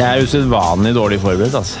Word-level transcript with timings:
Jeg 0.00 0.08
er 0.08 0.22
usedvanlig 0.24 0.94
dårlig 0.96 1.18
forberedt, 1.20 1.56
altså. 1.58 1.80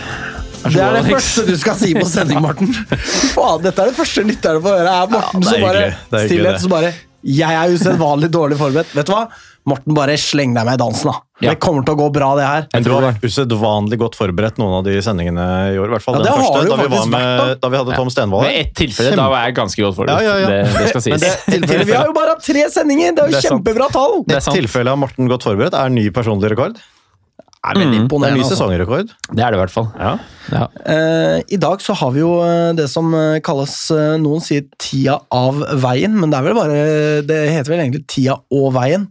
Det 0.60 0.80
er 0.84 0.92
det 0.98 1.06
første 1.08 1.44
du 1.46 1.54
skal 1.56 1.76
si 1.80 1.94
på 1.96 2.04
sending, 2.04 2.42
Morten. 2.44 2.68
Faen, 3.34 3.62
dette 3.64 3.80
er 3.80 3.88
det 3.88 3.96
første 3.96 4.24
lytterne 4.28 4.60
får 4.60 4.74
høre. 4.76 4.96
Er 4.96 5.14
Morten 5.14 5.46
Ja, 5.46 5.54
er 5.54 5.54
som 5.54 5.62
bare 5.64 6.26
stillhet, 6.26 6.58
som 6.60 6.74
bare 6.74 6.90
Jeg 7.24 7.56
er 7.56 7.72
usedvanlig 7.72 8.28
dårlig 8.34 8.58
forberedt. 8.60 8.92
Vet 8.96 9.08
du 9.08 9.14
hva? 9.14 9.22
Morten, 9.70 9.94
bare 9.96 10.18
sleng 10.20 10.52
deg 10.56 10.68
med 10.68 10.76
i 10.76 10.80
dansen, 10.82 11.08
da. 11.08 11.16
Ja. 11.40 11.54
Det 11.54 11.62
kommer 11.64 11.84
til 11.88 11.96
å 11.96 12.00
gå 12.02 12.10
bra, 12.12 12.28
det 12.36 12.44
her. 12.44 12.68
Men 12.74 12.84
du 12.84 12.90
har 12.92 13.06
vært 13.06 13.24
usedvanlig 13.24 13.98
godt 14.04 14.20
forberedt 14.20 14.60
noen 14.60 14.76
av 14.82 14.84
de 14.84 15.00
sendingene 15.04 15.48
i 15.72 15.80
år. 15.80 15.88
I 15.88 15.96
hvert 15.96 16.04
fall 16.04 16.20
Ja, 16.20 16.22
den 16.26 16.44
første, 16.44 16.52
da 16.52 16.60
vi, 16.60 16.68
var 16.68 16.78
faktisk 16.84 17.16
vært, 17.16 17.40
med, 17.40 17.56
da 17.64 17.72
vi 17.72 17.80
hadde 17.80 17.98
Tom 18.02 18.12
Stenvold 18.12 18.44
Med 18.44 18.52
her. 18.52 18.62
ett 18.66 18.76
tilfelle, 18.84 19.16
da 19.16 19.28
var 19.32 19.48
jeg 19.48 19.58
ganske 19.62 19.84
godt 19.86 19.96
forberedt. 19.96 20.28
Ja, 20.28 20.36
ja, 20.36 20.38
ja. 20.44 20.54
Det, 20.68 20.76
det 20.76 20.92
skal 20.92 21.06
sies. 21.08 21.28
det 21.48 21.82
vi 21.88 21.96
har 21.96 22.08
jo 22.08 22.16
bare 22.20 22.36
hatt 22.36 22.44
tre 22.44 22.68
sendinger! 22.72 23.16
Det 23.16 23.24
er 23.24 23.32
jo 23.32 23.36
Det 23.36 23.42
er 23.44 23.48
kjempebra 23.48 23.90
tall! 23.96 24.16
Det 24.28 24.40
Et 24.40 24.54
tilfelle 24.60 24.92
av 24.96 25.04
Morten 25.08 25.32
godt 25.32 25.48
forberedt 25.48 25.76
er 25.80 25.92
ny 25.92 26.08
personlig 26.12 26.52
rekord. 26.52 26.80
Er 27.60 27.76
veldig 27.76 27.84
Det 27.84 27.86
er 27.86 27.90
ny 27.92 27.98
imponerende. 28.06 28.40
altså. 28.40 28.56
sesongrekord. 28.56 29.10
Det 29.36 29.42
er 29.44 29.50
det 29.52 29.58
i 29.58 29.60
hvert 29.60 29.72
fall. 29.74 29.88
Ja. 30.00 30.12
Ja. 30.50 30.62
Eh, 30.94 31.42
I 31.52 31.58
dag 31.60 31.82
så 31.84 31.92
har 32.00 32.10
vi 32.14 32.22
jo 32.22 32.30
eh, 32.40 32.72
det 32.78 32.86
som 32.88 33.12
eh, 33.14 33.40
kalles 33.44 33.74
eh, 33.92 34.14
Noen 34.22 34.40
sier 34.40 34.64
tida 34.80 35.18
av 35.30 35.60
veien, 35.82 36.14
men 36.16 36.30
det 36.32 36.38
er 36.40 36.46
vel 36.48 36.56
bare 36.56 36.78
Det 37.28 37.40
heter 37.52 37.74
vel 37.74 37.82
egentlig 37.84 38.06
tida 38.08 38.38
og 38.50 38.72
veien? 38.78 39.10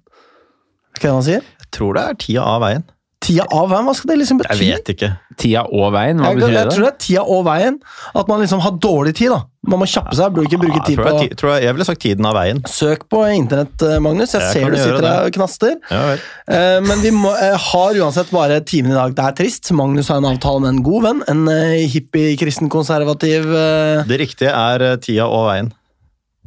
Er 0.97 1.03
det 1.05 1.13
man 1.13 1.27
sier? 1.29 1.45
Jeg 1.61 1.69
tror 1.77 1.93
det 1.99 2.07
er 2.09 2.17
tida 2.25 2.41
av 2.55 2.63
veien. 2.65 2.83
Tida 3.19 3.43
av 3.51 3.65
veien, 3.67 3.83
hva 3.83 3.93
skal 3.97 4.13
det 4.13 4.15
liksom 4.21 4.37
bety? 4.39 4.55
Jeg 4.63 4.77
vet 4.79 4.89
ikke. 4.93 5.07
Tida 5.41 5.65
og 5.75 5.89
veien, 5.91 6.21
hva 6.23 6.29
Jeg, 6.31 6.37
betyr 6.39 6.53
jeg 6.55 6.65
det? 6.69 6.71
tror 6.73 6.85
det 6.85 6.91
er 6.93 6.99
tida 7.03 7.23
og 7.35 7.41
veien. 7.49 7.75
At 8.15 8.29
man 8.31 8.39
liksom 8.39 8.61
har 8.63 8.77
dårlig 8.79 9.11
tid. 9.19 9.33
da. 9.33 9.41
Man 9.67 9.81
må 9.81 9.87
kjappe 9.91 10.15
seg. 10.15 10.31
Burde 10.37 10.47
ikke 10.47 10.59
bruke 10.61 10.79
Ja, 10.79 10.85
tid 10.87 10.95
tror 11.01 11.03
på 11.09 11.11
jeg, 11.19 11.35
tror 11.41 11.51
jeg, 11.51 11.63
jeg 11.65 11.75
ville 11.75 11.87
sagt 11.89 12.01
tiden 12.05 12.25
av 12.29 12.37
veien. 12.39 12.61
Søk 12.71 13.03
på 13.11 13.25
internett, 13.35 13.83
eh, 13.83 13.99
Magnus. 13.99 14.31
Jeg, 14.37 14.41
Jeg 14.41 14.53
ser 14.55 14.71
du 14.71 14.77
sitter 14.79 15.03
der 15.03 15.27
og 15.27 15.35
knaster. 15.35 15.75
Ja. 15.91 16.01
Eh, 16.47 16.79
Men 16.87 17.03
vi 17.03 17.11
må, 17.11 17.35
eh, 17.35 17.57
har 17.59 17.99
uansett 17.99 18.31
bare 18.31 18.61
timen 18.63 18.91
i 18.91 18.95
dag. 18.95 19.13
Det 19.19 19.25
er 19.27 19.35
trist. 19.43 19.69
Magnus 19.75 20.07
har 20.07 20.23
en 20.23 20.29
avtale 20.31 20.61
med 20.63 20.69
en 20.77 20.83
god 20.87 21.03
venn. 21.03 21.23
En 21.27 21.43
eh, 21.51 21.85
hippie, 21.91 22.37
kristen, 22.39 22.69
konservativ 22.71 23.51
eh, 23.51 24.03
Det 24.07 24.19
riktige 24.23 24.55
er 24.55 24.95
tida 25.03 25.27
og 25.27 25.49
veien. 25.51 25.73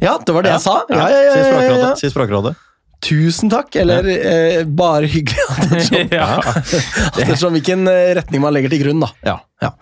Ja, 0.01 0.17
det 0.19 0.35
var 0.35 0.43
det 0.43 0.57
jeg 0.57 0.65
sa. 0.65 0.81
Ja, 0.89 1.05
ja, 1.05 1.21
Si 1.37 1.39
ja, 1.39 1.47
ja, 1.47 1.61
ja, 1.69 1.77
ja. 1.93 1.95
Språkrådet. 2.17 2.57
Tusen 3.03 3.51
takk. 3.51 3.75
Eller 3.83 4.07
eh, 4.07 4.61
bare 4.67 5.09
hyggelig. 5.11 5.39
Ettersom, 5.73 6.13
ja. 6.15 6.29
ettersom 7.19 7.57
hvilken 7.57 7.89
eh, 7.91 8.13
retning 8.19 8.45
man 8.45 8.55
legger 8.55 8.71
til 8.71 8.85
grunn, 8.85 9.03
da. 9.03 9.09
Ja. 9.27 9.35
Ja. 9.63 9.73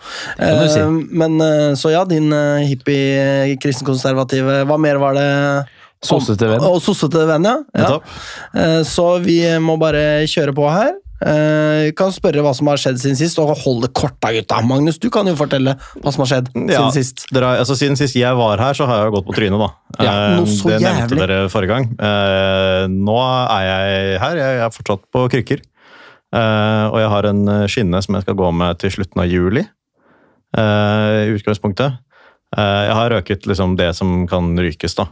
si. 0.69 0.79
Eh, 0.81 0.89
Men 1.21 1.37
eh, 1.41 1.67
så 1.77 1.93
ja, 1.93 2.01
din 2.09 2.31
eh, 2.33 2.65
hippie, 2.69 3.55
kristenkonservative 3.61 4.63
Hva 4.69 4.77
mer 4.81 4.99
var 5.01 5.17
det? 5.17 5.29
Sossete 6.01 6.49
venn. 6.49 6.65
Og 6.65 6.79
sossete 6.81 7.27
venn, 7.29 7.45
ja. 7.45 7.59
ja. 7.77 7.99
Eh, 8.57 8.79
Så 8.89 9.05
vi 9.21 9.37
må 9.61 9.77
bare 9.81 10.23
kjøre 10.29 10.55
på 10.57 10.65
her. 10.73 10.95
Eh, 11.21 11.91
kan 11.93 12.09
spørre 12.13 12.41
hva 12.41 12.51
som 12.57 12.69
har 12.71 12.79
skjedd 12.81 12.97
siden 12.97 13.17
sist, 13.19 13.37
og 13.41 13.51
hold 13.61 13.83
det 13.85 13.91
kort 13.97 14.15
da, 14.23 14.31
gutta. 14.33 14.57
Magnus, 14.65 14.97
du 15.01 15.11
kan 15.13 15.27
jo 15.29 15.35
fortelle 15.37 15.75
hva 15.77 16.13
som 16.13 16.23
har 16.23 16.31
skjedd 16.31 16.49
Ja, 16.55 16.79
siden 16.79 16.95
sist. 16.95 17.25
Dere, 17.29 17.51
altså, 17.61 17.77
siden 17.77 17.99
sist 17.99 18.17
jeg 18.17 18.37
var 18.39 18.61
her, 18.61 18.77
så 18.77 18.87
har 18.89 19.03
jeg 19.03 19.13
gått 19.13 19.27
på 19.29 19.35
trynet, 19.37 19.61
da. 19.61 19.69
Ja, 20.01 20.15
Eh, 20.21 20.37
noe 20.39 20.49
så 20.49 20.71
det 20.71 20.79
nevnte 20.81 21.19
dere 21.19 21.37
forrige 21.53 21.75
gang. 21.75 21.85
Uh, 21.99 22.87
nå 22.89 23.17
er 23.21 23.67
jeg 23.67 24.17
her. 24.23 24.41
Jeg 24.41 24.63
er 24.65 24.73
fortsatt 24.73 25.05
på 25.13 25.27
krykker. 25.35 25.61
Og 26.31 26.95
jeg 26.95 27.09
har 27.11 27.25
en 27.27 27.41
skinne 27.67 27.99
som 27.99 28.15
jeg 28.15 28.23
skal 28.23 28.37
gå 28.39 28.51
med 28.55 28.77
til 28.79 28.93
slutten 28.95 29.19
av 29.19 29.27
juli. 29.27 29.65
I 30.55 31.33
utgangspunktet. 31.35 31.97
Jeg 32.55 32.95
har 32.95 33.11
røket 33.11 33.47
liksom 33.47 33.75
det 33.79 33.89
som 33.97 34.23
kan 34.31 34.53
rykes, 34.55 34.95
da. 34.95 35.09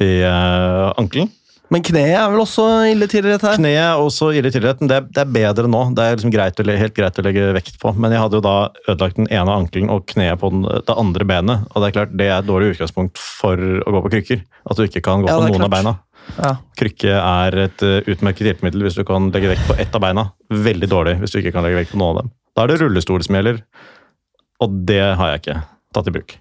I 0.00 0.24
uh, 0.24 0.94
ankelen. 0.96 1.28
Men 1.68 1.82
kneet 1.84 2.14
er 2.16 2.30
vel 2.32 2.40
også 2.40 2.64
ille 2.88 3.06
tilrett 3.12 3.42
her? 3.44 3.58
Kneet 3.60 3.80
er 3.82 4.00
også 4.00 4.30
ille 4.36 4.48
tilrett, 4.52 4.80
men 4.80 4.88
det, 4.88 5.02
det 5.12 5.20
er 5.20 5.32
bedre 5.34 5.68
nå. 5.68 5.82
Det 5.96 6.04
er 6.04 6.16
liksom 6.16 6.32
greit, 6.32 6.60
å 6.62 6.76
helt 6.80 6.96
greit 6.96 7.20
å 7.20 7.24
legge 7.26 7.50
vekt 7.58 7.76
på. 7.82 7.92
Men 8.00 8.14
jeg 8.14 8.22
hadde 8.22 8.40
jo 8.40 8.44
da 8.46 8.54
ødelagt 8.88 9.20
den 9.20 9.28
ene 9.28 9.56
ankelen 9.60 9.92
og 9.92 10.06
kneet 10.08 10.40
på 10.40 10.48
den, 10.54 10.64
det 10.64 10.96
andre 10.96 11.28
benet. 11.28 11.66
Og 11.74 11.84
det 11.84 11.90
er 11.90 11.96
klart, 11.98 12.14
det 12.16 12.30
er 12.30 12.38
et 12.38 12.48
dårlig 12.48 12.72
utgangspunkt 12.72 13.20
for 13.20 13.60
å 13.60 13.94
gå 13.98 14.04
på 14.06 14.14
krykker. 14.16 14.42
At 14.64 14.80
du 14.80 14.86
ikke 14.86 15.04
kan 15.04 15.24
gå 15.24 15.28
Ja, 15.28 15.36
på 15.36 15.44
noen 15.50 15.60
klart. 15.60 15.68
av 15.68 15.76
beina. 15.76 15.94
Ja. 16.38 16.54
Krykke 16.80 17.20
er 17.20 17.60
et 17.66 17.84
uh, 17.84 18.00
utmerket 18.08 18.48
hjelpemiddel 18.48 18.88
hvis 18.88 18.96
du 18.98 19.04
kan 19.08 19.28
legge 19.34 19.52
vekt 19.52 19.68
på 19.68 19.76
ett 19.80 19.94
av 19.96 20.04
beina. 20.04 20.28
Veldig 20.52 20.88
dårlig 20.88 21.18
hvis 21.20 21.36
du 21.36 21.40
ikke 21.42 21.54
kan 21.56 21.68
legge 21.68 21.82
vekt 21.82 21.92
på 21.92 22.00
noen 22.00 22.14
av 22.16 22.20
dem. 22.22 22.32
Da 22.56 22.64
er 22.64 22.72
det 22.72 22.80
rullestol 22.82 23.22
som 23.24 23.36
gjelder, 23.38 23.60
og 24.64 24.80
det 24.88 25.02
har 25.20 25.34
jeg 25.34 25.44
ikke 25.44 25.60
tatt 25.94 26.08
i 26.10 26.16
bruk. 26.16 26.38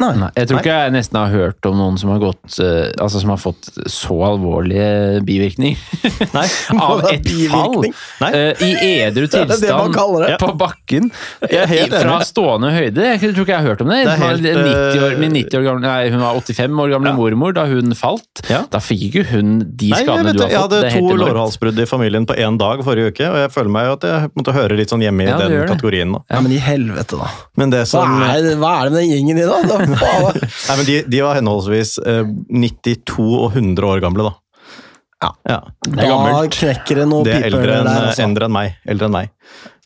Nei. 0.00 0.08
Nei, 0.18 0.28
jeg 0.34 0.48
tror 0.48 0.58
ikke 0.62 0.72
jeg 0.82 0.92
nesten 0.94 1.18
har 1.20 1.28
hørt 1.30 1.66
om 1.68 1.76
noen 1.78 1.98
som 2.00 2.10
har 2.10 2.18
gått 2.18 2.56
uh, 2.64 2.88
Altså 3.04 3.20
som 3.22 3.30
har 3.30 3.38
fått 3.38 3.68
så 3.92 4.16
alvorlige 4.24 5.20
bivirkninger 5.22 6.32
Nei, 6.32 6.46
av 6.86 7.02
ett 7.12 7.28
fall 7.52 7.84
eh, 7.84 8.62
i 8.64 8.70
edru 9.04 9.26
Det 9.28 9.42
er 9.42 9.50
det 9.50 9.58
tilstand 9.60 9.94
det. 10.24 10.38
på 10.40 10.48
bakken 10.58 11.10
Jeg 11.44 11.68
helt 11.70 11.94
fra 11.94 12.16
enig. 12.16 12.26
stående 12.30 12.70
høyde. 12.74 13.04
Jeg 13.12 13.20
tror 13.22 13.44
ikke 13.44 13.52
jeg 13.52 13.60
har 13.60 13.68
hørt 13.68 13.84
om 13.84 13.92
det. 13.92 13.98
Det 14.08 14.16
helt, 14.22 14.48
uh, 14.48 14.64
90 14.64 15.04
år, 15.04 15.12
eh, 15.12 15.20
min 15.22 15.36
90 15.36 15.58
år 15.60 15.66
gamle, 15.68 15.84
nei, 15.84 16.10
hun 16.14 16.24
var 16.24 16.40
85 16.40 16.82
år 16.86 16.92
gamle 16.96 17.12
Ja. 17.12 17.16
mormor 17.18 17.54
da 17.56 17.66
hun 17.68 17.94
falt. 17.98 18.42
Ja. 18.50 18.62
Da 18.72 18.80
fikk 18.82 19.04
ikke 19.10 19.24
hun 19.34 19.52
de 19.76 19.92
skadene 19.92 20.32
du 20.34 20.42
har 20.42 20.48
fått. 20.48 20.56
jeg 20.56 20.62
hadde 20.64 20.92
to 20.96 21.16
lårhalsbrudd 21.20 21.78
i 21.84 21.86
familien 21.90 22.26
på 22.28 22.36
én 22.40 22.58
dag 22.60 22.82
forrige 22.86 23.12
uke, 23.12 23.28
og 23.28 23.38
jeg 23.44 23.52
føler 23.54 23.74
meg 23.76 23.86
jo 23.90 23.96
at 24.00 24.08
jeg 24.08 24.32
måtte 24.40 24.56
høre 24.56 24.78
litt 24.80 24.90
sånn 24.94 25.04
hjemme 25.04 25.26
i 25.26 25.30
Ja, 25.30 25.38
den 25.44 25.68
kategorien 25.70 26.10
nå. 26.16 26.22
Ja, 26.32 26.40
men 26.42 26.56
i 26.56 26.60
helvete, 26.62 27.20
da. 27.20 27.30
Men 27.60 27.70
det 27.74 27.84
Hva 27.92 28.06
er, 28.32 28.50
hva 28.62 28.74
er 28.80 28.90
det 28.90 28.96
med 28.96 29.00
den 29.02 29.10
gjengen 29.12 29.42
i 29.42 29.46
da? 29.46 29.60
da 29.68 29.81
Nei, 29.88 30.76
men 30.78 30.86
de, 30.88 31.00
de 31.10 31.24
var 31.24 31.38
henholdsvis 31.38 31.98
eh, 32.06 32.22
92 32.52 33.26
og 33.38 33.50
100 33.56 33.88
år 33.88 34.02
gamle, 34.04 34.30
da. 34.30 34.36
Ja. 35.22 35.28
ja. 35.46 35.58
er 35.86 36.00
da 36.00 36.08
gammelt. 36.08 36.56
knekker 36.56 36.98
det 37.02 37.04
noe 37.06 37.26
Det 37.26 37.36
er 37.36 37.44
piper 37.46 37.60
eldre 37.60 37.76
enn, 37.78 37.92
altså. 37.92 38.24
eldre 38.24 38.48
enn 38.48 38.56
meg. 38.56 38.74
Eldre 38.90 39.08
enn 39.08 39.14
meg. 39.14 39.30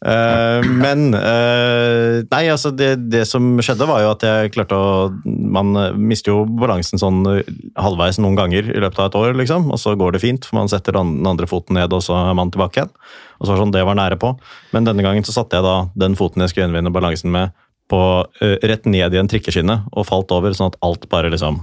Uh, 0.06 0.60
men 0.76 1.06
uh, 1.16 2.20
Nei, 2.28 2.42
altså, 2.52 2.68
det, 2.76 2.90
det 3.08 3.22
som 3.26 3.54
skjedde, 3.64 3.88
var 3.88 4.02
jo 4.04 4.10
at 4.12 4.26
jeg 4.26 4.52
klarte 4.52 4.76
å 4.76 4.90
Man 5.24 5.72
eh, 5.80 5.96
mister 5.96 6.34
jo 6.34 6.42
balansen 6.60 7.00
sånn 7.00 7.22
eh, 7.30 7.48
halvveis 7.80 8.20
noen 8.20 8.36
ganger 8.36 8.68
i 8.74 8.82
løpet 8.82 9.00
av 9.00 9.08
et 9.08 9.18
år, 9.22 9.30
liksom. 9.40 9.70
Og 9.72 9.80
så 9.80 9.94
går 9.98 10.14
det 10.14 10.22
fint, 10.22 10.44
for 10.46 10.60
man 10.60 10.70
setter 10.70 10.98
den 10.98 11.16
den 11.16 11.30
andre 11.30 11.48
foten 11.48 11.78
ned, 11.78 11.94
og 11.96 12.04
så 12.04 12.16
er 12.18 12.36
man 12.36 12.52
tilbake 12.52 12.82
igjen. 12.82 12.92
Og 13.38 13.46
så 13.46 13.50
var 13.50 13.56
det 13.56 13.62
sånn, 13.64 13.74
det 13.76 13.84
var 13.88 13.98
nære 13.98 14.18
på. 14.20 14.34
Men 14.76 14.88
denne 14.88 15.04
gangen 15.06 15.24
så 15.26 15.34
satte 15.34 15.58
jeg 15.58 15.64
da 15.64 15.76
den 15.96 16.16
foten 16.18 16.44
jeg 16.44 16.52
skulle 16.52 16.66
gjenvinne 16.66 16.92
balansen 16.92 17.32
med, 17.32 17.56
på 17.90 18.00
eh, 18.42 18.56
rett 18.66 18.86
ned 18.90 19.14
i 19.14 19.20
en 19.20 19.30
trikkeskinne, 19.30 19.80
og 19.92 20.08
falt 20.08 20.32
over, 20.34 20.54
sånn 20.56 20.72
at 20.72 20.78
alt 20.86 21.08
bare 21.12 21.30
liksom 21.32 21.62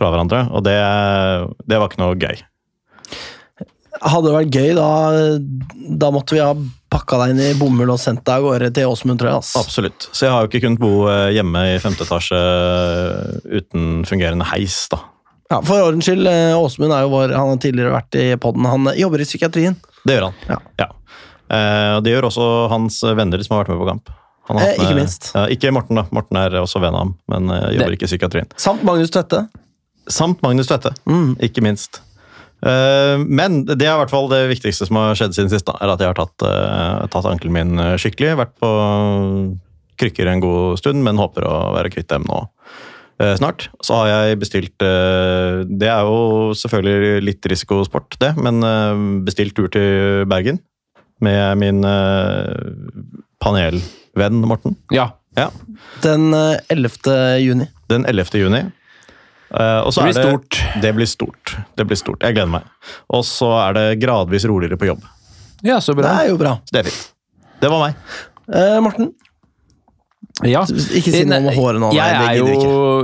fra 0.00 0.12
hverandre. 0.12 0.46
Og 0.54 0.64
det, 0.64 0.78
det 1.68 1.80
var 1.80 1.90
ikke 1.90 2.02
noe 2.02 2.16
gøy. 2.16 2.40
Hadde 4.00 4.30
det 4.30 4.36
vært 4.36 4.56
gøy, 4.56 4.70
da, 4.78 4.90
da 6.00 6.08
måtte 6.14 6.36
vi 6.36 6.40
ha 6.40 6.54
pakka 6.90 7.18
deg 7.20 7.34
inn 7.34 7.42
i 7.44 7.58
bomull 7.58 7.92
og 7.92 8.00
sendt 8.00 8.24
deg 8.24 8.40
av 8.40 8.46
gårde 8.46 8.70
til 8.74 8.90
Åsmund, 8.90 9.20
tror 9.20 9.30
jeg. 9.30 9.42
ass. 9.42 9.52
Absolutt. 9.60 10.08
Så 10.10 10.26
jeg 10.26 10.34
har 10.34 10.44
jo 10.44 10.50
ikke 10.50 10.62
kunnet 10.64 10.82
bo 10.82 11.04
eh, 11.10 11.28
hjemme 11.36 11.66
i 11.74 11.78
femte 11.82 12.06
etasje 12.06 12.38
eh, 12.38 13.58
uten 13.60 14.06
fungerende 14.08 14.48
heis, 14.50 14.82
da. 14.92 15.02
Ja, 15.50 15.58
for 15.66 15.82
ordens 15.82 16.06
skyld, 16.06 16.28
Åsmund 16.54 16.94
er 16.94 17.04
jo 17.04 17.10
vår, 17.10 17.34
han 17.34 17.52
har 17.52 17.60
tidligere 17.60 17.92
vært 17.96 18.16
i 18.22 18.26
podden. 18.40 18.68
Han 18.70 18.86
jobber 18.94 19.20
i 19.20 19.26
psykiatrien. 19.26 19.74
Det 20.06 20.14
gjør 20.14 20.28
han. 20.28 20.36
Ja. 20.46 20.58
ja. 20.78 20.88
det 22.06 22.12
gjør 22.12 22.28
også 22.28 22.46
hans 22.70 23.00
venner 23.18 23.42
som 23.42 23.56
har 23.56 23.64
vært 23.64 23.74
med 23.74 23.80
på 23.82 23.88
kamp. 23.88 24.12
Han 24.50 24.58
har 24.58 24.66
Eh, 24.66 24.70
hatt 24.74 24.82
ikke 24.82 24.98
minst. 24.98 25.30
Ja, 25.36 25.44
ikke 25.46 25.70
Morten, 25.74 25.94
da. 26.00 26.02
Morten 26.10 26.36
er 26.40 26.56
også 26.58 26.80
venn 26.82 26.96
av 26.96 27.04
ham, 27.04 27.12
men 27.30 27.50
eh, 27.54 27.68
jobber 27.78 27.94
ikke 27.94 28.08
i 28.08 28.10
psykiatrien. 28.10 28.48
Samt 28.58 28.82
Magnus 28.86 29.12
Tvedte. 29.14 29.44
Samt 30.10 30.42
Magnus 30.42 30.66
Tvedte, 30.66 30.90
Mm. 31.06 31.36
ikke 31.38 31.62
minst. 31.62 32.00
Eh, 32.66 33.16
men 33.22 33.60
det 33.64 33.78
er 33.86 33.94
i 33.94 34.00
hvert 34.02 34.10
fall 34.12 34.26
det 34.32 34.42
viktigste 34.50 34.88
som 34.88 34.98
har 34.98 35.14
skjedd 35.14 35.36
siden 35.38 35.52
sist. 35.52 35.66
da, 35.70 35.76
er 35.80 35.92
At 35.94 36.00
jeg 36.02 36.10
har 36.10 36.18
tatt, 36.18 37.10
tatt 37.14 37.28
ankelen 37.30 37.52
min 37.54 37.76
skikkelig. 37.96 38.34
Vært 38.42 38.56
på 38.60 38.70
krykker 40.00 40.26
en 40.32 40.40
god 40.42 40.78
stund, 40.80 41.04
men 41.04 41.16
håper 41.20 41.46
å 41.46 41.72
være 41.76 41.92
kvitt 41.94 42.08
dem 42.08 42.24
nå 42.28 42.48
snart. 43.36 43.68
Så 43.84 43.94
har 43.94 44.06
jeg 44.08 44.38
bestilt 44.40 44.78
Det 44.80 45.88
er 45.92 46.02
jo 46.08 46.52
selvfølgelig 46.56 47.22
litt 47.22 47.44
risikosport, 47.52 48.16
det, 48.18 48.34
men 48.40 48.64
bestilt 49.26 49.54
tur 49.54 49.68
til 49.68 50.24
Bergen 50.26 50.58
med 51.20 51.58
min 51.60 51.84
eh, 51.84 52.72
panelvenn 54.20 54.48
Morten. 54.48 54.76
Ja. 54.90 55.16
Ja, 55.36 55.50
Den 56.02 56.34
eh, 56.34 56.58
11. 56.68 57.38
juni. 57.38 57.68
Den 57.88 58.04
11. 58.06 58.24
juni. 58.34 58.64
Uh, 59.50 59.80
og 59.82 59.92
så 59.94 60.02
Det 60.02 60.10
blir 60.10 60.18
er 60.18 60.22
det, 60.22 60.30
stort. 60.30 60.80
Det 60.82 60.90
blir 60.94 61.06
stort. 61.06 61.52
Det 61.78 61.86
blir 61.86 61.98
stort. 61.98 62.22
Jeg 62.22 62.34
gleder 62.34 62.50
meg. 62.50 62.66
Og 63.10 63.24
så 63.26 63.48
er 63.68 63.74
det 63.74 63.84
gradvis 64.02 64.44
roligere 64.46 64.78
på 64.78 64.86
jobb. 64.90 65.02
ja, 65.62 65.80
så 65.80 65.94
Det 65.94 66.06
er 66.06 66.28
jo 66.30 66.36
bra. 66.38 66.58
Det 66.72 66.80
er 66.80 66.90
fint. 66.90 67.12
Det 67.60 67.70
var 67.70 67.80
meg. 67.86 67.94
Uh, 68.50 68.80
Morten, 68.82 69.12
Ja. 70.46 70.62
ikke 70.64 71.12
si 71.12 71.22
noe 71.28 71.40
om 71.42 71.48
håret 71.52 71.80
nå. 71.82 71.90
nei, 71.92 72.04
Jeg 72.06 72.20
det 72.20 72.28
er 72.30 72.64
jo 72.64 73.00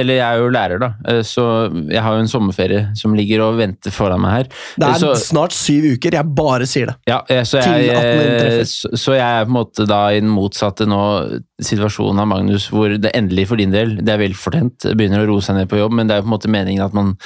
Eller 0.00 0.14
jeg 0.14 0.24
er 0.26 0.38
jo 0.42 0.50
lærer, 0.54 0.78
da. 0.82 0.90
Eh, 1.08 1.20
Så 1.26 1.44
jeg 1.90 2.02
har 2.04 2.14
jo 2.14 2.22
en 2.24 2.30
sommerferie 2.30 2.82
som 2.98 3.14
ligger 3.18 3.42
og 3.46 3.58
venter 3.58 3.90
foran 3.94 4.22
meg 4.22 4.36
her. 4.36 4.50
Det 4.78 4.86
er 4.88 5.00
så, 5.02 5.10
snart 5.18 5.54
syv 5.56 5.88
uker, 5.96 6.14
jeg 6.20 6.34
bare 6.38 6.68
sier 6.70 6.92
det. 6.92 6.96
ja, 7.10 7.20
eh, 7.28 7.42
så, 7.48 7.58
jeg, 7.64 7.90
18 7.90 8.04
eh, 8.04 8.64
så, 8.70 8.92
så 8.94 9.16
jeg 9.18 9.26
er 9.40 9.46
på 9.48 9.50
en 9.52 9.56
måte 9.58 9.86
da 9.90 10.00
i 10.14 10.20
den 10.22 10.30
motsatte 10.30 10.86
nå 10.88 11.00
situasjonen 11.60 12.22
av 12.22 12.30
Magnus, 12.30 12.68
hvor 12.72 12.94
det 12.96 13.10
endelig 13.18 13.48
for 13.50 13.60
din 13.60 13.74
del, 13.74 13.96
det 14.00 14.14
er 14.14 14.22
velfortjent, 14.22 14.86
begynner 14.96 15.24
å 15.24 15.30
roe 15.32 15.44
seg 15.44 15.58
ned 15.58 15.68
på 15.70 15.80
jobb, 15.80 15.92
men 15.98 16.08
det 16.08 16.14
er 16.16 16.22
jo 16.22 16.28
på 16.28 16.30
en 16.30 16.36
måte 16.38 16.52
meningen 16.52 16.84
at 16.86 16.94
man 16.96 17.16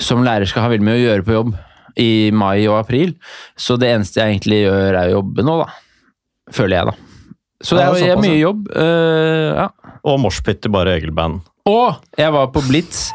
som 0.00 0.24
lærer 0.26 0.48
skal 0.50 0.66
ha 0.66 0.72
veldig 0.72 0.86
mye 0.88 0.98
å 0.98 1.04
gjøre 1.06 1.26
på 1.28 1.36
jobb. 1.38 1.54
i 1.98 2.30
mai 2.32 2.66
og 2.70 2.76
april. 2.78 3.14
Så 3.58 3.74
det 3.80 3.88
eneste 3.90 4.20
jeg 4.22 4.36
egentlig 4.36 4.60
gjør, 4.62 4.94
er 4.94 5.08
å 5.08 5.16
jobbe 5.18 5.42
nå, 5.44 5.56
da. 5.64 5.66
Føler 6.54 6.76
jeg, 6.76 6.86
da. 6.92 7.09
Så 7.60 7.76
det 7.76 7.84
er, 7.84 7.92
det 7.92 8.02
er 8.02 8.08
det 8.08 8.16
er 8.16 8.24
mye 8.24 8.40
jobb. 8.40 8.66
Uh, 8.72 9.48
ja. 9.60 9.68
Og 10.08 10.20
moshpit 10.22 10.62
til 10.64 10.72
bare 10.72 10.96
Egil-band. 10.96 11.42
Og 11.68 12.00
jeg 12.18 12.32
var 12.32 12.48
på 12.54 12.62
Blitz 12.64 13.10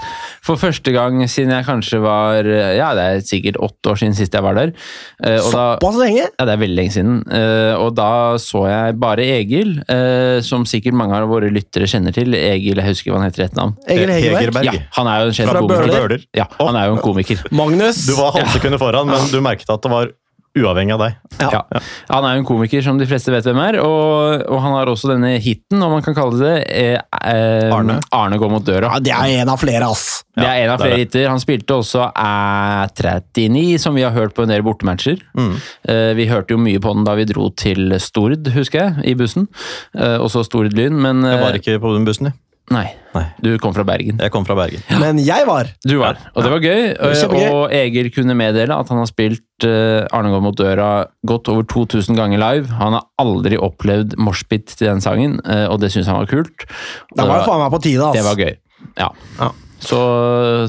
for 0.45 0.59
første 0.62 0.92
gang 0.94 1.18
siden 1.25 1.53
jeg 1.56 1.65
kanskje 1.65 1.97
var 2.03 2.45
Ja, 2.45 2.92
det 2.94 3.06
er 3.06 3.24
sikkert 3.25 3.57
åtte 3.65 3.94
år 3.94 3.97
siden 3.97 4.13
sist 4.18 4.36
jeg 4.36 4.45
var 4.45 4.57
der. 4.57 4.74
Uh, 5.18 5.39
Såpass 5.42 5.97
lenge? 5.97 6.27
ja, 6.27 6.45
det 6.45 6.53
er 6.53 6.62
veldig 6.62 6.77
lenge 6.77 6.94
siden. 6.94 7.15
Uh, 7.25 7.74
og 7.81 7.95
da 7.97 8.09
så 8.42 8.65
jeg 8.69 8.97
bare 9.01 9.25
Egil, 9.39 9.80
uh, 9.89 10.38
som 10.45 10.68
sikkert 10.69 10.98
mange 10.98 11.18
av 11.18 11.31
våre 11.31 11.50
lyttere 11.53 11.89
kjenner 11.89 12.13
til. 12.15 12.38
Egil, 12.38 12.77
jeg 12.77 12.91
husker 12.91 13.12
hva 13.13 13.24
han 13.24 13.30
heter 13.31 13.48
i 13.48 13.50
navn. 13.57 13.74
Egil 13.89 14.13
Hegerberg? 14.13 14.69
Ja, 14.69 14.75
han 15.00 15.09
er 15.09 15.24
jo 15.24 15.31
en 15.31 15.39
kjent 15.39 15.53
Fra? 15.56 15.63
Bøhler. 15.71 16.18
Ja, 16.38 16.45
han 16.62 16.77
er 16.77 16.91
jo 16.91 17.00
en 17.00 17.03
komiker. 17.03 17.41
Magnus? 17.56 18.06
Du 18.06 18.13
var 18.19 18.38
halvsekundet 18.38 18.81
foran, 18.81 19.09
men 19.09 19.33
du 19.33 19.41
merket 19.45 19.74
at 19.74 19.81
det 19.81 19.94
var 19.94 20.13
uavhengig 20.55 20.95
av 20.95 21.01
deg. 21.03 21.15
Ja. 21.41 21.49
Ja. 21.51 21.81
Han 22.09 22.25
er 22.27 22.35
jo 22.37 22.41
en 22.43 22.47
komiker 22.47 22.83
som 22.85 22.99
de 22.99 23.07
fleste 23.09 23.33
vet 23.33 23.47
hvem 23.47 23.59
er, 23.63 23.77
og, 23.83 24.45
og 24.47 24.61
han 24.63 24.75
har 24.77 24.91
også 24.91 25.09
denne 25.11 25.33
hiten, 25.43 25.81
om 25.83 25.91
man 25.97 26.05
kan 26.05 26.15
kalle 26.17 26.39
det 26.39 26.53
eh, 26.71 26.95
eh, 26.95 27.73
Arne. 27.75 27.97
Arne 28.15 28.39
går 28.41 28.53
mot 28.53 28.65
døra. 28.65 28.93
Ja, 28.95 29.03
det 29.03 29.13
er 29.15 29.41
en 29.41 29.51
av 29.51 29.59
flere, 29.61 29.89
ass. 29.89 30.23
Det 30.35 30.45
er 30.45 30.63
en 30.65 30.73
av 30.73 30.79
er 30.79 30.85
flere 30.87 31.01
hiter. 31.03 31.27
Han 31.31 31.43
spilte 31.43 31.77
også 31.79 32.07
Æ39, 32.15 33.65
som 33.83 33.95
vi 33.95 34.05
har 34.05 34.15
hørt 34.15 34.35
på 34.35 34.45
en 34.45 34.51
del 34.53 34.63
bortematcher. 34.65 35.19
Mm. 35.37 35.53
Eh, 35.91 36.13
Vi 36.15 36.29
hørte 36.31 36.55
jo 36.55 36.61
mye 36.61 36.79
på 36.83 36.93
den 36.95 37.05
da 37.07 37.15
vi 37.19 37.27
dro 37.29 37.49
til 37.55 37.95
Stord, 38.03 38.47
husker 38.55 38.81
jeg, 38.81 39.05
i 39.11 39.15
bussen. 39.19 39.49
Eh, 39.97 40.17
også 40.21 40.45
Stord 40.47 40.73
Lyn, 40.75 40.95
men 41.01 41.23
Jeg 41.25 41.41
var 41.41 41.51
eh, 41.55 41.61
ikke 41.61 41.79
på 41.83 41.93
den 41.97 42.07
bussen, 42.07 42.31
jeg. 42.31 42.39
Nei, 42.73 42.88
Nei. 43.13 43.23
du 43.45 43.51
kom 43.62 43.75
fra 43.75 43.83
Bergen. 43.85 44.17
Jeg 44.17 44.31
kom 44.33 44.45
fra 44.47 44.56
Bergen. 44.57 44.81
Men 45.01 45.19
jeg 45.21 45.45
var. 45.45 45.67
Du 45.85 46.00
var, 46.00 46.17
og 46.33 46.45
det 46.45 46.50
var 46.50 46.63
gøy. 46.63 46.95
var. 46.97 47.44
Og 47.53 47.75
Egil 47.77 48.09
kunne 48.15 48.33
meddele 48.38 48.73
at 48.73 48.89
han 48.89 49.01
har 49.03 49.09
spilt 49.09 49.67
eh, 49.67 50.07
Arne 50.15 50.31
går 50.33 50.41
mot 50.41 50.57
døra 50.57 50.89
godt 51.29 51.51
over 51.53 51.67
2000 51.69 52.17
ganger 52.17 52.41
live. 52.41 52.73
Han 52.81 52.97
har 52.97 53.06
aldri 53.21 53.59
opplevd 53.62 54.17
moshpit 54.17 54.73
til 54.73 54.89
den 54.89 55.03
sangen, 55.06 55.38
eh, 55.45 55.67
og 55.69 55.77
det 55.83 55.94
syns 55.94 56.09
han 56.09 56.17
var 56.23 56.31
kult. 56.31 56.65
Og 57.13 57.21
Det 57.21 57.29
var 57.29 57.44
jo 57.44 57.50
faen 57.51 57.63
meg 57.67 57.75
på 57.77 57.83
tide, 57.85 58.01
altså. 58.09 58.17
det 58.17 58.25
var 58.31 58.41
gøy. 58.41 58.57
Ja. 58.97 59.12
Ja. 59.44 59.51
Så, 59.85 60.00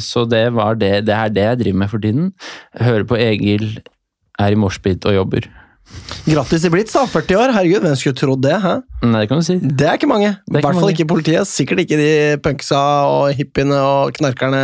så 0.04 0.26
det 0.28 0.44
var 0.52 0.76
det. 0.76 1.06
Det 1.08 1.14
er 1.16 1.32
det 1.32 1.44
jeg 1.46 1.60
driver 1.64 1.78
med 1.84 1.92
for 1.94 2.02
tiden. 2.04 2.32
Hører 2.76 3.06
på 3.08 3.16
Egil, 3.16 3.70
er 4.36 4.52
i 4.52 4.58
moshpit 4.60 5.06
og 5.08 5.16
jobber. 5.16 5.48
Grattis 6.26 6.64
i 6.66 6.70
Blitz, 6.72 6.92
da. 6.96 7.04
40 7.06 7.38
år. 7.38 7.52
Herregud, 7.54 7.84
hvem 7.86 7.96
skulle 7.98 8.18
trodd 8.18 8.42
det? 8.44 8.56
hæ? 8.62 8.74
Nei, 9.06 9.20
det 9.24 9.28
kan 9.30 9.40
du 9.42 9.46
si. 9.46 9.56
Det 9.62 9.86
er 9.86 9.98
ikke 9.98 10.10
mange. 10.10 10.32
I 10.34 10.56
er 10.58 10.64
hvert 10.64 10.80
fall 10.80 10.92
ikke 10.92 11.06
politiet. 11.12 11.46
Sikkert 11.48 11.84
ikke 11.84 11.98
de 12.00 12.08
punksa 12.42 12.80
og 13.10 13.28
hippiene 13.38 13.78
og 13.78 14.12
knarkerne 14.18 14.62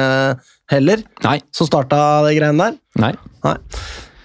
heller, 0.72 1.02
Nei. 1.24 1.36
som 1.54 1.68
starta 1.68 2.00
de 2.26 2.34
greiene 2.38 2.58
der. 2.70 2.78
nei. 3.02 3.12
Nei. 3.44 3.56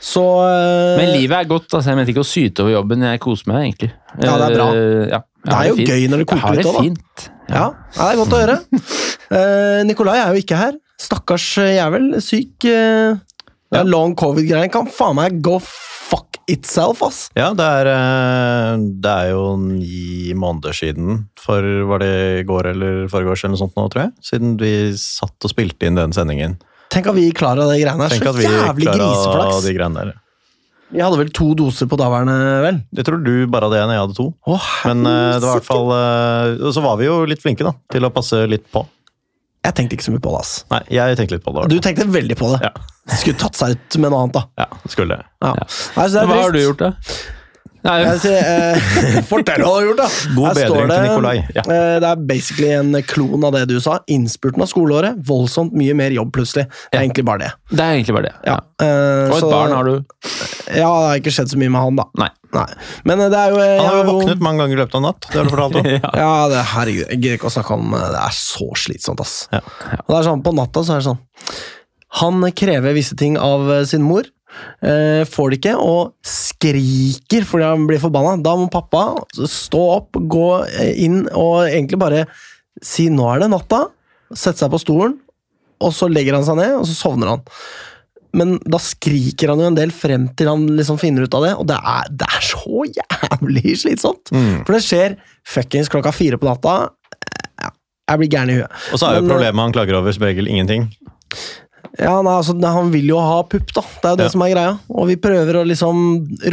Så 0.07 0.21
eh, 0.45 0.95
Men 1.01 1.09
livet 1.17 1.35
er 1.35 1.47
godt. 1.49 1.73
altså 1.73 1.89
Jeg 1.91 1.97
mente 1.99 2.13
ikke 2.13 2.23
å 2.23 2.27
syte 2.27 2.63
over 2.63 2.71
jobben. 2.77 3.01
Jeg 3.09 3.19
koser 3.23 3.49
meg 3.51 3.63
egentlig. 3.65 3.89
Ja, 4.21 4.38
det 4.39 4.45
er 4.47 4.55
bra. 4.55 4.67
Eh, 4.71 5.07
ja, 5.11 5.19
Det 5.44 5.55
er 5.57 5.67
jo 5.67 5.75
det 5.79 5.88
gøy 5.89 6.05
når 6.13 6.21
det 6.23 6.27
koker 6.31 6.55
litt 6.55 6.63
det 6.63 6.71
har 6.71 6.77
da. 6.77 6.83
fint. 6.85 7.25
Ja, 7.47 7.65
ja, 7.65 7.97
det 7.97 8.07
er 8.13 8.19
godt 8.21 8.35
å 8.35 8.39
høre. 8.41 8.57
uh, 9.31 9.79
Nikolai 9.89 10.17
er 10.21 10.31
jo 10.35 10.41
ikke 10.44 10.59
her. 10.59 10.77
Stakkars 11.01 11.47
jævel. 11.59 12.07
Syk. 12.23 12.67
Uh, 12.67 13.19
det 13.67 13.81
er 13.81 13.89
long 13.89 14.15
covid-greien 14.15 14.71
kan 14.71 14.88
faen 14.88 15.17
meg 15.19 15.41
gå 15.44 15.57
fuck 15.63 16.26
itself, 16.47 17.01
ass. 17.05 17.19
Ja, 17.38 17.49
det 17.57 17.65
er, 17.81 17.89
eh, 17.91 18.77
det 19.03 19.13
er 19.13 19.33
jo 19.33 19.57
ni 19.59 20.33
måneder 20.38 20.75
siden, 20.75 21.25
for 21.39 21.65
var 21.89 21.99
det 22.03 22.13
i 22.41 22.45
går 22.47 22.71
eller 22.73 23.01
foregårs 23.11 23.44
eller 23.44 23.55
noe 23.55 23.63
sånt 23.65 23.75
nå, 23.79 23.88
tror 23.91 24.05
jeg, 24.07 24.13
siden 24.31 24.55
vi 24.61 24.71
satt 25.01 25.35
og 25.44 25.53
spilte 25.53 25.89
inn 25.89 25.99
den 25.99 26.15
sendingen. 26.15 26.57
Tenk 26.94 27.09
at 27.11 27.17
vi 27.17 27.27
klarer 27.35 27.67
det 27.67 27.81
greiene 27.83 28.07
her. 28.07 28.15
Så 28.15 28.31
jævlig 28.47 28.88
griseflaks. 28.88 29.65
de 29.67 29.75
greiene 29.75 30.05
der. 30.05 30.15
Vi 30.88 31.01
hadde 31.03 31.17
vel 31.19 31.31
to 31.35 31.49
doser 31.59 31.88
på 31.91 31.97
daværende, 31.99 32.35
vel? 32.63 32.77
Jeg 32.95 33.03
tror 33.09 33.19
du 33.19 33.33
bare 33.51 33.67
hadde 33.67 33.81
én, 33.83 33.91
jeg 33.91 34.05
hadde 34.05 34.15
to. 34.15 34.29
Å, 34.47 34.59
Men 34.88 35.01
eh, 35.03 35.33
det 35.35 35.44
var 35.44 35.57
i 35.57 35.59
hvert 35.59 35.67
fall 35.67 35.89
eh, 35.97 36.69
så 36.71 36.83
var 36.85 36.95
vi 37.01 37.09
jo 37.09 37.17
litt 37.27 37.44
flinke, 37.44 37.67
da, 37.67 37.73
til 37.91 38.07
å 38.07 38.11
passe 38.15 38.39
litt 38.47 38.63
på. 38.71 38.85
Jeg 39.65 39.74
tenkte 39.75 39.98
ikke 39.98 40.06
så 40.06 40.12
mye 40.13 40.21
på 40.24 40.31
det, 40.31 40.39
ass. 40.45 40.51
Nei, 40.71 40.80
jeg 40.95 41.18
tenkte 41.19 41.36
litt 41.38 41.44
på 41.44 41.51
det. 41.57 41.65
Du 41.74 41.80
tenkte 41.83 42.06
veldig 42.13 42.38
på 42.39 42.51
det. 42.54 42.59
Ja. 42.69 42.71
Skulle 43.18 43.39
tatt 43.42 43.57
seg 43.59 43.74
ut 43.75 43.98
med 44.00 44.12
noe 44.13 44.21
annet, 44.24 44.38
da. 44.38 44.44
Ja, 44.63 44.68
skulle 44.92 45.18
det. 45.18 45.25
Ja. 45.44 45.51
Ja. 45.57 45.65
Nei, 45.98 46.06
så 46.07 46.13
det 46.13 46.21
er 46.21 46.30
Hva 46.30 46.38
har 46.39 46.51
trist. 46.51 46.54
du 46.54 46.62
gjort, 46.68 46.83
da? 46.86 46.92
Nei, 47.88 47.98
Jeg 48.04 48.19
sier, 48.24 48.38
eh, 48.44 49.19
Fortell 49.30 49.63
hva 49.63 49.69
du 49.69 49.75
har 49.78 49.86
gjort, 49.88 50.01
da! 50.01 50.07
God 50.36 50.48
Her 50.50 50.57
bedring 50.57 50.88
bedring 50.88 50.92
til 50.92 51.07
Nikolai. 51.07 51.36
Ja. 51.56 51.63
eh, 51.63 51.94
det 52.04 52.10
er 52.12 52.24
basically 52.30 52.72
en 52.75 52.98
klon 53.07 53.45
av 53.48 53.54
det 53.56 53.63
du 53.72 53.78
sa. 53.84 54.00
Innspurten 54.12 54.63
av 54.66 54.68
skoleåret. 54.72 55.22
Voldsomt 55.28 55.75
mye 55.78 55.95
mer 55.98 56.12
jobb, 56.16 56.34
plutselig. 56.36 56.68
Det 56.68 56.98
er 56.98 57.00
Ja. 57.00 57.06
egentlig 57.07 57.25
bare 57.30 57.45
det. 57.45 57.51
det 57.72 57.80
er 57.86 57.94
egentlig 57.98 58.16
bare 58.19 58.28
det. 58.30 58.36
Ja. 58.45 58.57
Ja. 58.57 58.86
Eh, 58.88 59.30
Og 59.31 59.38
et 59.38 59.44
så- 59.44 59.51
barn 59.51 59.72
har 59.78 59.84
du. 59.84 59.94
Ja, 60.68 60.74
det 60.75 60.84
har 61.07 61.16
ikke 61.22 61.31
skjedd 61.38 61.50
så 61.54 61.57
mye 61.57 61.69
med 61.72 61.81
han, 61.81 61.95
da. 61.95 62.06
Nei. 62.18 62.30
Men 63.06 63.19
eh, 63.22 63.30
det 63.30 63.38
er 63.38 63.50
jo 63.51 63.57
jeg 63.60 63.80
Han 63.80 63.88
har 63.88 63.98
jo 64.04 64.12
våknet 64.19 64.40
mange 64.42 64.60
ganger 64.63 64.78
i 64.78 64.81
løpet 64.83 64.95
av 64.95 65.01
natt. 65.04 65.25
Det 65.31 65.36
har 65.38 65.44
du 65.44 65.50
fortalt 65.51 65.75
om. 65.81 65.86
ja. 65.95 66.12
Ja, 66.16 66.48
det, 66.51 66.62
herregud, 66.74 67.07
jeg 67.12 67.19
gidder 67.22 67.38
ikke 67.40 67.50
å 67.51 67.56
snakke 67.57 67.75
om 67.75 67.94
eh, 67.94 68.06
Det 68.13 68.22
er 68.24 68.36
så 68.38 68.69
slitsomt, 68.83 69.19
ass. 69.24 69.33
Ja. 69.51 69.60
Og 70.04 70.12
det 70.13 70.19
er 70.22 70.28
sånn, 70.31 70.44
På 70.44 70.54
natta 70.56 70.83
så 70.83 70.95
er 70.95 71.01
det 71.04 71.07
sånn 71.10 71.19
Han 72.22 72.42
krever 72.56 72.95
visse 72.95 73.16
ting 73.19 73.38
av 73.38 73.69
eh, 73.72 73.83
sin 73.90 74.01
mor. 74.07 74.24
Eh, 74.81 75.24
får 75.27 75.51
det 75.51 75.59
ikke, 75.62 75.75
og 75.81 76.13
skriker 76.25 77.48
fordi 77.48 77.68
han 77.68 77.88
blir 77.89 78.01
forbanna. 78.01 78.38
Da 78.44 78.56
må 78.59 78.69
pappa 78.71 79.09
stå 79.38 79.83
opp, 79.98 80.19
gå 80.19 80.48
eh, 80.68 80.94
inn 81.06 81.24
og 81.31 81.68
egentlig 81.68 82.01
bare 82.01 82.25
si 82.83 83.07
'nå 83.09 83.25
er 83.33 83.44
det 83.44 83.51
natta', 83.54 83.88
sette 84.33 84.62
seg 84.62 84.71
på 84.74 84.81
stolen, 84.81 85.18
og 85.81 85.94
så 85.94 86.09
legger 86.09 86.38
han 86.38 86.45
seg 86.45 86.59
ned, 86.59 86.75
og 86.77 86.86
så 86.89 86.98
sovner 86.98 87.36
han. 87.36 87.45
Men 88.38 88.57
da 88.68 88.80
skriker 88.81 89.50
han 89.54 89.62
jo 89.62 89.69
en 89.71 89.77
del 89.77 89.94
frem 89.95 90.27
til 90.38 90.50
han 90.51 90.65
liksom 90.77 91.00
finner 91.01 91.25
ut 91.25 91.38
av 91.38 91.45
det, 91.45 91.54
og 91.57 91.68
det 91.69 91.77
er, 91.80 92.12
det 92.12 92.27
er 92.27 92.45
så 92.45 92.86
jævlig 92.86 93.74
slitsomt. 93.81 94.33
Mm. 94.36 94.63
For 94.68 94.75
det 94.75 94.83
skjer 94.86 95.18
fuckings 95.48 95.89
klokka 95.89 96.13
fire 96.13 96.39
på 96.39 96.50
natta. 96.50 96.77
Jeg 98.07 98.21
blir 98.21 98.31
gæren 98.31 98.51
i 98.51 98.57
huet. 98.59 98.83
Og 98.94 99.01
så 99.01 99.09
er 99.09 99.18
jo 99.18 99.21
Men, 99.21 99.31
eh, 99.31 99.36
problemet 99.36 99.63
han 99.65 99.74
klager 99.75 100.00
over 100.00 100.15
som 100.15 100.24
regel 100.24 100.48
ingenting. 100.48 100.88
Ja, 101.99 102.21
nei, 102.21 102.33
altså, 102.38 102.53
Han 102.61 102.91
vil 102.94 103.07
jo 103.09 103.17
ha 103.19 103.39
pupp, 103.49 103.71
da. 103.73 103.81
Det 103.81 104.05
er 104.05 104.11
jo 104.13 104.19
det 104.21 104.27
Ja. 104.27 104.33
som 104.35 104.41
er 104.45 104.51
greia. 104.53 104.73
Og 104.94 105.07
vi 105.09 105.15
prøver 105.15 105.55
å 105.61 105.65
liksom 105.65 106.01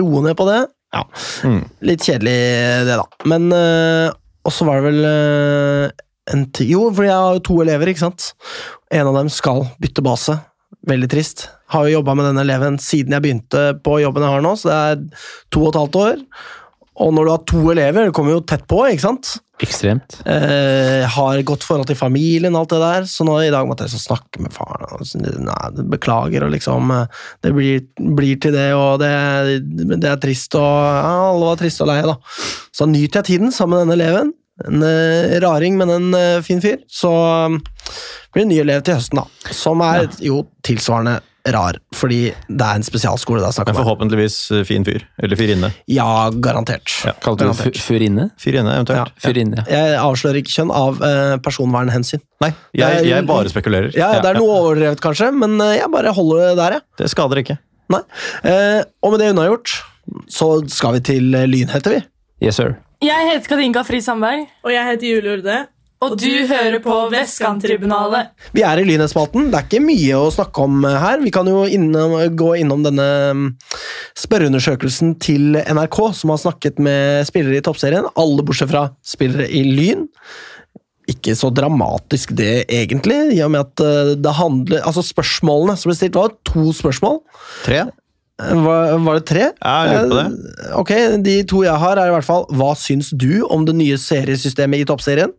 roe 0.00 0.22
ned 0.22 0.36
på 0.36 0.46
det. 0.48 0.62
Ja, 0.94 1.02
Mm. 1.42 1.64
Litt 1.82 2.00
kjedelig, 2.06 2.36
det, 2.86 2.96
da. 2.96 3.04
Men 3.26 3.50
øh, 3.52 4.12
også 4.46 4.64
var 4.68 4.80
det 4.80 4.84
vel 4.92 5.04
øh, 5.04 5.90
en 6.32 6.44
ti 6.54 6.68
Jo, 6.70 6.86
for 6.94 7.02
jeg 7.04 7.12
har 7.12 7.34
jo 7.34 7.40
to 7.44 7.60
elever, 7.64 7.90
ikke 7.90 8.04
sant. 8.06 8.32
En 8.94 9.06
av 9.10 9.14
dem 9.18 9.28
skal 9.28 9.64
bytte 9.82 10.02
base. 10.06 10.38
Veldig 10.86 11.08
trist. 11.10 11.48
Har 11.74 11.86
jo 11.88 11.98
jobba 11.98 12.14
med 12.14 12.26
denne 12.30 12.44
eleven 12.46 12.78
siden 12.78 13.12
jeg 13.16 13.22
begynte 13.24 13.82
på 13.82 13.98
jobben 14.02 14.22
jeg 14.22 14.30
har 14.36 14.44
nå, 14.44 14.52
så 14.56 14.68
det 14.70 14.78
er 14.78 15.24
to 15.50 15.64
og 15.64 15.72
et 15.74 15.80
halvt 15.80 15.98
år. 16.04 16.22
Og 17.02 17.12
når 17.16 17.24
du 17.26 17.30
har 17.34 17.44
to 17.50 17.62
elever, 17.72 18.04
det 18.06 18.14
kommer 18.14 18.36
jo 18.36 18.40
tett 18.46 18.66
på, 18.70 18.84
ikke 18.86 19.02
sant. 19.02 19.34
Ekstremt. 19.62 20.16
Eh, 20.26 21.04
har 21.06 21.42
godt 21.46 21.62
forhold 21.62 21.86
til 21.86 21.98
familien, 21.98 22.56
alt 22.58 22.72
det 22.72 22.80
der. 22.82 23.04
Så 23.06 23.26
nå 23.26 23.36
i 23.44 23.52
dag 23.54 23.68
måtte 23.68 23.86
jeg 23.86 24.02
snakke 24.02 24.42
med 24.42 24.52
faren. 24.54 24.86
og 24.90 25.06
så, 25.06 25.20
Nei, 25.22 25.84
beklager, 25.94 26.46
og 26.46 26.50
liksom 26.56 26.90
eh, 26.90 27.20
Det 27.42 27.52
blir, 27.54 27.84
blir 28.16 28.40
til 28.42 28.54
det, 28.56 28.72
og 28.74 28.98
det, 29.02 29.12
det 29.94 30.10
er 30.10 30.18
trist, 30.22 30.56
og 30.58 30.64
ja, 30.66 31.12
alle 31.30 31.52
var 31.52 31.60
triste 31.60 31.86
og 31.86 31.92
leie, 31.92 32.08
da. 32.08 32.16
Så 32.74 32.88
nyter 32.90 33.22
jeg 33.22 33.30
tiden 33.30 33.54
sammen 33.54 33.78
med 33.78 33.86
denne 33.86 34.00
eleven. 34.00 34.34
En 34.64 34.82
uh, 34.86 35.34
raring, 35.42 35.78
men 35.78 35.90
en 35.90 36.10
uh, 36.14 36.42
fin 36.46 36.60
fyr. 36.62 36.82
Så 36.86 37.10
um, 37.10 37.56
blir 38.34 38.44
det 38.44 38.50
ny 38.52 38.58
elev 38.62 38.84
til 38.86 38.98
høsten, 38.98 39.22
da. 39.22 39.54
Som 39.54 39.82
er 39.82 40.06
jo 40.22 40.44
tilsvarende 40.66 41.18
rar, 41.52 41.76
fordi 41.92 42.20
det 42.48 42.64
er 42.64 42.78
en 42.78 42.84
spesialskole 42.86 43.42
det 43.42 43.48
er 43.50 43.54
snakk 43.58 43.68
Men 43.68 43.74
om. 43.76 43.82
forhåpentligvis 43.82 44.36
eh, 44.56 44.62
fin 44.64 44.84
fyr. 44.86 45.02
Eller 45.20 45.36
fyrinne. 45.36 45.68
Ja, 45.92 46.30
garantert. 46.32 46.88
Kalte 47.24 47.50
du 47.50 47.52
fyrinne? 47.80 48.30
Fyrinne, 48.40 48.72
eventuelt. 48.78 49.12
Ja. 49.12 49.20
Fyrinne. 49.26 49.64
Ja. 49.68 49.82
Jeg 49.90 49.98
avslører 50.00 50.40
ikke 50.40 50.54
kjønn 50.54 50.72
av 50.72 51.02
eh, 51.04 51.34
personvernhensyn. 51.44 52.22
Nei, 52.44 52.50
jeg, 52.80 53.04
jeg 53.10 53.26
bare 53.28 53.52
spekulerer. 53.52 53.90
Ja, 53.98 54.14
det 54.24 54.30
er 54.32 54.40
noe 54.40 54.56
overdrevet 54.62 55.02
kanskje, 55.04 55.28
men 55.36 55.58
eh, 55.60 55.74
jeg 55.82 55.90
bare 55.92 56.14
holder 56.16 56.46
det 56.46 56.54
der, 56.62 56.78
jeg. 56.78 56.86
Det 57.02 57.10
skader 57.12 57.42
ikke. 57.44 57.58
Nei. 57.92 58.00
Eh, 58.48 58.80
og 59.04 59.12
med 59.12 59.20
det 59.20 59.34
unnagjort, 59.34 59.76
så 60.32 60.48
skal 60.72 60.96
vi 60.96 61.04
til 61.12 61.28
Lyn, 61.34 61.68
heter 61.74 61.98
vi. 61.98 62.02
Yes, 62.44 62.56
sir. 62.56 62.78
Jeg 63.04 63.28
heter 63.28 63.50
Katinka 63.52 63.82
Fri 63.84 63.98
Sandberg, 64.00 64.46
Og 64.64 64.72
jeg 64.72 64.86
heter 64.88 65.10
Julie 65.10 65.36
Urde. 65.36 65.56
Og 66.04 66.16
du 66.20 66.46
hører 66.48 66.78
på 66.84 66.96
Vestkanttribunalet. 67.12 68.32
Vi 68.56 68.64
er 68.66 68.80
i 68.80 68.86
Lynhetsspalten. 68.86 69.50
Det 69.52 69.58
er 69.58 69.68
ikke 69.68 69.82
mye 69.84 70.20
å 70.20 70.32
snakke 70.34 70.64
om 70.66 70.84
her. 70.84 71.22
Vi 71.24 71.32
kan 71.34 71.48
jo 71.48 71.64
innom, 71.66 72.16
gå 72.36 72.50
innom 72.60 72.84
denne 72.86 73.08
mm, 73.34 73.44
spørreundersøkelsen 74.24 75.16
til 75.22 75.58
NRK, 75.64 76.00
som 76.20 76.34
har 76.34 76.42
snakket 76.44 76.80
med 76.82 77.24
spillere 77.28 77.60
i 77.60 77.64
toppserien. 77.64 78.08
Alle 78.20 78.44
bortsett 78.46 78.72
fra 78.72 78.88
spillere 79.04 79.48
i 79.48 79.64
Lyn. 79.68 80.08
Ikke 81.10 81.34
så 81.36 81.50
dramatisk 81.52 82.32
det, 82.36 82.64
egentlig, 82.72 83.18
i 83.36 83.42
og 83.44 83.52
med 83.52 83.66
at 83.66 83.82
eh, 83.84 84.14
det 84.16 84.38
handler 84.38 84.86
Altså, 84.88 85.02
spørsmålene 85.04 85.76
som 85.76 85.90
ble 85.90 85.98
stilt, 85.98 86.16
var 86.16 86.32
to 86.48 86.70
spørsmål. 86.72 87.20
Tre? 87.66 87.82
Var, 88.42 88.98
var, 88.98 89.20
det 89.20 89.26
tre? 89.30 89.44
Ja, 89.62 89.74
jeg 89.86 90.08
lurer 90.08 90.10
på 90.10 90.16
det. 90.18 90.54
Eh, 90.64 90.78
ok, 90.80 90.92
De 91.22 91.36
to 91.46 91.62
jeg 91.62 91.78
har, 91.84 92.00
er 92.02 92.10
i 92.10 92.14
hvert 92.16 92.26
fall 92.26 92.48
Hva 92.50 92.72
syns 92.74 93.12
du 93.14 93.44
om 93.46 93.62
det 93.68 93.76
nye 93.78 93.98
seriesystemet 94.00 94.82
i 94.82 94.88
Toppserien? 94.88 95.30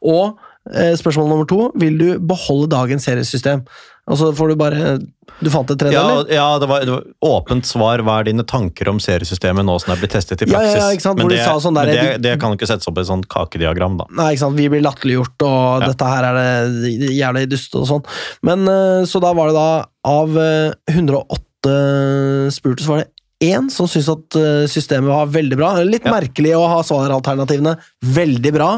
Og 0.00 0.38
eh, 0.72 0.94
spørsmål 0.96 1.28
nummer 1.28 1.48
to 1.50 1.66
Vil 1.76 2.00
du 2.00 2.08
beholde 2.24 2.70
dagens 2.72 3.04
seriesystem? 3.04 3.66
Og 4.08 4.16
så 4.16 4.30
får 4.32 4.52
du 4.52 4.56
bare 4.56 4.94
Du 5.42 5.50
fant 5.52 5.68
et 5.68 5.76
tredje, 5.76 5.92
ja, 5.92 6.04
eller? 6.08 6.30
Ja, 6.32 6.46
det 6.60 6.68
var, 6.70 6.84
det 6.88 6.94
var, 6.94 7.02
åpent 7.28 7.68
svar. 7.68 8.00
Hva 8.06 8.16
er 8.22 8.30
dine 8.30 8.46
tanker 8.48 8.88
om 8.90 8.96
seriesystemet 9.02 9.66
nå 9.68 9.74
som 9.82 9.92
det 9.92 9.98
er 9.98 10.00
blitt 10.02 10.14
testet 10.16 10.44
i 10.46 10.48
praksis? 10.48 10.72
Ja, 10.72 10.86
ja, 10.86 10.94
ikke 10.96 11.04
sant? 11.04 11.20
men, 11.20 11.28
det, 11.30 11.42
sånn 11.44 11.76
der, 11.76 11.90
men 11.92 11.98
det, 11.98 12.14
det, 12.24 12.32
kan 12.40 12.56
ikke 12.56 12.70
settes 12.70 12.88
opp 12.88 12.96
i 12.96 13.04
et 13.04 13.10
sånt 13.10 13.28
kakediagram, 13.30 14.00
da. 14.00 14.08
Nei, 14.18 14.30
ikke 14.32 14.46
sant. 14.46 14.58
Vi 14.58 14.70
blir 14.72 14.82
latterliggjort, 14.86 15.44
og 15.46 15.84
dette 15.84 16.08
her 16.08 16.30
er 16.30 16.40
det 16.40 17.12
jævlig 17.12 17.44
dust 17.52 17.76
og 17.78 17.84
sånn. 17.92 18.08
Men 18.48 18.64
eh, 18.72 19.04
Så 19.10 19.20
da 19.22 19.34
var 19.36 19.52
det 19.52 19.60
da 19.60 19.68
av 20.08 20.40
eh, 20.40 20.96
108 20.96 21.44
åtte 21.58 22.50
spurte, 22.52 22.82
så 22.82 22.90
var 22.90 22.98
det 23.04 23.08
én 23.40 23.70
som 23.70 23.88
syntes 23.88 24.10
at 24.10 24.38
eh, 24.38 24.68
systemet 24.70 25.10
var 25.10 25.26
veldig 25.32 25.58
bra. 25.58 25.72
Litt 25.86 26.06
ja. 26.06 26.14
merkelig 26.14 26.54
å 26.58 26.66
ha 26.70 26.78
svaralternativene 26.86 27.76
veldig 28.14 28.54
bra. 28.54 28.70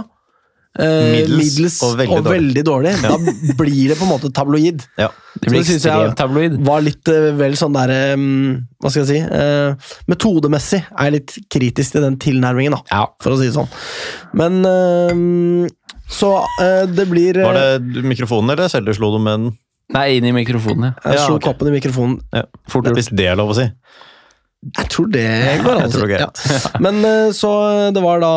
Eh, 0.79 1.27
middels, 1.27 1.81
og 1.83 1.97
veldig 1.99 2.19
og 2.19 2.25
dårlig. 2.25 2.35
Veldig 2.37 2.65
dårlig. 2.69 2.93
Ja. 3.03 3.15
Da 3.17 3.57
blir 3.59 3.91
det 3.91 3.97
på 3.99 4.07
en 4.07 4.13
måte 4.13 4.33
tabloid. 4.33 4.85
Ja, 5.01 5.09
det 5.41 5.53
blir 5.53 5.63
ekstremt 5.63 6.19
tabloid. 6.19 6.59
Var 6.67 6.85
litt 6.85 7.09
uh, 7.09 7.31
vel 7.39 7.57
sånn 7.59 7.75
derre 7.77 8.17
Hva 8.19 8.91
skal 8.91 9.05
jeg 9.05 9.21
si 9.23 10.09
Metodemessig 10.11 10.81
er 10.83 11.09
jeg 11.09 11.15
litt 11.15 11.35
kritisk 11.55 11.95
til 11.95 12.05
den 12.05 12.19
tilnærmingen, 12.21 12.75
da, 12.77 12.83
ja. 12.91 13.05
for 13.23 13.37
å 13.37 13.41
si 13.41 13.49
det 13.49 13.55
sånn. 13.55 13.71
Men 14.37 14.61
Så 16.11 16.35
det 16.91 17.07
blir 17.09 17.39
Var 17.39 17.61
det 17.61 18.05
mikrofonen 18.05 18.57
eller 18.57 18.73
selv 18.73 18.91
du 18.91 18.97
slo 18.99 19.15
dem 19.15 19.29
med 19.29 19.39
den? 19.39 19.59
Nei, 19.95 20.07
inn 20.19 20.27
i 20.29 20.33
mikrofonen, 20.37 20.91
ja. 20.91 20.93
Jeg 21.11 21.19
Ja, 21.19 21.27
slo 21.27 21.39
koppen 21.43 21.71
i 21.71 21.75
mikrofonen. 21.75 22.21
Ja. 22.35 22.45
Fort 22.71 22.87
gjort. 22.87 22.97
Hvis 23.01 23.11
det 23.17 23.27
er 23.31 23.39
lov 23.41 23.51
å 23.55 23.57
si. 23.59 23.67
Jeg 24.77 24.89
tror 24.93 25.07
det 25.11 25.25
går 25.65 25.79
an 25.81 25.87
å 25.89 25.93
si. 25.95 26.09
Ja. 26.13 26.29
Men 26.85 26.99
øh, 27.09 27.31
så 27.35 27.51
det 27.97 28.03
var 28.05 28.21
da 28.21 28.33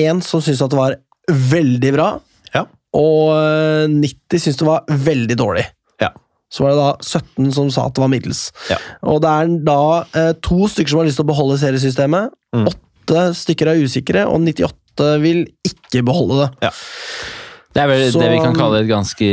én 0.00 0.22
som 0.24 0.40
syntes 0.42 0.62
at 0.64 0.72
det 0.72 0.78
var 0.80 0.96
veldig 1.28 1.92
bra, 1.96 2.08
Ja. 2.54 2.64
og 2.96 3.34
øh, 3.36 3.86
90 3.92 4.40
syntes 4.46 4.58
det 4.62 4.68
var 4.68 4.84
veldig 4.88 5.36
dårlig. 5.40 5.66
Ja. 6.02 6.10
Så 6.50 6.64
var 6.64 6.72
det 6.74 6.80
da 6.80 6.90
17 7.04 7.52
som 7.56 7.70
sa 7.74 7.86
at 7.88 7.94
det 7.96 8.02
var 8.04 8.10
middels. 8.12 8.46
Ja. 8.70 8.78
Og 9.02 9.20
det 9.24 9.30
er 9.30 9.54
da 9.66 10.32
to 10.44 10.68
stykker 10.72 10.94
som 10.94 11.02
har 11.02 11.08
lyst 11.08 11.20
til 11.20 11.26
å 11.26 11.30
beholde 11.32 11.60
seriesystemet. 11.62 12.34
Mm. 12.56 12.68
Stykker 13.36 13.68
er 13.74 13.82
usikre, 13.84 14.24
og 14.30 14.40
98 14.46 15.08
vil 15.20 15.44
ikke 15.68 16.04
beholde 16.06 16.46
det. 16.62 16.70
Det 17.74 17.82
er 17.82 17.90
vel 17.90 18.12
Så- 18.12 18.20
det 18.22 18.30
vi 18.30 18.38
kan 18.44 18.54
kalle 18.54 18.84
et 18.84 18.88
ganske 18.88 19.32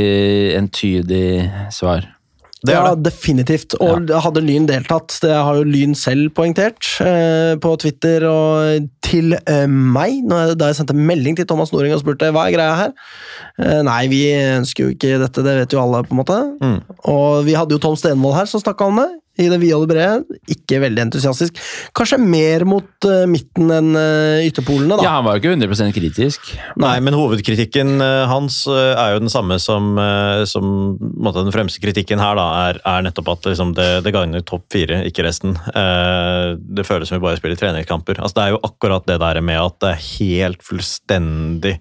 entydig 0.58 1.72
svar. 1.72 2.08
Det 2.62 2.76
ja, 2.76 2.94
det. 2.94 3.08
definitivt. 3.10 3.74
Og 3.82 4.10
hadde 4.22 4.42
Lyn 4.46 4.68
deltatt, 4.70 5.16
det 5.24 5.32
har 5.34 5.58
jo 5.58 5.64
Lyn 5.66 5.96
selv 5.98 6.30
poengtert 6.38 6.86
eh, 7.02 7.56
på 7.62 7.72
Twitter 7.82 8.26
og 8.30 8.86
til 9.02 9.34
eh, 9.34 9.66
meg, 9.66 10.20
jeg, 10.30 10.58
da 10.62 10.70
jeg 10.70 10.78
sendte 10.78 10.94
melding 10.94 11.40
til 11.40 11.48
Thomas 11.50 11.74
Noring 11.74 11.96
og 11.96 12.04
spurte 12.04 12.30
hva 12.30 12.46
er 12.46 12.54
greia 12.54 12.76
her. 12.78 12.94
Eh, 13.58 13.82
nei, 13.88 14.04
vi 14.14 14.22
ønsker 14.36 14.86
jo 14.86 14.94
ikke 14.94 15.18
dette, 15.24 15.42
det 15.42 15.58
vet 15.64 15.74
jo 15.74 15.82
alle, 15.82 16.04
på 16.06 16.14
en 16.14 16.22
måte. 16.22 16.38
Mm. 16.62 16.78
Og 17.10 17.42
vi 17.50 17.58
hadde 17.58 17.74
jo 17.74 17.82
Tom 17.82 17.98
Stenvold 17.98 18.38
her 18.38 18.46
som 18.52 18.62
snakka 18.62 18.92
om 18.94 19.02
det, 19.02 19.10
i 19.42 19.50
det 19.52 19.60
vide 19.62 19.78
og 19.78 19.86
det 19.86 19.96
brede. 19.96 20.40
Ikke 20.52 20.82
veldig 20.84 21.06
entusiastisk. 21.08 21.60
Kanskje 21.98 22.22
mer 22.22 22.66
mot 22.70 23.10
uh, 23.10 23.26
midten 23.30 23.72
enn 23.74 23.92
uh, 23.98 24.42
ytterpolene, 24.46 24.98
da. 24.98 25.06
Ja, 25.06 25.16
han 25.20 25.28
var 25.28 25.38
jo 25.38 25.44
ikke 25.44 25.56
100% 25.58 25.96
kritisk. 25.98 26.52
Nei, 26.82 26.96
men 27.04 27.18
hovedkritikken 27.18 27.98
uh, 28.02 28.26
hans 28.32 28.64
er 28.72 29.16
jo 29.16 29.24
den 29.24 29.32
samme 29.32 29.58
som, 29.62 29.94
som 30.50 30.66
måtte, 31.00 31.44
den 31.44 31.54
fremste 31.54 31.82
kritikken 31.84 32.22
her, 32.22 32.38
da, 32.38 32.48
er, 32.70 32.80
er 32.88 33.06
nettopp 33.06 33.34
at 33.36 33.50
liksom, 33.52 33.74
det, 33.78 33.90
det 34.06 34.14
gagner 34.16 34.44
topp 34.46 34.68
fire, 34.72 35.02
ikke 35.08 35.26
resten. 35.26 35.56
Eh, 35.72 36.58
det 36.60 36.88
føles 36.88 37.10
som 37.10 37.20
vi 37.20 37.26
bare 37.26 37.40
spiller 37.40 37.60
treningskamper. 37.60 38.22
Altså, 38.22 38.38
det 38.38 38.46
er 38.46 38.56
jo 38.56 38.62
akkurat 38.68 39.08
det 39.10 39.20
der 39.22 39.42
med 39.46 39.60
at 39.62 39.80
det 39.84 39.94
er 39.94 40.06
helt 40.20 40.64
fullstendig 40.66 41.78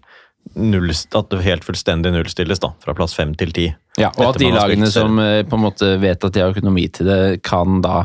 null, 0.59 0.91
at 0.91 1.31
det 1.31 1.45
helt 1.45 1.65
fullstendig 1.67 2.11
nullstilles, 2.15 2.59
da, 2.63 2.73
fra 2.83 2.95
plass 2.97 3.15
fem 3.15 3.35
til 3.39 3.53
ti. 3.55 3.69
Ja, 3.99 4.09
og 4.17 4.31
at 4.31 4.39
de 4.41 4.49
lagene 4.55 4.89
som 4.91 5.19
eh, 5.23 5.43
på 5.47 5.59
en 5.59 5.63
måte 5.65 5.89
vet 6.03 6.25
at 6.25 6.35
de 6.35 6.43
har 6.43 6.55
økonomi 6.55 6.87
til 6.95 7.09
det, 7.11 7.19
kan 7.47 7.81
da 7.85 8.05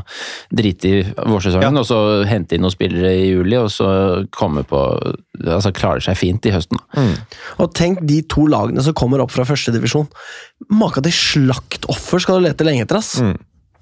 drite 0.54 0.90
i 0.92 1.02
vårsesongen, 1.16 1.78
Ja. 1.78 1.82
og 1.82 1.88
så 1.88 2.00
hente 2.28 2.58
inn 2.58 2.66
noen 2.66 2.74
spillere 2.74 3.14
i 3.16 3.32
juli, 3.32 3.58
og 3.62 3.72
så 3.74 3.90
komme 4.36 4.66
på 4.68 4.82
Altså 5.46 5.70
klarer 5.76 6.00
seg 6.00 6.16
fint 6.18 6.46
i 6.48 6.54
høsten. 6.56 6.80
Mm. 6.96 7.16
Og 7.60 7.74
tenk 7.76 8.00
de 8.08 8.22
to 8.32 8.46
lagene 8.48 8.82
som 8.82 8.96
kommer 8.98 9.20
opp 9.20 9.34
fra 9.36 9.44
førstedivisjon. 9.46 10.08
Maka 10.72 11.04
til 11.04 11.12
slaktoffer 11.12 12.24
skal 12.24 12.40
du 12.40 12.48
lete 12.48 12.64
lenge 12.66 12.86
etter, 12.86 13.02
ass. 13.02 13.18
Mm. 13.20 13.36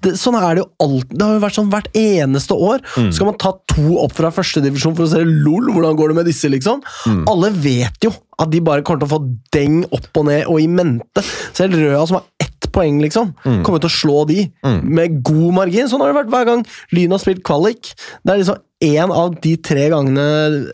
Det, 0.04 0.14
sånn 0.20 0.36
er 0.38 0.58
det 0.58 0.62
jo 0.64 0.68
alt, 0.86 1.08
det 1.10 1.24
har 1.24 1.38
jo 1.38 1.42
vært 1.46 1.56
sånn 1.58 1.70
hvert 1.72 1.88
eneste 1.96 2.56
år. 2.56 2.84
Mm. 3.00 3.10
Skal 3.16 3.30
man 3.30 3.38
ta 3.40 3.54
to 3.74 3.96
opp 4.04 4.12
fra 4.18 4.30
førstedivisjon 4.34 4.94
for 4.98 5.06
å 5.06 5.12
se 5.14 5.22
lol, 5.24 5.70
hvordan 5.72 5.96
går 5.98 6.12
det 6.12 6.18
med 6.20 6.28
disse, 6.30 6.50
liksom? 6.52 6.82
Mm. 7.08 7.24
Alle 7.32 7.50
vet 7.64 8.04
jo 8.06 8.12
at 8.38 8.50
de 8.50 8.60
bare 8.66 8.82
kommer 8.84 9.04
til 9.04 9.08
å 9.10 9.14
få 9.16 9.22
deng 9.54 9.82
opp 9.94 10.08
og 10.20 10.26
ned 10.28 10.44
og 10.50 10.60
i 10.60 10.66
mente. 10.68 11.22
Selv 11.54 11.78
Røa, 11.78 12.02
som 12.10 12.18
har 12.20 12.26
ett 12.42 12.50
poeng, 12.74 12.96
liksom, 13.02 13.34
Mm. 13.44 13.62
kommer 13.62 13.78
til 13.82 13.90
å 13.90 13.94
slå 13.94 14.26
de 14.26 14.50
med 14.82 15.22
god 15.22 15.52
margin. 15.54 15.86
Sånn 15.88 16.00
har 16.02 16.10
det 16.12 16.16
vært 16.24 16.32
hver 16.32 16.46
gang 16.48 16.62
Lyn 16.92 17.10
har 17.14 17.20
spilt 17.22 17.42
kvalik. 17.46 17.92
Det 18.24 18.32
er 18.34 18.40
liksom 18.42 18.58
én 18.84 19.12
av 19.14 19.36
de 19.40 19.52
tre 19.62 19.84
gangene 19.92 20.24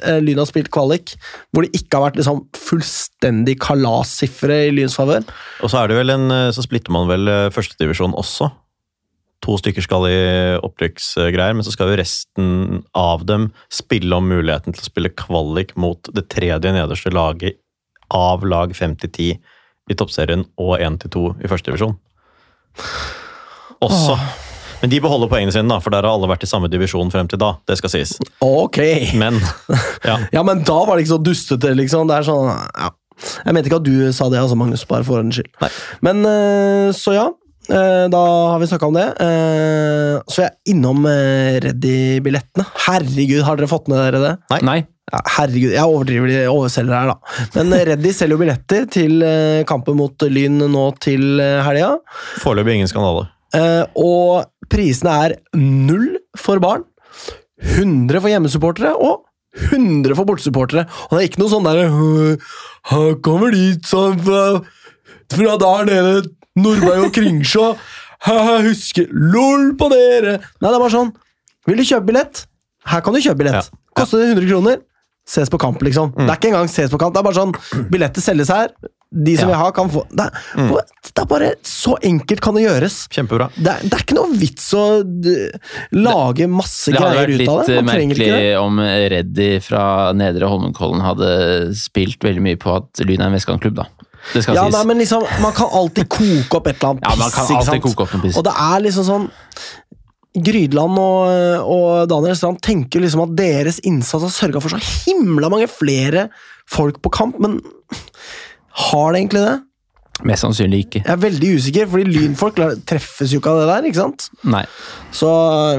eh, 0.03 0.21
Lyn 0.25 0.39
har 0.41 0.47
spilt 0.49 0.71
kvalik 0.73 1.13
hvor 1.53 1.63
det 1.67 1.75
ikke 1.77 1.99
har 1.99 2.07
vært 2.11 2.17
liksom 2.23 2.41
fullstendig 2.57 3.59
kalassifre 3.61 4.57
i 4.69 4.73
Lyns 4.75 4.97
favør. 4.99 5.27
Og 5.63 5.71
så 5.71 5.83
er 5.83 5.89
det 5.93 5.99
vel 6.01 6.15
en, 6.15 6.31
eh, 6.31 6.51
så 6.57 6.65
splitter 6.65 6.95
man 6.95 7.07
vel 7.11 7.29
eh, 7.29 7.51
førstedivisjon 7.55 8.17
også. 8.19 8.51
To 9.47 9.57
stykker 9.57 9.85
skal 9.85 10.05
i 10.11 10.19
opprykksgreier, 10.61 11.55
men 11.57 11.65
så 11.65 11.73
skal 11.73 11.89
jo 11.93 12.01
resten 12.01 12.83
av 12.97 13.25
dem 13.29 13.49
spille 13.73 14.19
om 14.19 14.29
muligheten 14.29 14.77
til 14.77 14.85
å 14.85 14.91
spille 14.91 15.15
kvalik 15.17 15.73
mot 15.81 16.13
det 16.13 16.27
tredje 16.33 16.75
nederste 16.77 17.13
laget 17.15 17.57
av 18.13 18.45
lag 18.45 18.75
5-10 18.77 19.39
i 19.91 19.97
toppserien 19.97 20.45
og 20.61 20.77
1-2 20.77 21.25
i 21.41 21.51
førstedivisjon. 21.51 21.97
Også. 23.81 24.19
Men 24.81 24.93
de 24.93 25.01
beholder 25.03 25.29
poengene 25.29 25.53
sine, 25.53 25.69
da, 25.69 25.81
for 25.83 25.93
der 25.93 26.05
har 26.05 26.15
alle 26.17 26.29
vært 26.31 26.45
i 26.45 26.49
samme 26.49 26.69
divisjon 26.73 27.11
frem 27.13 27.29
til 27.29 27.41
da. 27.41 27.55
Det 27.69 27.77
skal 27.81 27.93
sies. 27.93 28.15
Ok! 28.45 28.81
Men 29.21 29.41
ja. 30.05 30.17
Ja, 30.37 30.45
men 30.47 30.65
da 30.69 30.79
var 30.85 30.97
det 30.97 31.05
ikke 31.05 31.17
så 31.17 31.23
dustete, 31.25 31.75
liksom. 31.77 32.09
Det 32.09 32.21
er 32.21 32.29
sånn, 32.29 32.49
ja. 32.77 32.93
Jeg 33.45 33.53
mente 33.53 33.69
ikke 33.69 33.81
at 33.83 33.89
du 33.89 34.13
sa 34.17 34.31
det, 34.33 34.41
altså, 34.41 34.57
Magnus, 34.57 34.87
bare 34.89 35.05
for 35.05 35.21
ordens 35.21 35.37
skyld. 35.37 35.51
Nei. 35.61 35.71
Men 36.07 36.25
eh, 36.29 36.89
så 36.97 37.17
ja. 37.17 37.27
Eh, 37.73 38.07
Da 38.13 38.23
har 38.53 38.61
vi 38.63 38.69
snakka 38.71 38.89
om 38.91 38.99
det. 38.99 39.09
Så 40.31 40.43
jeg 40.43 40.49
er 40.49 40.51
jeg 40.51 40.75
innom 40.75 41.05
eh, 41.09 41.59
Reddy-billettene. 41.65 42.67
Herregud, 42.87 43.43
har 43.47 43.59
dere 43.59 43.71
fått 43.71 43.91
med 43.91 44.01
dere 44.01 44.23
det? 44.23 44.33
Nei. 44.55 44.61
Nei. 44.67 44.79
Ja, 45.11 45.21
herregud, 45.35 45.73
jeg 45.75 45.91
overdriver 45.91 46.31
de 46.31 46.37
overselger 46.53 46.95
her, 46.95 47.11
da. 47.11 47.47
Men 47.57 47.75
eh, 47.75 47.85
Reddy 47.89 48.13
selger 48.15 48.37
jo 48.37 48.43
billetter 48.45 48.87
til 48.95 49.25
eh, 49.27 49.63
kampen 49.67 49.99
mot 49.99 50.27
Lyn 50.31 50.61
nå 50.71 50.85
til 51.03 51.43
eh, 51.43 51.59
helga. 51.67 51.97
Foreløpig 52.43 52.79
ingen 52.79 52.91
skandale. 52.91 53.27
Eh, 53.59 53.83
og 53.99 54.47
prisene 54.71 55.17
er 55.27 55.37
null 55.59 56.13
for 56.39 56.63
barn, 56.63 56.87
100 57.61 58.23
for 58.23 58.31
hjemmesupportere 58.31 58.95
og 58.95 59.27
100 59.73 60.15
for 60.15 60.29
bortesupportere. 60.29 60.87
Og 61.09 61.17
det 61.17 61.25
er 61.25 61.29
ikke 61.33 61.43
noe 61.43 61.51
sånn 61.53 61.67
derre 61.67 61.89
Han 62.93 63.17
kommer 63.27 63.51
dit 63.53 63.83
sånn 63.85 64.15
fra, 64.23 64.45
fra 65.35 65.57
der 65.61 65.91
nede, 65.91 66.31
Nordberg 66.59 67.07
og 67.09 67.13
Kringsjå. 67.15 67.67
«Haha, 68.27 68.59
Husker 68.67 69.07
LOL 69.13 69.71
på 69.81 69.89
dere! 69.93 70.39
Nei, 70.61 70.69
det 70.69 70.75
er 70.77 70.83
bare 70.83 70.93
sånn. 70.93 71.13
Vil 71.69 71.79
du 71.81 71.87
kjøpe 71.89 72.11
billett? 72.11 72.43
Her 72.91 73.01
kan 73.05 73.15
du 73.17 73.21
kjøpe 73.23 73.39
billett. 73.45 73.71
Ja. 73.71 73.83
Koster 73.97 74.21
det 74.21 74.33
100 74.35 74.49
kroner? 74.51 74.81
Ses 75.31 75.49
på 75.53 75.61
kamp, 75.63 75.81
liksom. 75.85 76.11
Det 76.17 76.27
er 76.27 76.37
ikke 76.41 76.51
engang 76.51 76.69
ses 76.73 76.91
på 76.91 76.99
kamp. 76.99 77.15
Det 77.15 77.21
er 77.21 77.27
bare 77.29 77.39
sånn, 77.39 77.53
Billetter 77.93 78.25
selges 78.25 78.51
her. 78.51 78.73
De 79.11 79.33
som 79.37 79.49
Ja. 79.49 79.55
vil 79.57 79.59
ha, 79.59 79.71
kan 79.75 79.89
få 79.91 80.05
det 80.15 80.23
er, 80.29 80.31
det 80.55 81.19
er 81.19 81.27
bare 81.27 81.49
Så 81.67 81.97
enkelt 82.07 82.41
kan 82.41 82.55
det 82.55 82.63
gjøres. 82.63 83.09
Kjempebra. 83.11 83.49
Det 83.57 83.67
er, 83.67 83.81
det 83.83 83.93
er 83.97 84.05
ikke 84.05 84.15
noe 84.15 84.37
vits 84.39 84.69
å 84.79 84.85
lage 85.97 86.47
masse 86.51 86.93
greier 86.95 87.31
ut 87.31 87.49
av 87.49 87.65
det. 87.65 87.67
det. 87.67 87.77
hadde 87.77 87.87
vært 87.89 88.03
litt 88.05 88.19
merkelig 88.19 88.61
om 88.61 88.79
Reddy 89.15 89.49
fra 89.65 89.83
Nedre 90.17 90.51
Holmenkollen 90.51 91.03
hadde 91.05 91.31
spilt 91.79 92.23
veldig 92.27 92.45
mye 92.45 92.61
på 92.61 92.77
at 92.77 93.03
Lyn 93.07 93.21
er 93.25 93.31
en 93.31 93.37
vestkantklubb, 93.39 93.81
da. 93.83 93.89
Det 94.35 94.43
skal 94.45 94.55
Ja, 94.55 94.65
sies. 94.67 94.75
nei, 94.77 94.85
men 94.91 94.99
liksom, 95.01 95.25
Man 95.43 95.53
kan 95.57 95.71
alltid 95.73 96.09
koke 96.09 96.59
opp 96.61 96.67
et 96.71 96.77
eller 96.83 96.91
annet 96.91 97.03
piss. 97.07 97.13
Ja, 97.13 97.23
man 97.25 97.31
kan 97.35 97.57
alltid 97.57 97.83
koke 97.89 98.05
opp 98.05 98.15
en 98.15 98.25
piss. 98.27 98.37
Og 98.37 98.45
det 98.45 98.53
er 98.53 98.85
liksom 98.85 99.07
sånn 99.09 99.31
Grydland 100.31 100.99
og, 101.03 101.71
og 101.75 102.09
Daniel 102.11 102.37
Strand 102.39 102.61
tenker 102.63 103.03
liksom 103.03 103.25
at 103.25 103.33
deres 103.35 103.81
innsats 103.89 104.23
har 104.23 104.31
sørga 104.31 104.61
for 104.63 104.71
så 104.71 104.79
himla 104.79 105.49
mange 105.51 105.67
flere 105.67 106.29
folk 106.71 107.01
på 107.03 107.11
kamp, 107.11 107.41
men 107.43 107.57
har 108.87 109.11
det 109.13 109.25
egentlig 109.25 109.43
det? 109.43 109.57
Mest 110.29 110.45
sannsynlig 110.45 110.83
ikke. 110.85 111.01
Jeg 111.07 111.13
er 111.15 111.21
veldig 111.23 111.51
usikker, 111.57 111.87
fordi 111.89 112.13
lynfolk 112.13 112.59
treffes 112.89 113.33
jo 113.33 113.39
ikke 113.41 113.53
av 113.55 113.61
det 113.63 113.69
der. 113.71 113.87
ikke 113.89 114.01
sant? 114.01 114.27
Nei. 114.45 114.63
Så 115.17 115.29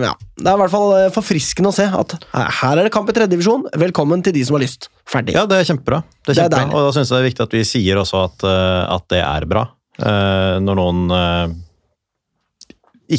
ja, 0.01 0.13
Det 0.37 0.47
er 0.49 0.55
i 0.57 0.61
hvert 0.63 0.73
fall 0.73 0.93
eh, 0.97 1.09
forfriskende 1.13 1.69
å 1.69 1.75
se 1.75 1.85
at 1.85 2.15
her 2.61 2.81
er 2.81 2.87
det 2.87 2.93
kamp 2.95 3.09
i 3.11 3.15
tredjedivisjon. 3.17 3.67
Velkommen 3.83 4.23
til 4.25 4.33
de 4.33 4.43
som 4.47 4.57
har 4.57 4.63
lyst. 4.65 4.89
Ferdig. 5.05 5.35
Ja, 5.37 5.45
det 5.49 5.59
er 5.61 5.67
kjempebra. 5.69 6.01
Det 6.25 6.33
er 6.33 6.39
Det 6.41 6.45
er 6.47 6.49
kjempebra. 6.65 6.79
og 6.79 6.87
da 6.87 6.95
synes 6.97 7.11
jeg 7.11 7.17
det 7.17 7.21
er 7.21 7.29
viktig 7.29 7.45
at 7.45 7.57
vi 7.59 7.63
sier 7.69 8.01
også 8.01 8.23
at, 8.29 8.47
eh, 8.49 8.95
at 8.97 9.07
det 9.13 9.21
er 9.21 9.45
bra. 9.53 9.67
Eh, 10.01 10.55
når 10.65 10.79
noen 10.81 11.03
eh, 11.19 11.55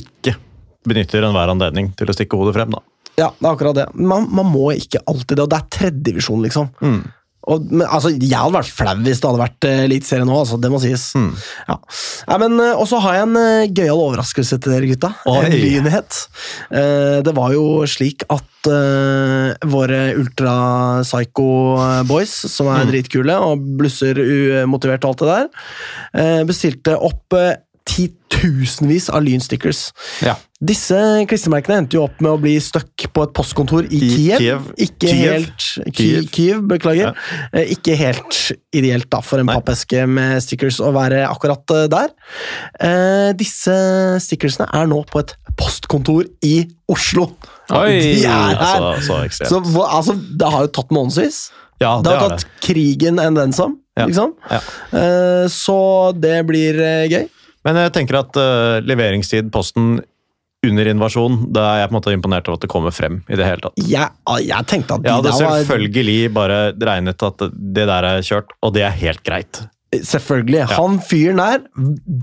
ikke 0.01 0.35
benytter 0.89 1.23
enhver 1.29 1.53
anledning 1.53 1.93
til 1.99 2.11
å 2.11 2.15
stikke 2.17 2.39
hodet 2.41 2.57
frem, 2.57 2.73
da. 2.75 2.81
Ja, 3.21 3.29
det 3.37 3.45
er 3.45 3.53
akkurat 3.53 3.77
det. 3.77 3.85
Man, 3.95 4.25
man 4.33 4.49
må 4.49 4.71
ikke 4.75 5.03
alltid 5.07 5.37
det, 5.37 5.45
og 5.45 5.51
det 5.53 5.59
er 5.61 5.67
tredjedivisjon, 5.77 6.41
liksom. 6.47 6.71
Mm. 6.83 7.03
Og, 7.51 7.65
men, 7.73 7.83
altså, 7.89 8.13
jeg 8.15 8.39
hadde 8.39 8.55
vært 8.55 8.71
flau 8.71 8.93
hvis 9.03 9.19
det 9.19 9.27
hadde 9.27 9.41
vært 9.41 9.67
uh, 9.67 9.81
Eliteserien 9.89 10.29
nå, 10.31 10.37
altså, 10.45 10.59
det 10.63 10.71
må 10.71 10.79
sies. 10.83 11.09
Ja. 11.67 11.77
Ja, 12.29 12.37
men, 12.39 12.55
uh, 12.61 12.77
og 12.79 12.87
så 12.87 13.01
har 13.03 13.17
jeg 13.19 13.27
en 13.27 13.39
uh, 13.41 13.65
gøyal 13.67 13.99
overraskelse 13.99 14.61
til 14.63 14.75
dere, 14.77 14.91
gutta. 14.93 15.11
Oi. 15.27 15.41
En 15.49 15.57
lynhet. 15.59 16.21
Uh, 16.71 17.19
det 17.27 17.35
var 17.35 17.57
jo 17.57 17.65
slik 17.91 18.23
at 18.31 18.71
uh, 18.71 19.51
våre 19.73 20.05
ultra-psycho 20.21 21.49
boys, 22.09 22.37
som 22.53 22.71
er 22.71 22.83
Mm. 22.83 22.91
dritkule 22.93 23.35
og 23.51 23.67
blusser 23.79 24.19
umotivert 24.65 25.05
og 25.07 25.13
alt 25.13 25.23
det 25.23 25.35
der, 25.35 26.47
bestilte 26.49 26.97
opp 26.99 27.37
titusenvis 27.89 29.09
av 29.13 29.23
lynstickers. 29.27 29.89
Ja. 30.25 30.37
Disse 30.63 30.97
klistremerkene 31.27 31.81
endte 31.83 31.97
jo 31.99 32.05
opp 32.07 32.21
med 32.23 32.31
å 32.37 32.39
bli 32.41 32.53
stuck 32.63 33.07
på 33.13 33.25
et 33.27 33.33
postkontor 33.35 33.89
i, 33.89 33.99
I 33.99 34.11
Kiev. 34.13 34.39
Kiev. 34.43 34.69
Ikke 34.85 35.09
Kiev. 35.11 35.33
helt 35.33 35.97
Kiev, 35.99 36.29
Kiev. 36.35 36.61
Beklager. 36.71 37.11
Ja. 37.51 37.65
Ikke 37.75 37.97
helt 37.99 38.39
ideelt 38.79 39.09
da, 39.11 39.19
for 39.27 39.43
en 39.43 39.51
Nei. 39.51 39.57
pappeske 39.59 40.05
med 40.07 40.39
stickers 40.45 40.79
å 40.83 40.93
være 40.95 41.25
akkurat 41.27 41.75
eh, 41.75 41.89
der. 41.91 42.13
Eh, 42.79 43.33
disse 43.39 43.75
stickersene 44.23 44.69
er 44.71 44.87
nå 44.91 45.03
på 45.11 45.25
et 45.25 45.35
postkontor 45.59 46.31
i 46.47 46.55
Oslo. 46.93 47.33
Oi! 47.75 47.99
De 47.99 48.15
er 48.23 48.55
her! 48.63 48.89
Altså, 48.95 49.19
så. 49.35 49.51
Så, 49.51 49.63
altså, 49.83 50.15
det 50.39 50.55
har 50.55 50.69
jo 50.69 50.73
tatt 50.79 50.95
månedsvis. 50.95 51.43
ja, 51.83 51.97
Det 51.99 52.07
det 52.07 52.17
har 52.21 52.29
tatt 52.37 52.47
det. 52.47 52.51
krigen 52.69 53.19
enn 53.23 53.35
den 53.39 53.53
som. 53.57 53.79
Ja. 53.99 54.07
Liksom. 54.09 54.31
Ja. 54.49 54.63
Eh, 54.97 55.47
så 55.53 55.77
det 56.17 56.39
blir 56.49 56.79
eh, 56.81 57.09
gøy. 57.11 57.27
Men 57.67 57.79
jeg 57.85 57.93
tenker 57.95 58.19
at 58.23 58.39
uh, 58.39 58.81
leveringstid, 58.85 59.53
posten 59.55 60.01
under 60.63 60.87
invasjon, 60.93 61.39
da 61.55 61.65
er 61.73 61.81
jeg 61.83 61.91
på 61.91 61.93
en 61.93 61.99
måte 61.99 62.15
imponert 62.15 62.49
over 62.49 62.61
at 62.61 62.65
det 62.65 62.71
kommer 62.71 62.95
frem 62.95 63.21
i 63.27 63.39
det 63.39 63.47
hele 63.47 63.65
tatt. 63.65 63.83
Jeg, 63.83 64.15
ah, 64.31 64.39
jeg 64.39 64.69
tenkte 64.71 64.95
at 64.95 65.03
de 65.03 65.11
Jeg 65.11 65.19
hadde 65.19 65.33
var 65.35 65.55
selvfølgelig 65.65 66.19
bare 66.37 66.59
regnet 66.79 67.25
at 67.27 67.47
det 67.51 67.87
der 67.91 68.11
er 68.13 68.27
kjørt, 68.27 68.55
og 68.63 68.75
det 68.77 68.85
er 68.87 68.95
helt 69.01 69.25
greit. 69.27 69.65
Selvfølgelig. 69.93 70.63
Han 70.73 70.95
fyren 71.05 71.37
der 71.43 71.59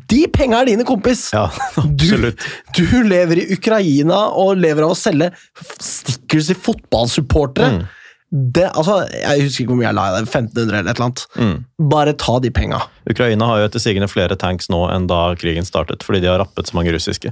De 0.09 0.23
penga 0.33 0.63
er 0.63 0.71
dine, 0.71 0.85
kompis! 0.87 1.27
Ja, 1.35 1.49
Du, 1.75 1.83
absolutt. 1.83 2.47
du 2.79 2.85
lever 3.05 3.43
i 3.43 3.45
Ukraina 3.53 4.23
og 4.39 4.55
lever 4.57 4.87
av 4.87 4.95
å 4.95 4.97
selge 4.97 5.29
stickers 5.77 6.49
til 6.49 6.57
fotballsupportere. 6.57 7.75
Mm. 7.75 7.83
Det, 8.29 8.67
altså, 8.77 8.99
jeg 9.09 9.47
husker 9.47 9.63
ikke 9.63 9.71
hvor 9.73 9.79
mye 9.79 9.87
jeg 9.87 9.97
la 9.97 10.05
i 10.05 10.13
det. 10.13 10.27
1500 10.27 10.65
eller 10.67 10.91
et 10.91 10.99
eller 10.99 11.05
annet. 11.07 11.23
Mm. 11.41 11.87
Bare 11.89 12.13
ta 12.21 12.35
de 12.43 12.51
penga. 12.53 12.83
Ukraina 13.09 13.47
har 13.49 13.61
jo 13.61 13.69
etter 13.69 13.81
sigende 13.81 14.09
flere 14.11 14.37
tanks 14.37 14.69
nå 14.69 14.83
enn 14.93 15.07
da 15.09 15.31
krigen 15.39 15.65
startet, 15.65 16.05
fordi 16.05 16.21
de 16.21 16.29
har 16.29 16.37
rappet 16.43 16.69
så 16.69 16.77
mange 16.77 16.93
russiske. 16.93 17.31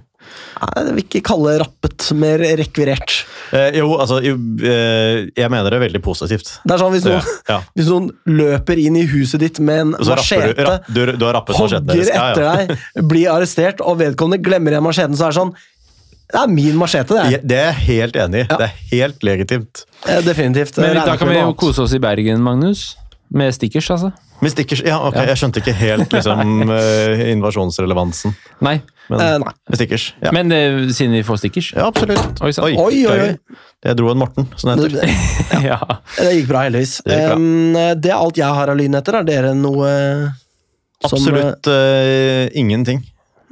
Nei, 0.57 0.71
Jeg 0.73 0.95
vil 0.95 1.03
ikke 1.03 1.21
kalle 1.29 1.53
rappet 1.61 2.07
mer 2.17 2.41
rekvirert. 2.59 3.13
Eh, 3.53 3.77
jo, 3.77 3.91
altså, 4.01 4.17
jo, 4.25 4.33
eh, 4.65 5.29
jeg 5.37 5.53
mener 5.53 5.69
det 5.69 5.77
er 5.77 5.85
veldig 5.85 6.03
positivt. 6.03 6.55
Det 6.65 6.75
er 6.75 6.81
sånn 6.81 6.93
hvis 6.95 7.05
noen, 7.05 7.31
ja. 7.51 7.61
hvis 7.77 7.93
noen 7.93 8.09
løper 8.41 8.81
inn 8.81 8.97
i 8.97 9.05
huset 9.13 9.45
ditt 9.45 9.61
med 9.61 9.85
en 9.85 9.95
machete, 10.01 10.57
rapp, 10.65 11.53
hogger 11.61 11.85
deres. 11.85 12.09
Ja, 12.09 12.31
etter 12.33 12.47
ja. 12.47 12.57
deg, 12.57 13.05
blir 13.05 13.29
arrestert, 13.37 13.85
og 13.85 14.01
vedkommende 14.01 14.41
glemmer 14.41 14.73
igjen 14.73 14.87
macheten, 14.89 15.19
så 15.19 15.29
er 15.29 15.35
det 15.35 15.43
sånn 15.43 15.57
Det 16.27 16.39
er 16.43 16.47
min 16.51 16.75
machete, 16.75 17.15
det. 17.15 17.25
Ja, 17.31 17.39
Det 17.43 17.57
er 17.57 17.67
jeg 17.71 17.81
helt 17.87 18.15
enig 18.19 18.41
i. 18.43 18.47
Det 18.51 18.65
er 18.65 18.73
helt 18.91 19.23
legitimt. 19.23 19.83
Eh, 20.05 20.19
Definitivt. 20.25 20.77
Men 20.83 20.97
da 20.99 21.15
kan 21.19 21.29
vi 21.31 21.37
jo 21.39 21.53
kose 21.55 21.85
oss 21.85 21.93
i 21.95 21.99
Bergen, 22.03 22.41
Magnus. 22.43 22.95
Med 23.31 23.53
stickers, 23.55 23.87
altså. 23.91 24.11
Med 24.41 24.51
stickers, 24.53 24.83
ja, 24.85 24.99
ok, 25.07 25.15
Jeg 25.15 25.37
skjønte 25.39 25.61
ikke 25.63 25.73
helt 25.73 26.11
liksom, 26.13 26.41
eh, 26.75 27.23
invasjonsrelevansen. 27.31 28.35
Nei. 28.61 28.75
Men 29.09 29.21
Eh, 29.23 29.37
nei. 29.39 29.53
med 29.71 29.79
stickers, 29.79 30.09
ja. 30.21 30.33
Men 30.35 30.51
eh, 30.51 30.81
siden 30.91 31.15
vi 31.15 31.23
får 31.23 31.39
stickers 31.39 31.71
ja, 31.73 31.87
absolutt. 31.87 32.41
Oi. 32.43 32.51
Oi, 32.59 32.75
oi, 33.07 33.17
oi. 33.23 33.57
Jeg 33.87 33.95
dro 33.97 34.11
en 34.11 34.19
Morten, 34.19 34.49
som 34.59 34.73
det 34.75 34.91
heter. 34.91 35.07
Det, 35.07 35.63
ja. 35.71 35.79
det 36.19 36.33
gikk 36.41 36.49
bra, 36.51 36.65
heldigvis. 36.67 36.97
Det 37.07 37.15
gikk 37.21 37.31
bra. 37.31 37.39
Um, 37.39 37.79
det 38.03 38.11
er 38.11 38.17
alt 38.19 38.37
jeg 38.43 38.59
har 38.59 38.73
av 38.73 38.77
lynheter. 38.83 39.21
Er 39.21 39.27
dere 39.31 39.55
noe 39.55 39.91
som 41.07 41.17
Absolutt 41.17 41.69
uh, 41.71 42.45
ingenting. 42.57 42.99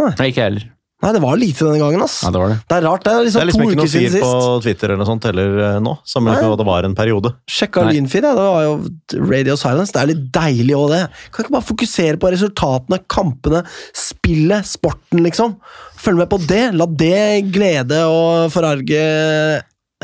Nei, 0.01 0.11
ikke 0.27 0.41
jeg 0.43 0.49
heller. 0.49 0.67
Nei, 1.03 1.09
det 1.11 1.19
var 1.19 1.35
lite 1.37 1.65
denne 1.67 1.77
gangen, 1.81 2.01
ass. 2.05 2.21
Nei, 2.23 2.29
det 2.31 2.39
var 2.39 2.51
det. 2.53 2.55
Det 2.71 2.75
er 2.77 2.85
rart, 2.87 3.01
det 3.03 3.11
er 3.11 3.17
Det 3.19 3.25
liksom, 3.27 3.41
er 3.41 3.47
liksom 3.49 3.61
to 3.61 3.67
ikke 3.67 3.79
noe 3.81 3.91
siden 3.91 4.13
fyr 4.13 4.21
på 4.23 4.29
sist. 4.31 4.63
Twitter 4.63 4.87
eller 4.93 5.01
noe 5.01 5.09
sånt 5.09 5.25
heller 5.27 5.57
eh, 5.65 5.75
nå, 5.83 5.93
sammenlignet 6.07 6.39
Nei. 6.39 6.45
med 6.47 6.53
hva 6.53 6.59
det 6.61 6.67
var 6.69 6.87
en 6.87 6.95
periode. 6.97 7.31
Sjekka 7.51 7.83
Nei. 7.83 7.97
lynfeed, 7.97 8.25
ja. 8.25 8.31
det 8.37 8.45
var 8.47 8.63
jo 8.63 9.25
Radio 9.33 9.57
Silence. 9.59 9.91
Det 9.91 10.01
er 10.01 10.09
litt 10.13 10.23
deilig 10.39 10.77
òg, 10.79 10.85
det. 10.95 11.01
Kan 11.35 11.45
ikke 11.45 11.55
bare 11.57 11.67
fokusere 11.67 12.21
på 12.23 12.31
resultatene, 12.37 13.01
kampene, 13.11 13.61
spillet, 14.05 14.71
sporten, 14.71 15.21
liksom. 15.27 15.59
Følg 15.99 16.23
med 16.23 16.31
på 16.31 16.39
det. 16.47 16.63
La 16.79 16.87
det 16.87 17.21
glede 17.51 18.01
og 18.07 18.49
forarge 18.55 19.03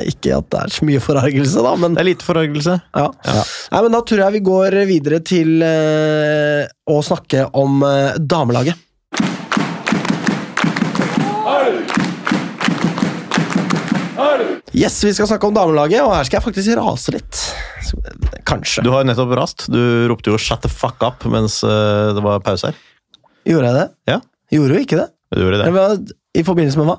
Ikke 0.01 0.37
at 0.37 0.47
det 0.51 0.59
er 0.59 0.71
så 0.75 0.85
mye 0.87 1.01
forargelse, 1.03 1.63
da, 1.65 1.73
men 1.79 1.95
Det 1.95 2.03
er 2.03 2.09
lite 2.11 2.27
forargelse. 2.27 2.77
Ja. 2.99 3.07
Nei, 3.71 3.81
men 3.87 3.95
da 3.95 4.03
tror 4.05 4.25
jeg 4.25 4.37
vi 4.37 4.45
går 4.51 4.79
videre 4.91 5.23
til 5.23 5.63
eh, 5.65 6.63
å 6.91 7.01
snakke 7.05 7.47
om 7.63 7.79
eh, 7.87 8.19
damelaget. 8.19 8.75
Yes, 14.71 15.03
vi 15.03 15.11
skal 15.13 15.27
snakke 15.27 15.49
om 15.49 15.55
damelaget, 15.55 15.99
og 16.05 16.13
her 16.15 16.27
skal 16.27 16.39
jeg 16.39 16.45
faktisk 16.45 16.75
rase 16.79 17.11
litt. 17.11 17.39
Kanskje. 18.47 18.83
Du 18.85 18.91
har 18.93 19.03
jo 19.03 19.09
nettopp 19.09 19.33
rast. 19.35 19.65
Du 19.71 19.79
ropte 20.07 20.31
jo 20.31 20.37
'shut 20.39 20.61
the 20.63 20.71
fuck 20.71 21.03
up' 21.03 21.25
mens 21.27 21.59
eh, 21.63 22.13
det 22.15 22.23
var 22.23 22.39
pause 22.39 22.71
her. 22.71 22.77
Gjorde 23.45 23.67
jeg 23.67 23.75
det? 23.75 23.87
Ja. 24.07 24.19
Gjorde 24.51 24.77
du 24.77 24.79
ikke 24.79 24.99
det? 25.01 25.07
Du 25.35 25.41
gjorde 25.43 25.59
det. 25.59 25.67
Eller 25.67 25.97
I 26.39 26.43
forbindelse 26.47 26.79
med 26.79 26.87
hva? 26.87 26.97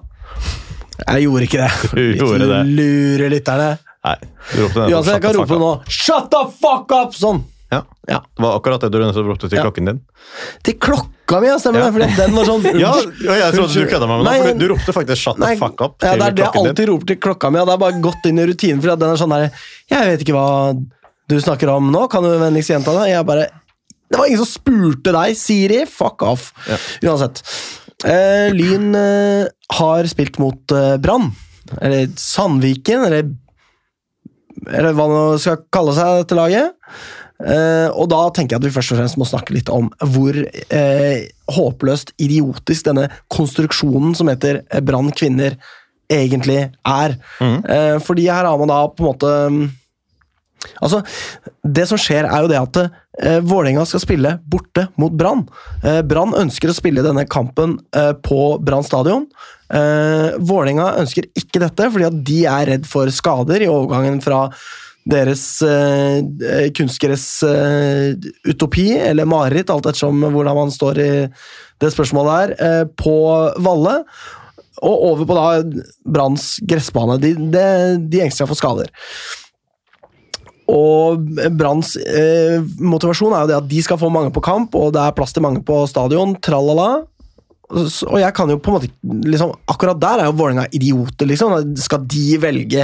Jeg 1.06 1.24
gjorde 1.24 1.48
ikke 1.48 1.62
det. 1.62 1.70
Du 1.96 2.02
gjorde 2.20 2.50
det. 2.50 2.60
Lurer 2.76 3.32
lytterne. 3.32 3.70
Nei, 4.02 4.16
du 4.20 4.58
ropte 4.66 4.82
nettopp 4.82 4.96
Uansett, 4.98 5.14
jeg 5.14 5.22
kan 5.22 5.36
rope 5.40 5.58
nå. 5.64 5.72
'shut 5.88 6.30
the 6.34 6.44
fuck 6.60 6.92
up!' 6.92 7.16
Sånn. 7.16 7.44
Ja. 7.72 7.80
Ja. 8.10 8.18
Det 8.36 8.44
var 8.44 8.58
akkurat 8.58 8.82
det 8.84 8.90
du 8.92 9.00
ropte 9.00 9.48
til 9.48 9.56
Ja. 9.58 9.64
klokken 9.64 9.88
din. 9.88 10.00
Til 10.62 10.74
klokka 10.76 11.40
mi, 11.40 11.48
ja, 11.48 11.58
stemmer 11.58 11.80
Ja. 11.80 11.90
det? 11.90 11.94
Fordi 11.96 12.16
den 12.16 12.34
var 12.36 12.44
sånn 12.44 12.64
Ja, 12.84 12.92
ja, 13.24 13.36
jeg 13.46 13.54
trodde 13.56 13.72
du 13.72 13.88
kødda 13.88 14.08
med 14.10 14.24
meg 14.26 14.42
for 14.42 14.58
du, 14.60 14.66
ropte 14.74 14.92
faktisk 14.92 15.22
'shut 15.22 15.40
the 15.40 15.56
fuck 15.56 15.80
up' 15.80 16.04
ja, 16.04 16.16
det 16.16 16.26
er 16.26 16.36
det 16.36 16.44
jeg 16.44 16.60
alltid 16.62 16.88
roper 16.92 17.06
til 17.06 17.16
klokka 17.16 17.50
mi, 17.50 17.58
og 17.62 17.66
det 17.66 17.74
er 17.74 17.82
bare 17.84 18.00
gått 18.04 18.26
inn 18.28 18.38
i 18.38 18.46
rutinen. 18.46 18.82
For 18.82 18.96
den 18.96 19.10
er 19.10 19.16
sånn 19.16 19.32
her 19.32 19.50
Jeg 19.90 20.10
vet 20.12 20.20
ikke 20.26 20.36
hva 20.36 20.76
du 21.28 21.36
snakker 21.40 21.70
om 21.72 21.90
nå, 21.90 22.08
kan 22.10 22.22
du 22.22 22.28
vennligst 22.36 22.70
gjenta 22.74 22.92
det? 23.00 23.10
Jeg 23.14 23.26
bare 23.26 23.48
Det 24.10 24.18
var 24.18 24.26
ingen 24.26 24.44
som 24.44 24.50
spurte 24.52 25.12
deg, 25.16 25.36
Siri! 25.36 25.86
Fuck 25.88 26.22
off! 26.22 26.52
Ja. 26.68 26.76
Uansett. 27.08 27.40
Uh, 28.04 28.50
Lyn 28.52 28.92
uh, 28.94 29.46
har 29.78 30.04
spilt 30.10 30.36
mot 30.42 30.74
uh, 30.74 30.98
Brann. 31.00 31.30
Eller 31.80 32.10
Sandviken, 32.20 33.06
eller 33.06 33.30
Eller 34.68 34.92
hva 34.92 35.06
det 35.08 35.40
skal 35.40 35.62
kalle 35.72 35.94
seg, 35.96 36.20
dette 36.22 36.36
laget. 36.36 36.74
Eh, 37.42 37.88
og 37.90 38.08
da 38.12 38.22
tenker 38.30 38.54
jeg 38.54 38.62
at 38.62 38.66
vi 38.68 38.74
først 38.74 38.94
og 38.94 39.00
fremst 39.00 39.18
må 39.20 39.26
snakke 39.26 39.54
litt 39.56 39.70
om 39.72 39.88
hvor 40.14 40.36
eh, 40.38 41.28
håpløst 41.52 42.14
idiotisk 42.22 42.86
denne 42.86 43.08
konstruksjonen 43.32 44.14
som 44.18 44.30
heter 44.30 44.62
eh, 44.62 44.82
Brann 44.84 45.10
kvinner, 45.16 45.58
egentlig 46.12 46.60
er. 46.86 47.16
Mm. 47.40 47.58
Eh, 47.64 47.96
fordi 48.04 48.28
her 48.30 48.46
har 48.46 48.58
man 48.60 48.70
da 48.70 48.82
på 48.90 49.02
en 49.02 49.10
måte 49.10 49.36
mm, 49.52 49.62
Altså, 50.78 51.00
Det 51.62 51.86
som 51.90 51.98
skjer, 51.98 52.26
er 52.26 52.44
jo 52.44 52.50
det 52.50 52.58
at 52.60 52.76
eh, 52.82 53.40
Vålerenga 53.42 53.84
skal 53.88 54.02
spille 54.02 54.36
borte 54.50 54.86
mot 55.00 55.14
Brann. 55.14 55.44
Eh, 55.82 56.02
Brann 56.06 56.36
ønsker 56.38 56.70
å 56.70 56.76
spille 56.76 57.04
denne 57.04 57.24
kampen 57.30 57.78
eh, 57.96 58.12
på 58.22 58.60
Brann 58.62 58.86
stadion. 58.86 59.26
Eh, 59.72 60.38
Vålerenga 60.38 60.92
ønsker 61.02 61.26
ikke 61.38 61.62
dette, 61.64 61.88
fordi 61.90 62.08
at 62.08 62.20
de 62.30 62.38
er 62.50 62.70
redd 62.74 62.88
for 62.88 63.10
skader 63.14 63.64
i 63.64 63.70
overgangen 63.70 64.20
fra 64.24 64.44
deres 65.08 65.62
eh, 65.66 66.22
kunstgress-utopi, 66.76 68.98
eller 69.02 69.24
mareritt, 69.26 69.70
alt 69.72 69.86
ettersom 69.90 70.22
hvordan 70.28 70.56
man 70.56 70.70
står 70.74 70.98
i 71.02 71.28
det 71.82 71.90
spørsmålet 71.94 72.32
her, 72.36 72.48
eh, 72.58 72.84
på 72.98 73.16
Valle. 73.64 73.94
Og 74.82 74.96
over 75.12 75.24
på 75.26 75.34
da 75.36 75.62
Branns 76.10 76.44
gressbane. 76.66 77.18
De, 77.22 77.30
de, 77.34 77.96
de 78.10 78.20
engster 78.24 78.42
seg 78.42 78.50
for 78.50 78.58
skader. 78.58 78.88
Og 80.72 81.18
Branns 81.58 81.90
eh, 82.00 82.58
motivasjon 82.80 83.34
er 83.34 83.40
jo 83.44 83.48
det 83.50 83.58
at 83.58 83.70
de 83.70 83.80
skal 83.84 84.00
få 84.00 84.08
mange 84.14 84.32
på 84.34 84.44
kamp, 84.44 84.74
og 84.78 84.86
det 84.94 85.02
er 85.02 85.16
plass 85.16 85.32
til 85.34 85.44
mange 85.44 85.62
på 85.66 85.76
stadion. 85.90 86.36
Tralala. 86.42 86.90
Og 87.72 88.18
jeg 88.20 88.32
kan 88.36 88.50
jo 88.52 88.60
på 88.60 88.68
en 88.68 88.76
måte 88.76 88.92
liksom, 89.32 89.50
Akkurat 89.70 89.96
der 89.96 90.20
er 90.20 90.26
jo 90.28 90.36
Vålerenga 90.36 90.66
idioter, 90.76 91.26
liksom. 91.30 91.48
Skal 91.80 92.04
de 92.10 92.26
velge 92.42 92.82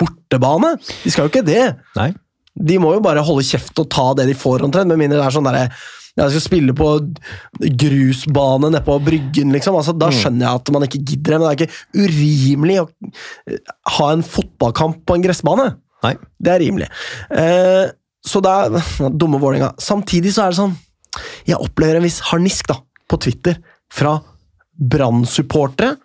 bortebane? 0.00 0.74
De 1.04 1.12
skal 1.12 1.26
jo 1.26 1.32
ikke 1.32 1.46
det. 1.46 1.62
Nei. 1.98 2.10
De 2.60 2.76
må 2.82 2.92
jo 2.96 3.04
bare 3.04 3.22
holde 3.24 3.46
kjeft 3.46 3.78
og 3.80 3.88
ta 3.92 4.10
det 4.18 4.26
de 4.30 4.36
får, 4.36 4.64
omtrent. 4.66 4.90
Med 4.90 5.00
mindre 5.00 5.20
det 5.20 5.26
er 5.28 5.36
sånn 5.36 5.48
derre 5.48 5.68
jeg 6.18 6.32
skal 6.34 6.42
spille 6.42 6.74
på 6.76 6.88
grusbane 7.80 8.68
nede 8.68 8.82
på 8.84 8.96
Bryggen, 9.04 9.52
liksom. 9.54 9.76
Altså, 9.78 9.94
da 9.96 10.10
skjønner 10.12 10.46
jeg 10.46 10.60
at 10.60 10.72
man 10.74 10.84
ikke 10.86 11.00
gidder 11.06 11.36
det, 11.36 11.38
men 11.38 11.46
det 11.46 11.52
er 11.52 11.60
ikke 11.60 12.08
urimelig 12.08 12.78
å 12.82 12.88
eh, 13.46 13.72
ha 13.96 14.08
en 14.12 14.24
fotballkamp 14.26 15.04
på 15.06 15.16
en 15.16 15.24
gressbane. 15.24 15.68
Nei. 16.04 16.12
Det 16.42 16.52
er 16.52 16.62
rimelig. 16.64 16.90
Eh, 17.30 17.86
så 18.26 18.42
det 18.44 18.52
er 18.52 19.14
dumme 19.14 19.40
Vålerenga. 19.40 19.72
Samtidig 19.80 20.34
så 20.34 20.44
er 20.44 20.52
det 20.52 20.60
sånn 20.60 20.76
Jeg 21.48 21.58
opplever 21.58 21.98
en 21.98 22.04
viss 22.06 22.20
harnisk 22.28 22.68
da, 22.70 22.80
på 23.08 23.18
Twitter 23.22 23.56
fra 23.90 24.18
Brann-supportere 24.74 25.96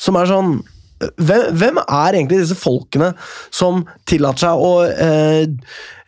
som 0.00 0.16
er 0.16 0.28
sånn 0.30 0.52
hvem, 1.00 1.44
hvem 1.56 1.80
er 1.80 2.16
egentlig 2.16 2.42
disse 2.42 2.58
folkene 2.58 3.12
som 3.54 3.84
tillater 4.08 4.44
seg 4.44 4.64
å 4.64 4.72
eh, 4.90 5.44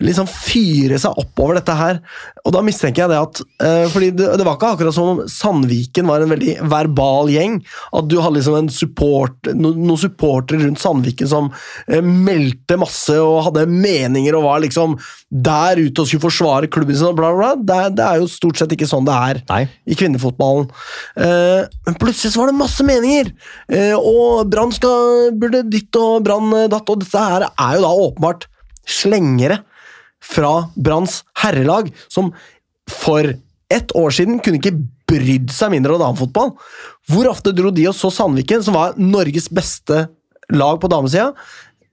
liksom 0.07 0.29
fyre 0.31 0.99
seg 1.01 1.19
oppover 1.21 1.59
dette 1.59 1.75
her. 1.77 2.01
Og 2.43 2.55
da 2.55 2.63
mistenker 2.65 3.05
jeg 3.05 3.13
det 3.13 3.21
at 3.21 3.41
uh, 3.65 3.87
fordi 3.93 4.11
det, 4.19 4.29
det 4.39 4.47
var 4.47 4.59
ikke 4.59 4.73
akkurat 4.75 4.97
som 4.97 5.11
om 5.13 5.23
Sandviken 5.31 6.09
var 6.11 6.25
en 6.25 6.33
veldig 6.35 6.57
verbal 6.73 7.31
gjeng. 7.33 7.59
At 7.95 8.09
du 8.11 8.19
hadde 8.21 8.39
liksom 8.39 8.59
en 8.59 8.71
support, 8.73 9.53
no, 9.55 9.73
noen 9.77 10.01
supportere 10.01 10.63
rundt 10.65 10.83
Sandviken 10.83 11.31
som 11.31 11.51
uh, 11.53 12.01
meldte 12.03 12.79
masse 12.81 13.17
og 13.21 13.49
hadde 13.49 13.67
meninger 13.71 14.39
og 14.39 14.47
var 14.49 14.63
liksom 14.65 14.99
der 15.33 15.81
ute 15.81 16.03
og 16.03 16.09
skulle 16.09 16.27
forsvare 16.27 16.71
klubben 16.73 16.99
sin 16.99 17.11
og 17.11 17.19
bla, 17.21 17.33
bla. 17.37 17.53
Det, 17.59 17.81
det 17.99 18.07
er 18.07 18.23
jo 18.23 18.31
stort 18.31 18.61
sett 18.61 18.75
ikke 18.77 18.91
sånn 18.91 19.09
det 19.09 19.19
er 19.31 19.43
Nei. 19.51 19.65
i 19.87 19.99
kvinnefotballen. 19.99 20.71
Uh, 21.17 21.69
men 21.89 21.99
plutselig 22.01 22.35
så 22.35 22.43
var 22.43 22.53
det 22.53 22.59
masse 22.61 22.87
meninger! 22.87 23.33
Og 24.03 24.49
Brann 24.51 24.73
burde 25.39 25.63
ditt 25.71 25.95
og 25.99 26.25
Brann 26.27 26.51
datt, 26.71 26.89
og 26.91 27.03
dette 27.03 27.21
her 27.21 27.45
er 27.49 27.77
jo 27.77 27.85
da 27.85 27.91
åpenbart 28.07 28.47
slengere 28.89 29.61
fra 30.23 30.53
Branns 30.79 31.21
herrelag, 31.43 31.91
som 32.09 32.31
for 32.91 33.35
ett 33.73 33.95
år 33.97 34.15
siden 34.15 34.41
kunne 34.45 34.61
ikke 34.61 34.77
brydd 35.11 35.53
seg 35.53 35.73
mindre 35.75 35.97
om 35.97 36.03
damefotball. 36.03 36.55
Hvor 37.11 37.29
ofte 37.31 37.53
dro 37.57 37.73
de 37.75 37.89
og 37.91 37.97
så 37.97 38.11
Sandviken, 38.13 38.63
som 38.65 38.77
var 38.77 38.97
Norges 39.01 39.49
beste 39.53 40.07
lag 40.53 40.81
på 40.81 40.91
damesida? 40.93 41.33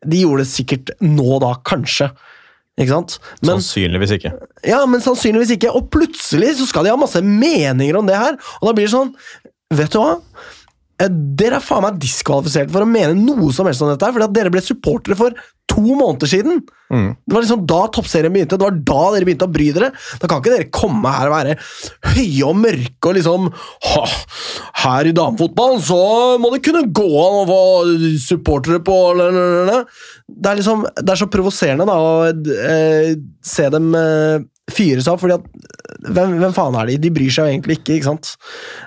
De 0.06 0.22
gjorde 0.22 0.46
det 0.46 0.52
sikkert 0.52 0.92
nå 1.04 1.40
da, 1.44 1.54
kanskje. 1.68 2.10
Ikke 2.80 2.94
sant? 2.94 3.18
Men, 3.42 3.58
Sannsynligvis 3.58 4.14
ikke. 4.16 4.32
ja, 4.68 4.80
men 4.88 5.02
sannsynligvis 5.04 5.58
ikke. 5.58 5.74
Og 5.76 5.90
plutselig 5.92 6.54
så 6.62 6.68
skal 6.70 6.88
de 6.88 6.94
ha 6.94 7.00
masse 7.00 7.20
meninger 7.26 7.98
om 8.00 8.08
det 8.08 8.16
her. 8.16 8.38
Og 8.62 8.70
da 8.70 8.76
blir 8.78 8.88
det 8.88 8.96
sånn 8.96 9.16
Vet 9.70 9.92
du 9.94 10.00
hva? 10.02 10.16
Eh, 11.00 11.14
Dere 11.40 11.60
er 11.60 11.64
faen 11.64 11.86
meg 11.86 12.02
diskvalifisert 12.02 12.72
for 12.74 12.84
å 12.84 12.90
mene 12.90 13.16
noe 13.16 13.54
som 13.56 13.70
helst 13.70 13.84
om 13.86 13.92
dette, 13.92 14.12
fordi 14.12 14.28
at 14.28 14.36
dere 14.36 14.52
ble 14.54 14.64
supportere 14.64 15.18
for 15.20 15.36
to 15.70 15.82
måneder 15.96 16.30
siden. 16.30 16.62
Mm. 16.90 17.10
Det 17.14 17.36
var 17.36 17.44
liksom 17.44 17.66
da 17.70 17.80
toppserien 17.94 18.34
begynte. 18.34 18.58
Det 18.58 18.66
var 18.66 18.78
da 18.90 19.02
dere 19.14 19.28
begynte 19.28 19.48
å 19.48 19.54
bry 19.54 19.68
dere. 19.76 19.92
Da 20.20 20.28
kan 20.28 20.42
ikke 20.42 20.56
dere 20.56 20.70
komme 20.74 21.14
her 21.14 21.30
og 21.30 21.36
være 21.36 21.56
høye 22.16 22.50
og 22.50 22.58
mørke 22.58 23.12
og 23.12 23.18
liksom 23.20 23.50
Her 24.80 25.10
i 25.10 25.14
damefotballen 25.16 25.82
så 25.86 26.00
må 26.42 26.52
det 26.54 26.64
kunne 26.66 26.88
gå 26.96 27.06
an 27.06 27.40
å 27.44 27.48
få 27.50 27.62
supportere 28.24 28.82
på. 28.86 28.98
Det 29.20 30.52
er 30.52 30.60
liksom 30.60 30.88
Det 30.90 31.14
er 31.14 31.22
så 31.22 31.30
provoserende 31.32 31.88
da 31.90 32.00
å 32.00 32.14
eh, 32.30 33.14
se 33.46 33.70
dem 33.70 33.94
eh, 33.96 34.40
fyre 34.74 35.02
seg 35.04 35.14
opp, 35.14 35.22
fordi 35.24 35.36
at 35.40 35.46
hvem, 36.10 36.30
hvem 36.40 36.54
faen 36.56 36.76
er 36.80 36.86
de? 36.90 36.96
De 37.02 37.12
bryr 37.16 37.32
seg 37.34 37.44
jo 37.46 37.52
egentlig 37.56 37.76
ikke, 37.80 37.94
ikke 37.98 38.10
sant? 38.10 38.26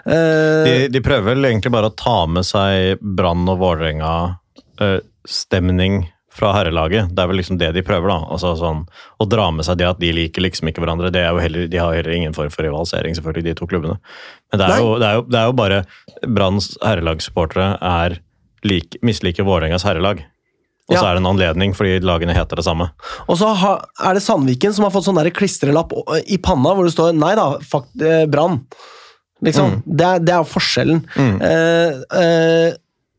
Uh, 0.06 0.62
De, 0.66 0.74
de 0.94 1.00
prøver 1.04 1.26
vel 1.32 1.44
egentlig 1.50 1.72
bare 1.74 1.90
å 1.90 1.98
ta 1.98 2.18
med 2.30 2.44
seg 2.48 2.70
Brann 3.02 3.44
og 3.52 3.58
Vålerenga-stemning 3.62 5.94
fra 6.32 6.48
herrelaget. 6.56 7.04
Det 7.12 7.20
er 7.22 7.28
vel 7.28 7.36
liksom 7.42 7.58
det 7.60 7.70
de 7.76 7.82
prøver, 7.84 8.08
da. 8.08 8.18
Altså 8.32 8.48
sånn, 8.56 8.80
Å 9.20 9.24
dra 9.28 9.46
med 9.52 9.64
seg 9.68 9.76
det 9.82 9.88
at 9.90 10.00
de 10.00 10.12
liker 10.16 10.40
liksom 10.44 10.68
ikke 10.70 10.82
hverandre. 10.84 11.12
det 11.12 11.22
er 11.26 11.30
jo 11.34 11.42
heller, 11.44 11.62
De 11.68 11.78
har 11.80 11.92
heller 11.92 12.14
ingen 12.16 12.34
form 12.36 12.50
for 12.54 12.64
rivalisering, 12.64 13.12
selvfølgelig, 13.18 13.44
de 13.50 13.54
to 13.58 13.66
klubbene. 13.68 13.96
Men 14.52 14.58
det 14.62 14.66
er, 14.68 14.78
jo, 14.80 14.88
det 14.98 15.06
er, 15.08 15.14
jo, 15.18 15.22
det 15.28 15.38
er 15.40 15.46
jo 15.50 15.56
bare 15.60 15.78
Branns 16.24 16.66
herrelagssupportere 16.80 17.68
er 17.84 18.10
like, 18.64 18.96
misliker 19.04 19.44
Vålerengas 19.44 19.84
herrelag. 19.84 20.24
Og 20.90 20.96
så 20.96 21.02
Ja. 21.02 21.10
er 21.10 21.14
det 21.14 21.22
en 21.22 21.30
anledning 21.30 21.74
fordi 21.78 22.00
lagene 22.02 22.34
heter 22.34 22.56
det 22.58 22.64
samme. 22.66 22.90
Og 23.28 23.38
så 23.38 23.54
har, 23.54 23.84
er 24.02 24.14
det 24.14 24.22
Sandviken 24.22 24.74
som 24.74 24.84
har 24.84 24.90
fått 24.90 25.04
sånn 25.06 25.16
der 25.22 25.30
klistrelapp 25.30 25.92
i 26.26 26.36
panna 26.42 26.74
hvor 26.74 26.84
det 26.84 26.92
står 26.94 27.12
'Nei 27.14 27.34
da, 27.38 27.58
fakt, 27.60 27.94
eh, 28.02 28.26
Brann'. 28.26 28.60
Liksom. 29.42 29.82
Det, 29.86 30.04
er, 30.06 30.18
det 30.22 30.34
er 30.34 30.44
forskjellen. 30.46 31.00
Mm. 31.16 31.40
Eh, 31.42 31.92
eh, 32.22 32.74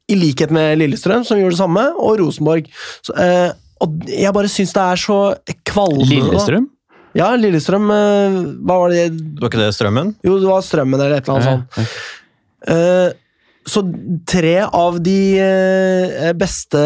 I 0.09 0.15
likhet 0.15 0.51
med 0.51 0.77
Lillestrøm, 0.79 1.23
som 1.25 1.37
gjorde 1.39 1.55
det 1.55 1.59
samme, 1.63 1.83
og 1.97 2.19
Rosenborg. 2.19 2.67
Så, 3.01 3.15
eh, 3.17 3.51
og 3.81 4.05
jeg 4.07 4.33
bare 4.33 4.47
syns 4.51 4.71
det 4.73 4.83
er 4.83 4.95
så 4.99 5.17
kvalmende. 5.65 6.07
da. 6.07 6.15
Lillestrøm? 6.15 6.67
Ja, 7.15 7.35
Lillestrøm 7.35 7.91
eh, 7.91 8.37
Hva 8.65 8.77
var 8.79 8.89
det 8.89 9.11
Var 9.39 9.49
ikke 9.49 9.59
det 9.61 9.73
Strømmen? 9.75 10.15
Jo, 10.23 10.39
det 10.39 10.47
var 10.49 10.61
Strømmen 10.61 10.99
eller 10.99 11.17
et 11.17 11.27
eller 11.27 11.39
annet 11.39 11.75
sånt. 11.77 13.17
Så 13.65 13.93
tre 14.27 14.61
av 14.65 15.01
de 15.03 15.39
eh, 15.39 16.33
beste 16.35 16.77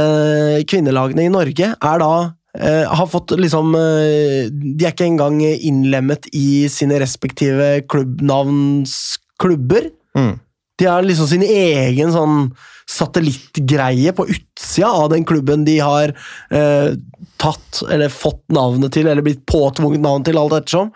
kvinnelagene 0.70 1.24
i 1.26 1.30
Norge 1.34 1.74
er 1.74 2.00
da 2.04 2.32
eh, 2.58 2.86
har 2.86 3.08
fått 3.10 3.32
liksom 3.40 3.76
eh, 3.80 4.50
De 4.52 4.86
er 4.86 4.92
ikke 4.94 5.10
engang 5.10 5.42
innlemmet 5.42 6.28
i 6.38 6.70
sine 6.72 7.00
respektive 7.02 7.82
klubbnavnsklubber. 7.90 9.90
Mm. 10.18 10.40
De 10.78 10.86
har 10.86 11.04
liksom 11.06 11.28
sin 11.32 11.44
egen 11.44 12.12
sånn 12.14 12.52
satellittgreie 12.88 14.14
på 14.16 14.28
utsida 14.32 14.90
av 15.02 15.10
den 15.12 15.26
klubben 15.28 15.66
de 15.68 15.80
har 15.84 16.14
eh, 16.54 16.90
tatt 17.42 17.82
eller 17.92 18.10
fått 18.14 18.46
navnet 18.54 18.94
til, 18.96 19.08
eller 19.10 19.26
blitt 19.26 19.46
påtvunget 19.50 20.02
navn 20.04 20.24
til, 20.26 20.38
alt 20.40 20.54
ettersom. 20.62 20.88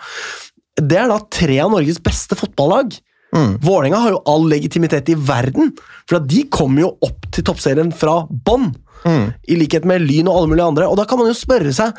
Det 0.79 0.97
er 1.01 1.07
da 1.11 1.19
tre 1.33 1.57
av 1.65 1.71
Norges 1.73 1.99
beste 2.03 2.35
fotballag. 2.39 2.87
Mm. 3.35 3.51
Vålerenga 3.63 3.99
har 4.03 4.15
jo 4.15 4.23
all 4.27 4.47
legitimitet 4.51 5.09
i 5.13 5.15
verden, 5.15 5.71
for 6.09 6.23
de 6.23 6.43
kommer 6.51 6.85
jo 6.85 6.89
opp 7.07 7.29
til 7.31 7.45
toppserien 7.47 7.93
fra 7.95 8.21
bånn. 8.29 8.71
Mm. 9.05 9.31
I 9.49 9.57
likhet 9.57 9.87
med 9.87 10.03
Lyn 10.03 10.29
og 10.29 10.41
alle 10.41 10.51
mulige 10.51 10.67
andre. 10.73 10.89
Og 10.91 10.99
da 10.99 11.07
kan 11.09 11.21
man 11.21 11.31
jo 11.31 11.37
spørre 11.37 11.71
seg 11.73 11.95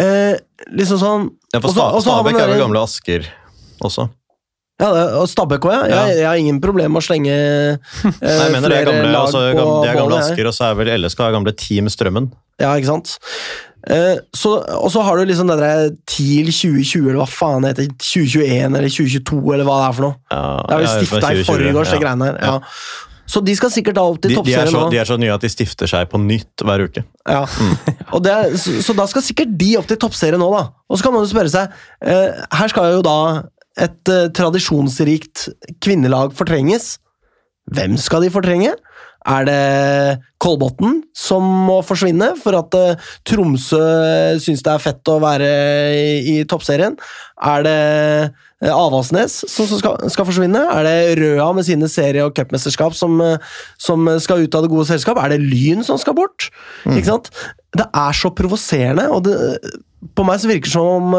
eh, 0.00 0.36
liksom 0.70 1.00
sånn 1.00 1.24
Ja, 1.54 1.62
for 1.62 1.74
Stabæk 1.74 2.38
er 2.38 2.52
jo 2.54 2.60
gamle 2.60 2.84
Asker 2.84 3.26
også. 3.82 4.06
Ja, 4.82 4.90
Stabæk 5.30 5.66
òg, 5.66 5.74
ja. 5.74 5.82
Ja. 5.86 5.98
Jeg, 6.10 6.20
jeg 6.20 6.28
har 6.28 6.40
ingen 6.40 6.60
problem 6.62 6.94
med 6.94 7.02
å 7.02 7.06
slenge 7.06 7.34
eh, 7.34 7.98
Nei, 8.04 8.38
jeg 8.38 8.54
mener 8.54 8.70
det 8.70 8.80
er 8.80 8.88
flere 8.88 8.90
gamle, 8.90 9.12
lag 9.12 9.28
altså, 9.28 9.44
gamle, 9.50 9.76
det 9.82 9.90
er 9.90 10.00
gamle. 10.00 10.22
Asker, 10.22 10.50
og 10.50 10.56
så 10.56 10.68
er 10.68 10.80
vel 10.80 10.94
LSK 10.98 11.24
er 11.26 11.36
gamle 11.38 11.54
Team 11.58 11.90
Strømmen. 11.90 12.30
Ja, 12.62 12.74
ikke 12.78 12.92
sant? 12.92 13.16
Eh, 13.84 14.18
så, 14.32 14.54
og 14.78 14.92
så 14.92 15.02
har 15.04 15.18
du 15.18 15.28
liksom 15.28 15.50
det 15.50 15.58
der 15.60 15.90
TIL 16.08 16.48
2020, 16.48 17.08
eller 17.10 17.20
hva 17.20 17.28
faen 17.28 17.66
det 17.66 17.74
heter, 17.74 17.90
2021 18.00 18.78
eller 18.78 18.92
2022, 18.92 19.40
eller 19.56 19.68
hva 19.68 19.80
det 19.80 19.88
er 19.88 19.96
for 19.98 20.06
noe. 20.06 20.16
Ja, 20.32 20.44
Det 20.64 20.76
er 20.76 20.84
vel 20.84 20.92
stifta 20.94 21.32
i 21.32 21.48
forgårs, 21.48 21.92
ja. 21.92 22.00
greiene 22.04 22.30
her. 22.30 22.38
Ja. 22.40 22.54
Så 23.34 23.40
de 23.40 23.54
skal 23.56 23.72
sikkert 23.72 23.96
da 23.96 24.04
opp 24.04 24.18
til 24.20 24.34
De, 24.34 24.36
de, 24.36 24.52
er 24.52 24.66
toppserien 24.68 24.76
nå. 24.76 24.88
de 24.92 25.00
er 25.00 25.08
så 25.08 25.16
nye 25.20 25.32
at 25.32 25.44
de 25.44 25.50
stifter 25.52 25.88
seg 25.90 26.08
på 26.12 26.20
nytt 26.20 26.64
hver 26.64 26.84
uke. 26.88 27.04
Ja. 27.24 27.44
Det 28.24 28.30
er, 28.30 28.52
så, 28.60 28.76
så 28.84 28.94
da 28.96 29.08
skal 29.10 29.24
sikkert 29.26 29.56
de 29.58 29.72
opp 29.80 29.88
til 29.90 29.98
toppserien 30.00 30.40
nå, 30.40 30.48
da. 30.54 30.68
Og 30.88 31.00
så 31.00 31.06
kan 31.06 31.16
man 31.16 31.24
jo 31.24 31.30
spørre 31.32 31.50
seg 31.50 31.72
eh, 32.04 32.44
Her 32.54 32.70
skal 32.70 32.92
jo 32.94 33.00
da 33.04 33.16
et 33.84 34.12
eh, 34.12 34.28
tradisjonsrikt 34.36 35.48
kvinnelag 35.82 36.36
fortrenges. 36.38 36.94
Hvem 37.74 37.96
skal 37.98 38.22
de 38.24 38.30
fortrenge? 38.32 38.74
Er 39.24 39.46
det 39.48 39.60
Kolbotn 40.42 40.98
som 41.16 41.44
må 41.64 41.78
forsvinne 41.86 42.34
for 42.40 42.56
at 42.58 42.74
eh, 42.76 43.04
Tromsø 43.24 43.80
syns 44.42 44.64
det 44.64 44.72
er 44.74 44.82
fett 44.84 45.08
å 45.08 45.16
være 45.22 45.48
i, 46.28 46.36
toppserien? 46.48 46.98
Er 47.40 47.64
det 47.64 47.78
eh, 47.80 48.68
Avaldsnes 48.68 49.40
som 49.48 49.68
skal, 49.70 49.96
skal 50.12 50.28
forsvinne? 50.28 50.60
Er 50.76 50.84
det 50.84 51.16
Røa 51.22 51.48
med 51.56 51.64
sine 51.64 51.88
serie- 51.88 52.26
og 52.26 52.36
cupmesterskap 52.36 52.96
som, 52.98 53.16
eh, 53.24 53.56
som 53.80 54.12
skal 54.20 54.44
ut 54.44 54.58
av 54.58 54.66
det 54.66 54.72
gode 54.74 54.88
selskap? 54.92 55.20
Er 55.22 55.32
det 55.32 55.40
Lyn 55.40 55.84
som 55.86 56.00
skal 56.00 56.18
bort? 56.20 56.50
Ikke 56.84 57.08
sant? 57.14 57.32
Det 57.74 57.88
er 57.88 58.16
så 58.20 58.28
provoserende, 58.36 59.08
og 59.10 59.24
det, 59.26 59.38
på 60.14 60.28
meg 60.28 60.42
så 60.42 60.52
virker 60.52 60.68
det 60.68 60.76
som 60.76 61.14
om 61.14 61.16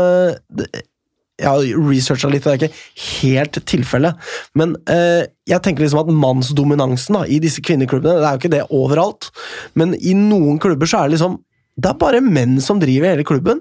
jeg 1.36 1.50
har 1.50 1.88
researcha 1.90 2.30
litt, 2.32 2.46
det 2.46 2.54
er 2.54 2.62
ikke 2.62 3.18
helt 3.22 3.60
tilfellet. 3.68 4.28
Men 4.56 4.76
eh, 4.92 5.26
jeg 5.50 5.64
tenker 5.66 5.84
liksom 5.86 6.06
at 6.06 6.14
mannsdominansen 6.14 7.20
da, 7.20 7.26
i 7.28 7.42
disse 7.44 7.64
kvinneklubbene 7.66 8.22
Det 8.22 8.30
er 8.30 8.38
jo 8.38 8.44
ikke 8.44 8.56
det 8.56 8.64
overalt, 8.76 9.30
men 9.76 9.98
i 10.00 10.16
noen 10.18 10.62
klubber 10.64 10.90
så 10.90 11.04
er 11.04 11.10
det 11.10 11.18
liksom 11.18 11.42
det 11.76 11.90
er 11.90 11.98
bare 12.00 12.22
menn 12.24 12.56
som 12.64 12.78
driver 12.80 13.10
hele 13.12 13.26
klubben. 13.28 13.58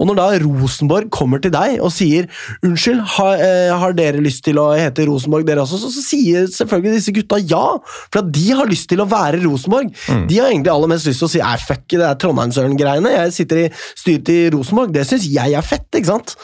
Og 0.00 0.08
når 0.08 0.16
da 0.16 0.28
Rosenborg 0.40 1.10
kommer 1.12 1.42
til 1.44 1.52
deg 1.52 1.82
og 1.84 1.92
sier 1.92 2.24
'unnskyld, 2.64 3.02
har, 3.16 3.34
eh, 3.36 3.76
har 3.76 3.92
dere 3.92 4.24
lyst 4.24 4.42
til 4.44 4.56
å 4.56 4.72
hete 4.72 5.04
Rosenborg, 5.04 5.44
dere 5.44 5.60
også?' 5.60 5.76
Så, 5.78 5.92
så 5.92 6.00
sier 6.00 6.46
selvfølgelig 6.48 6.96
disse 6.96 7.12
gutta 7.12 7.36
ja. 7.36 7.76
For 8.10 8.20
at 8.20 8.32
de 8.32 8.48
har 8.56 8.64
lyst 8.64 8.88
til 8.88 9.04
å 9.04 9.08
være 9.08 9.44
Rosenborg. 9.44 9.92
De 10.28 10.38
har 10.38 10.48
egentlig 10.48 10.72
aller 10.72 10.88
mest 10.88 11.04
lyst 11.04 11.20
til 11.20 11.28
å 11.28 11.30
si 11.30 11.40
'ei, 11.40 11.58
fuck 11.60 11.86
det 11.88 12.00
er 12.00 12.16
Trondheimsøren-greiene'. 12.16 13.12
Jeg 13.12 13.32
sitter 13.32 13.56
i 13.66 13.70
styret 13.94 14.28
i 14.28 14.50
Rosenborg. 14.56 14.90
Det 14.90 15.04
syns 15.06 15.28
jeg 15.28 15.52
er 15.52 15.60
fett, 15.60 15.92
ikke 15.92 16.06
sant? 16.06 16.36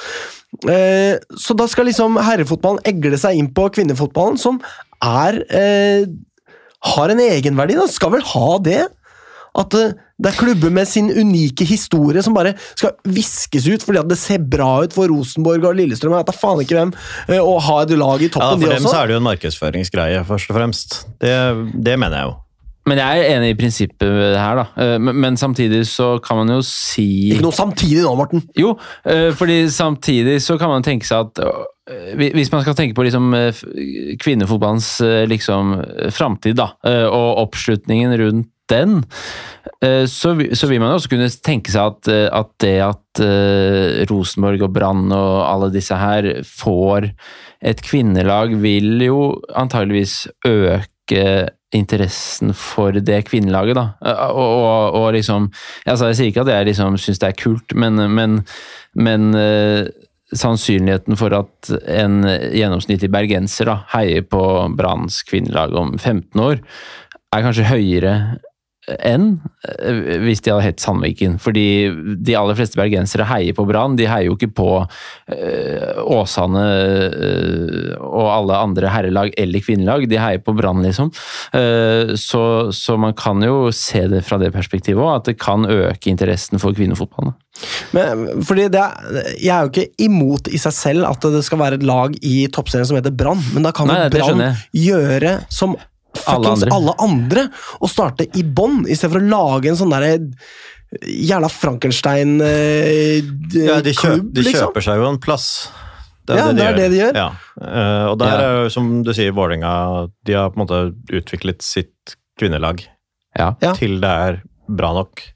Eh, 0.71 1.17
så 1.41 1.57
da 1.59 1.67
skal 1.71 1.89
liksom 1.91 2.19
herrefotballen 2.23 2.83
egle 2.89 3.19
seg 3.21 3.39
inn 3.41 3.49
på 3.55 3.67
kvinnefotballen, 3.75 4.39
som 4.41 4.61
er 5.05 5.41
eh, 5.51 6.05
har 6.95 7.11
en 7.15 7.23
egenverdi. 7.25 7.79
Da. 7.81 7.89
Skal 7.91 8.13
vel 8.15 8.23
ha 8.35 8.51
det. 8.65 8.83
At 9.55 9.75
eh, 9.79 9.93
det 10.19 10.31
er 10.31 10.37
klubber 10.39 10.71
med 10.75 10.87
sin 10.87 11.09
unike 11.11 11.67
historie 11.67 12.23
som 12.23 12.35
bare 12.37 12.53
skal 12.79 12.93
viskes 13.03 13.67
ut 13.67 13.83
fordi 13.83 13.99
at 13.99 14.09
det 14.11 14.19
ser 14.19 14.39
bra 14.39 14.85
ut 14.87 14.95
for 14.95 15.11
Rosenborg 15.11 15.67
og 15.67 15.75
Lillestrøm. 15.79 16.15
Jeg 16.15 16.23
vet 16.25 16.31
da 16.31 16.37
faen 16.39 16.63
ikke 16.63 16.79
hvem. 16.79 16.93
eh, 17.29 17.43
Å 17.43 17.55
ha 17.67 17.81
et 17.83 17.95
lag 17.99 18.23
i 18.23 18.31
toppen, 18.31 18.47
Ja, 18.47 18.55
For 18.55 18.63
de 18.63 18.71
dem 18.71 18.87
også. 18.87 18.95
så 18.95 19.01
er 19.03 19.07
det 19.11 19.17
jo 19.17 19.23
en 19.23 19.29
markedsføringsgreie, 19.31 20.25
først 20.31 20.51
og 20.51 20.59
fremst. 20.59 20.99
Det, 21.23 21.35
det 21.87 21.99
mener 21.99 22.19
jeg 22.21 22.31
jo. 22.31 22.37
Men 22.89 23.01
jeg 23.01 23.21
er 23.21 23.39
enig 23.39 23.53
i 23.55 23.59
prinsippet 23.59 24.37
her, 24.37 24.61
da. 24.61 24.65
Eh, 24.77 24.97
Men, 25.01 25.17
men 25.23 25.39
samtidig 25.41 25.85
så 25.89 26.15
kan 26.25 26.43
man 26.43 26.53
jo 26.53 26.61
si 26.67 27.33
Ikke 27.33 27.47
noe 27.47 27.57
samtidig 27.57 28.05
nå, 28.05 28.15
Morten. 28.19 28.45
Jo, 28.59 28.75
eh, 29.09 29.31
fordi 29.37 29.65
samtidig 29.73 30.41
så 30.45 30.59
kan 30.61 30.73
man 30.73 30.85
tenke 30.85 31.09
seg 31.09 31.31
at 31.31 31.45
eh, 31.45 32.33
hvis 32.35 32.53
man 32.53 32.65
skal 32.65 32.77
tenke 32.77 32.97
på 32.97 33.05
liksom 33.05 33.33
kvinnefotballens 34.21 34.89
liksom 35.29 35.75
framtid, 36.17 36.57
da, 36.57 36.71
og 37.13 37.43
oppslutningen 37.43 38.15
rundt 38.23 38.49
den, 38.73 39.03
så, 40.09 40.33
vil 40.33 40.81
man 40.81 40.89
jo 40.89 40.97
også 40.97 41.11
kunne 41.13 41.29
tenke 41.45 41.75
seg 41.75 41.91
at, 41.93 42.09
at 42.41 42.55
det 42.65 42.79
at 42.87 43.21
Rosenborg 44.09 44.65
og 44.65 44.73
Brann 44.73 45.13
og 45.13 45.35
alle 45.45 45.69
disse 45.75 45.99
her 46.01 46.31
får 46.49 47.11
et 47.61 47.85
kvinnelag, 47.85 48.57
vil 48.65 49.05
jo 49.05 49.21
antageligvis 49.53 50.23
øke 50.49 50.94
interessen 51.75 52.55
for 52.57 52.95
det 53.03 53.25
kvinnelaget, 53.29 53.77
da. 53.77 53.85
Eh, 54.05 54.25
Og, 54.31 54.65
og, 54.65 54.95
og 54.95 55.13
liksom 55.17 55.51
altså 55.87 56.07
Jeg 56.11 56.17
sier 56.17 56.33
ikke 56.33 56.45
at 56.47 56.53
jeg 56.55 56.71
liksom 56.71 56.99
syns 56.99 57.19
det 57.23 57.29
er 57.29 57.43
kult, 57.43 57.75
men, 57.75 58.01
men, 58.15 58.41
men 58.95 59.35
eh, 59.35 59.89
sannsynligheten 60.35 61.19
for 61.19 61.35
at 61.37 61.71
en 61.91 62.23
gjennomsnittlig 62.25 63.11
bergenser 63.13 63.71
da, 63.71 63.77
heier 63.95 64.25
på 64.27 64.43
Branns 64.79 65.23
kvinnelag 65.29 65.75
om 65.79 65.95
15 65.99 66.41
år, 66.41 66.63
er 67.35 67.43
kanskje 67.45 67.69
høyere 67.69 68.15
enn 68.93 69.39
eh, 69.69 70.17
hvis 70.23 70.43
de 70.45 70.53
hadde 70.53 70.67
hett 70.67 70.83
Sandviken. 70.83 71.39
Fordi 71.43 71.67
de 72.25 72.37
aller 72.39 72.59
fleste 72.59 72.79
bergensere 72.79 73.27
heier 73.29 73.57
på 73.57 73.67
Brann, 73.69 73.97
de 73.99 74.09
heier 74.11 74.29
jo 74.29 74.37
ikke 74.37 74.53
på 74.57 74.69
eh, 74.83 76.03
Åsane 76.05 76.65
eh, 76.65 77.95
og 78.05 78.29
alle 78.31 78.61
andre 78.61 78.93
herrelag 78.93 79.33
eller 79.41 79.65
kvinnelag, 79.65 80.09
de 80.11 80.21
heier 80.21 80.43
på 80.45 80.55
Brann, 80.57 80.83
liksom. 80.85 81.11
Så, 82.21 82.43
så 82.75 82.97
man 83.01 83.15
kan 83.17 83.43
jo 83.45 83.71
se 83.75 84.05
det 84.11 84.23
fra 84.27 84.37
det 84.41 84.51
perspektivet 84.55 85.01
òg, 85.01 85.21
at 85.21 85.31
det 85.31 85.37
kan 85.41 85.65
øke 85.69 86.11
interessen 86.11 86.61
for 86.63 86.77
kvinnefotballen. 86.77 87.35
Men, 87.95 88.43
fordi 88.45 88.67
det 88.73 88.83
er, 88.83 89.19
jeg 89.39 89.53
er 89.55 89.67
jo 89.67 89.73
ikke 89.73 90.05
imot 90.05 90.51
i 90.51 90.61
seg 90.61 90.75
selv 90.75 91.09
at 91.09 91.27
det 91.35 91.45
skal 91.47 91.61
være 91.63 91.79
et 91.79 91.87
lag 91.87 92.17
i 92.27 92.37
toppserien 92.53 92.89
som 92.89 92.99
heter 92.99 93.15
Brann, 93.15 93.43
men 93.55 93.67
da 93.67 93.75
kan 93.75 93.91
jo 93.91 93.99
Brann 94.15 94.47
gjøre 94.75 95.39
som 95.53 95.77
Alle 96.31 96.49
andre. 96.55 96.71
alle 96.73 96.93
andre, 97.03 97.43
og 97.81 97.91
starte 97.91 98.27
i 98.39 98.43
bånn, 98.45 98.85
istedenfor 98.87 99.21
å 99.21 99.31
lage 99.33 99.69
en 99.73 99.79
sånn 99.81 99.95
derre 99.95 100.13
jævla 101.03 101.49
Frankenstein-klubb, 101.51 103.57
Ja, 103.59 103.81
de, 103.83 103.93
kjøp, 103.99 104.29
de 104.31 104.45
liksom. 104.47 104.69
kjøper 104.69 104.83
seg 104.87 104.95
jo 105.01 105.05
en 105.11 105.19
plass. 105.23 105.47
Ja, 106.31 106.47
det 106.57 106.65
er 106.65 106.75
det 106.79 106.87
de 106.95 106.99
gjør. 107.03 107.15
Ja. 107.19 107.29
Uh, 107.61 108.05
og 108.13 108.17
der 108.23 108.35
er 108.41 108.51
jo, 108.63 108.71
som 108.73 108.85
du 109.05 109.11
sier, 109.13 109.35
Vålerenga 109.37 109.73
De 110.25 110.33
har 110.39 110.49
på 110.51 110.57
en 110.57 110.63
måte 110.65 110.79
utviklet 111.13 111.61
sitt 111.65 112.15
kvinnelag. 112.41 112.77
Ja. 113.35 113.51
til 113.75 113.99
det 113.99 114.13
er 114.29 114.37
bra 114.71 114.93
nok. 114.95 115.34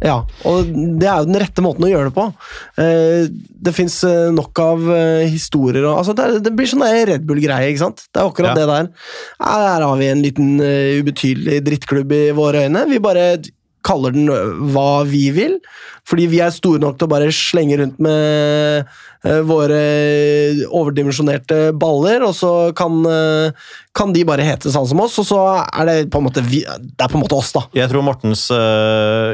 Ja, 0.00 0.16
og 0.48 0.68
det 1.00 1.08
er 1.08 1.20
jo 1.20 1.28
den 1.28 1.40
rette 1.42 1.62
måten 1.64 1.84
å 1.84 1.90
gjøre 1.90 2.08
det 2.08 2.16
på. 2.16 2.24
Eh, 2.80 3.26
det 3.60 3.74
fins 3.76 3.98
nok 4.32 4.60
av 4.64 4.86
eh, 4.94 5.26
historier 5.28 5.84
og 5.84 5.98
altså 6.00 6.14
det, 6.16 6.52
blir 6.56 6.70
sånn 6.70 6.86
Red 7.10 7.26
Bull-greie, 7.28 7.68
ikke 7.68 7.82
sant? 7.84 8.06
Det 8.08 8.22
er 8.22 8.30
akkurat 8.30 8.54
Ja. 8.54 8.58
det 8.62 8.68
der. 8.70 8.88
Her 9.44 9.84
har 9.84 9.96
vi 10.00 10.08
en 10.08 10.22
liten 10.24 10.54
eh, 10.64 10.96
ubetydelig 11.02 11.60
drittklubb 11.66 12.12
i 12.16 12.22
våre 12.36 12.64
øyne. 12.66 12.86
Vi 12.88 13.02
bare 13.04 13.26
kaller 13.86 14.14
den 14.14 14.28
eh, 14.32 14.50
hva 14.72 15.02
vi 15.08 15.28
vil, 15.34 15.58
fordi 16.08 16.26
vi 16.32 16.40
er 16.42 16.52
store 16.54 16.80
nok 16.82 16.98
til 16.98 17.08
å 17.08 17.12
bare 17.12 17.30
slenge 17.34 17.78
rundt 17.80 18.00
med 18.02 18.84
eh, 19.24 19.40
våre 19.46 19.80
overdimensjonerte 20.66 21.60
baller, 21.80 22.24
og 22.26 22.34
så 22.36 22.52
kan, 22.76 23.00
eh, 23.08 23.72
kan 23.96 24.14
de 24.16 24.26
bare 24.28 24.46
hete 24.46 24.72
sånn 24.72 24.88
som 24.90 25.02
oss, 25.04 25.18
og 25.22 25.28
så 25.30 25.42
er 25.64 25.90
det 25.90 25.98
på 26.12 26.20
en 26.20 26.28
måte 26.28 26.44
vi, 26.46 26.62
det 26.64 27.04
er 27.04 27.10
på 27.10 27.20
en 27.20 27.24
måte 27.24 27.38
oss, 27.38 27.52
da. 27.56 27.66
Jeg 27.76 27.92
tror 27.92 28.06
Mortens 28.06 28.46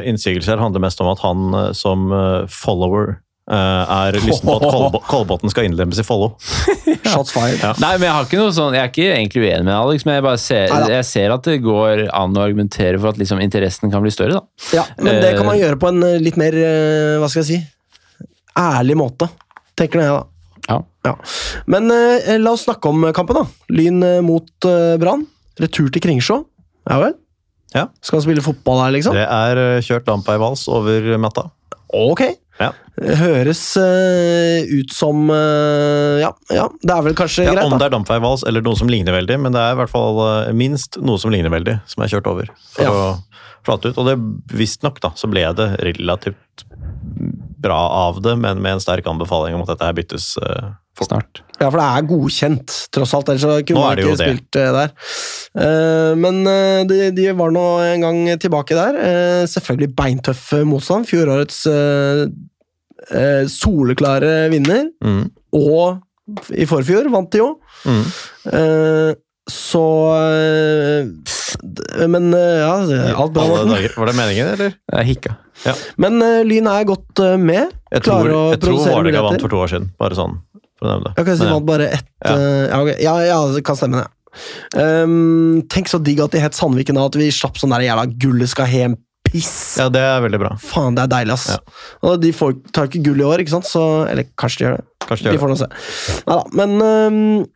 innsigelser 0.07 0.61
handler 0.61 0.83
mest 0.83 1.01
om 1.03 1.11
at 1.11 1.23
han 1.23 1.55
som 1.77 2.11
follower 2.51 3.17
er 3.47 4.17
lysten 4.19 4.43
på 4.49 4.55
at 4.57 4.65
Kolbo- 4.75 5.01
Kolbotn 5.07 5.51
skal 5.53 5.67
innlemmes 5.69 5.99
i 6.01 6.05
Follo. 6.05 6.33
Shots 7.07 7.31
fired. 7.31 7.61
Ja. 7.63 7.71
Nei, 7.79 7.93
men 7.97 8.07
jeg 8.09 8.15
har 8.17 8.25
ikke 8.27 8.39
noe 8.41 8.53
sånn, 8.55 8.75
jeg 8.75 8.83
er 8.83 8.91
ikke 8.91 9.05
egentlig 9.15 9.43
uenig 9.45 9.63
med 9.69 9.73
Alex, 9.77 10.03
men 10.07 10.17
jeg 10.17 10.25
bare 10.27 10.41
ser, 10.43 10.73
jeg 10.91 11.05
ser 11.07 11.35
at 11.37 11.47
det 11.47 11.57
går 11.63 12.05
an 12.11 12.35
å 12.35 12.43
argumentere 12.43 12.99
for 12.99 13.13
at 13.13 13.21
liksom 13.21 13.39
interessen 13.43 13.93
kan 13.93 14.03
bli 14.03 14.11
større. 14.11 14.41
da. 14.41 14.65
Ja, 14.75 14.83
men 14.99 15.21
det 15.23 15.33
kan 15.37 15.47
man 15.47 15.55
Eh, 15.57 15.63
gjøre 15.63 15.79
på 15.79 15.91
en 15.93 16.03
eh, 16.03 16.17
litt 16.19 16.35
mer, 16.39 16.57
eh, 16.59 17.15
hva 17.21 17.29
skal 17.31 17.45
jeg 17.45 17.49
si, 17.53 18.27
ærlig 18.59 18.97
måte. 18.99 19.29
Tenker 19.79 20.01
jeg, 20.03 20.11
da. 20.17 20.25
Ja. 20.67 20.81
Ja. 21.07 21.13
Men 21.71 21.87
eh, 21.93 22.33
la 22.41 22.51
oss 22.57 22.65
snakke 22.67 22.89
om 22.91 23.05
kampen, 23.15 23.39
da. 23.39 23.45
Lyn 23.71 24.01
eh, 24.03 24.19
mot 24.25 24.67
eh, 24.67 24.97
Brann. 24.99 25.23
Retur 25.61 25.87
til 25.93 26.03
Kringsjå. 26.03 26.41
Ja 26.91 26.99
vel? 27.01 27.15
Ja. 27.75 27.87
Skal 28.03 28.19
han 28.19 28.25
spille 28.27 28.43
fotball 28.43 28.83
her, 28.83 28.91
liksom? 28.95 29.15
Det 29.15 29.23
er 29.23 29.59
kjørt 29.85 30.07
lampa 30.11 30.35
i 30.37 30.41
vals 30.41 30.67
over 30.71 31.07
matta. 31.21 31.47
Ok. 31.95 32.21
Ja. 32.57 32.71
Høres 32.97 33.61
uh, 33.77 34.63
ut 34.65 34.93
som 34.95 35.27
uh, 35.29 36.17
ja, 36.17 36.31
ja, 36.49 36.63
det 36.81 36.93
er 36.95 37.03
vel 37.05 37.13
kanskje 37.19 37.45
Ja, 37.45 37.53
greit, 37.53 37.67
om 37.67 37.75
da. 37.75 37.83
det 37.83 37.89
er 37.91 37.93
dampveivals 37.93 38.41
eller 38.49 38.65
noe 38.65 38.79
som 38.79 38.89
ligner 38.89 39.13
veldig, 39.13 39.37
men 39.43 39.53
det 39.53 39.61
er 39.61 39.75
i 39.75 39.79
hvert 39.83 39.93
fall 39.93 40.17
uh, 40.23 40.49
minst 40.57 40.97
noe 41.05 41.21
som 41.21 41.29
ligner 41.33 41.53
veldig, 41.53 41.77
som 41.85 42.01
er 42.01 42.09
kjørt 42.15 42.29
over 42.31 42.49
for 42.73 42.87
Ja. 42.87 42.89
å 42.89 43.45
flate 43.67 43.91
ut. 43.91 43.99
Og 44.01 44.07
det 44.09 44.17
visstnok 44.57 44.97
da, 45.03 45.11
så 45.19 45.29
ble 45.29 45.43
det 45.59 45.69
relativt 45.85 46.65
bra 47.61 47.77
av 48.05 48.21
det, 48.21 48.35
men 48.39 48.61
med 48.63 48.77
en 48.77 48.83
sterk 48.83 49.07
anbefaling 49.09 49.57
om 49.57 49.63
at 49.65 49.73
dette 49.73 49.87
her 49.87 49.95
byttes 49.97 50.33
uh, 50.41 50.73
fort. 50.97 51.09
Snart. 51.09 51.41
Ja, 51.57 51.69
for 51.71 51.79
det 51.79 51.85
er 51.87 52.07
godkjent, 52.09 52.73
tross 52.93 53.13
alt. 53.17 53.31
Ellers 53.33 53.63
kunne 53.65 53.81
man 53.81 53.95
er 53.97 54.03
ikke 54.03 54.17
det. 54.17 54.27
spilt 54.27 54.59
eh, 54.61 54.75
der. 54.75 54.91
Uh, 55.57 56.11
men 56.21 56.41
eh, 56.49 56.81
de, 56.89 56.99
de 57.17 57.29
var 57.37 57.53
nå 57.55 57.65
en 57.85 58.05
gang 58.05 58.19
tilbake 58.41 58.77
der. 58.77 58.99
Eh, 59.01 59.43
selvfølgelig 59.49 59.93
beintøff 59.97 60.43
motstand. 60.69 61.09
Fjorårets 61.09 61.63
eh, 61.71 62.25
eh, 63.09 63.45
soleklare 63.49 64.51
vinner. 64.53 64.91
Mm. 65.01 65.23
Og 65.57 66.03
i 66.53 66.67
forfjor 66.67 67.09
vant 67.13 67.31
de 67.33 67.41
jo. 67.41 67.53
Mm. 67.87 68.03
Eh, 68.51 69.11
så 69.47 69.83
eh, 70.27 71.07
Men 72.11 72.33
eh, 72.35 72.59
ja, 72.59 72.73
alt 73.15 73.33
bra. 73.33 73.45
Var 73.63 74.11
det 74.11 74.17
meningen, 74.17 74.53
eller? 74.57 74.75
Jeg 74.91 74.99
er 74.99 75.07
hikka. 75.57 75.73
Men 75.97 76.21
uh, 76.23 76.41
Lyn 76.47 76.67
er 76.71 76.85
godt 76.89 77.23
uh, 77.23 77.33
med. 77.41 77.73
Jeg 77.91 78.03
tror, 78.05 78.29
jeg 78.53 78.59
tror 78.63 78.77
Vålerenga 78.83 79.23
vant 79.25 79.41
for 79.43 79.53
to 79.53 79.61
år 79.63 79.71
siden, 79.73 79.89
bare 79.99 80.17
sånn. 80.17 80.37
For 80.77 80.85
å 80.85 80.91
nevne 80.91 81.09
det. 81.09 81.15
Jeg 81.17 81.25
kan 81.25 81.37
si 81.39 81.43
Men, 81.47 81.53
vant 81.55 81.65
bare 81.71 81.89
ett 81.97 82.07
Ja. 82.25 82.33
eh, 82.35 82.67
ja, 82.69 82.79
ok. 82.83 82.89
ja, 83.01 83.13
ja, 83.25 83.37
det 83.55 83.63
kan 83.65 83.77
stemme, 83.79 84.03
det. 84.03 84.13
Um, 84.77 85.63
tenk 85.71 85.89
så 85.89 85.97
digg 86.03 86.19
at 86.21 86.35
de 86.35 86.41
het 86.43 86.53
Sandviken 86.53 86.99
at 87.01 87.15
vi 87.17 87.31
slapp 87.33 87.57
sånn 87.57 87.71
der 87.73 87.87
jævla 87.87 88.03
gullet 88.21 88.51
skal 88.51 88.69
hjem-piss. 88.69 89.55
ja, 89.81 89.87
det 89.89 90.03
er 90.03 90.21
veldig 90.27 90.41
bra. 90.43 90.51
Faen, 90.61 90.93
det 90.97 91.07
er 91.07 91.13
deilig, 91.15 91.33
ass. 91.33 91.47
Ja. 91.55 91.79
Og 92.05 92.19
de 92.21 92.29
får, 92.35 92.53
tar 92.75 92.91
ikke 92.91 93.01
gull 93.07 93.23
i 93.23 93.25
år, 93.25 93.41
ikke 93.41 93.55
sant? 93.55 93.65
Så, 93.69 93.81
eller 94.11 94.29
kanskje 94.37 94.59
de 94.61 94.67
gjør 94.67 94.77
det. 94.77 94.85
Kanskje 95.07 95.29
De 95.29 95.33
de 95.37 95.41
får 95.41 95.53
nå 95.53 95.57
se. 95.63 95.69
Neida, 96.27 96.43
men 96.59 96.77
um, 96.83 97.47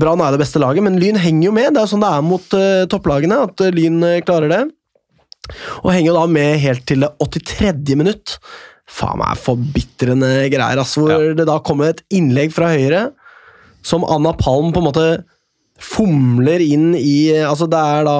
Brann 0.00 0.22
er 0.24 0.34
det 0.34 0.42
beste 0.42 0.58
laget, 0.62 0.82
men 0.86 0.98
Lyn 0.98 1.18
henger 1.20 1.50
jo 1.50 1.54
med. 1.54 1.74
Det 1.76 1.84
er 1.84 1.90
sånn 1.92 2.02
det 2.02 2.10
er 2.10 2.26
mot 2.26 2.58
uh, 2.58 2.82
topplagene, 2.90 3.38
at 3.46 3.62
Lyn 3.76 4.02
klarer 4.26 4.50
det. 4.50 4.62
Og 5.84 5.92
henger 5.94 6.16
da 6.18 6.26
med 6.30 6.58
helt 6.62 6.84
til 6.86 7.00
det 7.04 7.10
83. 7.20 7.96
minutt. 7.98 8.38
Faen 8.90 9.20
meg 9.22 9.38
forbitrende 9.38 10.30
greier, 10.50 10.80
ass. 10.82 10.96
Hvor 10.98 11.10
Ja. 11.12 11.34
det 11.34 11.46
da 11.46 11.58
kommer 11.62 11.90
et 11.90 12.02
innlegg 12.10 12.52
fra 12.52 12.72
høyre 12.74 13.12
som 13.82 14.04
Anna 14.04 14.32
Palm 14.36 14.72
på 14.74 14.82
en 14.82 14.88
måte 14.90 15.24
fomler 15.80 16.60
inn 16.60 16.90
i 16.98 17.30
Altså, 17.40 17.68
det 17.70 17.78
er 17.80 18.04
da 18.04 18.16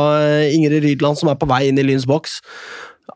Ingrid 0.48 0.82
Rydland 0.86 1.18
som 1.20 1.28
er 1.28 1.36
på 1.40 1.48
vei 1.50 1.66
inn 1.68 1.78
i 1.78 1.84
Lyns 1.84 2.06
boks. 2.08 2.38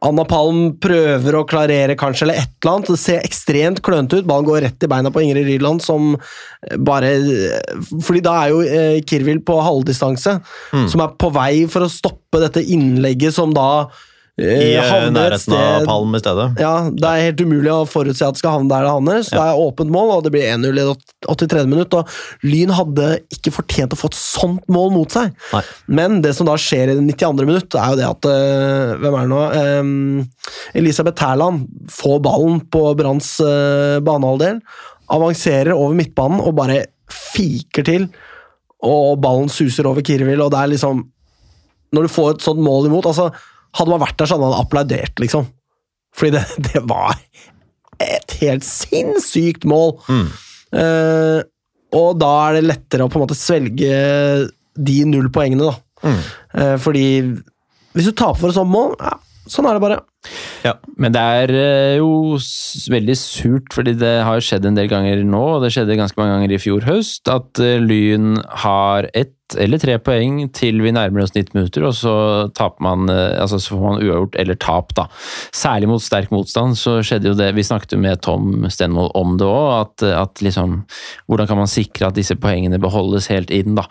Anna 0.03 0.25
Palm 0.29 0.77
prøver 0.83 1.37
å 1.39 1.45
klarere, 1.49 1.97
kanskje, 1.97 2.27
eller 2.27 2.41
et 2.43 2.51
eller 2.63 2.73
annet. 2.75 2.91
Det 2.95 2.99
ser 3.01 3.21
ekstremt 3.25 3.83
klønete 3.85 4.19
ut. 4.21 4.27
Ballen 4.29 4.49
går 4.49 4.63
rett 4.67 4.87
i 4.87 4.91
beina 4.91 5.13
på 5.15 5.23
Ingrid 5.23 5.47
Rydland, 5.47 5.83
som 5.85 6.17
bare 6.79 7.13
Fordi 8.03 8.23
da 8.25 8.35
er 8.43 8.55
jo 8.55 8.63
eh, 8.65 8.99
Kirvil 9.07 9.43
på 9.45 9.61
halvdistanse, 9.63 10.41
Mm. 10.73 10.89
som 10.91 11.01
er 11.05 11.15
på 11.21 11.31
vei 11.33 11.67
for 11.71 11.85
å 11.85 11.91
stoppe 11.93 12.41
dette 12.43 12.63
innlegget 12.65 13.35
som 13.37 13.53
da 13.55 13.87
I 14.35 14.47
eh, 14.75 14.83
et 14.83 15.13
nærheten 15.15 15.55
av 15.55 15.85
Palm 15.87 16.17
i 16.17 16.19
stedet. 16.19 16.47
ja, 16.59 16.91
Det 16.91 17.07
er 17.07 17.21
helt 17.29 17.43
umulig 17.47 17.71
å 17.71 17.85
forutse 17.87 18.27
at 18.27 18.35
det 18.35 18.41
skal 18.43 18.57
havne 18.57 18.73
der 18.73 18.83
det 18.83 18.91
havner. 18.91 19.21
Så 19.23 19.37
det 19.37 19.45
er 19.45 19.61
åpent 19.63 19.93
mål, 19.95 20.11
og 20.17 20.25
det 20.27 20.33
blir 20.35 20.49
1-0 20.51 20.81
i 20.83 20.87
83. 21.29 21.63
minutt. 21.71 21.95
Og 21.95 22.11
Lyn 22.43 22.73
hadde 22.75 23.11
ikke 23.31 23.53
fortjent 23.55 23.95
å 23.95 24.01
få 24.01 24.11
et 24.11 24.19
sånt 24.19 24.67
mål 24.75 24.91
mot 24.97 25.15
seg. 25.15 25.31
Nei. 25.53 25.63
Men 26.01 26.19
det 26.25 26.35
som 26.35 26.51
da 26.51 26.57
skjer 26.59 26.91
i 26.91 26.99
det 26.99 27.07
92. 27.15 27.47
minutt, 27.47 27.79
er 27.79 27.95
jo 27.95 28.01
det 28.03 28.09
at 28.09 28.31
øh, 28.33 28.97
Hvem 29.05 29.21
er 29.21 29.23
det 29.23 29.33
nå? 29.37 29.41
Em, 29.61 29.95
Elisabeth 30.83 31.21
Terland 31.23 31.71
får 31.95 32.19
ballen 32.27 32.59
på 32.75 32.83
Branns 32.99 33.31
øh, 33.45 34.03
banehalvdel. 34.03 34.59
Avanserer 35.15 35.77
over 35.77 35.95
midtbanen 35.95 36.43
og 36.43 36.59
bare 36.59 36.83
fiker 37.07 37.87
til. 37.87 38.11
Og 38.83 39.15
ballen 39.23 39.47
suser 39.47 39.87
over 39.87 40.03
Kirvil, 40.03 40.43
og 40.43 40.51
det 40.53 40.59
er 40.59 40.75
liksom 40.75 41.07
Når 41.95 42.03
du 42.03 42.11
får 42.11 42.35
et 42.35 42.43
sånt 42.51 42.59
mål 42.59 42.91
imot 42.91 43.07
altså 43.07 43.31
Hadde 43.75 43.91
man 43.91 44.03
vært 44.05 44.19
der, 44.21 44.29
så 44.29 44.37
hadde 44.37 44.49
man 44.49 44.61
applaudert, 44.61 45.19
liksom. 45.23 45.49
Fordi 46.15 46.37
det, 46.37 46.45
det 46.71 46.85
var 46.89 47.19
et 48.03 48.39
helt 48.43 48.67
sinnssykt 48.67 49.67
mål. 49.69 49.97
Mm. 50.09 50.29
Uh, 50.75 51.41
og 51.95 52.17
da 52.19 52.31
er 52.49 52.59
det 52.59 52.69
lettere 52.69 53.07
å 53.07 53.11
på 53.11 53.21
en 53.21 53.27
måte 53.27 53.39
svelge 53.39 53.99
de 54.75 54.97
null 55.07 55.31
poengene, 55.35 55.71
da. 55.71 55.77
Mm. 56.05 56.25
Uh, 56.59 56.75
fordi 56.83 57.07
hvis 57.95 58.11
du 58.11 58.17
taper 58.17 58.41
for 58.41 58.51
et 58.51 58.57
sånt 58.57 58.73
mål, 58.73 58.97
ja, 58.99 59.15
sånn 59.47 59.69
er 59.71 59.77
det 59.77 59.85
bare. 59.85 60.01
Ja. 60.65 60.73
Men 60.99 61.15
det 61.15 61.21
er 61.21 61.51
eh, 61.55 61.97
jo 62.01 62.41
veldig 62.91 63.15
surt, 63.21 63.69
fordi 63.77 63.93
det 64.01 64.17
har 64.27 64.43
skjedd 64.43 64.67
en 64.67 64.79
del 64.79 64.89
ganger 64.91 65.23
nå, 65.29 65.43
og 65.57 65.63
det 65.63 65.71
skjedde 65.77 65.99
ganske 66.01 66.19
mange 66.19 66.35
ganger 66.35 66.55
i 66.57 66.59
fjor 66.59 66.89
høst, 66.89 67.31
at 67.31 67.61
Lyn 67.85 68.35
har 68.65 69.07
et 69.45 69.59
eller 69.61 69.81
tre 69.81 69.97
poeng 70.01 70.39
til 70.57 70.81
vi 70.81 70.93
nærmer 70.95 71.25
oss 71.25 71.35
90 71.35 71.53
minutter, 71.57 71.85
og 71.85 71.95
så 71.97 72.15
man 72.81 73.09
eh, 73.13 73.37
altså 73.41 73.59
så 73.61 73.75
får 73.75 73.83
man 73.83 74.01
uavgjort 74.01 74.39
eller 74.41 74.57
tap, 74.61 74.95
da. 74.97 75.07
Særlig 75.55 75.91
mot 75.91 76.03
sterk 76.03 76.33
motstand 76.33 76.79
så 76.81 76.97
skjedde 77.05 77.29
jo 77.29 77.37
det 77.37 77.51
Vi 77.55 77.65
snakket 77.67 77.93
jo 77.95 78.01
med 78.01 78.23
Tom 78.25 78.65
Stenvold 78.73 79.13
om 79.15 79.37
det 79.41 79.47
òg, 79.47 79.69
at, 79.83 80.05
at 80.09 80.43
liksom 80.45 80.81
Hvordan 81.29 81.49
kan 81.51 81.61
man 81.61 81.71
sikre 81.71 82.09
at 82.09 82.17
disse 82.17 82.37
poengene 82.41 82.81
beholdes 82.81 83.29
helt 83.33 83.53
inn, 83.55 83.77
da. 83.77 83.85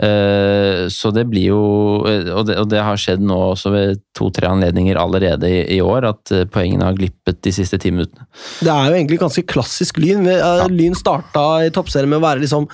Eh, 0.00 0.86
Så 0.92 1.12
det 1.14 1.26
blir 1.30 1.50
jo 1.50 1.62
Og 2.00 2.46
det, 2.46 2.58
og 2.60 2.70
det 2.70 2.84
har 2.84 3.00
skjedd 3.00 3.22
nå 3.24 3.38
også 3.50 3.74
ved 3.74 4.00
to-tre 4.16 4.50
anledninger 4.50 4.98
allerede 5.00 5.48
i, 5.48 5.60
i 5.76 5.80
år, 5.82 6.06
at 6.10 6.32
eh, 6.34 6.46
poengene 6.50 6.86
har 6.86 6.96
glippet 6.98 7.40
de 7.44 7.52
siste 7.54 7.78
ti 7.80 7.92
minuttene. 7.94 8.26
Det 8.60 8.70
er 8.70 8.90
jo 8.90 8.96
egentlig 8.98 9.20
ganske 9.22 9.44
klassisk 9.48 10.00
Lyn. 10.02 10.26
Eh, 10.28 10.64
Lyn 10.70 10.96
starta 10.98 11.44
i 11.64 11.70
toppserien 11.74 12.10
med 12.10 12.20
å 12.20 12.24
være 12.24 12.44
liksom 12.44 12.68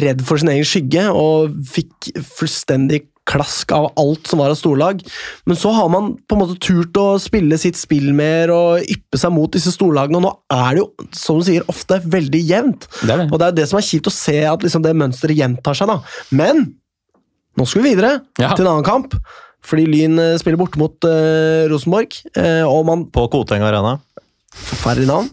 redd 0.00 0.22
for 0.26 0.40
sin 0.40 0.50
egen 0.52 0.66
skygge, 0.66 1.06
og 1.10 1.56
fikk 1.70 2.12
fullstendig 2.38 3.04
klask 3.30 3.70
av 3.76 3.90
alt 4.00 4.26
som 4.26 4.40
var 4.42 4.50
av 4.50 4.58
storlag. 4.58 5.02
Men 5.46 5.58
så 5.58 5.70
har 5.76 5.90
man 5.92 6.12
på 6.26 6.34
en 6.34 6.40
måte 6.42 6.56
turt 6.62 6.96
å 6.98 7.18
spille 7.22 7.58
sitt 7.60 7.78
spill 7.78 8.08
mer 8.16 8.50
og 8.54 8.86
yppe 8.90 9.20
seg 9.20 9.30
mot 9.34 9.52
disse 9.54 9.70
storlagene, 9.74 10.18
og 10.18 10.24
nå 10.24 10.32
er 10.56 10.74
det 10.74 10.82
jo, 10.82 10.88
som 11.14 11.38
du 11.38 11.46
sier, 11.46 11.66
ofte 11.70 12.00
veldig 12.10 12.40
jevnt. 12.42 12.88
Det 13.04 13.18
det. 13.20 13.28
Og 13.30 13.38
det 13.38 13.50
er 13.50 13.58
det 13.60 13.68
som 13.70 13.78
er 13.78 13.86
kjipt 13.86 14.10
å 14.10 14.14
se, 14.14 14.38
at 14.50 14.66
liksom 14.66 14.82
det 14.86 14.96
mønsteret 14.98 15.38
gjentar 15.38 15.78
seg. 15.78 15.92
da. 15.92 16.00
Men 16.34 16.66
nå 17.58 17.66
skal 17.68 17.84
vi 17.84 17.94
videre 17.94 18.20
Ja. 18.40 18.54
til 18.54 18.66
en 18.66 18.72
annen 18.74 18.86
kamp. 18.88 19.14
Fordi 19.62 19.84
Lyn 19.84 20.18
eh, 20.18 20.38
spiller 20.40 20.56
borte 20.56 20.80
mot 20.80 20.96
uh, 21.04 21.68
Rosenborg, 21.68 22.16
Uh, 22.32 22.64
og 22.64 22.86
man 22.88 23.02
På 23.12 23.26
Koteng 23.28 23.60
Arena. 23.62 23.98
Forferdelig 24.50 25.06
navn. 25.06 25.28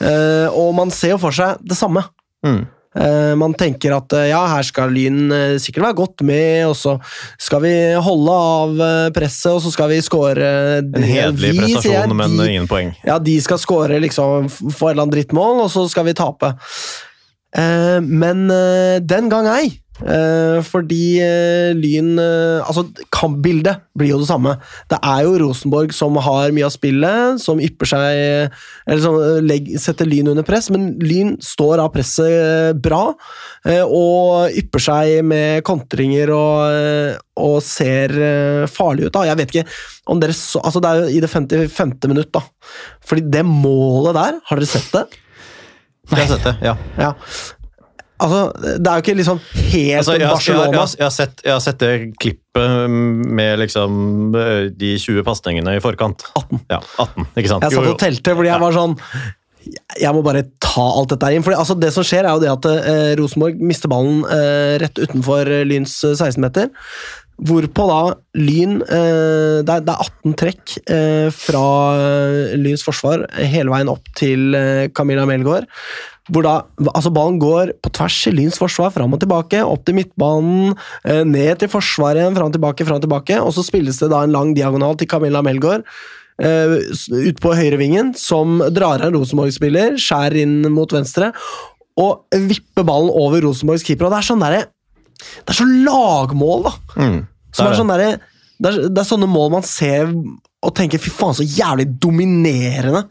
Uh, 0.00 0.48
og 0.56 0.72
man 0.78 0.90
ser 0.90 1.12
jo 1.12 1.18
for 1.20 1.36
seg 1.36 1.60
det 1.60 1.76
samme. 1.76 2.02
Mm. 2.46 2.64
Eh, 2.96 3.34
man 3.36 3.54
tenker 3.54 3.92
at 3.96 4.14
eh, 4.16 4.30
ja, 4.30 4.40
her 4.48 4.64
skal 4.64 4.92
Lyn 4.94 5.32
eh, 5.34 5.56
sikkert 5.60 5.88
være 5.88 5.98
godt 5.98 6.24
med, 6.26 6.64
og 6.70 6.76
så 6.78 6.96
skal 7.42 7.62
vi 7.66 7.74
holde 8.02 8.36
av 8.36 8.84
presset, 9.16 9.50
og 9.52 9.60
så 9.64 9.72
skal 9.74 9.90
vi 9.92 10.00
score 10.04 10.52
En 10.80 11.04
hederlig 11.04 11.52
Vi, 11.52 11.66
sier 11.76 11.92
jeg, 11.92 12.06
prestasjon, 12.06 12.16
men 12.16 12.38
de, 12.38 12.48
ingen 12.54 12.70
poeng. 12.70 12.94
Ja, 13.06 13.18
de 13.22 13.36
skal 13.44 13.60
score 13.60 14.00
liksom 14.02 14.48
for 14.48 14.88
et 14.88 14.94
eller 14.94 15.06
annet 15.06 15.18
drittmål, 15.18 15.66
og 15.66 15.72
så 15.72 15.84
skal 15.92 16.08
vi 16.08 16.16
tape. 16.16 16.54
Men 17.56 18.48
den 19.08 19.30
gang 19.32 19.46
ei. 19.48 19.70
Eh, 20.04 20.58
fordi 20.60 21.16
eh, 21.24 21.70
Lyn 21.72 22.18
eh, 22.20 22.60
Altså, 22.66 22.82
kampbildet 23.14 23.80
blir 23.96 24.10
jo 24.12 24.18
det 24.20 24.28
samme. 24.28 24.52
Det 24.92 24.98
er 25.00 25.22
jo 25.24 25.38
Rosenborg 25.40 25.94
som 25.96 26.18
har 26.20 26.52
mye 26.52 26.66
av 26.68 26.74
spillet, 26.74 27.40
som 27.40 27.62
ypper 27.64 27.88
seg 27.88 28.18
Eller 28.84 29.00
som 29.00 29.16
setter 29.80 30.08
Lyn 30.08 30.28
under 30.34 30.44
press, 30.46 30.68
men 30.74 30.90
Lyn 31.00 31.36
står 31.40 31.80
av 31.80 31.92
presset 31.96 32.76
bra. 32.84 33.14
eh, 33.64 33.84
og 33.86 34.52
ypper 34.60 34.84
seg 34.84 35.24
med 35.24 35.64
kontringer 35.66 36.30
og, 36.34 37.16
og 37.40 37.58
ser 37.64 38.12
farlig 38.72 39.08
ut. 39.08 39.14
da. 39.16 39.24
Jeg 39.30 39.40
vet 39.40 39.54
ikke 39.54 39.68
om 40.12 40.20
dere 40.20 40.36
så 40.36 40.60
Altså, 40.66 40.82
det 40.82 40.90
er 40.90 41.04
jo 41.04 41.16
i 41.16 41.22
det 41.24 41.30
55. 41.32 41.96
minutt, 42.10 42.32
da. 42.36 42.42
Fordi 43.06 43.24
det 43.32 43.46
målet 43.46 44.16
der, 44.18 44.42
har 44.50 44.60
dere 44.60 44.68
sett 44.70 44.92
det? 44.92 45.06
Jeg 46.06 46.20
har 46.20 46.36
sett 46.36 46.44
det, 46.46 46.54
ja. 46.62 46.76
Ja. 47.00 47.12
Altså, 48.18 48.40
det 48.80 48.86
er 48.88 48.94
jo 49.00 49.02
ikke 49.04 49.14
liksom 49.18 49.40
helt 49.44 49.98
Altså, 50.00 50.12
jeg, 50.16 50.20
har- 50.20 50.20
jeg, 50.20 50.30
Barcelona. 50.32 50.70
jeg, 50.70 50.78
har- 50.80 50.94
jeg, 50.96 51.04
har 51.04 51.14
sett, 51.16 51.42
jeg 51.44 51.52
har 51.52 51.60
sett 51.64 51.78
det 51.82 51.90
klippet 52.22 52.90
med 53.36 53.58
liksom 53.60 53.98
eh, 54.40 54.68
de 54.72 54.94
20 55.02 55.22
pasningene 55.26 55.74
i 55.76 55.82
forkant. 55.84 56.24
18. 56.38 56.62
Ja, 56.72 56.78
18, 57.02 57.26
ikke 57.36 57.50
sant? 57.52 57.66
Jeg 57.66 57.76
satt 57.76 57.90
og 57.92 57.98
telte 58.00 58.36
fordi 58.38 58.48
jeg 58.52 58.62
var 58.64 58.72
sånn 58.78 58.96
Jeg 60.00 60.14
må 60.14 60.22
bare 60.22 60.44
ta 60.62 60.84
alt 60.94 61.10
dette 61.12 61.32
inn. 61.34 61.42
Fordi, 61.44 61.56
altså, 61.58 61.74
det 61.82 61.92
som 61.92 62.04
skjer, 62.06 62.24
er 62.24 62.36
jo 62.38 62.42
det 62.46 62.52
at 62.54 62.66
eh, 62.70 63.12
Rosenborg 63.18 63.60
mister 63.60 63.90
ballen 63.90 64.20
eh, 64.30 64.76
rett 64.80 64.96
utenfor 65.02 65.48
eh, 65.50 65.64
Lyns 65.66 65.98
eh, 66.06 66.14
16-meter. 66.16 66.70
Hvorpå 67.36 67.84
da 67.90 67.96
Lyn 68.40 68.78
eh, 68.80 69.58
det, 69.66 69.68
er, 69.74 69.82
det 69.84 69.92
er 69.92 70.06
18 70.06 70.36
trekk 70.40 70.76
eh, 70.88 71.26
fra 71.36 71.64
eh, 72.00 72.54
Lyns 72.62 72.86
forsvar 72.86 73.26
hele 73.42 73.74
veien 73.74 73.90
opp 73.92 74.06
til 74.16 74.54
eh, 74.56 74.86
Camilla 74.96 75.26
Melgaard. 75.28 75.66
Hvor 76.26 76.42
da, 76.42 76.54
altså 76.90 77.12
Ballen 77.14 77.36
går 77.38 77.70
på 77.84 77.90
tvers 77.94 78.16
i 78.26 78.32
Lyns 78.34 78.56
forsvar, 78.58 78.90
fram 78.90 79.12
og 79.14 79.20
tilbake, 79.22 79.60
opp 79.62 79.84
til 79.86 79.94
midtbanen, 79.94 80.72
eh, 81.06 81.22
ned 81.22 81.60
til 81.62 81.70
forsvaret 81.70 82.18
igjen, 82.18 82.34
fram 82.34 82.50
og 82.50 82.56
tilbake, 82.56 82.86
fram 82.88 82.98
og 82.98 83.04
tilbake. 83.04 83.36
Og 83.44 83.52
så 83.54 83.62
spilles 83.62 84.00
det 84.02 84.08
da 84.10 84.24
en 84.26 84.34
lang 84.34 84.50
diagonal 84.56 84.96
til 84.98 85.06
Camilla 85.06 85.42
Melgaard 85.46 85.84
uh, 86.42 86.74
ut 87.14 87.38
på 87.40 87.52
høyrevingen, 87.56 88.10
som 88.18 88.58
drar 88.74 89.00
av 89.00 89.06
en 89.12 89.20
Rosenborg-spiller, 89.20 89.94
skjærer 90.02 90.42
inn 90.42 90.58
mot 90.74 90.90
venstre, 90.92 91.30
og 91.96 92.26
vipper 92.50 92.84
ballen 92.84 93.08
over 93.14 93.40
Rosenborgs 93.46 93.86
keeper. 93.86 94.08
Og 94.08 94.12
det 94.12 94.18
er 94.18 94.26
sånn 94.32 94.42
derre 94.42 94.64
Det 95.16 95.54
er 95.54 95.60
sånn 95.62 95.78
lagmål, 95.86 96.66
da! 96.66 96.74
Mm, 97.00 97.22
Som 97.54 97.64
det 97.64 97.70
er 97.70 97.72
er 97.72 97.78
sånn 97.78 97.94
der, 97.94 98.02
det, 98.60 98.72
er- 98.74 98.90
det 98.90 99.00
er 99.00 99.08
sånne 99.08 99.30
mål 99.30 99.54
man 99.54 99.64
ser 99.64 100.10
og 100.66 100.74
tenker 100.76 100.98
fy 101.00 101.08
faen, 101.14 101.36
så 101.38 101.46
jævlig 101.46 101.86
dominerende 102.02 103.06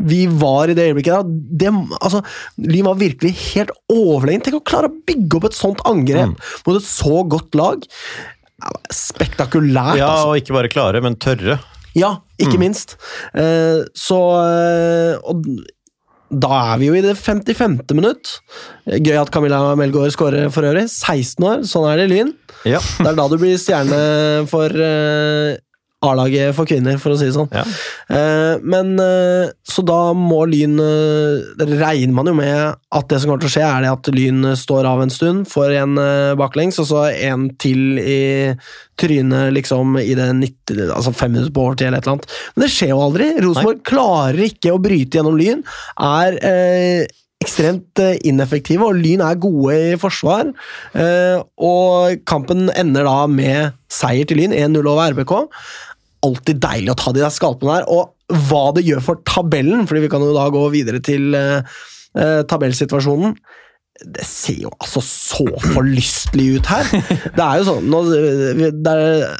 vi 0.00 0.26
var 0.26 0.70
i 0.70 0.74
det 0.74 0.86
øyeblikket. 0.88 1.12
der. 1.12 1.24
Det, 1.60 1.72
altså, 2.00 2.22
Lyn 2.58 2.84
var 2.88 2.94
virkelig 3.00 3.34
helt 3.54 3.70
overlegen. 3.92 4.42
Tenk 4.42 4.56
å 4.60 4.64
klare 4.64 4.88
å 4.88 4.94
bygge 5.06 5.36
opp 5.36 5.44
et 5.50 5.58
sånt 5.58 5.80
angrep 5.84 6.30
Mm. 6.30 6.36
mot 6.66 6.76
et 6.76 6.86
så 6.88 7.20
godt 7.28 7.54
lag. 7.54 7.84
Spektakulært, 8.92 9.96
Ja, 9.98 10.08
altså. 10.12 10.28
og 10.28 10.36
ikke 10.40 10.52
bare 10.56 10.68
klare, 10.72 11.02
men 11.02 11.16
tørre. 11.16 11.58
Ja, 11.94 12.18
ikke 12.38 12.54
Mm. 12.56 12.60
minst. 12.60 12.96
Eh, 13.34 13.82
så 13.96 14.18
eh, 14.46 15.18
Og 15.24 15.44
da 16.32 16.74
er 16.74 16.78
vi 16.78 16.86
jo 16.86 16.94
i 16.94 17.00
det 17.00 17.16
55. 17.18 17.92
minutt. 17.94 18.40
Gøy 18.86 19.20
at 19.20 19.30
Camilla 19.32 19.74
Melgaard 19.74 20.12
skårer 20.12 20.50
for 20.52 20.62
øvrig. 20.62 20.88
16 20.88 21.42
år, 21.42 21.58
sånn 21.66 21.90
er 21.90 21.96
det 21.96 22.10
i 22.10 22.14
Lyn. 22.14 22.34
Ja. 22.64 22.78
Det 22.78 23.06
er 23.08 23.16
da 23.16 23.26
du 23.28 23.36
blir 23.36 23.56
stjerne 23.58 24.46
for 24.48 24.66
eh, 24.70 25.56
A-laget 26.00 26.54
for 26.56 26.64
kvinner, 26.64 26.96
for 26.96 27.12
å 27.12 27.16
si 27.20 27.26
det 27.28 27.34
sånn. 27.34 27.50
Ja. 27.52 27.60
Eh, 28.08 28.62
men 28.64 28.94
eh, 29.04 29.50
Så 29.68 29.82
da 29.84 30.14
må 30.16 30.46
Lyn 30.48 30.80
eh, 30.80 31.66
regner 31.68 32.14
man 32.16 32.30
jo 32.30 32.32
med 32.38 32.78
at 32.96 33.10
det 33.10 33.18
som 33.20 33.28
kommer 33.28 33.42
til 33.42 33.50
å 33.50 33.52
skje, 33.52 33.66
er 33.66 33.84
det 33.84 33.90
at 33.92 34.08
Lyn 34.16 34.48
står 34.56 34.88
av 34.88 35.04
en 35.04 35.12
stund, 35.12 35.44
får 35.50 35.76
en 35.82 36.00
eh, 36.00 36.32
baklengs, 36.40 36.80
og 36.80 36.88
så 36.88 37.02
en 37.12 37.50
til 37.60 38.00
i 38.00 38.20
trynet 39.00 39.52
liksom 39.56 39.98
i 40.00 40.14
det 40.16 40.30
90, 40.40 40.86
altså 40.88 41.12
fem 41.16 41.34
minutter 41.36 41.52
på 41.56 41.66
overtid 41.68 41.90
eller 41.90 42.00
et 42.00 42.08
eller 42.08 42.16
annet. 42.16 42.36
Men 42.54 42.64
det 42.64 42.72
skjer 42.72 42.94
jo 42.94 43.02
aldri. 43.04 43.30
Rosenborg 43.44 43.82
klarer 43.92 44.44
ikke 44.48 44.72
å 44.72 44.80
bryte 44.80 45.20
gjennom 45.20 45.36
Lyn. 45.36 45.60
Er 46.00 46.38
eh, 46.40 47.04
ekstremt 47.44 48.00
eh, 48.00 48.16
ineffektive, 48.28 48.88
og 48.88 48.96
Lyn 49.04 49.20
er 49.24 49.40
gode 49.40 49.76
i 49.92 50.00
forsvar. 50.00 50.48
Og 51.60 52.24
kampen 52.28 52.72
ender 52.72 53.04
da 53.08 53.28
med 53.28 53.76
seier 53.90 54.28
til 54.28 54.40
Lyn, 54.40 54.56
1-0 54.56 54.80
over 54.84 55.12
RBK. 55.12 55.36
Alltid 56.26 56.60
deilig 56.60 56.92
å 56.92 56.98
ta 57.00 57.12
de 57.16 57.22
der 57.24 57.32
skalpene 57.32 57.78
der, 57.80 57.86
og 57.88 58.40
hva 58.50 58.66
det 58.76 58.84
gjør 58.86 59.00
for 59.02 59.22
tabellen, 59.26 59.86
fordi 59.88 60.04
vi 60.04 60.10
kan 60.12 60.22
jo 60.22 60.34
da 60.36 60.44
gå 60.52 60.60
videre 60.74 61.00
til 61.02 61.32
eh, 61.34 61.64
eh, 62.14 62.42
tabellsituasjonen. 62.50 63.32
Det 64.00 64.22
ser 64.24 64.62
jo 64.62 64.70
altså 64.80 65.02
så 65.04 65.44
forlystelig 65.74 66.46
ut 66.60 66.68
her! 66.72 66.86
Det 67.36 67.42
er 67.44 67.58
jo 67.60 67.66
sånn 67.66 67.88
nå, 67.92 67.98
det 68.08 68.92
er, 68.94 69.34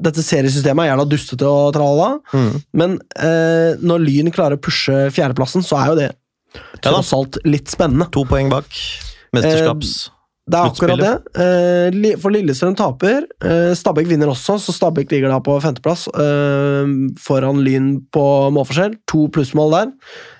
Dette 0.00 0.22
seriesystemet 0.24 0.86
er 0.86 0.92
gjerne 0.92 1.08
dustete 1.10 1.48
og 1.48 1.74
tralla, 1.76 2.06
Mm. 2.32 2.54
men 2.80 2.94
eh, 3.20 3.74
når 3.82 4.04
Lyn 4.06 4.30
klarer 4.32 4.56
å 4.56 4.62
pushe 4.62 5.08
fjerdeplassen, 5.12 5.64
så 5.66 5.76
er 5.82 5.90
jo 5.90 5.98
det 5.98 6.08
tross 6.84 7.12
alt 7.16 7.36
litt 7.44 7.68
spennende. 7.72 8.08
To 8.14 8.24
poeng 8.28 8.48
bak. 8.52 8.70
Mesterskaps... 9.36 10.08
Det 10.50 10.58
er 10.58 10.70
akkurat 10.70 11.00
det. 11.00 11.12
Eh, 11.44 12.16
for 12.20 12.34
Lillestrøm 12.34 12.74
taper. 12.78 13.26
Eh, 13.44 13.72
Stabæk 13.76 14.08
vinner 14.10 14.30
også, 14.32 14.58
så 14.58 14.72
Stabæk 14.74 15.12
ligger 15.12 15.30
da 15.30 15.38
på 15.44 15.58
femteplass 15.62 16.08
eh, 16.08 16.94
foran 17.20 17.60
Lyn 17.66 17.92
på 18.12 18.24
målforskjell. 18.54 18.96
To 19.12 19.28
plussmål 19.32 19.76
der. 19.76 19.92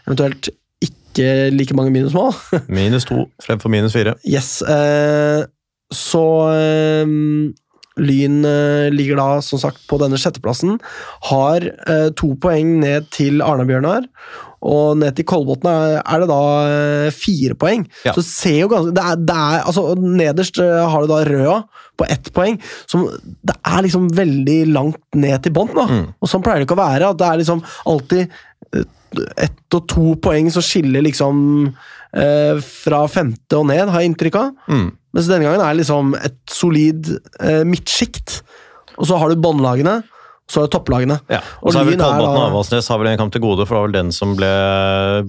Eventuelt 0.09 0.51
ikke 0.83 1.51
like 1.55 1.77
mange 1.77 1.93
minusmål. 1.95 2.33
Minus 2.69 3.05
to 3.05 3.27
fremfor 3.45 3.69
minus 3.69 3.93
fire. 3.93 4.15
Yes. 4.27 4.63
Så 5.93 6.25
Lyn 7.99 8.45
eh, 8.47 8.91
ligger 8.95 9.19
da 9.19 9.29
som 9.45 9.61
sagt 9.61 9.83
på 9.91 9.99
denne 10.01 10.19
sjetteplassen. 10.21 10.79
Har 11.31 11.67
eh, 11.67 12.09
to 12.19 12.35
poeng 12.41 12.79
ned 12.85 13.11
til 13.15 13.43
Arna-Bjørnar. 13.45 14.07
Og 14.61 14.99
ned 15.01 15.17
til 15.17 15.25
Kolbotn 15.29 15.69
er, 15.71 15.99
er 16.05 16.23
det 16.23 16.29
da 16.29 16.43
eh, 16.69 17.15
fire 17.17 17.57
poeng. 17.59 17.87
Ja. 18.05 18.15
Så 18.17 18.25
ser 18.27 18.59
jo 18.63 18.71
ganske 18.73 18.93
det 18.97 19.05
er, 19.05 19.23
det 19.31 19.37
er, 19.37 19.63
altså, 19.65 19.87
Nederst 19.97 20.61
eh, 20.61 20.81
har 20.93 21.05
du 21.05 21.11
da 21.11 21.23
Røa 21.29 21.57
på 22.01 22.09
ett 22.09 22.31
poeng. 22.37 22.61
Som, 22.91 23.09
det 23.25 23.57
er 23.57 23.87
liksom 23.87 24.11
veldig 24.17 24.61
langt 24.75 25.03
ned 25.17 25.41
til 25.45 25.57
bånn. 25.57 25.73
Mm. 25.73 26.07
Og 26.21 26.31
sånn 26.31 26.45
pleier 26.45 26.63
det 26.63 26.69
ikke 26.69 26.77
å 26.77 26.83
være. 26.83 27.13
at 27.13 27.21
Det 27.21 27.31
er 27.31 27.41
liksom 27.43 27.65
alltid 27.95 28.27
eh, 28.77 28.85
ett 29.47 29.75
og 29.75 29.89
to 29.91 30.13
poeng 30.23 30.53
som 30.55 30.63
skiller 30.63 31.03
liksom 31.03 31.41
eh, 32.17 32.57
fra 32.65 33.05
femte 33.09 33.59
og 33.59 33.67
ned, 33.71 33.89
har 33.89 34.01
jeg 34.03 34.11
inntrykk 34.13 34.39
av. 34.41 34.55
Mm. 34.69 34.89
Mens 35.15 35.27
denne 35.31 35.45
gangen 35.49 35.61
er 35.65 35.75
det 35.75 35.83
liksom 35.83 36.15
et 36.21 36.39
solid 36.51 37.11
eh, 37.41 37.63
midtsjikt. 37.67 38.41
Og 39.01 39.07
så 39.11 39.19
har 39.19 39.31
du 39.33 39.41
båndlagene, 39.43 40.01
så 40.51 40.61
har 40.61 40.67
du 40.69 40.73
topplagene. 40.75 41.21
Ja. 41.31 41.41
Og 41.63 41.69
Og 41.71 41.73
så 41.73 41.79
har 41.81 41.87
vi 41.89 41.95
er 41.95 42.03
Kolbotn 42.03 42.27
da- 42.27 42.41
og 42.45 42.49
Avaldsnes 42.51 42.89
har 42.91 42.99
vel 42.99 43.13
en 43.13 43.19
kamp 43.23 43.33
til 43.33 43.41
gode, 43.45 43.67
for 43.67 43.75
det 43.77 43.81
var 43.81 43.87
vel 43.89 43.99
den 44.01 44.11
som 44.13 44.35
ble, 44.39 44.51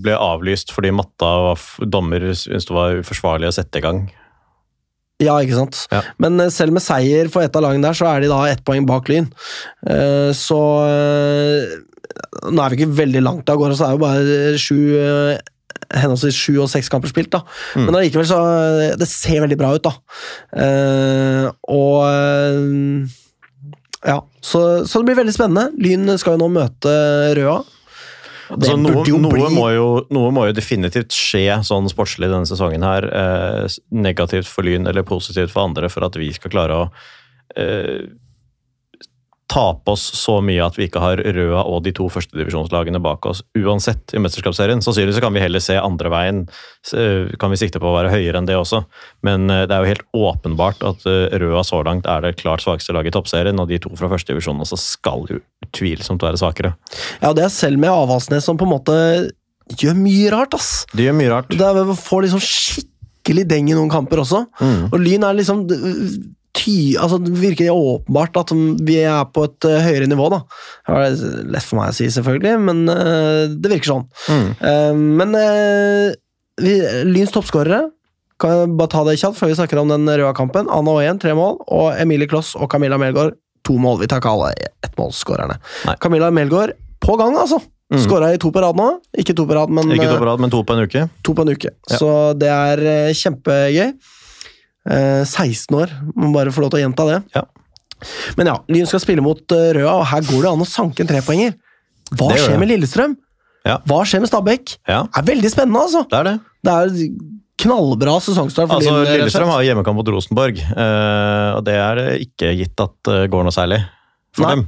ble 0.01 0.15
avlyst 0.17 0.73
fordi 0.73 0.91
matta 0.97 1.29
var 1.49 1.61
dommer 1.86 2.25
syntes 2.34 2.65
det 2.69 2.75
var 2.75 2.97
uforsvarlig 3.03 3.49
å 3.49 3.53
sette 3.53 3.77
i 3.82 3.86
gang. 3.86 4.01
Ja, 5.21 5.36
ikke 5.45 5.53
sant. 5.59 5.84
Ja. 5.93 6.01
Men 6.17 6.39
eh, 6.41 6.49
selv 6.49 6.73
med 6.73 6.82
seier 6.82 7.29
for 7.29 7.45
ett 7.45 7.55
av 7.55 7.61
lagene 7.67 7.86
der, 7.86 7.93
så 7.97 8.07
er 8.09 8.23
de 8.23 8.32
da 8.32 8.39
ett 8.49 8.63
poeng 8.65 8.88
bak 8.89 9.09
Lyn. 9.13 9.27
Eh, 9.86 10.32
Så 10.34 10.57
Nå 12.51 12.59
er 12.63 12.73
vi 12.73 12.82
ikke 12.82 12.95
veldig 12.97 13.21
langt 13.23 13.49
av 13.49 13.59
gårde, 13.61 13.77
så 13.77 13.86
er 13.86 13.91
det 13.91 13.97
jo 13.97 14.03
bare 14.03 14.59
sju 14.59 14.79
henholdsvis 15.95 16.37
sju 16.37 16.55
og 16.63 16.69
seks 16.71 16.89
kamper 16.91 17.11
spilt. 17.11 17.31
da. 17.33 17.43
Mm. 17.75 17.87
Men 17.87 17.99
allikevel 17.99 18.27
så 18.29 18.39
eh, 18.45 18.95
Det 18.99 19.07
ser 19.09 19.41
veldig 19.43 19.57
bra 19.59 19.73
ut, 19.75 19.87
da. 19.87 19.93
Uh, 20.55 21.47
og 21.71 21.97
eh, 22.07 23.19
Ja, 24.11 24.17
så, 24.41 24.63
så 24.87 25.01
det 25.01 25.11
blir 25.11 25.21
veldig 25.21 25.35
spennende. 25.35 25.69
Lyn 25.81 26.17
skal 26.21 26.37
jo 26.37 26.43
nå 26.45 26.51
møte 26.55 26.95
Røa. 27.37 27.61
Altså, 28.51 28.75
noe, 28.75 29.03
noe, 29.07 29.49
må 29.53 29.67
jo, 29.71 29.85
noe 30.11 30.31
må 30.35 30.47
jo 30.49 30.55
definitivt 30.55 31.15
skje 31.15 31.45
sånn 31.63 31.87
sportslig 31.91 32.27
denne 32.31 32.49
sesongen 32.49 32.83
her. 32.83 33.07
Eh, 33.07 33.77
negativt 33.95 34.49
for 34.49 34.67
Lyn 34.67 34.89
eller 34.91 35.07
positivt 35.07 35.53
for 35.53 35.69
andre, 35.69 35.87
for 35.91 36.07
at 36.07 36.17
vi 36.19 36.31
skal 36.35 36.51
klare 36.51 36.79
å 36.81 36.89
eh, 37.55 38.09
tape 39.52 39.91
oss 39.91 40.04
så 40.16 40.38
mye 40.43 40.64
at 40.64 40.78
vi 40.80 40.86
ikke 40.88 41.02
har 41.04 41.20
Røa 41.36 41.64
og 41.68 41.82
de 41.84 41.91
to 41.95 42.06
førstedivisjonslagene 42.12 43.02
bak 43.04 43.26
oss 43.28 43.41
uansett 43.60 44.14
i 44.16 44.22
mesterskapsserien. 44.24 44.80
Sannsynligvis 44.84 45.20
kan 45.24 45.36
vi 45.36 45.43
heller 45.43 45.64
se 45.64 45.76
andre 45.80 46.12
veien. 46.14 46.41
Eh, 46.95 47.34
Kan 47.41 47.52
vi 47.52 47.60
sikte 47.60 47.82
på 47.84 47.89
å 47.91 47.95
være 47.97 48.14
høyere 48.14 48.39
enn 48.39 48.47
det 48.47 48.56
også. 48.56 48.84
Men 49.28 49.49
eh, 49.52 49.66
det 49.68 49.76
er 49.76 49.84
jo 49.84 49.91
helt 49.91 50.08
åpenbart 50.16 50.86
at 50.88 51.04
eh, 51.10 51.36
Røa 51.43 51.66
så 51.68 51.82
langt 51.84 52.08
er 52.10 52.24
det 52.24 52.38
klart 52.39 52.64
svakeste 52.64 52.95
laget 52.95 53.12
i 53.12 53.18
toppserien, 53.20 53.60
og 53.60 53.68
de 53.72 53.82
to 53.84 53.91
fra 53.99 54.10
førstedivisjonen 54.14 54.64
også 54.64 54.80
skal 54.80 55.28
jo 55.30 55.41
utvilsomt 55.68 56.24
være 56.24 56.39
svakere. 56.39 56.74
Ja, 57.22 57.34
det 57.36 57.45
er 57.47 57.54
selv 57.54 57.82
med 57.82 57.91
Avaldsnes 57.91 58.47
som 58.47 58.60
på 58.60 58.68
en 58.70 58.76
måte 58.78 58.97
gjør 59.80 59.95
mye 59.99 60.32
rart, 60.34 60.56
ass. 60.58 60.86
De 60.95 61.06
gjør 61.10 61.18
mye 61.20 61.32
rart. 61.32 61.52
Det 61.52 61.68
er, 61.68 61.95
får 61.95 62.26
liksom 62.26 62.41
skikkelig 62.43 63.45
deng 63.52 63.70
i 63.72 63.76
noen 63.78 63.91
kamper 63.91 64.24
også. 64.24 64.45
Mm. 64.60 64.86
Og 64.89 65.02
Lyn 65.02 65.28
er 65.28 65.38
liksom 65.38 65.68
ty, 66.58 66.95
altså 66.99 67.20
Det 67.22 67.32
virker 67.39 67.72
åpenbart 67.72 68.38
at 68.41 68.52
vi 68.84 68.97
er 69.06 69.24
på 69.34 69.45
et 69.47 69.68
uh, 69.70 69.78
høyere 69.86 70.10
nivå, 70.12 70.28
da. 70.34 70.41
Det 70.88 71.06
er 71.06 71.47
lett 71.56 71.68
for 71.68 71.80
meg 71.80 71.93
å 71.93 71.95
si, 71.95 72.10
selvfølgelig, 72.12 72.58
men 72.68 72.84
uh, 72.91 73.47
det 73.52 73.72
virker 73.72 73.93
sånn. 73.93 74.06
Mm. 74.28 74.47
Uh, 74.60 75.02
men 75.22 75.39
vi, 76.62 76.76
Lyns 77.08 77.34
toppskårere 77.36 77.86
kan 78.41 78.56
jeg 78.56 78.72
bare 78.74 78.89
ta 78.89 79.04
det 79.06 79.20
kjapt 79.22 79.38
før 79.38 79.52
vi 79.52 79.58
snakker 79.60 79.80
om 79.82 79.91
den 79.91 80.08
røde 80.10 80.34
kampen. 80.38 80.70
Anna 80.74 80.95
Oyen, 80.97 81.20
tre 81.22 81.36
mål, 81.38 81.60
og 81.70 81.91
Emilie 82.02 82.30
Kloss 82.30 82.56
og 82.58 82.72
Camilla 82.74 82.97
Melgaard, 83.02 83.36
to 83.68 83.76
mål. 83.78 83.99
Vi 84.02 84.10
tar 84.10 84.24
ikke 84.24 84.32
alle 84.34 84.49
ettmålsskårerne. 84.88 85.60
Camilla 86.02 86.32
Melgaard 86.34 86.74
på 87.02 87.18
gang, 87.22 87.38
altså! 87.38 87.62
Mm. 87.91 87.99
Skåra 88.06 88.30
i 88.32 88.39
to 88.39 88.49
på 88.56 88.62
rad 88.64 88.78
nå. 88.80 88.88
Ikke 89.20 89.36
to 89.36 89.43
på 89.43 89.56
rad, 89.58 89.72
men 89.74 89.91
Ikke 89.91 90.08
to 90.08 90.16
på 90.16 90.28
rad, 90.30 90.39
men 90.39 90.52
to 90.54 90.62
på 90.64 90.78
en 90.78 90.86
uke. 90.88 91.02
to 91.28 91.34
på 91.36 91.43
en 91.43 91.52
uke. 91.52 91.74
Ja. 91.91 91.97
Så 91.99 92.10
det 92.39 92.49
er 92.49 93.12
kjempegøy. 93.20 93.91
Eh, 94.89 95.23
16 95.27 95.75
år, 95.77 95.91
må 96.17 96.32
bare 96.34 96.53
få 96.53 96.63
lov 96.63 96.71
til 96.73 96.79
å 96.82 96.86
gjenta 96.86 97.05
det. 97.09 97.17
Ja. 97.36 97.43
Men 98.39 98.49
ja, 98.49 98.55
Lyn 98.73 98.88
skal 98.89 99.03
spille 99.03 99.21
mot 99.21 99.53
eh, 99.53 99.67
Røa, 99.77 99.99
og 99.99 100.07
her 100.09 100.23
går 100.25 100.47
det 100.47 100.53
an 100.55 100.63
å 100.63 100.69
sanke 100.69 101.03
en 101.03 101.11
trepoenger. 101.11 101.53
Hva 102.11 102.32
Det 102.32 102.39
skjer 102.41 102.57
med 102.59 102.71
Lillestrøm? 102.71 103.13
Ja. 103.67 103.75
Hva 103.86 103.99
skjer 104.09 104.23
med 104.23 104.32
Stabæk? 104.32 104.73
Ja, 104.89 105.03
Det 105.05 105.21
er 105.21 105.27
veldig 105.29 105.51
spennende, 105.53 105.84
altså! 105.86 106.01
det 106.09 106.17
er 106.17 106.29
det. 106.32 106.34
Det 106.65 106.73
er 106.73 107.13
knallbra 107.61 108.15
sesongstart 108.25 108.71
for 108.71 108.79
Altså, 108.79 108.95
slett. 109.03 109.19
Lillestrøm 109.21 109.51
har 109.53 109.67
hjemmekamp 109.67 109.99
mot 110.01 110.09
Rosenborg, 110.15 110.57
eh, 110.57 111.51
og 111.59 111.61
det 111.67 111.77
er 111.77 112.01
ikke 112.25 112.55
gitt 112.57 112.82
at 112.82 112.95
det 113.05 113.19
går 113.34 113.45
noe 113.45 113.53
særlig 113.53 113.84
for 114.34 114.47
Nei. 114.47 114.55
dem. 114.55 114.65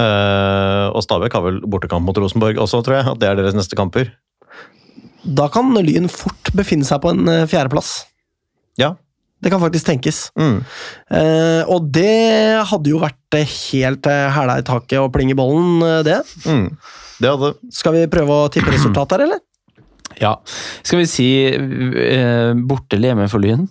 Eh, 0.00 0.86
og 0.96 1.04
Stabæk 1.04 1.36
har 1.36 1.44
vel 1.44 1.60
bortekamp 1.68 2.06
mot 2.08 2.16
Rosenborg 2.22 2.56
også, 2.64 2.80
tror 2.86 2.96
jeg. 2.96 3.08
At 3.12 3.20
det 3.20 3.28
er 3.28 3.36
deres 3.42 3.58
neste 3.58 3.76
kamper. 3.76 4.08
Da 5.20 5.50
kan 5.52 5.68
Lyn 5.76 6.08
fort 6.08 6.48
befinne 6.56 6.86
seg 6.88 7.02
på 7.04 7.12
en 7.12 7.28
eh, 7.28 7.44
fjerdeplass. 7.50 8.06
Ja. 8.80 8.94
Det 9.40 9.50
kan 9.52 9.60
faktisk 9.62 9.86
tenkes. 9.88 10.18
Mm. 10.36 10.58
Eh, 11.16 11.62
og 11.72 11.86
det 11.96 12.60
hadde 12.68 12.90
jo 12.92 12.98
vært 13.00 13.38
helt 13.40 14.08
eh, 14.10 14.26
hæla 14.36 14.58
i 14.60 14.66
taket 14.68 14.98
og 15.00 15.12
pling 15.14 15.30
i 15.32 15.36
bollen, 15.38 15.78
eh, 15.86 16.02
det. 16.04 16.18
Mm. 16.44 16.66
Det 17.20 17.30
hadde 17.32 17.50
Skal 17.72 17.96
vi 17.96 18.02
prøve 18.12 18.36
å 18.44 18.50
tippe 18.52 18.72
resultat 18.74 19.16
her, 19.16 19.24
eller? 19.28 19.40
Ja. 20.20 20.34
Skal 20.82 21.00
vi 21.00 21.08
si 21.08 21.28
eh, 21.48 22.52
borte 22.68 22.98
eller 22.98 23.12
hjemme 23.14 23.28
for 23.32 23.40
Lyn? 23.44 23.64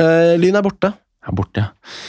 Eh, 0.00 0.34
Lyn 0.42 0.58
er 0.58 0.64
borte. 0.66 0.90
Ja, 1.24 1.32
borte, 1.32 1.68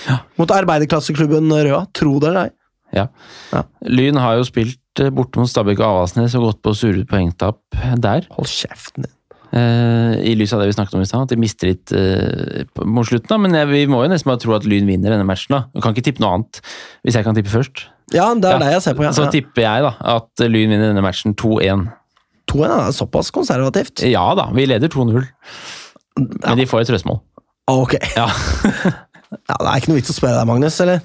ja. 0.10 0.18
Mot 0.42 0.52
arbeiderklasseklubben 0.52 1.48
Røa, 1.54 1.86
tro 1.96 2.18
det 2.20 2.32
eller 2.34 2.50
ei. 2.50 2.56
ja. 2.98 3.06
Ja. 3.54 3.62
Lyn 3.88 4.18
har 4.20 4.40
jo 4.40 4.48
spilt 4.48 5.04
eh, 5.04 5.12
borte 5.14 5.40
mot 5.40 5.52
Stabæk 5.52 5.80
og 5.84 5.88
Avaldsnes 5.92 6.36
og 6.40 6.50
gått 6.50 6.64
på 6.66 6.74
sure 6.76 7.06
poengtap 7.08 7.62
der. 8.02 8.26
Hold 8.36 8.50
kjeften 8.52 9.06
din. 9.06 9.15
Eh, 9.54 10.16
I 10.32 10.36
lys 10.36 10.54
av 10.54 10.60
det 10.62 10.68
vi 10.72 10.76
snakket 10.78 10.96
om 10.98 11.02
i 11.02 11.06
stad, 11.10 11.22
at 11.28 11.30
de 11.30 11.38
mister 11.40 11.68
litt 11.70 11.92
eh, 11.92 12.64
på- 12.74 12.86
mot 12.88 13.06
slutten. 13.08 13.28
da, 13.30 13.38
Men 13.38 13.54
jeg, 13.54 13.68
vi 13.68 13.86
må 13.92 14.02
jo 14.04 14.10
nesten 14.12 14.26
bare 14.32 14.40
tro 14.42 14.56
at 14.56 14.66
Lyn 14.66 14.88
vinner 14.88 15.12
denne 15.14 15.26
matchen. 15.28 15.54
da. 15.56 15.66
Du 15.74 15.82
kan 15.82 15.94
ikke 15.94 16.04
tippe 16.10 16.20
noe 16.24 16.34
annet, 16.40 16.62
hvis 17.06 17.16
jeg 17.16 17.24
kan 17.28 17.36
tippe 17.36 17.50
først. 17.54 17.86
Ja, 18.14 18.34
det 18.36 18.46
er 18.46 18.52
Ja. 18.58 18.60
deg 18.60 18.72
jeg 18.74 18.82
ser 18.82 18.94
på. 18.96 19.04
Ja. 19.04 19.12
Så 19.12 19.30
tipper 19.32 19.62
jeg 19.62 19.82
da, 19.84 19.94
at 20.18 20.30
Lyn 20.40 20.70
vinner 20.70 20.90
denne 20.94 21.02
matchen 21.06 21.34
2-1. 21.36 21.92
To 22.48 22.64
er 22.64 22.70
ja, 22.70 22.92
såpass 22.92 23.32
konservativt. 23.32 24.04
Ja 24.10 24.34
da, 24.36 24.50
vi 24.54 24.66
leder 24.68 24.88
2-0. 24.90 25.26
Men 26.18 26.58
de 26.58 26.66
får 26.70 26.82
et 26.82 26.88
trøstmål. 26.94 27.22
Ah, 27.68 27.80
Ok. 27.82 27.96
Ja. 28.16 28.28
Ja, 29.50 29.56
det 29.60 29.68
er 29.68 29.80
ikke 29.82 29.90
noe 29.90 29.98
vits 30.00 30.12
å 30.14 30.16
spørre 30.16 30.38
deg, 30.38 30.48
Magnus, 30.48 30.78
eller? 30.80 31.02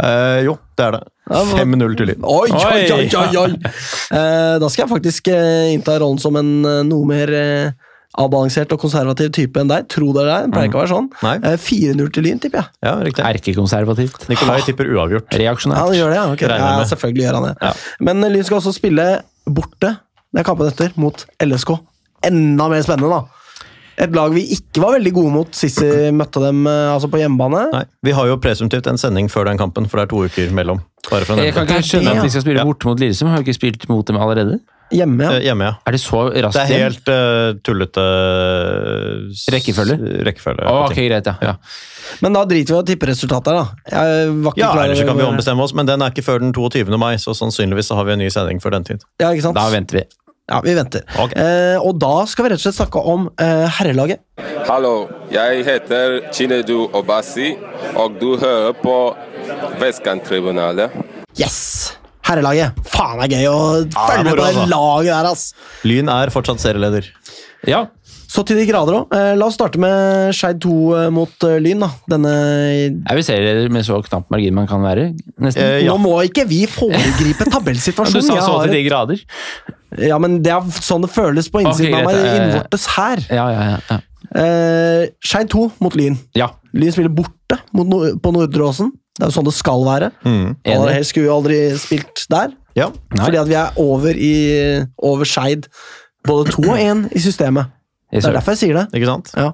Eh, 0.00 0.44
jo, 0.46 0.54
det 0.78 0.84
er 0.86 0.92
det. 0.94 1.00
Ja, 1.30 1.40
hva- 1.48 1.62
5-0 1.64 1.96
til 1.96 2.10
Lyn. 2.12 2.24
Oi, 2.28 2.50
oi, 2.52 2.82
oi, 2.92 3.08
Oi. 3.08 3.08
oi, 3.16 3.36
oi. 3.46 3.72
Eh, 4.14 4.58
da 4.60 4.68
skal 4.70 4.84
jeg 4.84 4.90
faktisk 4.92 5.28
eh, 5.32 5.72
innta 5.74 5.96
rollen 5.98 6.20
som 6.20 6.36
en 6.36 6.50
eh, 6.68 6.82
noe 6.86 7.06
mer 7.08 7.32
eh, 7.34 7.70
avbalansert 8.20 8.70
og 8.76 8.78
konservativ 8.84 9.32
type 9.34 9.58
enn 9.58 9.70
deg. 9.72 9.88
Tro 9.90 10.12
det 10.14 10.20
eller 10.22 10.34
ei, 10.36 10.42
det 10.44 10.52
pleier 10.54 10.68
ikke 10.68 10.78
å 10.78 10.82
være 10.84 10.92
sånn. 10.92 11.08
Nei. 11.24 11.32
Eh, 11.50 11.56
4-0 11.64 12.12
til 12.14 12.26
Lyn, 12.28 12.42
tipper 12.44 12.60
jeg. 12.60 12.70
Ja, 12.86 12.92
riktig. 13.02 13.24
Erkekonservativt. 13.30 14.28
Nikolai 14.30 14.60
tipper 14.68 14.92
uavgjort. 14.94 15.32
Ja, 15.34 15.40
Reaksjonært. 15.46 15.80
han 15.80 15.96
gjør 15.98 16.12
det, 16.12 16.18
ja. 16.20 16.26
ok. 16.36 16.44
Regner 16.52 16.68
ja 16.68 16.76
med. 16.82 16.90
selvfølgelig 16.92 17.26
gjør 17.26 17.38
han 17.40 17.48
det. 17.48 17.54
Ja. 17.64 17.72
Men 18.10 18.28
Lyn 18.36 18.46
skal 18.46 18.60
også 18.60 18.74
spille 18.76 19.08
borte, 19.48 19.94
det 20.34 20.42
er 20.44 20.46
kampen 20.46 20.70
etter, 20.70 20.92
mot 21.00 21.24
LSK. 21.42 21.74
Enda 22.30 22.68
mer 22.70 22.84
spennende, 22.86 23.10
da. 23.16 23.43
Et 24.00 24.10
lag 24.16 24.34
vi 24.34 24.42
ikke 24.56 24.82
var 24.82 24.96
veldig 24.96 25.12
gode 25.14 25.32
mot 25.34 25.56
sist 25.56 25.78
vi 25.84 26.10
møtte 26.14 26.42
dem 26.42 26.64
eh, 26.66 26.90
altså 26.90 27.10
på 27.12 27.20
hjemmebane. 27.20 27.66
Nei, 27.74 27.84
Vi 28.04 28.14
har 28.16 28.28
jo 28.30 28.38
presumptivt 28.42 28.88
en 28.90 29.00
sending 29.00 29.30
før 29.32 29.48
den 29.50 29.60
kampen, 29.60 29.86
for 29.90 30.00
det 30.00 30.08
er 30.08 30.12
to 30.14 30.24
uker 30.26 30.54
mellom. 30.56 30.82
Bare 31.10 31.38
Jeg 31.44 31.54
kan 31.54 31.68
ikke 31.68 31.82
skjønne 31.86 32.14
at 32.16 32.24
de 32.24 32.32
skal 32.32 32.46
spille 32.46 32.62
ja. 32.62 32.66
borte 32.66 32.88
mot 32.88 33.00
Lillestrøm. 33.00 33.30
Har 33.34 33.42
vi 33.42 33.50
ikke 33.50 33.60
spilt 33.60 33.88
mot 33.92 34.06
dem 34.08 34.18
allerede? 34.18 34.58
Hjemme, 34.94 35.24
ja. 35.24 35.36
Eh, 35.38 35.44
Hjemme, 35.48 35.68
ja. 35.68 35.74
Er 35.86 35.96
det 35.96 36.00
så 36.02 36.20
raskt 36.28 36.58
Det 36.58 36.76
er 36.76 36.82
helt 36.84 37.10
uh, 37.10 37.56
tullete 37.64 38.02
uh, 38.04 39.36
Rekkefølge? 39.54 39.96
Rekkefølge. 40.28 40.66
oh, 40.68 40.84
ok, 40.84 40.98
greit, 40.98 41.30
ja. 41.30 41.34
ja. 41.42 41.54
Men 42.22 42.36
da 42.36 42.44
driter 42.48 42.74
vi 42.74 42.76
i 42.76 42.82
å 42.82 42.86
tippe 42.86 43.08
resultatet, 43.08 43.56
da. 43.56 43.64
Jeg 43.90 44.34
var 44.44 44.52
ikke 44.52 44.60
Ja, 44.62 44.72
klar 44.74 44.84
ellers 44.84 45.00
så 45.00 45.08
kan 45.08 45.18
vi 45.18 45.26
ombestemme 45.26 45.64
oss, 45.64 45.74
men 45.76 45.88
den 45.88 46.04
er 46.04 46.12
ikke 46.12 46.26
før 46.26 46.44
den 46.44 46.52
22. 46.56 46.84
mai, 47.00 47.14
så 47.22 47.34
sannsynligvis 47.36 47.90
så 47.90 47.98
har 47.98 48.08
vi 48.10 48.16
en 48.16 48.22
ny 48.22 48.28
sending 48.32 48.60
før 48.62 48.76
den 48.76 48.86
tid. 48.92 49.08
Ja, 49.22 49.32
ikke 49.32 49.48
sant? 49.48 49.58
Da 49.58 49.66
venter 49.72 50.02
vi. 50.02 50.04
Ja, 50.44 50.60
vi 50.64 50.74
venter. 50.76 51.04
Ok. 51.18 51.32
Eh, 51.40 51.78
og 51.80 51.96
da 51.96 52.26
skal 52.28 52.44
vi 52.44 52.50
rett 52.52 52.60
og 52.60 52.66
slett 52.66 52.76
snakke 52.76 53.00
om 53.00 53.30
eh, 53.40 53.64
herrelaget. 53.78 54.20
Hallo, 54.68 55.06
jeg 55.32 55.62
heter 55.64 56.18
Chinedu 56.36 56.90
Obasi, 56.92 57.54
og 57.96 58.18
du 58.20 58.34
hører 58.36 58.76
på 58.76 58.96
Vestkanttribunalet. 59.80 60.92
Yes! 61.40 61.96
Herrelaget. 62.24 62.76
Faen, 62.88 63.20
det 63.20 63.38
er 63.38 63.44
gøy 63.44 63.48
å 63.50 63.56
følge 63.88 64.20
med 64.24 64.30
på 64.32 64.36
det 64.42 64.50
altså. 64.50 64.68
laget 64.72 65.10
der, 65.14 65.30
ass! 65.32 65.46
Lyn 65.88 66.12
er 66.12 66.32
fortsatt 66.32 66.60
serieleder. 66.60 67.08
Ja. 67.68 67.86
Så 68.34 68.42
til 68.42 68.58
de 68.58 68.64
grader 68.66 68.96
òg. 68.98 69.12
Eh, 69.14 69.32
la 69.38 69.46
oss 69.46 69.54
starte 69.54 69.78
med 69.78 70.32
Skeid 70.34 70.58
2 70.64 70.70
eh, 70.98 71.10
mot 71.14 71.46
eh, 71.46 71.58
Lyn, 71.62 71.84
da. 71.84 71.90
Denne 72.10 72.32
Er 72.34 73.18
vi 73.18 73.22
serieleder 73.26 73.70
med 73.70 73.86
så 73.86 74.00
knapp 74.02 74.32
margin 74.32 74.56
man 74.56 74.66
kan 74.70 74.82
være? 74.82 75.12
Nesten. 75.38 75.62
Eh, 75.62 75.84
ja. 75.84 75.92
Nå 75.92 76.00
må 76.02 76.16
ikke 76.26 76.46
vi 76.50 76.64
foregripe 76.70 77.46
tabellsituasjonen! 77.54 78.24
du 78.24 78.32
sa 78.32 78.40
så 78.42 78.56
til 78.64 78.74
de 78.74 78.82
grader. 78.88 79.22
Ja, 80.02 80.18
men 80.18 80.40
det 80.42 80.50
er 80.50 80.82
sånn 80.82 81.06
det 81.06 81.12
føles 81.14 81.46
på 81.52 81.62
innsiden 81.62 81.94
okay, 81.94 82.02
av 82.02 82.10
meg 82.10 82.18
greit, 82.18 82.26
ja, 82.26 82.32
ja, 82.32 82.34
ja. 82.34 82.48
innvortes 82.48 82.88
her. 82.96 83.24
Ja, 83.30 83.46
ja, 83.54 83.68
ja. 83.70 83.78
ja. 83.92 84.00
Eh, 84.42 85.04
Skeid 85.22 85.52
2 85.54 85.68
mot 85.84 85.94
Lyn. 85.98 86.18
ja. 86.34 86.50
Lyn 86.74 86.90
spiller 86.90 87.12
borte 87.14 87.60
mot 87.70 87.86
Nor 87.86 88.16
på 88.18 88.34
Nordre 88.34 88.66
Åsen. 88.66 88.90
Det 89.14 89.22
er 89.22 89.30
jo 89.30 89.36
sånn 89.36 89.46
det 89.46 89.54
skal 89.54 89.84
være. 89.86 90.10
Mm. 90.26 90.56
Helst 90.66 91.12
skulle 91.12 91.28
vi 91.28 91.34
aldri 91.36 91.58
spilt 91.78 92.24
der. 92.34 92.50
Ja. 92.74 92.88
Fordi 93.14 93.38
at 93.38 93.46
vi 93.46 93.54
er 93.60 93.78
over, 93.78 94.18
i, 94.18 94.34
over 94.98 95.28
Skeid 95.28 95.68
både 96.26 96.50
to 96.56 96.64
og 96.66 96.82
én 96.88 97.06
i 97.14 97.22
systemet. 97.22 97.70
Det 98.14 98.30
er 98.30 98.36
derfor 98.38 98.54
jeg 98.54 98.60
sier 98.62 98.78
det. 98.78 98.84
Ikke 98.94 99.08
sant? 99.08 99.32
Ja. 99.34 99.48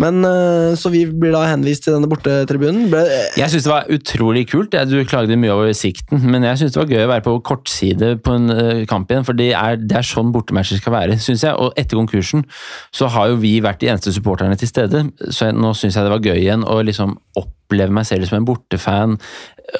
Men 0.00 0.24
eh, 0.24 0.76
Så 0.80 0.92
vi 0.94 1.04
blir 1.06 1.34
da 1.34 1.44
henvist 1.50 1.84
til 1.84 1.96
denne 1.96 2.08
bortetribunen. 2.10 2.88
Ble, 2.92 3.02
Jeg 3.36 3.52
syns 3.52 3.66
det 3.68 3.72
var 3.72 3.90
utrolig 3.92 4.46
kult. 4.50 4.76
Du 4.88 4.96
klagde 5.08 5.36
mye 5.40 5.52
over 5.54 5.72
sikten, 5.76 6.24
men 6.32 6.46
jeg 6.46 6.62
syns 6.62 6.74
det 6.76 6.82
var 6.82 6.92
gøy 6.94 7.04
å 7.04 7.12
være 7.12 7.26
på 7.26 7.36
kortside 7.50 8.14
på 8.24 8.38
en 8.38 8.54
eh, 8.54 8.84
kamp 8.88 9.10
igjen, 9.12 9.26
for 9.28 9.36
det 9.38 9.50
er, 9.52 9.76
det 9.80 10.00
er 10.00 10.06
sånn 10.08 10.32
bortematcher 10.34 10.80
skal 10.80 10.96
være, 10.96 11.18
syns 11.22 11.44
jeg. 11.46 11.54
Og 11.58 11.76
etter 11.78 12.00
konkursen 12.00 12.46
så 12.94 13.10
har 13.12 13.32
jo 13.32 13.40
vi 13.42 13.58
vært 13.64 13.82
de 13.82 13.92
eneste 13.92 14.14
supporterne 14.14 14.56
til 14.58 14.70
stede, 14.70 15.06
så 15.34 15.52
nå 15.52 15.74
syns 15.76 15.98
jeg 15.98 16.06
det 16.08 16.14
var 16.14 16.24
gøy 16.24 16.38
igjen 16.40 16.66
å 16.66 16.80
liksom 16.86 17.18
oppleve 17.68 17.92
meg 17.92 18.06
selv 18.08 18.24
som 18.28 18.38
en 18.40 18.46
bortefan, 18.48 19.18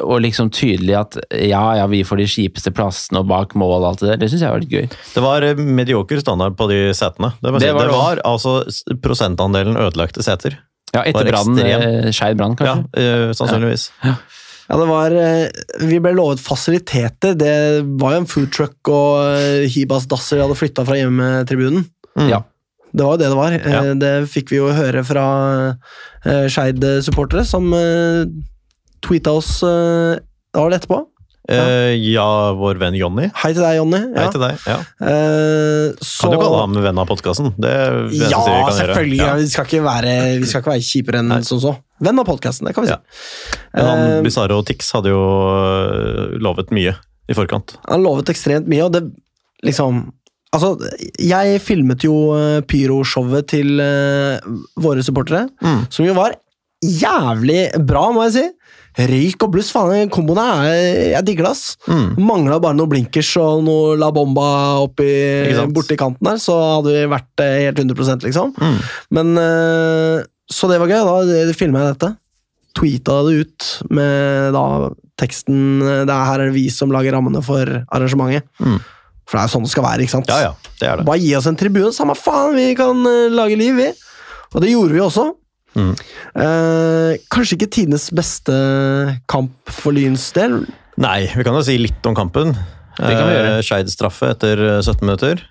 og 0.04 0.20
liksom 0.20 0.50
tydelig 0.52 0.92
at 0.98 1.16
ja, 1.32 1.62
ja, 1.80 1.86
vi 1.88 2.02
får 2.04 2.20
de 2.20 2.26
kjipeste 2.28 2.72
plassene 2.76 3.22
og 3.22 3.28
bak 3.30 3.54
mål 3.56 3.78
og 3.80 3.86
alt 3.90 4.02
det 4.04 4.10
der. 4.10 4.18
Det 4.20 4.28
syns 4.28 4.44
jeg 4.44 4.52
var 4.52 4.60
litt 4.60 4.74
gøy. 4.74 4.88
Det 5.14 5.22
var 5.24 5.46
eh, 5.46 5.62
medioker 5.80 6.20
standard 6.20 6.58
på 6.58 6.68
de 6.68 6.80
setene. 6.96 7.32
Det, 7.40 7.54
Det 7.56 7.62
si. 7.64 7.70
var 7.72 7.88
det 7.88 7.96
var 7.96 8.20
altså 8.28 8.58
prosentandelen 9.00 9.80
ødelagte 9.80 10.24
seter. 10.26 10.58
Ja, 10.92 11.02
etter 11.08 11.24
brannen. 11.28 12.12
Skeiv 12.12 12.34
eh, 12.34 12.36
brann, 12.36 12.56
Ja, 12.60 12.74
kanskje? 12.76 13.06
Ja, 13.08 13.32
sannsynligvis. 13.36 13.88
Ja, 14.04 14.76
det 14.76 14.86
var 14.88 15.14
eh, 15.16 15.48
Vi 15.88 15.98
ble 16.04 16.12
lovet 16.16 16.40
fasiliteter. 16.44 17.32
Det 17.40 17.54
var 18.00 18.14
jo 18.18 18.22
en 18.22 18.28
foodtruck 18.28 18.92
og 18.92 19.24
eh, 19.40 19.64
Hibas-dasser 19.72 20.36
de 20.36 20.44
hadde 20.44 20.58
flytta 20.60 20.84
fra 20.88 21.00
hjemmetribunen. 21.00 21.88
Mm. 22.18 22.28
Ja. 22.34 22.42
Det 22.92 23.04
var 23.04 23.16
jo 23.16 23.20
det 23.20 23.28
det 23.28 23.36
var. 23.38 23.52
Eh, 23.58 23.68
Ja. 23.72 23.82
Det 23.94 24.12
fikk 24.32 24.50
vi 24.54 24.60
jo 24.62 24.70
høre 24.72 25.04
fra 25.04 25.26
uh, 25.74 26.46
Skeid-supportere, 26.48 27.44
som 27.46 27.68
uh, 27.74 28.24
tweeta 29.04 29.34
oss 29.38 29.58
uh, 29.62 30.16
Da 30.52 30.64
var 30.64 30.70
det 30.72 30.80
etterpå. 30.82 31.04
Eh, 31.48 31.94
ja, 32.12 32.52
vår 32.52 32.76
venn 32.76 32.92
Jonny. 32.98 33.30
Hei 33.40 33.54
til 33.56 33.62
deg, 33.64 33.78
Jonny. 33.78 34.00
Hei 34.12 34.24
til 34.34 34.42
deg. 34.42 34.58
Ja. 34.68 34.74
Uh, 35.00 35.94
så, 36.04 36.26
Kan 36.26 36.34
du 36.34 36.42
kalle 36.42 36.58
ham 36.60 36.74
venn 36.84 37.00
av 37.00 37.06
podkasten? 37.08 37.54
Det 37.56 37.70
det 38.12 38.28
Ja, 38.28 38.42
vi 38.42 38.50
kan 38.52 38.52
gjøre. 38.52 38.74
selvfølgelig. 38.80 39.20
Ja. 39.22 39.30
Vi, 39.38 39.46
skal 39.54 39.64
ikke 39.70 39.80
være, 39.86 40.12
vi 40.42 40.50
skal 40.50 40.60
ikke 40.64 40.74
være 40.74 40.84
kjipere 40.90 41.22
enn 41.22 41.46
som 41.48 41.62
så. 41.62 41.72
Venn 42.04 42.20
av 42.20 42.28
podkasten, 42.28 42.68
det 42.68 42.74
kan 42.76 42.84
vi 42.84 42.90
si. 42.92 42.98
Ja. 42.98 43.62
Men 43.78 43.88
han 43.88 44.04
Eh, 44.18 44.18
Bizarro 44.26 44.60
og 44.60 44.66
Tix 44.68 44.92
hadde 44.92 45.08
jo 45.14 45.22
lovet 46.44 46.68
mye 46.76 46.92
i 47.28 47.36
forkant. 47.36 47.78
Han 47.88 48.04
lovet 48.04 48.28
ekstremt 48.32 48.68
mye, 48.68 48.84
og 48.84 48.92
det 48.98 49.06
liksom 49.64 50.04
Altså, 50.56 50.70
jeg 51.20 51.60
filmet 51.60 52.04
jo 52.06 52.14
eh, 52.36 52.60
pyroshowet 52.64 53.48
til 53.52 53.78
eh, 53.84 54.38
våre 54.80 55.02
supportere, 55.04 55.48
Mm. 55.60 55.82
som 55.92 56.06
jo 56.06 56.14
var 56.16 56.36
jævlig 56.84 57.72
bra, 57.86 58.06
må 58.14 58.24
jeg 58.28 58.32
si. 58.38 58.44
Røyk 58.98 59.44
og 59.44 59.52
bluss, 59.54 59.68
faen, 59.70 59.92
den 59.94 60.10
komboen 60.10 60.38
er- 60.42 61.12
jeg 61.12 61.24
digger 61.26 61.44
det, 61.46 61.50
ass. 61.52 61.76
Mm. 61.86 62.16
Mangla 62.18 62.58
bare 62.60 62.74
noen 62.74 62.88
blinkers 62.90 63.30
og 63.38 63.60
noe 63.66 63.96
La 64.00 64.08
Bomba 64.10 64.78
oppi, 64.82 65.06
borti 65.74 65.96
kanten 66.00 66.24
der, 66.26 66.40
så 66.42 66.56
hadde 66.78 66.94
vi 66.96 67.04
vært 67.12 67.44
eh, 67.44 67.66
helt 67.68 67.78
100 67.78 68.24
liksom. 68.26 68.54
Mm. 68.56 68.78
Men 69.10 69.34
Så 70.50 70.66
det 70.70 70.78
var 70.80 70.88
gøy. 70.88 71.04
Da 71.04 71.52
filma 71.52 71.84
jeg 71.84 71.94
dette. 71.98 72.16
Tweeta 72.78 73.18
det 73.28 73.34
ut 73.44 73.66
med 73.90 74.52
da 74.54 74.64
teksten 75.18 75.80
Det 76.06 76.08
er 76.14 76.24
her 76.30 76.40
er 76.46 76.50
vi 76.54 76.68
som 76.70 76.90
lager 76.94 77.12
rammene 77.12 77.42
for 77.44 77.66
arrangementet. 77.92 78.46
Mm. 78.62 78.78
For 79.28 79.36
det 79.36 79.42
er 79.42 79.50
jo 79.50 79.54
sånn 79.56 79.66
det 79.66 79.72
skal 79.74 79.84
være, 79.84 80.04
ikke 80.04 80.14
sant? 80.14 80.30
Ja, 80.32 80.38
ja, 80.48 80.72
det 80.80 80.88
er 80.88 81.00
det. 81.00 81.04
Bare 81.08 81.20
gi 81.20 81.34
oss 81.36 81.48
en 81.50 81.58
tribune, 81.60 81.92
samme 81.92 82.16
faen, 82.16 82.56
vi 82.56 82.70
kan 82.78 83.04
uh, 83.04 83.28
lage 83.34 83.58
liv, 83.60 83.76
vi. 83.76 83.90
Og 84.54 84.64
det 84.64 84.72
gjorde 84.72 84.96
vi 84.96 85.04
også. 85.04 85.26
Mm. 85.76 85.92
Uh, 86.32 87.12
kanskje 87.30 87.58
ikke 87.58 87.70
tidenes 87.76 88.08
beste 88.16 88.56
kamp 89.30 89.74
for 89.76 89.92
Lyns 89.96 90.30
del. 90.36 90.62
Nei, 90.98 91.20
vi 91.36 91.44
kan 91.46 91.54
jo 91.54 91.62
si 91.66 91.76
litt 91.78 92.08
om 92.08 92.16
kampen. 92.16 92.56
Det 92.96 93.12
kan 93.12 93.28
vi 93.28 93.36
gjøre. 93.36 93.54
Uh, 93.58 93.62
Skeid 93.66 93.92
straffe 93.92 94.32
etter 94.32 94.64
eh, 94.64 94.80
17 94.80 95.04
minutter. 95.04 95.44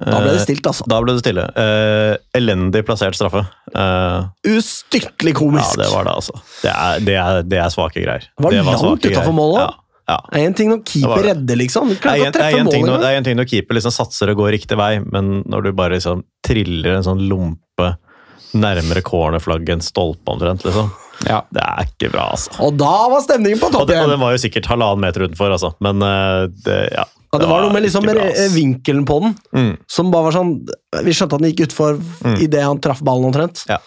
Da 0.00 0.22
ble 0.22 0.32
det 0.32 0.40
Eh, 0.40 0.44
stilt, 0.46 0.66
altså. 0.66 0.86
Da 0.88 0.98
ble 1.04 1.14
det 1.16 1.22
stille. 1.22 1.44
Eh, 1.58 2.14
elendig 2.38 2.84
plassert 2.88 3.16
straffe. 3.18 3.44
Eh, 3.76 4.52
Ustyrtelig 4.54 5.34
ja, 5.36 5.66
det 5.76 5.90
var 5.92 6.08
det, 6.08 6.14
altså. 6.14 6.40
Det 6.62 6.72
er, 6.72 7.04
det 7.04 7.16
er, 7.20 7.42
det 7.44 7.58
er 7.60 7.72
svake 7.72 8.00
greier. 8.00 8.24
Det 8.38 8.44
var 8.44 8.56
langt 8.56 9.04
greier. 9.04 9.32
målet. 9.32 9.60
Ja, 9.60 9.81
ja. 10.08 10.16
Det 10.32 10.40
er 10.40 10.46
en 10.50 10.54
ting 10.58 10.68
når 10.72 10.80
keeper 10.88 11.22
det. 11.22 11.28
redder, 11.36 11.56
liksom. 11.62 11.88
Det 11.94 11.98
er, 12.04 12.24
en, 12.26 12.32
det, 12.32 12.40
er 12.42 12.70
ting, 12.70 12.86
når- 12.86 13.00
det 13.00 13.10
er 13.12 13.16
en 13.20 13.24
ting 13.28 13.36
når 13.38 13.48
keeper 13.50 13.74
liksom 13.78 13.92
satser 13.94 14.30
og 14.32 14.36
går 14.42 14.50
riktig 14.58 14.76
vei, 14.80 14.98
men 15.04 15.42
når 15.46 15.62
du 15.68 15.72
bare 15.78 15.94
liksom 15.98 16.24
triller 16.46 16.96
en 16.98 17.06
sånn 17.06 17.22
lompe 17.30 17.92
nærmere 18.52 19.00
cornerflagget 19.06 19.70
enn 19.78 19.80
stolpe 19.84 20.28
omtrent, 20.34 20.64
liksom. 20.66 20.90
Ja. 21.28 21.38
Det 21.54 21.62
er 21.62 21.86
ikke 21.86 22.10
bra, 22.12 22.26
altså. 22.34 22.50
Og 22.66 22.74
da 22.76 22.90
var 23.12 23.22
stemningen 23.24 23.60
på 23.62 23.70
topp 23.72 23.86
det, 23.88 23.94
og 23.96 24.02
igjen! 24.02 24.10
den 24.16 24.20
var 24.20 24.34
jo 24.34 24.40
sikkert 24.42 24.66
halvannen 24.68 25.00
meter 25.06 25.24
utenfor, 25.28 25.54
altså. 25.54 25.70
Men 25.80 26.02
eh, 26.04 26.46
det, 26.66 26.78
ja. 26.98 27.06
Ja, 27.32 27.38
det 27.40 27.48
var 27.48 27.62
noe 27.64 27.72
med 27.72 27.86
liksom 27.86 28.04
bra, 28.04 28.26
vinkelen 28.52 29.06
på 29.08 29.20
den, 29.22 29.36
Mm. 29.56 29.70
som 29.88 30.10
bare 30.12 30.26
var 30.26 30.34
sånn 30.36 30.50
Vi 31.06 31.14
skjønte 31.16 31.38
at 31.38 31.40
den 31.40 31.48
gikk 31.54 31.62
utfor 31.70 31.96
Mm. 32.26 32.34
idet 32.44 32.60
han 32.66 32.80
traff 32.84 33.00
ballen, 33.00 33.24
omtrent. 33.30 33.62
Ja. 33.70 33.78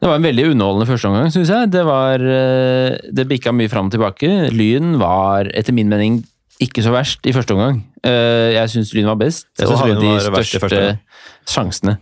Det 0.00 0.08
var 0.08 0.16
en 0.16 0.24
veldig 0.24 0.46
underholdende 0.54 0.88
første 0.88 1.08
omgang, 1.10 1.28
syns 1.32 1.50
jeg. 1.52 1.70
Det 1.74 1.82
var 1.84 2.22
eh, 2.24 2.96
Det 3.12 3.26
bikka 3.28 3.52
mye 3.52 3.68
fram 3.68 3.90
og 3.90 3.92
tilbake. 3.92 4.30
Lyn 4.54 4.94
var 5.00 5.50
etter 5.52 5.76
min 5.76 5.90
mening 5.92 6.22
ikke 6.60 6.84
så 6.84 6.92
verst 6.92 7.24
i 7.28 7.34
første 7.36 7.52
omgang. 7.56 7.82
Eh, 8.04 8.52
Jeg 8.56 8.72
syns 8.72 8.94
Lyn 8.96 9.08
var 9.08 9.20
best, 9.20 9.46
Jeg 9.58 9.68
syns 9.68 9.80
synes 9.80 9.84
hadde 9.84 10.00
de 10.00 10.16
største 10.24 10.80
sjansene. 11.48 11.98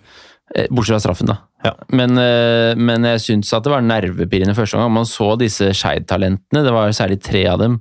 Eh, 0.55 0.67
Bortsett 0.71 0.95
fra 0.97 1.03
straffen, 1.09 1.31
da. 1.31 1.41
Ja. 1.65 1.73
Men, 1.91 2.13
eh, 2.23 2.77
men 2.79 3.03
jeg 3.03 3.19
syns 3.25 3.49
at 3.57 3.65
det 3.67 3.73
var 3.73 3.83
nervepirrende 3.83 4.55
første 4.55 4.79
gang. 4.79 4.93
Man 4.95 5.09
så 5.11 5.33
disse 5.41 5.73
Skeid-talentene, 5.75 6.61
det 6.63 6.71
var 6.75 6.93
særlig 6.95 7.17
tre 7.27 7.41
av 7.51 7.59
dem, 7.59 7.81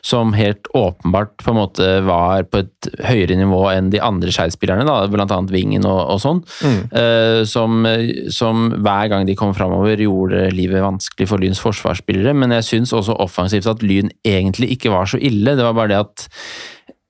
som 0.00 0.32
helt 0.32 0.64
åpenbart 0.72 1.34
på 1.44 1.52
en 1.52 1.58
måte 1.58 1.88
var 2.06 2.46
på 2.48 2.62
et 2.62 2.88
høyere 3.04 3.36
nivå 3.36 3.60
enn 3.74 3.90
de 3.92 4.00
andre 4.00 4.32
Skeid-spillerne, 4.32 4.86
da, 4.88 5.02
blant 5.12 5.34
annet 5.34 5.52
Vingen 5.52 5.84
og, 5.84 6.00
og 6.14 6.22
sånn. 6.24 6.40
Mm. 6.64 6.78
Eh, 7.02 7.42
som, 7.44 7.84
som 8.32 8.64
hver 8.80 9.10
gang 9.12 9.28
de 9.28 9.36
kom 9.36 9.52
framover, 9.56 10.00
gjorde 10.00 10.46
livet 10.56 10.80
vanskelig 10.86 11.28
for 11.28 11.44
Lyns 11.44 11.60
forsvarsspillere. 11.60 12.32
Men 12.32 12.56
jeg 12.56 12.64
syns 12.70 12.94
også 12.96 13.18
offensivt 13.20 13.68
at 13.68 13.84
Lyn 13.84 14.08
egentlig 14.24 14.70
ikke 14.78 14.94
var 14.94 15.04
så 15.10 15.20
ille. 15.20 15.52
Det 15.58 15.68
var 15.68 15.76
bare 15.76 15.92
det 15.92 16.00
at 16.00 16.26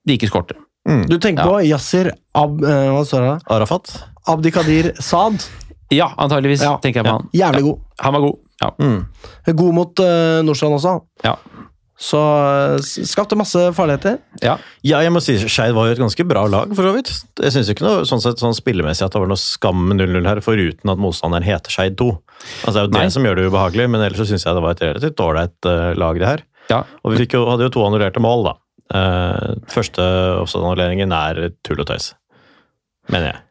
de 0.08 0.18
ikke 0.18 0.32
skårte. 0.32 0.58
Du 1.06 1.18
tenker 1.20 1.44
Ja. 1.44 1.48
på 1.52 1.62
Yasir 1.68 2.10
Ab... 2.34 2.62
eh? 2.64 3.38
Arafat? 3.52 3.90
Abdikadir 4.26 4.94
Saad. 4.98 5.44
Ja, 5.94 6.10
antageligvis, 6.20 6.62
Ja. 6.62 6.76
tenker 6.82 7.00
jeg 7.02 7.06
på 7.08 7.16
han. 7.16 7.28
Jævlig 7.32 7.62
Ja, 7.62 7.66
god. 7.70 7.78
Han 8.04 8.12
var 8.12 8.20
god. 8.20 8.38
Ja. 8.60 8.70
Mm. 8.82 9.06
God 9.56 9.74
mot 9.74 10.00
uh, 10.02 10.42
Nordstrand 10.44 10.74
også. 10.76 10.96
Ja. 11.24 11.36
Så 11.98 12.18
eh, 12.78 12.78
skapte 13.10 13.34
masse 13.34 13.58
farligheter. 13.74 14.20
ja. 14.40 14.52
Ja, 14.86 15.00
jeg 15.02 15.10
må 15.10 15.18
si 15.20 15.34
Skeid 15.50 15.72
var 15.74 15.88
jo 15.88 15.96
et 15.96 15.98
ganske 15.98 16.22
bra 16.30 16.44
lag, 16.46 16.70
for 16.70 16.86
så 16.86 16.92
vidt. 16.94 17.10
Jeg 17.42 17.50
syns 17.56 17.70
ikke 17.72 17.82
noe 17.82 18.04
sånn, 18.06 18.20
sett, 18.22 18.38
sånn 18.38 18.54
spillemessig 18.54 19.02
at 19.02 19.16
det 19.16 19.18
var 19.18 19.26
noe 19.32 19.40
skam 19.40 19.80
med 19.88 19.98
0-0 20.04 20.28
her, 20.30 20.38
foruten 20.46 20.92
at 20.92 21.00
motstanderen 21.02 21.42
heter 21.42 21.74
Skeid 21.74 21.96
2. 21.98 22.06
Altså, 22.68 22.74
det 22.76 22.78
er 22.78 22.86
jo 22.86 22.92
Nei. 22.94 23.02
det 23.08 23.14
som 23.16 23.26
gjør 23.26 23.40
det 23.40 23.48
ubehagelig, 23.50 23.88
men 23.90 24.04
ellers 24.06 24.22
så 24.22 24.28
syns 24.30 24.46
jeg 24.46 24.54
det 24.54 24.62
var 24.62 24.76
et 24.76 24.84
relativt 24.86 25.24
ålreit 25.26 25.66
uh, 25.66 25.90
lag, 25.98 26.20
det 26.22 26.28
her. 26.30 26.44
ja. 26.70 26.80
Og 27.02 27.16
vi 27.16 27.24
fikk 27.24 27.34
jo, 27.34 27.42
hadde 27.50 27.66
jo 27.66 27.74
to 27.74 27.82
annullerte 27.88 28.22
mål, 28.22 28.46
da. 28.46 28.54
Uh, 28.94 29.58
første 29.74 30.06
offside-annulleringen 30.44 31.10
er 31.18 31.48
tull 31.66 31.82
og 31.82 31.90
tøys, 31.90 32.12
mener 33.10 33.32
jeg. 33.32 33.42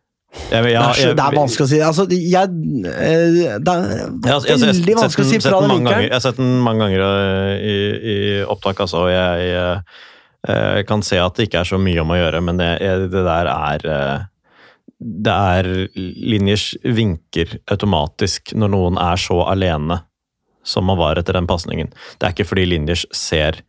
Jeg, 0.51 0.63
jeg, 0.71 0.81
det, 0.81 1.05
er 1.09 1.15
det 1.17 1.23
er 1.25 1.35
vanskelig 1.37 1.65
å 1.65 1.69
si. 1.71 1.79
Altså, 1.83 2.05
jeg, 2.11 2.51
eh, 2.87 3.57
det 3.59 3.73
er 3.73 3.87
Jeg 3.87 4.33
jeg 4.33 4.59
sett- 4.59 4.67
veldig 4.67 4.95
vanskelig 5.01 5.25
å 5.25 5.29
si 5.31 5.39
fra 5.43 5.51
ganger. 5.59 5.73
vinkelen. 5.75 6.03
Jeg 6.07 6.13
har 6.15 6.23
sett 6.27 6.37
den 6.41 6.53
mange 6.63 6.85
ganger 6.85 7.03
øh, 7.07 7.53
i, 7.57 7.77
i 8.13 8.17
opptak, 8.45 8.79
altså, 8.85 9.05
og 9.07 9.11
jeg, 9.11 9.57
øh, 10.47 10.83
kan 10.87 11.01
se 11.03 11.19
at 11.19 11.35
det 11.35 11.49
ikke 11.49 11.59
er 11.65 11.69
så 11.73 11.79
mye 11.81 11.99
om 12.01 12.13
å 12.15 12.19
gjøre, 12.21 12.41
men 12.43 12.57
det, 12.61 12.71
jeg- 12.81 13.09
det 13.11 13.23
der 13.27 13.47
er 13.53 14.27
Det 14.99 15.29
er 15.29 15.67
linjers 15.95 16.71
vinker 16.83 17.59
automatisk 17.69 18.53
når 18.57 18.69
noen 18.73 18.95
er 18.97 19.15
så 19.21 19.43
alene 19.45 19.99
som 20.65 20.85
man 20.89 20.97
var 20.97 21.15
etter 21.19 21.33
den 21.37 21.45
pasningen. 21.45 21.91
Det 22.17 22.25
er 22.25 22.33
ikke 22.33 22.47
fordi 22.49 22.65
linjers 22.65 23.05
ser 23.13 23.59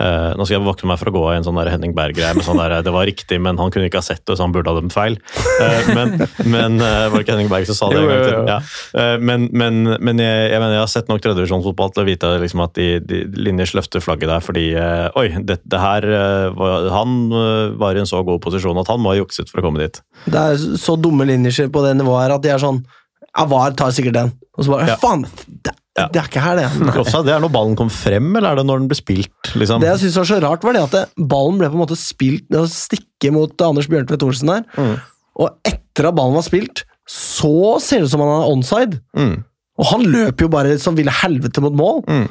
øh, 0.00 0.30
nå 0.38 0.46
skal 0.46 0.56
jeg 0.58 0.64
vokte 0.66 0.86
meg 0.90 0.98
for 1.00 1.10
å 1.10 1.14
gå 1.14 1.22
i 1.32 1.36
en 1.38 1.46
sånn 1.46 1.58
der 1.58 1.70
Henning 1.72 1.94
Berg-greie 1.96 2.34
med 2.38 2.46
sånn 2.46 2.60
der, 2.60 2.78
det 2.86 2.92
var 2.94 3.06
riktig, 3.08 3.40
men 3.42 3.58
han 3.60 3.70
kunne 3.74 3.88
ikke 3.90 4.00
ha 4.00 4.06
sett 4.06 4.22
det, 4.26 4.36
så 4.38 4.46
han 4.46 4.54
burde 4.54 4.70
ha 4.70 4.78
dømt 4.78 4.94
feil. 4.94 5.18
Uh, 5.58 5.90
men 5.96 6.14
men 6.46 6.78
uh, 6.82 7.08
var 7.10 7.18
det 7.18 7.24
ikke 7.26 7.34
Henning 7.36 7.50
Berg 7.52 7.66
som 7.70 7.78
sa 7.78 7.88
det 7.92 8.00
en 8.02 8.08
gang 8.08 8.22
til? 8.24 8.36
jo. 8.38 8.44
Ja. 8.48 8.58
Eh, 9.02 9.14
Men, 9.28 9.48
men, 9.52 9.80
men 10.04 10.20
jeg, 10.22 10.50
jeg 10.52 10.60
mener 10.62 10.76
jeg 10.78 10.82
har 10.84 10.90
sett 10.92 11.08
nok 11.10 11.20
tredjevisjonsfotball 11.24 11.90
til 11.94 12.02
å 12.04 12.06
vite 12.08 12.28
liksom 12.42 12.62
at 12.64 12.74
de, 12.78 12.86
de 13.02 13.18
linjers 13.36 13.72
løfter 13.76 14.02
flagget 14.04 14.30
der 14.30 14.44
fordi 14.44 14.66
eh, 14.78 15.08
Oi, 15.18 15.26
det, 15.44 15.58
det 15.68 15.80
her 15.82 16.06
eh, 16.06 16.46
var, 16.56 16.86
Han 16.94 17.16
eh, 17.34 17.74
var 17.80 17.98
i 17.98 18.02
en 18.02 18.08
så 18.08 18.22
god 18.26 18.40
posisjon 18.44 18.78
at 18.80 18.88
han 18.92 19.02
må 19.02 19.12
ha 19.12 19.18
jukset 19.18 19.50
for 19.50 19.60
å 19.60 19.66
komme 19.66 19.82
dit. 19.82 19.98
Det 20.30 20.38
er 20.38 20.56
så 20.80 20.94
dumme 21.00 21.26
linjer 21.28 21.68
på 21.74 21.82
det 21.84 21.96
nivået 21.98 22.26
her 22.28 22.36
at 22.38 22.44
de 22.46 22.52
er 22.54 22.62
sånn 22.62 22.80
Ja, 23.34 23.44
VAR 23.50 23.74
tar 23.78 23.92
sikkert 23.94 24.16
den. 24.16 24.30
Og 24.56 24.64
så 24.66 24.72
bare 24.76 24.88
Ja. 24.92 24.96
Faen! 25.02 25.26
Det, 25.46 25.74
Ja. 25.98 26.06
det 26.14 26.20
er 26.22 26.28
ikke 26.30 26.40
her, 26.44 26.56
det. 26.60 26.68
Offside, 27.02 27.24
det 27.26 27.34
er 27.34 27.42
når 27.44 27.52
ballen 27.54 27.76
kom 27.78 27.90
frem, 27.92 28.30
eller 28.38 28.52
er 28.52 28.60
det 28.60 28.66
når 28.68 28.78
den 28.84 28.88
ble 28.90 28.98
spilt? 28.98 29.52
Liksom? 29.58 29.80
Det 29.82 29.90
jeg 29.90 30.02
synes 30.04 30.16
var 30.22 30.28
så 30.30 30.40
rart, 30.44 30.64
var 30.64 30.72
det 30.78 30.82
at 30.86 30.94
det, 30.96 31.04
ballen 31.34 31.58
ble 31.60 31.68
på 31.72 31.78
en 31.78 31.82
måte 31.84 31.98
spilt 31.98 32.46
Det 32.50 32.60
å 32.62 32.68
stikke 32.70 33.32
mot 33.34 33.52
Anders 33.66 33.88
Bjørntvedt 33.90 34.22
Olsen 34.26 34.52
der, 34.54 34.64
Mm. 34.78 34.96
og 35.42 35.48
etter 35.66 36.08
at 36.10 36.14
ballen 36.18 36.34
var 36.38 36.46
spilt, 36.46 36.84
så 37.08 37.80
ser 37.80 37.98
det 38.02 38.08
ut 38.10 38.10
som 38.14 38.20
han 38.20 38.34
er 38.42 38.50
onside. 38.52 39.00
Mm. 39.16 39.36
Og 39.78 39.86
han 39.92 40.02
løper 40.10 40.44
jo 40.44 40.48
bare 40.52 40.78
som 40.82 40.94
ville 40.98 41.10
helvete 41.10 41.62
mot 41.62 41.72
mål. 41.78 42.02
Mm. 42.06 42.28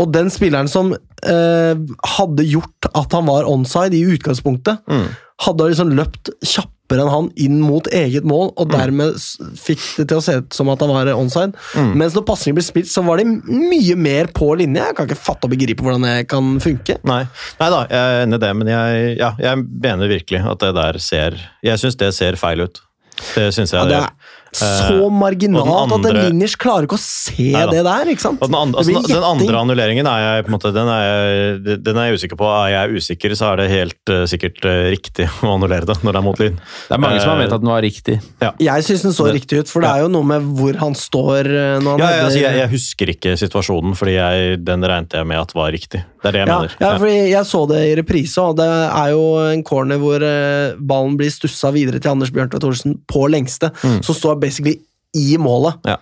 Og 0.00 0.08
den 0.12 0.30
spilleren 0.32 0.68
som 0.72 0.92
eh, 0.94 1.74
hadde 2.16 2.46
gjort 2.48 2.88
at 2.96 3.12
han 3.12 3.26
var 3.28 3.44
onside 3.46 3.94
i 3.94 4.04
utgangspunktet, 4.16 4.80
Mm. 4.88 5.06
hadde 5.46 5.68
liksom 5.70 5.92
løpt 5.94 6.30
kjappere 6.42 6.70
enn 7.00 7.08
han 7.12 7.30
inn 7.40 7.60
mot 7.62 7.86
eget 7.88 8.24
mål, 8.28 8.52
og 8.60 8.70
dermed 8.72 9.16
fikk 9.58 9.80
det 9.98 10.08
til 10.10 10.18
å 10.20 10.24
se 10.24 10.36
ut 10.42 10.52
som 10.52 10.68
at 10.68 10.80
han 10.84 10.92
var 10.92 11.12
onside. 11.14 11.54
Mm. 11.78 11.94
Mens 12.02 12.14
når 12.14 12.26
pasningen 12.28 12.58
ble 12.58 12.64
spilt, 12.66 12.90
så 12.92 13.04
var 13.06 13.22
de 13.22 13.24
mye 13.48 13.96
mer 13.96 14.26
på 14.34 14.50
linje. 14.60 14.82
Jeg 14.82 14.96
kan 14.98 15.08
ikke 15.08 15.20
fatte 15.22 15.48
og 15.48 15.54
begripe 15.54 15.82
hvordan 15.82 16.02
det 16.08 16.28
kan 16.28 16.54
funke. 16.62 16.98
Nei. 17.08 17.22
Nei 17.60 17.70
da, 17.72 17.82
jeg 17.88 17.98
er 18.16 18.22
enig 18.26 18.38
i 18.40 18.44
det, 18.46 18.52
men 18.60 18.72
jeg, 18.74 19.16
ja, 19.22 19.32
jeg 19.38 19.64
mener 19.88 20.08
virkelig 20.12 20.44
at 20.52 20.58
det 20.66 20.74
der 20.76 20.98
ser 20.98 21.38
Jeg 21.62 21.78
syns 21.78 21.96
det 21.96 22.12
ser 22.14 22.36
feil 22.40 22.66
ut. 22.66 22.82
Det 23.34 23.50
syns 23.54 23.70
jeg 23.72 23.78
Ja, 23.78 23.84
det 23.86 23.90
det 23.92 24.02
er- 24.02 24.21
så 24.52 25.06
marginalt 25.08 25.64
andre, 25.64 25.96
at 25.96 26.06
en 26.10 26.16
Liniers 26.26 26.54
klarer 26.60 26.84
ikke 26.84 26.98
å 26.98 27.00
se 27.00 27.46
nei, 27.54 27.62
det 27.72 27.84
der, 27.86 28.10
ikke 28.12 28.20
sant? 28.20 28.42
Og 28.44 28.50
den, 28.50 28.56
andre, 28.58 28.82
altså, 28.82 29.00
den 29.08 29.24
andre 29.24 29.60
annulleringen 29.62 30.08
er 30.10 30.24
jeg 30.26 30.44
på 30.44 30.50
en 30.50 30.56
måte, 30.58 30.72
den 30.76 30.90
er 30.92 31.04
jeg, 31.06 31.78
den 31.86 32.00
er 32.02 32.10
jeg 32.10 32.18
usikker 32.20 32.36
på. 32.42 32.50
Er 32.52 32.68
jeg 32.74 33.00
usikker, 33.00 33.34
så 33.38 33.48
er 33.54 33.62
det 33.62 33.68
helt 33.72 34.12
uh, 34.12 34.26
sikkert 34.28 34.60
uh, 34.68 34.74
riktig 34.92 35.24
å 35.40 35.54
annullere 35.54 35.88
det 35.88 35.96
når 36.04 36.12
det 36.12 36.20
er 36.20 36.26
mot 36.26 36.42
Lyn. 36.42 36.58
Det 36.60 36.96
er 36.98 37.00
mange 37.00 37.22
som 37.22 37.32
har 37.32 37.40
Eh, 37.40 37.40
ment 37.46 37.54
at 37.56 37.62
den 37.64 37.70
var 37.72 37.80
riktig. 37.82 38.18
Jeg 38.60 38.84
syns 38.84 39.06
den 39.06 39.14
så 39.16 39.24
Det- 39.30 39.34
riktig 39.38 39.62
ut, 39.62 39.72
for 39.72 39.80
det 39.80 39.88
er 39.88 40.04
jo 40.04 40.10
noe 40.12 40.28
med 40.34 40.52
hvor 40.60 40.76
han 40.84 40.94
står 41.00 41.48
eh, 41.48 41.80
når 41.80 41.90
han 41.96 42.04
Ja, 42.04 42.10
ja, 42.12 42.26
altså, 42.28 42.42
jeg, 42.44 42.60
jeg 42.60 42.70
husker 42.74 43.14
ikke 43.16 43.32
situasjonen, 43.40 43.96
fordi 43.96 44.18
jeg, 44.20 44.60
den 44.68 44.84
regnet 44.84 45.16
jeg 45.16 45.26
med 45.32 45.40
at 45.40 45.56
var 45.56 45.72
riktig. 45.72 46.04
Det 46.22 46.28
er 46.28 46.36
det 46.36 46.40
jeg 46.44 46.48
ja, 46.52 46.58
mener. 46.60 46.76
ja, 46.78 46.92
fordi 47.00 47.16
jeg 47.32 47.48
så 47.48 47.62
det 47.72 47.80
i 47.88 47.96
reprise, 47.98 48.44
og 48.44 48.60
det 48.60 48.68
er 48.68 49.08
jo 49.16 49.24
en 49.48 49.64
corner 49.64 49.96
hvor 49.98 50.20
eh, 50.28 50.76
ballen 50.76 51.16
blir 51.16 51.32
stussa 51.32 51.72
videre 51.72 51.98
til 52.04 52.12
Anders 52.12 52.30
Bjørntvedt 52.36 52.68
Olsen 52.68 53.00
på 53.08 53.24
lengste, 53.32 53.72
Mm. 53.82 53.98
så 54.04 54.12
står 54.22 54.40
basically 54.42 54.78
i 55.18 55.36
målet. 55.42 55.82
Ja. 55.88 55.98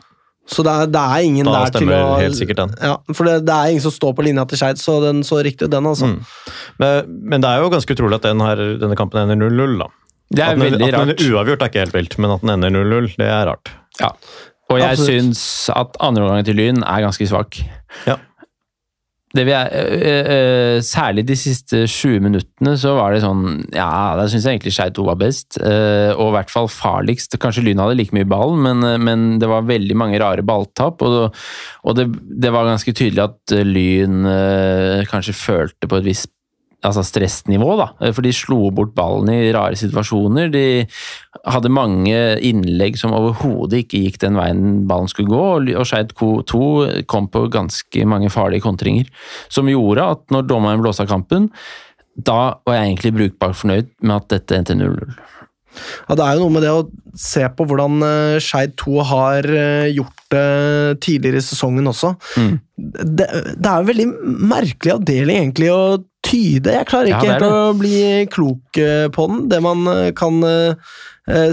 Så 0.50 0.64
det 0.66 0.72
er, 0.72 0.88
det 0.90 1.00
er 1.00 1.24
ingen 1.26 1.46
Da 1.46 1.52
der 1.54 1.70
til 1.70 1.84
stemmer 1.84 2.00
å 2.02 2.18
helt 2.18 2.38
sikkert 2.38 2.58
den. 2.58 2.72
Ja, 2.82 2.96
for 3.14 3.28
det, 3.28 3.36
det 3.46 3.54
er 3.54 3.70
ingen 3.70 3.84
som 3.84 3.94
står 3.94 4.16
på 4.18 4.24
linja 4.26 4.44
til 4.50 4.58
Skeid, 4.58 4.80
så 4.82 4.96
den 5.04 5.22
så 5.26 5.38
riktig 5.46 5.68
ut, 5.68 5.72
den, 5.72 5.86
altså. 5.86 6.10
Mm. 6.10 6.54
Men, 6.82 7.12
men 7.30 7.44
det 7.44 7.52
er 7.52 7.62
jo 7.62 7.70
ganske 7.70 7.94
utrolig 7.94 8.18
at 8.18 8.26
den 8.26 8.42
her, 8.42 8.62
denne 8.80 8.98
kampen 8.98 9.22
ender 9.22 9.38
0-0, 9.38 9.76
da. 9.84 9.90
Det 10.30 10.42
er 10.42 10.54
at 10.54 10.58
den, 10.58 10.64
veldig 10.66 10.88
at 10.88 10.96
den 10.96 11.12
rart. 11.12 11.22
uavgjort 11.26 11.62
er 11.62 11.70
ikke 11.70 11.84
helt 11.84 11.98
vilt, 11.98 12.16
men 12.22 12.34
at 12.34 12.42
den 12.42 12.54
ender 12.56 12.74
0-0, 12.74 13.12
det 13.20 13.28
er 13.30 13.46
rart. 13.50 13.72
Ja. 14.00 14.10
Og 14.70 14.78
jeg 14.78 14.96
Absolutt. 14.96 15.10
syns 15.10 15.44
at 15.74 15.96
andreomgangen 16.02 16.46
til 16.46 16.58
Lyn 16.58 16.82
er 16.86 17.06
ganske 17.06 17.26
svak. 17.30 17.58
Ja. 18.06 18.18
Det 19.30 19.44
vi 19.46 19.52
er, 19.54 19.68
øh, 19.70 20.24
øh, 20.34 20.78
særlig 20.82 21.22
de 21.28 21.36
siste 21.38 21.84
20 21.86 22.18
minuttene 22.24 22.72
så 22.80 22.96
var 22.96 23.14
det 23.14 23.20
sånn 23.22 23.60
Ja, 23.70 24.16
da 24.18 24.24
syns 24.26 24.48
jeg 24.48 24.56
egentlig 24.56 24.72
Skeid 24.74 24.96
2 24.96 25.04
var 25.06 25.20
best. 25.20 25.60
og 25.60 26.26
i 26.26 26.34
hvert 26.34 26.50
fall 26.50 26.66
farligst. 26.72 27.38
Kanskje 27.38 27.62
Lyn 27.64 27.78
hadde 27.78 27.98
like 27.98 28.16
mye 28.16 28.26
ball, 28.26 28.56
men, 28.58 28.82
men 29.04 29.38
det 29.38 29.48
var 29.50 29.68
veldig 29.68 29.96
mange 29.96 30.18
rare 30.22 30.42
balltap. 30.42 31.02
Og, 31.06 31.30
og 31.84 31.96
det, 31.96 32.08
det 32.42 32.50
var 32.52 32.66
ganske 32.66 32.92
tydelig 32.92 33.28
at 33.28 33.56
Lyn 33.66 34.26
kanskje 35.10 35.36
følte 35.36 35.86
på 35.86 36.00
et 36.00 36.10
visst 36.10 36.32
altså 36.86 37.04
stressnivå, 37.04 37.74
da. 37.80 37.88
For 38.14 38.24
de 38.24 38.32
slo 38.34 38.70
bort 38.74 38.94
ballen 38.96 39.30
i 39.32 39.52
rare 39.54 39.76
situasjoner. 39.78 40.50
De 40.52 40.64
hadde 41.48 41.72
mange 41.72 42.16
innlegg 42.46 42.98
som 43.00 43.14
overhodet 43.16 43.84
ikke 43.84 44.02
gikk 44.06 44.20
den 44.24 44.38
veien 44.40 44.86
ballen 44.90 45.10
skulle 45.10 45.32
gå, 45.32 45.44
og- 45.76 45.86
Skeid 45.90 46.14
2 46.16 47.04
kom 47.10 47.28
på 47.28 47.48
ganske 47.50 48.06
mange 48.06 48.30
farlige 48.30 48.64
kontringer. 48.64 49.06
Som 49.48 49.66
gjorde 49.66 50.10
at 50.16 50.26
når 50.30 50.48
dommeren 50.48 50.82
blåste 50.82 51.04
av 51.04 51.08
kampen, 51.08 51.50
da 52.16 52.56
var 52.66 52.76
jeg 52.76 52.96
egentlig 52.96 53.16
brukbart 53.16 53.56
fornøyd 53.56 53.92
med 54.02 54.16
at 54.16 54.28
dette 54.28 54.56
endte 54.56 54.74
0-0. 54.74 55.14
Ja, 56.08 56.16
det 56.18 56.24
er 56.24 56.34
jo 56.34 56.46
noe 56.46 56.54
med 56.56 56.64
det 56.66 56.72
å 56.74 56.88
se 57.14 57.44
på 57.54 57.66
hvordan 57.68 58.02
uh, 58.02 58.40
Skeid 58.42 58.74
2 58.80 59.04
har 59.06 59.46
eh, 59.46 59.90
gjort 59.94 60.16
det 60.34 61.00
tidligere 61.04 61.42
i 61.42 61.46
sesongen 61.46 61.90
også. 61.90 62.12
Mm. 62.38 62.56
Det, 63.18 63.26
det 63.54 63.70
er 63.70 63.86
veldig 63.86 64.06
merkelig 64.50 64.94
avdeling 64.96 65.40
egentlig 65.44 65.70
å 65.74 65.82
tyde. 66.30 66.72
Jeg 66.76 66.86
klarer 66.88 67.10
ikke 67.10 67.26
er 67.26 67.36
helt 67.36 67.46
å 67.46 67.72
bli 67.78 68.00
klok 68.32 68.80
eh, 68.80 69.06
på 69.14 69.26
den. 69.30 69.42
Det 69.50 69.60
man 69.64 69.82
eh, 69.90 70.10
kan 70.16 70.38
eh, 70.46 70.94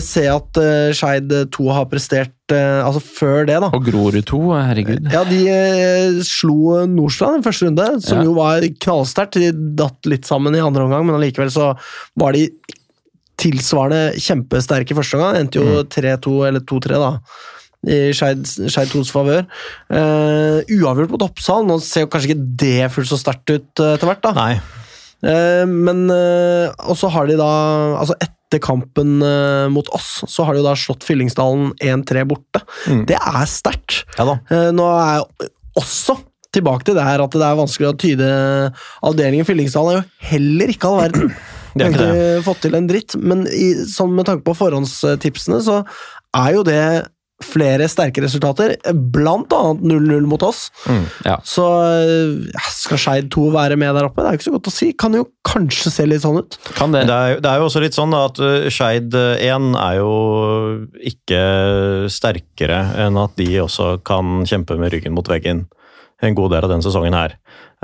se 0.02 0.24
at 0.32 0.58
Skeid 0.98 1.34
2 1.54 1.66
har 1.76 1.86
prestert 1.92 2.34
altså 2.50 3.02
før 3.04 3.44
det, 3.46 3.58
da. 3.62 3.68
Og 3.76 3.84
Grorud 3.86 4.24
2, 4.26 4.40
herregud. 4.56 5.10
Ja, 5.12 5.26
de 5.28 6.24
slo 6.26 6.78
Nordstrand 6.88 7.42
i 7.42 7.46
første 7.46 7.68
runde, 7.68 7.86
som 8.02 8.22
Ja. 8.22 8.24
jo 8.30 8.38
var 8.38 8.64
knallsterkt. 8.86 9.38
De 9.38 9.52
datt 9.78 10.08
litt 10.10 10.26
sammen 10.26 10.56
i 10.56 10.64
andre 10.64 10.88
omgang, 10.88 11.06
men 11.06 11.20
allikevel 11.20 11.52
så 11.54 11.74
var 12.18 12.34
de 12.38 12.48
tilsvarende 13.38 14.16
kjempesterke 14.18 14.96
i 14.96 14.98
første 14.98 15.20
omgang. 15.20 15.38
Endte 15.44 15.62
jo 15.62 15.84
3-2 15.84 16.40
eller 16.48 16.66
2-3, 16.66 16.98
da. 17.04 17.12
I 17.86 17.98
Skeid 18.16 18.48
Skeid 18.48 18.90
2s 18.92 19.12
favør. 19.14 19.46
Uh, 19.92 20.64
uavgjort 20.80 21.14
mot 21.14 21.28
Oppsal. 21.28 21.68
Nå 21.68 21.78
ser 21.84 22.06
jo 22.06 22.12
kanskje 22.14 22.34
ikke 22.34 22.48
det 22.64 22.90
fullt 22.94 23.12
så 23.12 23.20
sterkt 23.22 23.54
ut 23.54 23.84
uh, 23.84 23.94
etter 23.94 24.10
hvert, 24.10 24.24
da. 24.26 24.34
Nei. 24.38 24.54
Uh, 25.26 25.66
men 25.70 26.06
uh, 26.14 26.74
Og 26.90 26.98
så 27.00 27.10
har 27.10 27.26
de 27.26 27.40
da 27.40 27.48
Altså 27.98 28.14
etter 28.22 28.62
kampen 28.62 29.18
mot 29.74 29.90
oss, 29.92 30.22
så 30.32 30.46
har 30.48 30.56
de 30.56 30.62
jo 30.62 30.68
da 30.70 30.72
slått 30.80 31.04
Fyllingsdalen 31.04 31.74
1-3 31.84 32.22
borte. 32.30 32.62
Mm. 32.88 33.02
Det 33.10 33.18
er 33.20 33.42
sterkt. 33.52 34.06
Ja 34.16 34.38
Nå 34.72 34.86
er 34.88 35.18
jeg 35.18 35.50
også 35.82 36.16
tilbake 36.56 36.88
til 36.88 36.96
det 36.96 37.04
her 37.04 37.20
at 37.26 37.36
det 37.36 37.44
er 37.44 37.60
vanskelig 37.60 37.90
å 37.90 37.98
tyde 38.00 38.30
avdelingen. 39.04 39.44
Fyllingsdalen 39.50 39.98
er 39.98 40.00
jo 40.00 40.30
heller 40.32 40.72
ikke 40.72 40.88
all 40.88 41.02
verden. 41.02 41.36
Det 41.78 41.86
er 41.86 41.94
Har 41.94 42.08
ikke 42.08 42.46
fått 42.48 42.64
til 42.64 42.74
en 42.74 42.88
dritt, 42.90 43.14
men 43.22 43.44
i, 43.54 43.68
sånn 43.86 44.16
med 44.18 44.26
tanke 44.26 44.42
på 44.48 44.56
forhåndstipsene, 44.58 45.60
så 45.62 45.76
er 46.34 46.56
jo 46.56 46.64
det 46.66 46.80
flere 47.44 47.86
sterke 47.86 48.24
resultater, 48.24 48.72
blant 49.14 49.52
annet 49.54 49.84
0-0 49.86 50.26
mot 50.26 50.42
oss. 50.48 50.72
Mm. 50.90 51.04
Ja. 51.28 51.36
Så 51.46 51.66
ja, 52.50 52.64
skal 52.74 52.98
Skeid 53.04 53.28
2 53.36 53.44
være 53.54 53.78
med 53.78 53.94
der 53.94 54.08
oppe? 54.08 54.24
Det 54.24 54.30
er 54.32 54.34
jo 54.34 54.40
ikke 54.42 54.48
så 54.48 54.54
godt 54.56 54.70
å 54.72 54.74
si. 54.74 54.88
Kan 54.98 55.14
jo 55.20 55.28
kanskje 55.46 55.92
se 55.94 56.08
litt 56.10 56.24
sånn 56.26 56.40
ut. 56.42 56.58
Kan 56.80 56.96
det. 56.96 57.04
Det 57.06 57.14
er, 57.14 57.36
jo- 57.36 57.44
det 57.46 57.52
er 57.52 57.62
jo 57.62 57.68
også 57.70 57.84
litt 57.86 57.98
sånn 57.98 58.16
da, 58.16 58.24
at 58.32 58.42
uh, 58.42 58.66
Skeid 58.74 59.14
1 59.14 59.70
er 59.84 60.00
jo 60.00 60.10
ikke 61.14 61.42
sterkere 62.12 62.80
enn 63.06 63.18
at 63.22 63.38
de 63.40 63.50
også 63.64 63.98
kan 64.08 64.42
kjempe 64.50 64.78
med 64.82 64.94
ryggen 64.96 65.14
mot 65.16 65.30
veggen 65.30 65.66
en 66.26 66.34
god 66.38 66.56
del 66.56 66.66
av 66.66 66.72
den 66.74 66.82
sesongen 66.82 67.14
her. 67.14 67.36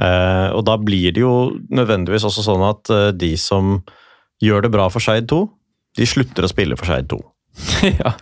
Eh, 0.01 0.47
og 0.58 0.64
da 0.66 0.74
blir 0.82 1.12
det 1.14 1.22
jo 1.22 1.34
nødvendigvis 1.70 2.24
også 2.26 2.41
sånn 2.47 2.64
at 2.66 2.89
eh, 2.89 3.12
de 3.14 3.36
som 3.38 3.76
gjør 4.41 4.66
det 4.66 4.72
bra 4.74 4.88
for 4.89 5.04
Skeid 5.06 5.28
2, 5.30 5.43
de 6.01 6.08
slutter 6.10 6.47
å 6.47 6.49
spille 6.49 6.78
for 6.80 6.89
Skeid 6.89 7.12
2. 7.14 7.20
ja. 8.01 8.16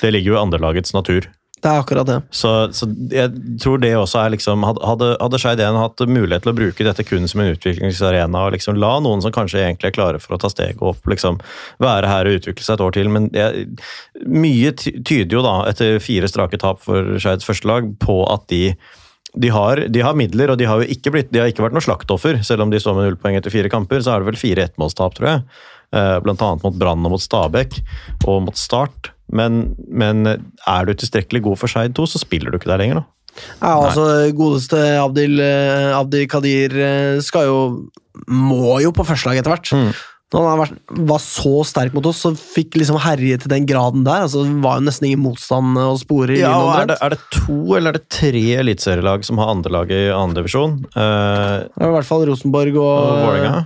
Det 0.00 0.10
ligger 0.14 0.34
jo 0.34 0.38
i 0.38 0.42
andrelagets 0.42 0.94
natur. 0.96 1.28
Det 1.60 1.68
er 1.68 1.82
akkurat 1.82 2.08
det. 2.08 2.16
Så, 2.32 2.50
så 2.72 2.86
jeg 3.12 3.34
tror 3.60 3.80
det 3.82 3.90
også 3.92 4.22
er 4.22 4.32
liksom 4.32 4.62
Hadde, 4.64 5.10
hadde 5.20 5.40
Skeid 5.42 5.60
1 5.60 5.76
hatt 5.76 6.02
mulighet 6.08 6.46
til 6.46 6.54
å 6.54 6.56
bruke 6.56 6.86
dette 6.86 7.04
kun 7.04 7.28
som 7.28 7.42
en 7.42 7.50
utviklingsarena 7.52 8.46
og 8.46 8.54
liksom 8.54 8.78
la 8.80 8.94
noen 9.04 9.20
som 9.20 9.34
kanskje 9.34 9.60
egentlig 9.60 9.90
er 9.90 9.96
klare 9.98 10.22
for 10.22 10.36
å 10.36 10.40
ta 10.40 10.48
steget 10.52 10.80
opp, 10.80 11.04
liksom 11.10 11.36
være 11.82 12.08
her 12.08 12.30
og 12.30 12.38
utvikle 12.38 12.64
seg 12.64 12.78
et 12.78 12.84
år 12.86 12.96
til 12.96 13.12
Men 13.12 13.28
jeg, 13.36 13.66
mye 14.24 14.72
tyder 14.78 15.36
jo 15.36 15.44
da, 15.44 15.58
etter 15.68 16.00
fire 16.00 16.30
strake 16.32 16.60
tap 16.62 16.80
for 16.86 17.18
Skeids 17.20 17.44
første 17.44 17.68
lag, 17.68 17.92
på 18.00 18.22
at 18.32 18.48
de 18.52 18.64
de 19.30 19.46
har, 19.54 19.78
de 19.86 20.00
har 20.02 20.16
midler, 20.18 20.50
og 20.50 20.58
de 20.58 20.66
har 20.66 20.80
jo 20.82 20.90
ikke, 20.90 21.12
blitt, 21.14 21.28
de 21.30 21.38
har 21.38 21.46
ikke 21.50 21.62
vært 21.62 21.76
noe 21.76 21.84
slaktoffer. 21.84 22.40
Selv 22.42 22.64
om 22.64 22.72
de 22.72 22.80
står 22.82 22.96
med 22.96 23.04
null 23.06 23.18
poeng 23.20 23.36
etter 23.38 23.52
fire 23.54 23.70
kamper, 23.70 24.02
så 24.02 24.16
er 24.16 24.24
det 24.24 24.26
vel 24.32 24.40
fire 24.40 24.64
ettmålstap, 24.66 25.14
tror 25.14 25.28
jeg. 25.28 25.44
Eh, 25.94 26.16
Blant 26.24 26.42
annet 26.42 26.66
mot 26.66 26.80
Brann 26.80 27.06
og 27.06 27.14
mot 27.14 27.22
Stabæk, 27.22 27.78
og 28.26 28.40
mot 28.48 28.58
Start. 28.58 29.12
Men, 29.30 29.76
men 29.86 30.26
er 30.26 30.86
du 30.86 30.92
tilstrekkelig 30.94 31.44
god 31.44 31.60
for 31.60 31.70
Skeid 31.70 31.94
2, 31.96 32.06
så 32.10 32.20
spiller 32.22 32.50
du 32.50 32.58
ikke 32.58 32.72
der 32.72 32.82
lenger, 32.82 33.02
da. 33.02 33.06
Ja, 33.60 33.76
altså 33.78 34.04
Godeste 34.36 34.78
Abdil, 35.00 35.40
eh, 35.40 35.90
Abdil 35.94 36.26
Kadir 36.30 36.74
eh, 36.74 37.20
skal 37.24 37.46
jo 37.46 37.58
Må 38.26 38.80
jo 38.82 38.90
på 38.94 39.06
førstelag 39.06 39.38
etter 39.40 39.54
hvert. 39.54 39.70
Mm. 39.70 39.92
Når 40.30 40.44
han 40.46 40.74
var 41.10 41.22
så 41.22 41.52
sterk 41.66 41.94
mot 41.96 42.06
oss, 42.06 42.20
så 42.22 42.30
fikk 42.38 42.76
liksom 42.78 43.00
herje 43.02 43.40
til 43.42 43.50
den 43.50 43.64
graden 43.66 44.04
der. 44.06 44.26
altså 44.26 44.44
Det 44.46 44.60
var 44.62 44.78
jo 44.78 44.84
nesten 44.86 45.08
ingen 45.08 45.24
motstand 45.24 45.78
å 45.82 45.96
spore. 45.98 46.36
i 46.36 46.42
Ja, 46.42 46.52
og 46.54 46.70
er 46.76 46.90
det, 46.92 46.98
er 47.02 47.16
det 47.16 47.18
to 47.34 47.56
eller 47.74 47.90
er 47.90 47.98
det 47.98 48.12
tre 48.14 48.44
eliteserielag 48.60 49.26
som 49.26 49.40
har 49.42 49.50
andrelag 49.50 49.90
i 49.90 50.04
andredivisjon? 50.14 50.76
Uh, 50.94 51.66
i 51.66 51.90
hvert 51.96 52.06
fall 52.06 52.28
Rosenborg 52.30 52.78
og, 52.78 52.86
og 52.86 53.24
Vålerenga. 53.24 53.64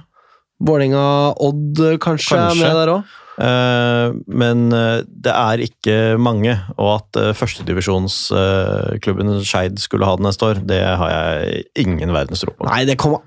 Vålerenga, 0.65 1.05
Odd 1.51 1.85
kanskje, 2.01 2.39
er 2.39 2.49
Kanskje. 2.49 2.65
med 2.65 2.81
der 2.81 2.95
òg. 2.95 3.13
Eh, 3.35 4.15
men 4.31 4.69
eh, 4.73 5.03
det 5.07 5.35
er 5.35 5.63
ikke 5.65 5.97
mange, 6.23 6.55
og 6.79 6.91
at 6.95 7.19
uh, 7.19 7.33
førstedivisjonsklubben 7.35 9.33
Skeid 9.43 9.81
skulle 9.83 10.07
ha 10.07 10.15
det 10.19 10.27
neste 10.29 10.51
år, 10.53 10.63
det 10.63 10.81
har 10.85 11.11
jeg 11.11 11.65
ingen 11.83 12.15
verdens 12.15 12.45
tro 12.45 12.55
på. 12.55 12.69
Nei, 12.69 12.85
det 12.89 12.99
kommer 13.01 13.25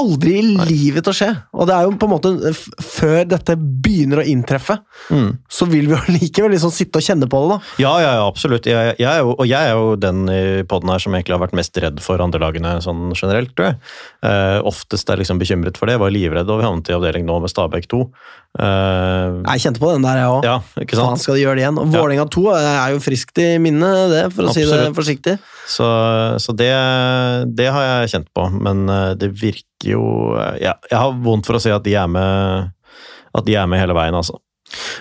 aldri 0.00 0.34
i 0.38 0.42
livet 0.68 1.04
til 1.06 1.12
å 1.12 1.16
skje. 1.18 1.28
Og 1.58 1.66
det 1.68 1.74
er 1.76 1.86
jo 1.88 1.96
på 1.98 2.06
en 2.08 2.12
måte 2.14 2.32
Før 2.88 3.24
dette 3.28 3.56
begynner 3.58 4.22
å 4.22 4.26
inntreffe, 4.28 4.78
Mm. 5.12 5.38
så 5.48 5.64
vil 5.70 5.86
vi 5.88 5.94
jo 5.94 6.00
likevel 6.18 6.50
liksom 6.54 6.72
sitte 6.74 6.98
og 7.00 7.04
kjenne 7.06 7.28
på 7.30 7.38
det, 7.44 7.48
da. 7.54 7.58
Ja, 7.82 7.92
ja, 8.02 8.10
ja, 8.18 8.24
absolutt. 8.28 8.66
Jeg, 8.68 8.96
jeg 8.98 9.08
er 9.08 9.22
jo, 9.22 9.34
og 9.38 9.46
jeg 9.48 9.58
er 9.70 9.76
jo 9.78 9.94
den 10.00 10.24
i 10.28 10.40
podden 10.68 10.90
her 10.92 10.98
som 11.02 11.14
egentlig 11.16 11.36
har 11.36 11.42
vært 11.44 11.56
mest 11.56 11.78
redd 11.80 12.02
for 12.04 12.20
andrelagene 12.24 12.76
sånn 12.84 13.12
generelt, 13.16 13.54
tror 13.56 13.70
jeg. 13.70 13.78
Uh, 14.24 14.58
oftest 14.68 15.08
er 15.10 15.20
liksom 15.22 15.38
bekymret 15.40 15.78
for 15.78 15.86
det. 15.88 15.96
Jeg 15.96 16.02
var 16.02 16.12
livredd 16.14 16.50
over 16.50 16.62
vi 16.64 16.68
havnet 16.68 16.90
i 16.90 16.96
avdeling 16.98 17.24
nå 17.28 17.38
med 17.44 17.52
Stabæk 17.52 17.86
2. 17.92 18.02
Uh, 18.58 19.38
Jeg 19.54 19.62
kjente 19.64 19.80
på 19.82 19.92
den 19.94 20.02
der, 20.06 20.18
jeg 20.22 20.32
òg. 20.32 20.46
ja, 20.48 20.56
Faen, 20.98 21.20
skal 21.20 21.36
de 21.38 21.42
gjøre 21.44 21.58
det 21.60 21.64
igjen? 21.66 21.78
Og 21.78 21.86
Ja. 21.92 22.00
Vålerenga 22.02 22.26
2 22.34 22.44
er 22.58 22.92
jo 22.94 23.00
friskt 23.04 23.38
i 23.44 23.48
minnet, 23.62 24.10
det, 24.12 24.24
for 24.34 24.48
å 24.50 24.54
si 24.54 24.64
det 24.66 24.90
forsiktig. 24.96 25.36
Så, 25.68 25.86
så 26.42 26.54
det, 26.56 26.72
det 27.56 27.68
har 27.74 27.84
jeg 27.86 28.12
kjent 28.14 28.30
på, 28.34 28.46
men 28.56 28.86
eh, 28.88 29.14
det 29.20 29.30
virker 29.36 29.67
jo 29.86 30.02
ja, 30.58 30.74
Jeg 30.90 30.98
har 30.98 31.12
vondt 31.22 31.46
for 31.46 31.58
å 31.58 31.62
si 31.62 31.70
at 31.70 31.84
de 31.86 31.94
er 31.98 32.08
med, 32.10 32.70
at 33.38 33.44
de 33.46 33.54
er 33.58 33.68
med 33.70 33.80
hele 33.82 33.94
veien, 33.96 34.16
altså. 34.18 34.38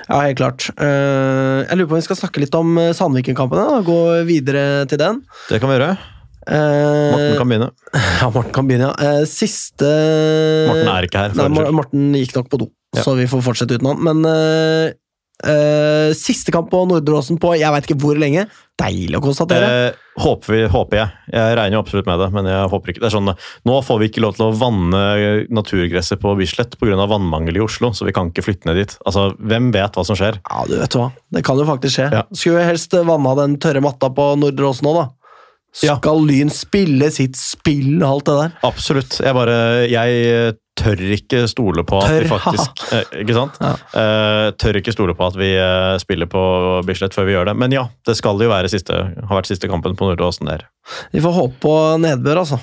Ja, 0.08 0.22
helt 0.24 0.38
klart. 0.40 0.68
Eh, 0.80 1.66
jeg 1.68 1.76
lurer 1.80 1.90
på 1.90 1.96
om 1.98 2.00
vi 2.02 2.06
skal 2.06 2.20
snakke 2.22 2.40
litt 2.44 2.56
om 2.56 2.78
eh, 2.80 2.94
Sandviken-kampene. 2.96 3.82
Gå 3.88 3.98
videre 4.28 4.86
til 4.88 5.02
den. 5.02 5.20
Det 5.50 5.60
kan 5.60 5.72
vi 5.72 5.76
gjøre. 5.76 5.90
Eh, 6.48 7.10
Morten 7.12 7.36
kan 7.42 7.50
begynne. 7.52 7.72
Ja, 8.22 8.30
Morten 8.32 8.54
kan 8.56 8.70
begynne, 8.70 8.92
ja. 8.94 9.18
Eh, 9.20 9.26
siste 9.28 9.90
Morten 10.70 10.94
er 10.94 11.08
ikke 11.10 11.26
her. 11.26 11.36
Nei, 11.36 11.68
Morten 11.76 12.14
gikk 12.16 12.38
nok 12.38 12.48
på 12.54 12.62
do, 12.64 12.70
Ja. 12.96 13.04
så 13.04 13.18
vi 13.20 13.28
får 13.28 13.44
fortsette 13.50 13.76
uten 13.76 13.92
han. 13.92 14.00
Men 14.08 14.24
Eh, 15.46 16.14
siste 16.18 16.50
kamp 16.52 16.72
på 16.72 16.80
Nordre 16.90 17.20
Åsen 17.20 17.38
på 17.38 17.52
jeg 17.60 17.70
veit 17.74 17.86
ikke 17.86 18.00
hvor 18.02 18.18
lenge. 18.18 18.48
Deilig 18.78 19.18
å 19.18 19.22
konstatere. 19.22 19.68
Uh, 19.90 20.22
håper, 20.22 20.54
vi, 20.54 20.60
håper 20.70 21.00
jeg. 21.00 21.14
Jeg 21.34 21.56
regner 21.58 21.78
jo 21.78 21.82
absolutt 21.82 22.10
med 22.10 22.20
det, 22.22 22.28
men 22.34 22.50
jeg 22.50 22.72
håper 22.74 22.94
ikke. 22.94 23.02
Det 23.02 23.08
er 23.10 23.16
sånn, 23.16 23.32
nå 23.66 23.78
får 23.86 24.02
vi 24.02 24.10
ikke 24.12 24.22
lov 24.22 24.36
til 24.38 24.46
å 24.46 24.58
vanne 24.58 25.02
naturgresset 25.50 26.22
på 26.22 26.36
Bislett 26.38 26.78
pga. 26.78 27.08
vannmangel 27.10 27.58
i 27.58 27.64
Oslo, 27.66 27.90
så 27.90 28.06
vi 28.06 28.14
kan 28.14 28.30
ikke 28.30 28.46
flytte 28.46 28.70
ned 28.70 28.78
dit. 28.82 28.94
Altså, 29.06 29.32
Hvem 29.38 29.72
vet 29.74 29.98
hva 29.98 30.06
som 30.06 30.18
skjer? 30.20 30.38
Ja, 30.46 30.66
du 30.70 30.76
vet 30.78 30.98
hva. 30.98 31.10
Det 31.34 31.46
kan 31.46 31.58
jo 31.58 31.66
faktisk 31.70 31.98
skje. 31.98 32.10
Ja. 32.20 32.26
Skulle 32.38 32.66
helst 32.70 32.94
vanna 32.94 33.34
den 33.42 33.58
tørre 33.62 33.82
matta 33.86 34.14
på 34.14 34.30
Nordre 34.42 34.70
Åsen 34.70 34.90
nå, 34.90 34.94
da. 34.98 35.08
Skal 35.78 36.24
Lyn 36.26 36.50
spille 36.54 37.10
sitt 37.14 37.38
spill, 37.38 38.00
og 38.02 38.08
alt 38.10 38.30
det 38.30 38.38
der? 38.40 38.56
Absolutt. 38.66 39.20
Jeg 39.22 39.38
bare 39.38 39.58
Jeg 39.92 40.56
tør 40.78 41.02
ikke 41.16 41.44
stole 41.50 41.84
på 41.88 42.00
at 42.02 42.12
Tør, 42.12 42.24
vi 42.24 42.32
faktisk 42.32 42.84
eh, 42.96 43.14
Ikke 43.24 43.36
sant? 43.38 43.58
Ja. 43.62 43.74
Uh, 43.94 44.48
tør 44.60 44.80
ikke 44.82 44.94
stole 44.96 45.16
på 45.18 45.28
at 45.30 45.38
vi 45.40 45.52
eh, 45.58 45.94
spiller 46.02 46.30
på 46.30 46.42
Bislett 46.88 47.16
før 47.18 47.28
vi 47.30 47.36
gjør 47.36 47.52
det. 47.52 47.56
Men 47.62 47.74
ja, 47.76 47.88
det 48.08 48.18
skal 48.20 48.42
jo 48.42 48.50
være 48.52 48.72
siste, 48.72 48.98
ha 49.18 49.40
vært 49.40 49.50
siste 49.50 49.70
kampen 49.72 49.98
på 49.98 50.10
Nordåsen 50.10 50.50
der. 50.50 50.68
Vi 51.14 51.24
får 51.24 51.36
håpe 51.36 51.62
på 51.64 51.74
nedbør, 52.04 52.44
altså. 52.44 52.62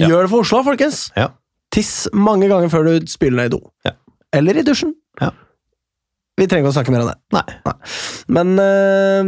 Ja. 0.00 0.08
Gjør 0.08 0.26
det 0.26 0.32
for 0.32 0.44
Oslo, 0.44 0.64
folkens! 0.66 1.06
Ja. 1.18 1.30
Tiss 1.74 2.06
mange 2.14 2.48
ganger 2.50 2.70
før 2.70 2.86
du 2.86 3.08
spiller 3.10 3.44
ned 3.44 3.52
i 3.52 3.56
do. 3.56 3.62
Ja. 3.86 3.96
Eller 4.34 4.60
i 4.60 4.66
dusjen. 4.66 4.94
Ja. 5.22 5.32
Vi 6.38 6.46
trenger 6.50 6.66
ikke 6.66 6.72
å 6.72 6.76
snakke 6.80 6.94
mer 6.94 7.04
om 7.04 7.12
det. 7.12 7.18
Nei. 7.34 7.74
Men 8.34 8.54
øh, 8.58 9.24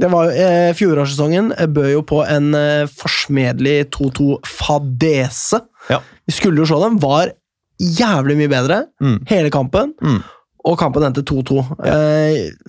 det 0.00 0.08
var 0.12 0.30
eh, 0.32 0.72
fjorårssesongen 0.76 1.52
bød 1.74 1.90
jo 1.92 2.02
på 2.08 2.22
en 2.26 2.52
eh, 2.58 2.86
forsmedelig 2.90 3.90
2-2-fadese. 3.94 5.60
Ja. 5.90 6.00
Vi 6.26 6.32
skulle 6.36 6.62
jo 6.62 6.68
se 6.70 6.78
dem. 6.82 6.98
Var 7.02 7.32
jævlig 7.80 8.36
mye 8.38 8.48
bedre 8.52 8.82
Mm. 9.02 9.18
hele 9.28 9.50
kampen. 9.50 9.92
Mm. 10.02 10.22
Og 10.64 10.78
kampen 10.80 11.04
endte 11.04 11.20
2-2. 11.28 11.58
Ja. 11.84 11.94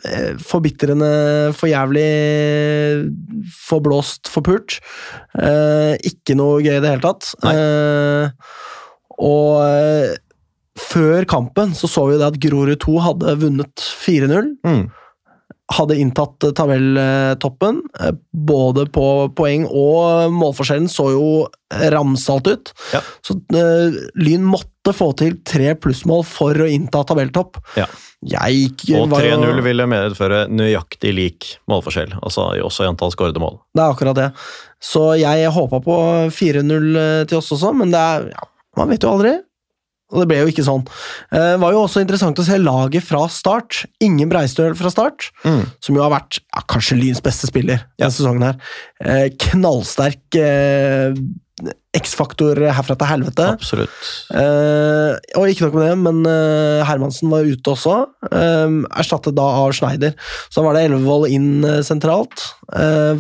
eh, 0.04 0.36
forbitrende, 0.44 1.54
for 1.56 1.68
jævlig, 1.72 2.08
forblåst, 3.70 4.28
forpult. 4.34 4.80
Eh, 5.40 5.96
ikke 6.04 6.36
noe 6.36 6.60
gøy 6.66 6.76
i 6.78 6.82
det 6.84 6.92
hele 6.92 7.06
tatt. 7.06 7.32
Eh, 7.46 8.30
og 9.16 9.64
eh, 9.64 10.16
før 10.76 11.24
kampen 11.32 11.72
så 11.78 11.88
så 11.88 12.04
vi 12.10 12.18
det 12.20 12.28
at 12.28 12.40
Grorud 12.44 12.76
2 12.84 12.98
hadde 13.06 13.38
vunnet 13.46 13.76
4-0 14.04 14.56
Mm. 14.66 14.86
Hadde 15.74 15.98
inntatt 15.98 16.44
eh, 16.44 16.52
tabelltoppen. 16.52 17.82
eh, 18.00 18.12
Både 18.32 18.86
på 18.94 19.06
poeng 19.36 19.66
og 19.66 20.34
målforskjellen 20.36 20.90
så 20.92 21.10
jo 21.16 21.30
ramsalt 21.92 22.48
ut. 22.48 22.72
Ja. 22.94 23.02
Så 23.26 23.34
uh, 23.56 23.96
Lyn 24.22 24.46
måtte 24.46 24.94
få 24.94 25.10
til 25.18 25.40
tre 25.48 25.74
plussmål 25.82 26.22
for 26.30 26.62
å 26.62 26.68
innta 26.70 27.02
tabelltopp. 27.08 27.58
Ja. 27.80 27.88
Gikk 28.26 28.86
Og 28.98 29.12
3-0 29.12 29.60
ville 29.66 29.88
medføre 29.90 30.46
nøyaktig 30.50 31.12
lik 31.18 31.50
målforskjell, 31.70 32.16
altså 32.22 32.52
også 32.66 32.86
i 32.86 32.90
antall 32.90 33.12
skårede 33.14 33.42
mål. 33.42 33.60
Det 33.76 33.84
er 33.84 33.98
akkurat 33.98 34.18
det. 34.18 34.30
Så 34.82 35.04
jeg 35.20 35.52
håpa 35.58 35.82
på 35.84 35.98
4-0 36.34 36.88
til 37.30 37.42
oss 37.42 37.52
også, 37.58 37.74
men 37.76 37.94
det 37.94 38.02
er 38.02 38.30
ja, 38.32 38.48
Man 38.78 38.90
vet 38.92 39.06
jo 39.06 39.14
aldri. 39.16 39.38
Og 40.14 40.22
det 40.22 40.28
ble 40.30 40.38
jo 40.44 40.50
ikke 40.52 40.64
sånn. 40.68 40.84
Det 41.34 41.60
var 41.60 41.72
jo 41.74 41.80
også 41.88 42.02
interessant 42.04 42.38
å 42.38 42.44
se 42.46 42.58
laget 42.62 43.04
fra 43.04 43.24
start. 43.28 43.86
Ingen 44.06 44.30
Breistøl 44.30 44.76
fra 44.78 44.92
start, 44.94 45.32
Mm. 45.44 45.64
som 45.82 45.96
jo 45.98 46.04
har 46.04 46.12
vært 46.14 46.38
ja, 46.54 46.62
kanskje 46.70 47.00
Lyns 47.02 47.22
beste 47.26 47.48
spiller 47.50 47.82
Ja. 47.98 48.06
denne 48.08 48.14
sesongen. 48.14 48.44
her. 48.44 48.56
Eh, 49.02 49.30
knallsterk 49.50 50.36
eh, 50.36 51.16
X-faktor 51.96 52.60
herfra 52.76 52.98
til 53.00 53.08
helvete. 53.08 53.46
Absolutt. 53.56 53.90
Eh, 54.36 55.16
og 55.40 55.48
ikke 55.48 55.66
nok 55.66 55.74
med 55.80 55.86
det, 55.88 55.98
men 56.04 56.26
eh, 56.28 56.84
Hermansen 56.86 57.30
var 57.32 57.48
ute 57.48 57.72
også. 57.74 58.06
eh, 58.30 58.76
erstattet 59.00 59.34
da 59.38 59.42
av 59.64 59.72
Schneider. 59.74 60.14
Så 60.52 60.60
da 60.62 60.66
var 60.68 60.74
det 60.76 60.84
Elvevold 60.90 61.30
inn 61.32 61.64
eh, 61.64 61.80
sentralt. 61.82 62.44
eh, 62.76 63.16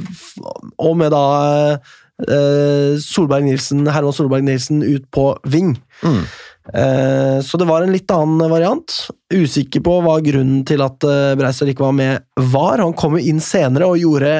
og 0.78 0.98
med 1.00 1.12
da 1.16 1.80
eh, 2.28 2.96
Solberg 3.02 3.44
Nilsen, 3.48 3.88
Herman 3.88 4.14
Solberg 4.16 4.44
Nilsen 4.44 4.84
ut 4.84 5.10
på 5.12 5.30
ving. 5.48 5.78
Mm. 6.04 6.26
Eh, 6.74 7.40
så 7.46 7.60
det 7.62 7.68
var 7.70 7.84
en 7.86 7.92
litt 7.94 8.10
annen 8.12 8.50
variant. 8.50 8.96
Usikker 9.34 9.84
på 9.86 10.00
hva 10.06 10.18
grunnen 10.26 10.64
til 10.66 10.82
at 10.86 11.06
Breistad 11.38 11.70
ikke 11.70 11.86
var 11.86 11.96
med, 11.98 12.24
var. 12.52 12.82
Han 12.82 12.94
kom 12.98 13.20
jo 13.20 13.26
inn 13.34 13.40
senere 13.44 13.86
og 13.92 14.00
gjorde 14.02 14.34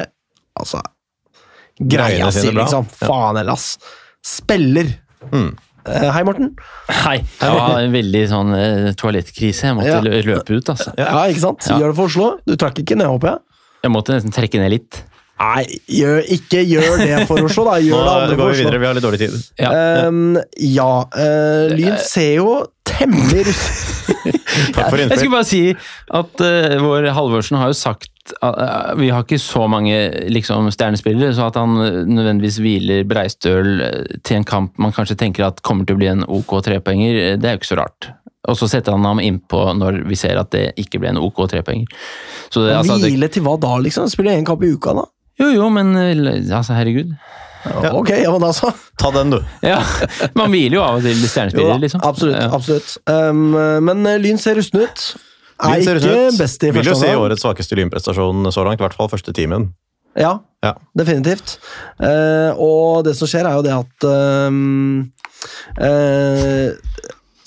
altså 0.58 0.80
greia 1.76 2.30
si, 2.32 2.48
bra. 2.50 2.62
liksom. 2.64 2.86
Faen 3.02 3.36
heller, 3.36 3.52
ass. 3.52 3.76
Spiller. 4.26 4.88
Mm. 5.30 5.50
Eh, 5.86 6.06
hei, 6.10 6.22
Morten. 6.26 6.54
Hei. 6.90 7.18
Det 7.38 7.50
var 7.52 7.76
en 7.78 7.92
veldig 7.94 8.22
sånn 8.30 8.54
eh, 8.58 8.88
toalettkrise. 8.98 9.68
Jeg 9.68 9.76
måtte 9.78 9.92
Ja. 9.92 10.00
løpe 10.26 10.56
ut, 10.56 10.70
altså. 10.72 10.94
Ja, 10.98 11.26
ikke 11.30 11.44
sant? 11.44 11.66
Ja. 11.68 11.76
Gjør 11.78 11.92
det 11.92 11.98
for 12.00 12.10
Oslo. 12.10 12.30
Du 12.48 12.56
trakk 12.58 12.80
ikke 12.82 12.96
ned, 12.98 13.06
håper 13.12 13.34
jeg? 13.34 13.38
Jeg 13.86 13.92
måtte 13.94 14.16
nesten 14.16 14.34
trekke 14.34 14.58
ned 14.58 14.72
litt. 14.72 15.02
Nei, 15.36 15.64
gjør, 15.92 16.22
ikke 16.32 16.62
gjør 16.64 17.02
det 17.02 17.26
for 17.28 17.44
Oslo, 17.44 17.66
da. 17.68 17.76
Nå 17.84 17.98
det 18.00 18.14
andre 18.14 18.38
går 18.38 18.46
for 18.46 18.54
vi 18.54 18.64
videre, 18.64 18.80
vi 18.80 18.88
har 18.88 18.96
litt 18.96 19.04
dårlig 19.04 19.20
tid. 19.20 19.36
Ja. 19.60 19.72
Um, 20.08 20.38
ja, 20.56 20.92
uh, 21.12 21.74
Lyn 21.76 21.98
ser 22.00 22.38
jo 22.38 22.56
temmelig 22.86 23.44
Takk 24.76 24.88
for 24.88 25.00
Jeg 25.00 25.18
skulle 25.18 25.34
bare 25.34 25.48
si 25.48 25.62
at 26.16 26.40
uh, 26.40 26.76
vår 26.80 27.10
Halvorsen 27.16 27.58
har 27.60 27.72
jo 27.72 27.76
sagt 27.76 28.12
at 28.42 28.58
eh, 28.58 28.94
vi 28.98 29.10
har 29.14 29.22
ikke 29.22 29.38
så 29.38 29.68
mange 29.70 29.94
liksom, 30.32 30.66
stjernespillere, 30.74 31.30
så 31.36 31.46
at 31.46 31.58
han 31.60 31.76
eh, 31.78 31.98
nødvendigvis 32.10 32.56
hviler 32.58 33.04
Breistøl 33.06 33.68
til 34.26 34.40
en 34.40 34.46
kamp 34.48 34.80
man 34.82 34.94
kanskje 34.96 35.14
tenker 35.20 35.46
at 35.46 35.62
kommer 35.62 35.86
til 35.86 35.94
å 35.94 36.00
bli 36.00 36.08
en 36.10 36.24
OK 36.26 36.56
trepoenger, 36.66 37.36
det 37.38 37.46
er 37.46 37.54
jo 37.54 37.62
ikke 37.62 37.70
så 37.70 37.78
rart. 37.78 38.10
Og 38.50 38.58
så 38.58 38.68
setter 38.70 38.94
han 38.94 39.06
ham 39.06 39.22
innpå 39.22 39.60
når 39.78 40.02
vi 40.10 40.18
ser 40.18 40.38
at 40.38 40.50
det 40.54 40.72
ikke 40.80 41.00
ble 41.02 41.12
en 41.14 41.22
OK 41.22 41.38
trepoenger. 41.50 41.86
Så 42.50 42.62
det, 42.66 42.76
altså, 42.78 42.98
det, 43.02 43.10
Hvile 43.10 43.30
til 43.30 43.46
hva 43.46 43.56
da, 43.62 43.76
liksom? 43.82 44.10
Spiller 44.10 44.38
én 44.38 44.46
kamp 44.46 44.62
i 44.62 44.70
uka, 44.74 44.94
da? 44.94 45.06
Jo, 45.40 45.48
jo, 45.52 45.68
men 45.72 45.92
eh, 45.96 46.54
altså, 46.56 46.74
herregud. 46.76 47.14
Ja. 47.66 47.90
Ok, 47.98 48.12
ja, 48.14 48.30
men 48.30 48.44
altså. 48.46 48.70
Ta 49.00 49.08
den, 49.10 49.32
du. 49.34 49.40
Ja, 49.66 49.80
Man 50.38 50.52
hviler 50.54 50.76
jo 50.78 50.82
av 50.84 51.00
og 51.00 51.06
til 51.06 51.16
Jo 51.18 51.26
stjernespillere, 51.32 51.80
liksom. 51.82 52.02
Absolutt. 52.06 52.36
Ja. 52.38 52.50
absolutt. 52.54 52.92
Um, 53.10 53.48
men 53.88 54.06
eh, 54.06 54.20
Lyn 54.22 54.38
ser 54.38 54.54
rusten 54.60 54.84
ut. 54.84 55.06
Er 55.58 55.80
Lyn 55.80 55.84
ser 55.88 55.98
ikke 55.98 56.14
ut. 56.28 56.38
best 56.38 56.62
i 56.62 56.70
Vil 56.70 56.78
første 56.78 56.92
jo 56.92 57.00
si 57.00 57.08
omgang. 57.10 57.24
årets 57.24 57.42
svakeste 57.42 57.78
lynprestasjon 57.80 58.52
så 58.54 58.62
langt, 58.68 58.78
i 58.78 58.86
hvert 58.86 58.94
fall 58.96 59.10
første 59.10 59.34
timen. 59.34 59.72
Ja, 60.16 60.36
Ja. 60.64 60.72
definitivt. 60.96 61.56
Uh, 62.00 62.54
og 62.56 63.02
det 63.04 63.16
som 63.18 63.28
skjer, 63.28 63.44
er 63.50 63.58
jo 63.58 63.66
det 63.66 63.74
at 63.76 64.06
um, 64.48 65.10
uh, 65.82 66.70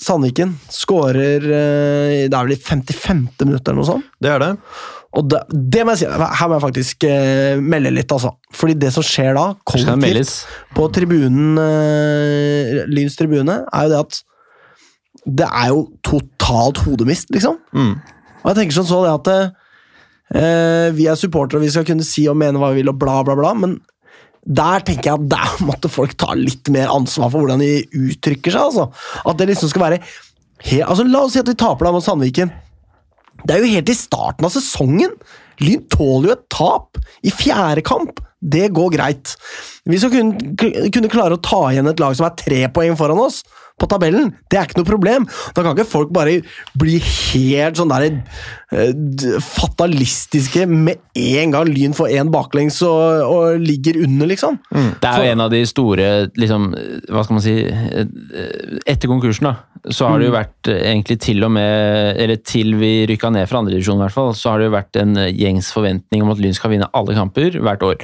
Sandviken 0.00 0.54
skårer 0.72 1.44
uh, 1.44 2.14
Det 2.28 2.32
er 2.32 2.46
vel 2.46 2.54
i 2.54 2.60
55. 2.60 3.26
minutt 3.44 3.66
eller 3.66 3.80
noe 3.80 3.88
sånt. 3.88 4.06
Det 4.22 4.30
er 4.32 4.44
det. 4.44 4.52
Og 5.18 5.26
det, 5.26 5.40
det 5.50 5.82
må 5.82 5.94
jeg 5.96 6.04
si, 6.04 6.08
her 6.08 6.50
må 6.50 6.56
jeg 6.56 6.62
faktisk 6.62 7.04
eh, 7.08 7.58
melde 7.58 7.90
litt, 7.90 8.12
altså. 8.14 8.30
Fordi 8.54 8.76
det 8.78 8.92
som 8.94 9.04
skjer 9.06 9.34
da, 9.34 9.46
kollektivt 9.66 10.34
på 10.76 10.86
tribunen, 10.94 11.58
eh, 11.58 12.84
Lyns 12.90 13.18
tribune, 13.18 13.56
er 13.66 13.88
jo 13.88 13.90
det 13.90 14.02
at 14.04 14.20
det 15.26 15.48
er 15.48 15.72
jo 15.72 15.82
totalt 16.06 16.84
hodemist, 16.86 17.32
liksom. 17.34 17.58
Mm. 17.74 17.96
Og 18.40 18.46
jeg 18.52 18.60
tenker 18.60 18.78
sånn 18.78 18.88
så 18.88 19.02
det 19.04 19.16
at 19.18 19.32
eh, 19.34 20.88
vi 20.96 21.10
er 21.10 21.18
supportere 21.18 21.58
og 21.58 21.66
vi 21.66 21.72
skal 21.74 21.88
kunne 21.88 22.06
si 22.06 22.28
og 22.30 22.38
mene 22.38 22.62
hva 22.62 22.70
vi 22.70 22.80
vil 22.80 22.94
og 22.94 23.02
bla, 23.02 23.18
bla, 23.26 23.36
bla, 23.38 23.52
men 23.58 23.80
der 24.46 24.86
tenker 24.86 25.10
jeg 25.10 25.18
at 25.18 25.28
der 25.34 25.60
måtte 25.68 25.90
folk 25.92 26.14
ta 26.22 26.38
litt 26.38 26.70
mer 26.72 26.94
ansvar 26.94 27.32
for 27.32 27.42
hvordan 27.42 27.66
de 27.66 27.82
uttrykker 28.06 28.54
seg. 28.54 28.70
altså. 28.70 28.88
At 29.26 29.42
det 29.42 29.50
liksom 29.50 29.74
skal 29.74 29.88
være 29.88 30.02
he 30.60 30.82
altså 30.84 31.06
La 31.08 31.22
oss 31.24 31.32
si 31.32 31.40
at 31.40 31.48
vi 31.48 31.56
taper 31.56 31.88
da 31.88 31.94
mot 31.94 32.04
Sandviken. 32.04 32.50
Det 33.44 33.54
er 33.54 33.62
jo 33.62 33.74
helt 33.74 33.92
i 33.92 33.96
starten 33.98 34.48
av 34.48 34.54
sesongen. 34.54 35.14
Lyn 35.60 35.86
tåler 35.92 36.30
jo 36.30 36.36
et 36.36 36.44
tap 36.52 37.00
i 37.26 37.32
fjerde 37.34 37.84
kamp. 37.86 38.20
Det 38.40 38.70
går 38.72 38.94
greit. 38.94 39.34
Vi 39.84 39.98
skal 40.00 40.14
kunne, 40.14 40.54
kunne 40.92 41.12
klare 41.12 41.36
å 41.36 41.42
ta 41.44 41.66
igjen 41.68 41.90
et 41.90 42.00
lag 42.00 42.16
som 42.16 42.28
er 42.28 42.38
tre 42.40 42.62
poeng 42.72 42.96
foran 42.96 43.20
oss 43.20 43.42
på 43.80 43.88
tabellen. 43.90 44.32
Det 44.50 44.60
er 44.60 44.68
ikke 44.68 44.80
noe 44.80 44.88
problem. 44.88 45.26
Da 45.56 45.64
kan 45.64 45.74
ikke 45.74 45.88
folk 45.88 46.12
bare 46.14 46.40
bli 46.78 46.98
helt 47.00 47.80
sånn 47.80 47.92
der 47.92 48.06
eh, 48.10 49.40
fatalistiske 49.44 50.66
med 50.70 51.00
en 51.16 51.56
gang 51.56 51.70
Lyn 51.70 51.96
får 51.96 52.12
én 52.20 52.30
baklengs 52.32 52.80
og, 52.86 53.24
og 53.26 53.64
ligger 53.64 54.02
under, 54.04 54.30
liksom. 54.30 54.60
Det 54.70 55.10
er 55.10 55.24
jo 55.24 55.34
en 55.34 55.44
av 55.46 55.50
de 55.52 55.60
store 55.68 56.06
liksom, 56.38 56.70
Hva 57.10 57.24
skal 57.24 57.36
man 57.36 57.44
si 57.44 57.54
Etter 58.88 59.10
konkursen, 59.10 59.48
da, 59.48 59.70
så 59.88 60.10
har 60.10 60.20
det 60.20 60.28
jo 60.28 60.34
vært 60.34 60.68
eh, 60.68 60.82
egentlig 60.90 61.16
til 61.24 61.46
og 61.46 61.52
med 61.54 62.20
Eller 62.20 62.40
til 62.44 62.74
vi 62.80 63.06
rykka 63.08 63.30
ned 63.32 63.48
fra 63.48 63.62
andredivisjon, 63.62 64.00
i 64.00 64.04
hvert 64.04 64.16
fall, 64.16 64.34
så 64.36 64.52
har 64.52 64.60
det 64.60 64.68
jo 64.68 64.76
vært 64.76 65.00
en 65.00 65.16
eh, 65.20 65.32
gjengs 65.32 65.70
forventning 65.72 66.24
om 66.24 66.32
at 66.34 66.42
Lyn 66.42 66.56
skal 66.56 66.74
vinne 66.74 66.90
alle 66.96 67.16
kamper 67.16 67.56
hvert 67.60 67.84
år. 67.86 68.02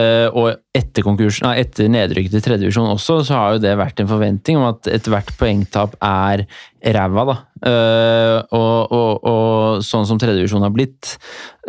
Eh, 0.00 0.26
og 0.34 0.63
etter 0.74 1.06
nei, 1.06 1.52
etter 1.62 1.90
nedrykket 1.92 2.32
til 2.34 2.42
tredjedivisjon 2.42 2.90
også, 2.96 3.20
så 3.28 3.36
har 3.38 3.52
jo 3.54 3.60
det 3.62 3.76
vært 3.78 4.00
en 4.02 4.10
forventning 4.10 4.58
om 4.58 4.66
at 4.72 4.88
ethvert 4.90 5.30
poengtap 5.38 5.94
er 6.02 6.42
ræva, 6.96 7.24
da. 7.28 7.36
Uh, 7.64 8.38
og, 8.58 8.92
og, 8.92 9.28
og 9.30 9.84
sånn 9.86 10.08
som 10.08 10.18
tredjedivisjon 10.20 10.66
har 10.66 10.74
blitt, 10.74 11.14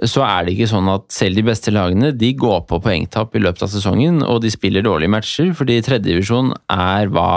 så 0.10 0.26
er 0.26 0.48
det 0.48 0.56
ikke 0.56 0.72
sånn 0.74 0.90
at 0.92 1.06
selv 1.14 1.38
de 1.38 1.46
beste 1.46 1.72
lagene 1.72 2.10
de 2.18 2.34
går 2.36 2.66
på 2.68 2.82
poengtap 2.84 3.38
i 3.38 3.44
løpet 3.46 3.68
av 3.68 3.72
sesongen, 3.76 4.24
og 4.26 4.42
de 4.44 4.52
spiller 4.54 4.86
dårlige 4.86 5.14
matcher, 5.14 5.54
fordi 5.56 5.78
tredjedivisjon 5.86 6.56
er 6.74 7.14
hva 7.14 7.30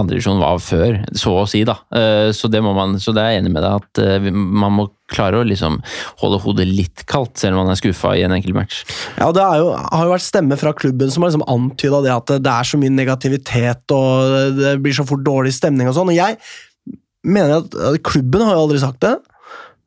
andredivisjon 0.00 0.40
var 0.42 0.58
før, 0.64 1.02
så 1.14 1.36
å 1.44 1.46
si, 1.50 1.60
da. 1.68 1.76
Uh, 1.92 2.32
Så 2.32 2.48
det, 2.48 2.64
man, 2.64 2.96
så 2.98 3.12
det 3.12 3.20
er 3.20 3.36
jeg 3.36 3.44
enig 3.44 3.52
med 3.52 3.68
deg 3.68 3.84
at 3.84 4.04
uh, 4.24 4.32
man 4.32 4.80
må 4.80 4.88
klare 5.12 5.40
å 5.40 5.46
liksom 5.46 5.80
holde 6.22 6.40
hodet 6.44 6.66
litt 6.68 7.04
kaldt, 7.10 7.36
selv 7.40 7.58
om 7.58 7.64
han 7.64 7.74
er 7.74 7.80
skuffa 7.80 8.14
i 8.16 8.24
en 8.24 8.34
enkelt 8.36 8.56
match. 8.56 8.82
Ja, 9.18 9.30
Det 9.36 9.44
jo, 9.60 9.72
har 9.76 10.06
jo 10.06 10.14
vært 10.14 10.26
stemmer 10.26 10.60
fra 10.60 10.72
klubben 10.76 11.12
som 11.12 11.24
har 11.24 11.32
liksom 11.32 11.48
antyda 11.50 12.00
at 12.14 12.34
det 12.40 12.54
er 12.54 12.68
så 12.68 12.80
mye 12.80 12.94
negativitet 12.94 13.94
og 13.94 14.56
det 14.58 14.78
blir 14.84 14.96
så 14.96 15.06
fort 15.08 15.24
dårlig 15.26 15.54
stemning 15.56 15.90
og 15.90 15.96
sånn. 15.98 16.12
Og 16.12 16.16
jeg 16.16 16.38
mener 17.24 17.60
at 17.60 18.02
klubben 18.06 18.44
har 18.44 18.56
jo 18.56 18.66
aldri 18.66 18.80
sagt 18.82 19.02
det. 19.04 19.16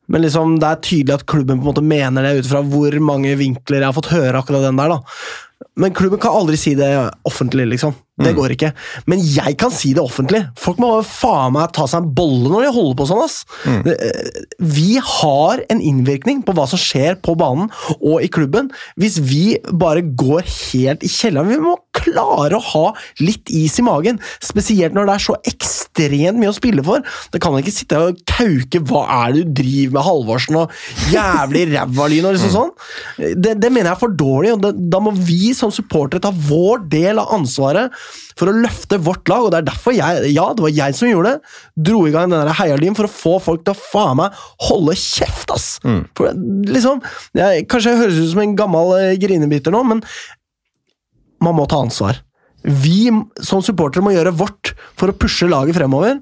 Men 0.08 0.24
liksom, 0.24 0.56
det 0.62 0.68
er 0.68 0.84
tydelig 0.84 1.18
at 1.18 1.26
klubben 1.28 1.58
på 1.58 1.66
en 1.66 1.70
måte 1.72 1.84
mener 1.84 2.24
det 2.24 2.38
ut 2.40 2.48
fra 2.48 2.62
hvor 2.64 2.94
mange 3.04 3.34
vinkler 3.36 3.82
jeg 3.82 3.90
har 3.90 3.96
fått 3.96 4.12
høre 4.14 4.40
akkurat 4.40 4.64
den 4.64 4.78
der. 4.80 4.94
da. 4.94 5.66
Men 5.76 5.94
klubben 5.96 6.20
kan 6.22 6.36
aldri 6.38 6.56
si 6.60 6.72
det 6.78 6.88
offentlig, 7.28 7.66
liksom. 7.74 7.92
Det 8.18 8.34
går 8.34 8.54
ikke. 8.56 8.72
Men 9.10 9.22
jeg 9.22 9.56
kan 9.60 9.72
si 9.74 9.92
det 9.94 10.02
offentlig. 10.02 10.40
Folk 10.58 10.80
må 10.82 10.90
faen 11.06 11.54
meg 11.54 11.72
ta 11.76 11.86
seg 11.90 12.02
en 12.02 12.12
bolle 12.16 12.50
når 12.50 12.66
de 12.66 12.72
holder 12.74 12.96
på 12.98 13.06
sånn, 13.10 13.22
ass. 13.24 13.38
Det, 13.86 13.94
eh, 13.94 14.44
Vi 14.58 14.98
har 14.98 15.62
en 15.70 15.80
innvirkning 15.80 16.42
på 16.46 16.54
hva 16.56 16.66
som 16.70 16.80
skjer 16.80 17.20
på 17.22 17.36
banen 17.38 17.70
og 17.98 18.22
i 18.24 18.30
klubben. 18.32 18.72
Hvis 18.98 19.18
vi 19.22 19.58
bare 19.70 20.02
går 20.02 20.42
helt 20.48 21.04
i 21.06 21.10
kjelleren 21.12 21.48
Vi 21.48 21.60
må 21.62 21.76
klare 21.98 22.58
å 22.58 22.64
ha 22.72 22.84
litt 23.22 23.50
is 23.50 23.78
i 23.78 23.86
magen. 23.86 24.20
Spesielt 24.44 24.94
når 24.96 25.08
det 25.08 25.14
er 25.14 25.24
så 25.24 25.36
ekstremt 25.48 26.38
mye 26.38 26.52
å 26.52 26.56
spille 26.56 26.84
for. 26.86 27.02
Det 27.32 27.40
kan 27.42 27.54
man 27.54 27.62
ikke 27.62 27.74
sitte 27.74 27.98
og 27.98 28.18
kauke 28.28 28.82
'hva 28.82 29.04
er 29.18 29.32
det 29.32 29.44
du 29.44 29.62
driver 29.62 29.94
med', 29.98 30.06
Halvorsen, 30.08 30.56
og 30.56 30.70
jævlig 31.12 31.64
ræva 31.74 32.08
lyn 32.08 32.28
og 32.28 32.34
liksom 32.36 32.54
sånn. 32.54 32.72
Det, 33.18 33.54
det 33.60 33.72
mener 33.72 33.90
jeg 33.90 33.96
er 33.96 34.02
for 34.02 34.14
dårlig, 34.14 34.52
og 34.54 34.62
det, 34.62 34.72
da 34.90 35.00
må 35.02 35.12
vi 35.12 35.52
som 35.54 35.72
supportere 35.74 36.22
ta 36.22 36.30
vår 36.30 36.86
del 36.88 37.18
av 37.18 37.32
ansvaret 37.34 37.92
for 38.38 38.50
å 38.50 38.54
løfte 38.54 39.00
vårt 39.02 39.28
lag, 39.30 39.46
og 39.46 39.52
det 39.52 39.60
er 39.60 39.68
derfor 39.70 39.96
jeg 39.96 40.32
Ja, 40.34 40.46
det 40.54 40.64
var 40.64 40.74
jeg 40.74 40.96
som 40.98 41.10
gjorde 41.10 41.34
det. 41.34 41.54
Dro 41.88 42.04
i 42.06 42.14
gang 42.14 42.30
den 42.32 42.52
heialym 42.60 42.96
for 42.98 43.08
å 43.08 43.12
få 43.12 43.34
folk 43.42 43.64
til 43.66 43.74
å 43.74 43.80
faen 43.80 44.20
meg 44.20 44.38
holde 44.68 44.94
kjeft, 44.98 45.50
ass! 45.54 45.68
For 46.18 46.32
liksom 46.68 47.02
jeg, 47.38 47.66
Kanskje 47.70 47.94
jeg 47.94 48.02
høres 48.04 48.22
ut 48.22 48.32
som 48.32 48.44
en 48.44 48.56
gammel 48.58 48.94
eh, 48.98 49.18
grinebiter 49.20 49.74
nå, 49.74 49.82
men 49.86 50.02
man 51.44 51.54
må 51.54 51.66
ta 51.70 51.82
ansvar. 51.84 52.22
Vi 52.62 53.06
som 53.44 53.62
supportere 53.62 54.02
må 54.02 54.12
gjøre 54.14 54.34
vårt 54.34 54.72
for 54.98 55.10
å 55.10 55.16
pushe 55.16 55.46
laget 55.50 55.78
fremover. 55.78 56.18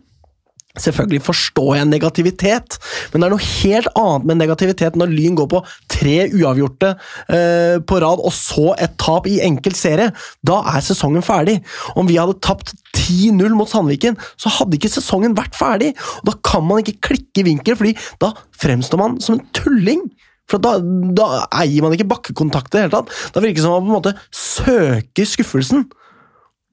Selvfølgelig 0.76 1.22
forstår 1.24 1.70
jeg 1.78 1.88
negativitet, 1.88 2.76
men 3.12 3.22
det 3.22 3.28
er 3.28 3.32
noe 3.32 3.46
helt 3.46 3.88
annet 3.96 4.26
med 4.28 4.40
negativitet 4.42 4.98
når 4.98 5.14
Lyn 5.14 5.38
går 5.38 5.48
på 5.52 5.62
tre 5.92 6.16
uavgjorte 6.36 6.90
eh, 7.32 7.78
på 7.80 8.00
rad, 8.02 8.20
og 8.20 8.34
så 8.36 8.74
et 8.82 8.96
tap 9.00 9.28
i 9.30 9.38
enkel 9.46 9.76
serie. 9.78 10.10
Da 10.46 10.60
er 10.74 10.84
sesongen 10.84 11.24
ferdig. 11.24 11.58
Om 11.96 12.10
vi 12.10 12.18
hadde 12.20 12.36
tapt 12.44 12.74
10-0 12.92 13.56
mot 13.56 13.70
Sandviken, 13.70 14.18
så 14.36 14.52
hadde 14.58 14.76
ikke 14.78 14.92
sesongen 14.92 15.36
vært 15.38 15.56
ferdig. 15.56 15.94
Og 16.22 16.30
Da 16.30 16.36
kan 16.44 16.64
man 16.66 16.82
ikke 16.82 17.10
klikke 17.10 17.42
i 17.42 17.48
vinkel, 17.50 17.78
fordi 17.78 17.96
da 18.22 18.34
fremstår 18.60 19.00
man 19.00 19.20
som 19.24 19.38
en 19.38 19.46
tulling. 19.56 20.04
For 20.50 20.62
da, 20.62 20.76
da 20.78 21.46
eier 21.58 21.82
man 21.82 21.96
ikke 21.96 22.10
bakkekontakt 22.10 22.70
i 22.70 22.76
det 22.76 22.84
hele 22.84 22.94
tatt. 22.94 23.14
Da 23.34 23.42
virker 23.42 23.58
det 23.58 23.64
som 23.64 23.74
man 23.74 23.86
på 23.86 23.90
en 23.90 23.98
måte 23.98 24.14
søker 24.30 25.26
skuffelsen. 25.26 25.86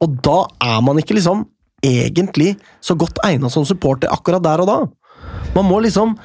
Og 0.03 0.19
da 0.25 0.43
er 0.61 0.83
man 0.85 0.99
ikke 0.99 1.15
liksom 1.17 1.47
egentlig 1.83 2.55
så 2.83 2.97
godt 2.99 3.21
egna 3.27 3.51
som 3.53 3.65
supporter 3.67 4.11
akkurat 4.13 4.43
der 4.45 4.63
og 4.63 4.69
da. 4.69 4.77
Man 5.53 5.69
må 5.69 5.81
liksom 5.83 6.15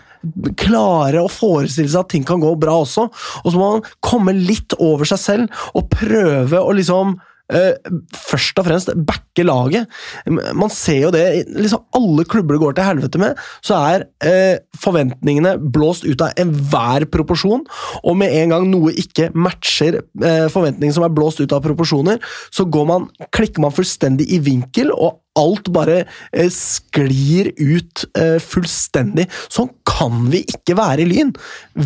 klare 0.59 1.23
å 1.23 1.31
forestille 1.31 1.91
seg 1.91 2.03
at 2.03 2.13
ting 2.13 2.27
kan 2.27 2.43
gå 2.43 2.51
bra 2.59 2.81
også, 2.83 3.07
og 3.09 3.49
så 3.49 3.59
må 3.59 3.73
man 3.77 3.89
komme 4.05 4.35
litt 4.35 4.75
over 4.79 5.09
seg 5.09 5.21
selv 5.23 5.67
og 5.79 5.91
prøve 5.93 6.59
å 6.59 6.75
liksom 6.75 7.15
eh, 7.55 7.77
først 8.17 8.59
og 8.61 8.67
fremst 8.67 8.91
backe 9.09 9.45
laget. 9.47 9.87
Man 10.29 10.73
ser 10.75 11.05
jo 11.07 11.13
det 11.15 11.25
liksom 11.47 11.85
Alle 11.97 12.25
klubber 12.29 12.57
det 12.57 12.63
går 12.63 12.77
til 12.77 12.89
helvete 12.89 13.21
med, 13.23 13.39
så 13.65 13.79
er 13.93 14.07
eh, 14.27 14.59
forventningene 14.79 15.57
blåst 15.59 16.07
ut 16.09 16.25
av 16.25 16.35
enhver 16.41 17.09
proporsjon, 17.13 17.65
og 18.03 18.19
med 18.19 18.35
en 18.43 18.57
gang 18.57 18.69
noe 18.73 18.95
ikke 18.99 19.31
matcher 19.39 20.03
eh, 20.03 20.49
forventningene 20.53 20.99
som 20.99 21.07
er 21.07 21.15
blåst 21.15 21.43
ut 21.43 21.55
av 21.55 21.65
proporsjoner, 21.65 22.21
så 22.51 22.67
går 22.69 22.91
man, 22.91 23.09
klikker 23.35 23.65
man 23.65 23.75
fullstendig 23.75 24.29
i 24.35 24.43
vinkel, 24.43 24.93
og 24.95 25.23
alt 25.39 25.71
bare 25.75 26.03
eh, 26.03 26.51
sklir 26.53 27.53
ut 27.57 28.05
eh, 28.19 28.37
fullstendig. 28.43 29.29
Sånn 29.53 29.71
kan 29.89 30.27
vi 30.33 30.43
ikke 30.49 30.77
være 30.79 31.05
i 31.05 31.09
Lyn! 31.13 31.33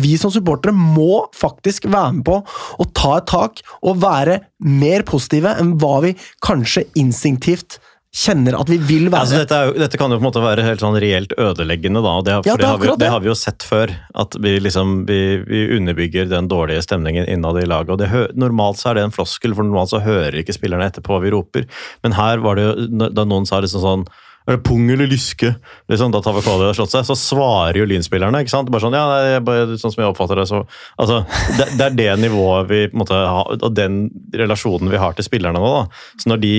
Vi 0.03 0.15
som 0.19 0.33
supportere 0.33 0.75
må 0.75 1.25
faktisk 1.37 1.87
være 1.89 2.17
med 2.19 2.27
på 2.27 2.39
å 2.43 2.89
ta 2.97 3.17
et 3.19 3.29
tak 3.29 3.63
og 3.81 4.01
være 4.03 4.41
mer 4.63 5.05
positive 5.07 5.55
enn 5.59 5.75
hva 5.81 5.99
vi 6.05 6.15
kanskje 6.45 6.87
instinktivt 6.99 7.79
kjenner 8.13 8.53
at 8.59 8.69
vi 8.69 8.77
vil 8.77 9.07
være. 9.09 9.23
Altså, 9.25 9.39
dette, 9.41 9.59
jo, 9.67 9.73
dette 9.81 9.97
kan 9.97 10.11
jo 10.13 10.19
på 10.19 10.21
en 10.23 10.27
måte 10.27 10.43
være 10.43 10.65
helt 10.67 10.83
sånn 10.83 10.97
reelt 11.01 11.33
ødeleggende, 11.41 12.03
da. 12.05 12.11
og 12.19 12.25
Det, 12.27 12.35
Ja, 12.35 12.41
det 12.53 12.61
det, 12.61 12.67
har 12.69 12.77
vi, 12.83 12.89
det. 13.01 13.09
har 13.09 13.23
vi 13.23 13.31
jo 13.31 13.35
sett 13.37 13.65
før. 13.65 13.93
At 14.13 14.37
vi 14.39 14.59
liksom 14.61 15.05
vi, 15.09 15.19
vi 15.47 15.63
underbygger 15.77 16.29
den 16.29 16.47
dårlige 16.51 16.83
stemningen 16.85 17.25
innad 17.25 17.57
i 17.63 17.65
laget. 17.65 17.89
og 17.95 17.97
det, 18.03 18.11
Normalt 18.37 18.77
så 18.81 18.91
er 18.91 18.99
det 18.99 19.07
en 19.07 19.15
floskel, 19.15 19.55
for 19.57 19.65
normalt 19.65 19.89
så 19.95 20.03
hører 20.05 20.37
ikke 20.43 20.53
spillerne 20.53 20.91
etterpå 20.91 21.15
hva 21.15 21.23
vi 21.25 21.33
roper. 21.33 21.65
Men 22.05 22.13
her 22.19 22.37
var 22.45 22.59
det 22.61 22.67
jo, 22.69 23.09
da 23.09 23.25
noen 23.25 23.49
sa 23.49 23.63
liksom 23.65 23.81
sånn 23.81 24.05
er 24.43 24.57
det 24.57 24.63
pung 24.67 24.85
eller 24.91 25.09
lyske? 25.09 25.53
Liksom, 25.91 26.13
da 26.13 26.21
Tavakoli 26.23 26.67
har 26.67 26.77
slått 26.77 26.93
seg, 26.93 27.05
så 27.07 27.17
svarer 27.19 27.79
jo 27.79 27.87
lynspillerne. 27.89 28.43
ikke 28.43 28.53
sant? 28.53 28.71
Bare 28.73 28.83
sånn, 28.83 28.97
ja, 28.97 29.03
det 29.11 29.35
er 29.37 29.45
bare 29.47 29.77
sånn 29.79 29.93
som 29.93 30.03
jeg 30.03 30.11
oppfatter 30.11 30.41
det. 30.41 30.47
så, 30.51 30.63
altså, 30.99 31.21
det, 31.59 31.69
det 31.79 31.87
er 31.87 31.99
det 31.99 32.09
nivået 32.25 32.71
vi 32.71 32.81
på 32.89 32.97
en 32.97 33.03
måte 33.05 33.19
har, 33.19 33.53
og 33.55 33.75
den 33.77 34.07
relasjonen 34.35 34.91
vi 34.91 35.01
har 35.01 35.15
til 35.15 35.27
spillerne 35.27 35.61
nå. 35.63 35.75
da. 35.77 36.01
Så 36.19 36.33
når, 36.33 36.43
de, 36.43 36.55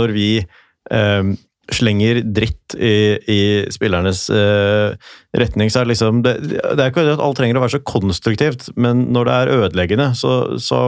når 0.00 0.16
vi 0.16 0.28
eh, 0.40 1.34
slenger 1.72 2.20
dritt 2.36 2.76
i, 2.76 2.96
i 3.30 3.40
spillernes 3.72 4.26
eh, 4.32 4.96
retning, 5.36 5.72
så 5.72 5.80
er 5.80 5.86
det 5.86 5.94
liksom 5.94 6.20
det, 6.24 6.36
det 6.48 6.76
er 6.76 6.90
ikke 6.90 7.06
at 7.14 7.22
alt 7.24 7.40
trenger 7.40 7.60
å 7.60 7.64
være 7.64 7.76
så 7.78 7.84
konstruktivt, 7.88 8.68
men 8.76 9.06
når 9.14 9.28
det 9.28 9.38
er 9.38 9.54
ødeleggende, 9.58 10.12
så, 10.18 10.34
så 10.60 10.82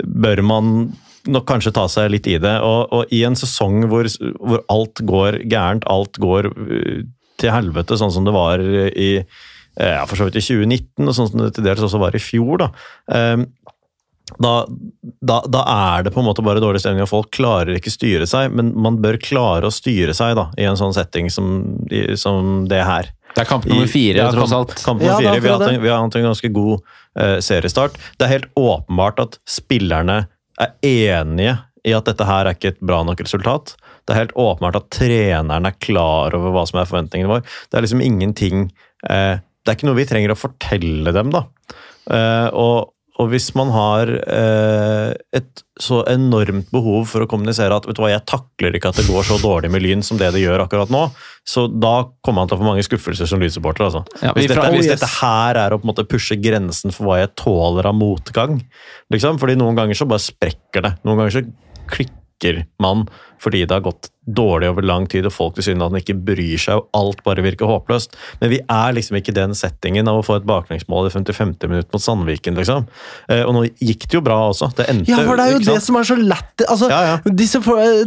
bør 0.00 0.44
man 0.46 0.90
nok 1.28 1.46
kanskje 1.48 1.74
ta 1.76 1.86
seg 1.90 2.10
litt 2.14 2.28
i 2.30 2.38
det. 2.40 2.56
Og, 2.64 2.92
og 2.94 3.14
i 3.14 3.22
en 3.28 3.38
sesong 3.38 3.84
hvor, 3.90 4.08
hvor 4.40 4.64
alt 4.72 5.02
går 5.06 5.42
gærent, 5.50 5.88
alt 5.90 6.20
går 6.22 6.50
uh, 6.54 7.00
til 7.40 7.54
helvete, 7.54 7.98
sånn 7.98 8.12
som 8.12 8.26
det 8.26 8.36
var 8.36 8.60
i 8.60 9.12
eh, 9.16 9.94
ja, 9.94 10.02
for 10.04 10.18
så 10.20 10.26
vidt 10.28 10.36
i 10.36 10.44
2019, 10.44 11.08
og 11.08 11.14
sånn 11.16 11.30
som 11.30 11.40
det 11.40 11.54
til 11.56 11.64
dels 11.64 11.80
også 11.86 12.00
var 12.02 12.16
i 12.16 12.20
fjor, 12.20 12.60
da. 12.60 12.68
Um, 13.08 13.46
da, 14.38 14.52
da, 15.26 15.40
da 15.50 15.62
er 15.66 16.04
det 16.06 16.12
på 16.14 16.20
en 16.22 16.28
måte 16.28 16.44
bare 16.46 16.62
dårlig 16.62 16.82
stemning, 16.84 17.02
og 17.02 17.10
folk 17.10 17.32
klarer 17.34 17.74
ikke 17.74 17.92
styre 17.92 18.28
seg. 18.30 18.52
Men 18.54 18.70
man 18.78 19.00
bør 19.02 19.18
klare 19.22 19.66
å 19.66 19.74
styre 19.74 20.14
seg 20.14 20.36
da, 20.38 20.50
i 20.60 20.68
en 20.68 20.78
sånn 20.78 20.94
setting 20.94 21.30
som, 21.32 21.48
som 22.20 22.68
det 22.70 22.84
her. 22.86 23.10
Det 23.34 23.44
er 23.44 23.48
kamp 23.48 23.66
nummer 23.66 23.86
I- 23.86 23.90
fire, 23.90 24.22
ja, 24.22 24.30
tross 24.34 24.54
alt. 24.54 24.74
Kamp 24.78 25.00
kamp 25.00 25.02
nummer 25.02 25.16
er 25.18 25.24
fire. 25.24 25.40
Vi 25.40 25.50
har, 25.50 25.58
hatt 25.58 25.72
en, 25.72 25.82
vi 25.82 25.90
har 25.90 26.02
hatt 26.02 26.18
en 26.18 26.28
ganske 26.30 26.52
god 26.54 26.76
uh, 26.82 27.38
seriestart. 27.42 27.98
Det 28.18 28.26
er 28.26 28.34
helt 28.36 28.50
åpenbart 28.58 29.22
at 29.22 29.40
spillerne 29.48 30.24
er 30.66 30.74
enige 30.86 31.56
i 31.88 31.94
at 31.96 32.08
dette 32.08 32.26
her 32.28 32.44
er 32.44 32.56
ikke 32.56 32.74
et 32.74 32.82
bra 32.84 33.00
nok 33.06 33.22
resultat. 33.24 33.74
Det 34.04 34.14
er 34.14 34.22
helt 34.24 34.36
åpenbart 34.38 34.80
at 34.80 34.88
treneren 34.92 35.68
er 35.68 35.78
klar 35.80 36.34
over 36.36 36.54
hva 36.54 36.64
som 36.68 36.80
er 36.80 36.88
forventningene 36.88 37.30
våre. 37.30 37.44
Det 37.70 37.78
er 37.78 37.86
liksom 37.86 38.04
ingenting 38.04 38.66
eh, 39.08 39.40
Det 39.40 39.72
er 39.72 39.78
ikke 39.78 39.88
noe 39.88 39.98
vi 39.98 40.08
trenger 40.08 40.34
å 40.34 40.40
fortelle 40.40 41.12
dem, 41.16 41.32
da. 41.32 41.44
Eh, 42.10 42.48
og, 42.56 42.92
og 43.20 43.28
hvis 43.28 43.50
man 43.58 43.68
har 43.74 44.10
eh, 44.16 45.10
et 45.36 45.62
så 45.80 46.00
enormt 46.08 46.70
behov 46.72 47.06
for 47.10 47.24
å 47.24 47.28
kommunisere 47.28 47.76
at 47.76 47.86
vet 47.88 47.98
du 47.98 48.02
hva, 48.02 48.12
jeg 48.12 48.24
takler 48.28 48.76
ikke 48.76 48.92
at 48.92 49.00
det 49.00 49.06
går 49.08 49.26
så 49.28 49.36
dårlig 49.42 49.70
med 49.72 49.84
Lyn 49.84 50.04
som 50.04 50.20
det 50.20 50.30
det 50.34 50.42
gjør 50.42 50.64
akkurat 50.64 50.92
nå, 50.92 51.02
så 51.44 51.66
da 51.68 51.94
kommer 52.24 52.42
man 52.42 52.50
til 52.50 52.56
å 52.56 52.60
få 52.62 52.68
mange 52.68 52.84
skuffelser 52.86 53.28
som 53.28 53.42
Lyn-supporter. 53.42 53.88
Altså. 53.88 54.04
Ja, 54.24 54.32
hvis, 54.36 54.48
dette, 54.52 54.68
hvis 54.76 54.88
dette 54.88 55.10
her 55.18 55.60
er 55.60 55.74
å 55.74 55.80
på 55.80 55.88
en 55.88 55.92
måte 55.92 56.06
pushe 56.08 56.38
grensen 56.40 56.94
for 56.96 57.10
hva 57.10 57.20
jeg 57.22 57.34
tåler 57.40 57.90
av 57.90 57.98
motgang 57.98 58.60
liksom, 59.12 59.40
fordi 59.42 59.58
noen 59.60 59.76
ganger 59.78 59.98
så 59.98 60.08
bare 60.08 60.24
sprekker 60.24 60.86
det. 60.86 60.94
Noen 61.04 61.22
ganger 61.22 61.36
så 61.36 61.44
klikker 61.90 62.64
man 62.80 63.04
fordi 63.40 63.64
det 63.64 63.76
har 63.76 63.84
gått 63.84 64.10
dårlig 64.30 64.68
over 64.70 64.84
lang 64.84 65.06
tid, 65.10 65.26
og 65.26 65.32
folk 65.32 65.56
tilsynelatende 65.56 66.02
ikke 66.02 66.16
bryr 66.28 66.60
seg, 66.60 66.80
og 66.80 66.88
alt 66.96 67.22
bare 67.26 67.42
virker 67.44 67.68
håpløst. 67.70 68.14
Men 68.42 68.52
vi 68.52 68.60
er 68.60 68.94
liksom 68.96 69.16
ikke 69.18 69.34
den 69.34 69.56
settingen 69.56 70.08
av 70.10 70.20
å 70.20 70.24
få 70.26 70.36
et 70.38 70.46
baklengsmål 70.48 71.08
i 71.08 71.12
55. 71.14 71.54
minutt 71.66 71.88
mot 71.94 72.04
Sandviken, 72.04 72.58
liksom. 72.60 72.86
Eh, 73.32 73.42
og 73.46 73.54
nå 73.56 73.64
gikk 73.80 74.06
det 74.06 74.18
jo 74.18 74.22
bra 74.24 74.36
også. 74.50 74.70
Det 74.76 74.86
endte 74.92 75.10
Ja, 75.10 75.22
for 75.26 75.40
det 75.40 75.46
er 75.46 75.56
jo 75.56 75.62
det 75.64 75.78
som 75.82 75.98
er 75.98 76.06
så 76.06 76.16
lett 76.20 76.64
altså, 76.66 76.90
Ja, 76.92 77.00
ja. 77.08 77.32
Disse, 77.40 77.60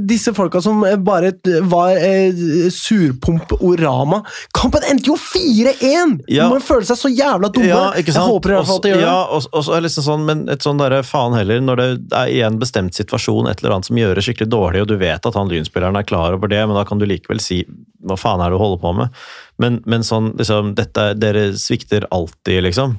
disse 0.05 0.33
folka 0.37 0.61
som 0.63 0.83
bare 1.05 1.33
var 1.69 1.97
eh, 1.97 2.43
surpump-orama 2.73 4.21
Kampen 4.55 4.85
endte 4.89 5.09
jo 5.11 5.17
4-1! 5.17 6.19
Ja. 6.31 6.47
Man 6.51 6.63
føler 6.63 6.85
seg 6.87 6.99
så 6.99 7.11
jævla 7.11 7.49
dumme. 7.53 7.67
Ja, 7.67 7.83
ikke 7.97 8.13
sant? 8.13 8.27
Jeg 8.27 8.35
håper 8.35 8.53
i 8.53 8.57
hvert 8.57 8.69
fall 8.69 8.79
at 8.79 8.85
de 8.85 8.93
gjør 8.93 9.01
det. 9.01 9.09
Ja, 9.09 9.19
og 9.33 9.65
så 9.65 9.75
er 9.75 9.85
liksom 9.85 10.05
sånn, 10.05 10.25
men 10.29 10.45
et 10.53 10.65
sånn 10.65 10.79
derre 10.81 11.01
faen 11.07 11.35
heller, 11.37 11.61
når 11.63 11.81
det 11.81 11.89
er 12.19 12.31
i 12.31 12.39
en 12.45 12.59
bestemt 12.61 12.95
situasjon 12.97 13.49
et 13.49 13.63
eller 13.63 13.77
annet 13.77 13.89
som 13.89 13.99
gjør 13.99 14.19
det 14.19 14.25
skikkelig 14.27 14.49
dårlig, 14.53 14.83
og 14.85 14.91
du 14.93 14.95
vet 15.01 15.22
at 15.29 15.37
han 15.37 15.49
lynspilleren 15.51 15.97
er 15.99 16.07
klar 16.07 16.35
over 16.35 16.51
det, 16.51 16.61
men 16.67 16.77
da 16.77 16.85
kan 16.87 17.01
du 17.01 17.07
likevel 17.09 17.41
si 17.43 17.63
hva 18.03 18.17
faen 18.19 18.41
er 18.43 18.51
det 18.51 18.57
du 18.57 18.61
holder 18.61 18.81
på 18.81 18.91
med? 18.97 19.19
Men, 19.63 19.79
men 19.89 20.05
sånn, 20.05 20.33
liksom, 20.39 20.73
dette, 20.77 21.13
dere 21.19 21.45
svikter 21.59 22.07
alltid, 22.11 22.63
liksom. 22.65 22.97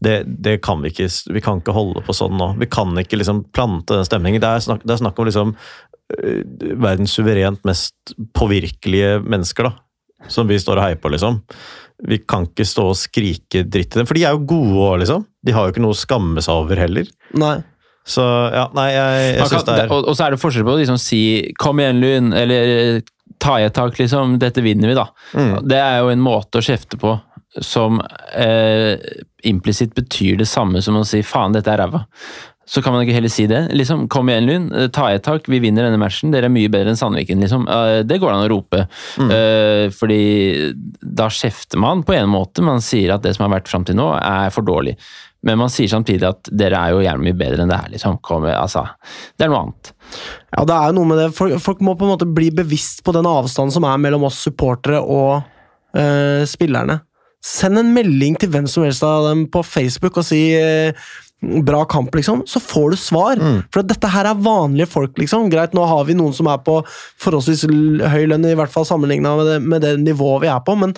Det, 0.00 0.22
det 0.26 0.58
kan 0.64 0.80
vi 0.84 0.92
ikke. 0.92 1.08
Vi 1.34 1.42
kan 1.44 1.60
ikke 1.60 1.74
holde 1.76 2.02
på 2.04 2.14
sånn 2.16 2.36
nå. 2.40 2.52
Vi 2.60 2.68
kan 2.72 2.96
ikke 3.00 3.18
liksom 3.20 3.44
plante 3.56 3.96
den 3.96 4.08
stemningen. 4.08 4.42
Det 4.42 4.52
er 4.52 4.64
snakk, 4.64 4.84
det 4.86 4.96
er 4.96 5.02
snakk 5.02 5.20
om 5.20 5.28
liksom 5.28 5.54
øh, 6.16 6.40
verdens 6.72 7.16
suverent 7.16 7.64
mest 7.68 8.16
påvirkelige 8.36 9.18
mennesker, 9.24 9.70
da. 9.70 10.28
som 10.32 10.48
vi 10.48 10.60
står 10.60 10.80
og 10.80 10.88
heier 10.88 11.00
på, 11.00 11.12
liksom. 11.12 11.42
Vi 12.06 12.20
kan 12.28 12.48
ikke 12.48 12.66
stå 12.68 12.90
og 12.90 12.98
skrike 13.00 13.64
dritt 13.64 13.92
til 13.92 14.02
dem, 14.02 14.08
for 14.08 14.18
de 14.18 14.26
er 14.28 14.36
jo 14.36 14.44
gode 14.48 15.00
liksom. 15.04 15.24
De 15.46 15.54
har 15.56 15.64
jo 15.64 15.72
ikke 15.72 15.84
noe 15.84 15.96
å 15.96 16.04
skamme 16.04 16.44
seg 16.44 16.64
over 16.64 16.80
heller. 16.80 17.08
Nei. 17.40 17.58
Så 18.06 18.22
ja, 18.54 18.68
nei, 18.76 18.90
jeg, 18.94 19.28
jeg 19.40 19.50
syns 19.50 19.66
det 19.66 19.76
er 19.82 19.90
og, 19.90 20.06
og 20.06 20.14
så 20.14 20.26
er 20.26 20.34
det 20.34 20.40
forskjell 20.40 20.66
på 20.66 20.74
å 20.76 20.80
liksom 20.80 20.98
si 21.02 21.20
'kom 21.58 21.80
igjen, 21.82 22.02
Lyn', 22.02 22.34
eller 22.38 23.02
'ta 23.42 23.58
i 23.58 23.66
et 23.66 23.74
tak', 23.74 23.98
liksom. 23.98 24.38
'Dette 24.38 24.62
vinner 24.62 24.92
vi', 24.92 24.98
da. 24.98 25.08
Mm. 25.34 25.54
Det 25.66 25.80
er 25.82 25.98
jo 25.98 26.12
en 26.14 26.22
måte 26.22 26.60
å 26.60 26.66
kjefte 26.66 27.00
på 27.02 27.16
som 27.64 28.02
eh, 28.36 28.98
implisitt 29.48 29.94
betyr 29.96 30.36
det 30.36 30.48
samme 30.48 30.82
som 30.82 30.98
å 30.98 31.06
si 31.08 31.22
'faen, 31.22 31.56
dette 31.56 31.72
er 31.72 31.82
ræva'. 31.82 32.04
Så 32.66 32.82
kan 32.82 32.92
man 32.92 33.04
ikke 33.04 33.14
heller 33.14 33.30
si 33.30 33.46
det. 33.46 33.68
Liksom, 33.78 34.08
'Kom 34.08 34.28
igjen, 34.28 34.46
Lyn', 34.46 34.90
ta 34.90 35.10
i 35.10 35.14
et 35.14 35.22
tak, 35.22 35.46
vi 35.46 35.60
vinner 35.62 35.86
denne 35.86 36.00
matchen, 36.02 36.32
dere 36.34 36.46
er 36.46 36.54
mye 36.54 36.70
bedre 36.70 36.90
enn 36.90 36.98
Sandviken', 36.98 37.40
liksom. 37.40 37.68
Eh, 37.70 38.02
det 38.02 38.18
går 38.18 38.32
an 38.32 38.46
å 38.46 38.50
rope. 38.50 38.86
Eh, 39.18 39.86
fordi 39.94 40.74
da 41.00 41.28
kjefter 41.30 41.78
man 41.78 42.02
på 42.02 42.14
en 42.14 42.28
måte. 42.28 42.62
Man 42.62 42.82
sier 42.82 43.14
at 43.14 43.22
det 43.22 43.36
som 43.36 43.46
har 43.46 43.60
vært 43.60 43.70
fram 43.70 43.84
til 43.84 43.94
nå, 43.94 44.10
er 44.18 44.50
for 44.50 44.66
dårlig. 44.66 44.96
Men 45.46 45.60
man 45.60 45.70
sier 45.72 45.90
samtidig 45.90 46.26
at 46.26 46.48
dere 46.50 46.80
er 46.80 46.94
jo 46.94 47.02
gjerne 47.04 47.22
mye 47.22 47.38
bedre 47.38 47.62
enn 47.62 47.70
det 47.70 47.78
her, 47.78 47.90
liksom. 47.94 48.18
Kommer, 48.26 48.56
altså, 48.58 48.82
det 49.38 49.46
er 49.46 49.52
noe 49.52 49.64
annet. 49.66 49.92
Ja, 50.50 50.64
det 50.66 50.76
er 50.76 50.90
jo 50.90 50.96
noe 50.98 51.10
med 51.10 51.20
det. 51.22 51.28
Folk, 51.36 51.58
folk 51.62 51.84
må 51.86 51.94
på 51.98 52.06
en 52.06 52.14
måte 52.16 52.28
bli 52.38 52.50
bevisst 52.54 53.04
på 53.06 53.14
den 53.14 53.28
avstanden 53.30 53.74
som 53.74 53.86
er 53.86 54.00
mellom 54.02 54.26
oss 54.26 54.40
supportere 54.46 55.02
og 55.02 55.44
øh, 55.98 56.42
spillerne. 56.50 57.00
Send 57.46 57.78
en 57.78 57.94
melding 57.94 58.40
til 58.42 58.50
hvem 58.50 58.66
som 58.70 58.86
helst 58.86 59.06
av 59.06 59.28
dem 59.28 59.46
på 59.52 59.62
Facebook 59.62 60.18
og 60.18 60.26
si 60.26 60.48
øh, 60.58 61.06
Bra 61.44 61.84
kamp, 61.84 62.14
liksom. 62.16 62.42
Så 62.48 62.60
får 62.60 62.90
du 62.90 62.96
svar. 62.96 63.40
For 63.68 63.82
at 63.82 63.90
dette 63.90 64.08
her 64.08 64.24
er 64.24 64.38
vanlige 64.40 64.88
folk, 64.88 65.18
liksom. 65.20 65.50
Greit, 65.52 65.74
nå 65.76 65.84
har 65.84 66.06
vi 66.08 66.16
noen 66.16 66.32
som 66.34 66.48
er 66.48 66.62
på 66.64 66.78
forholdsvis 67.22 67.66
høy 68.08 68.24
lønn, 68.30 68.46
i 68.48 68.54
hvert 68.56 68.72
fall 68.72 68.86
sammenligna 68.88 69.34
med, 69.36 69.50
med 69.68 69.84
det 69.84 69.92
nivået 70.00 70.46
vi 70.46 70.50
er 70.50 70.62
på, 70.64 70.74
men 70.80 70.96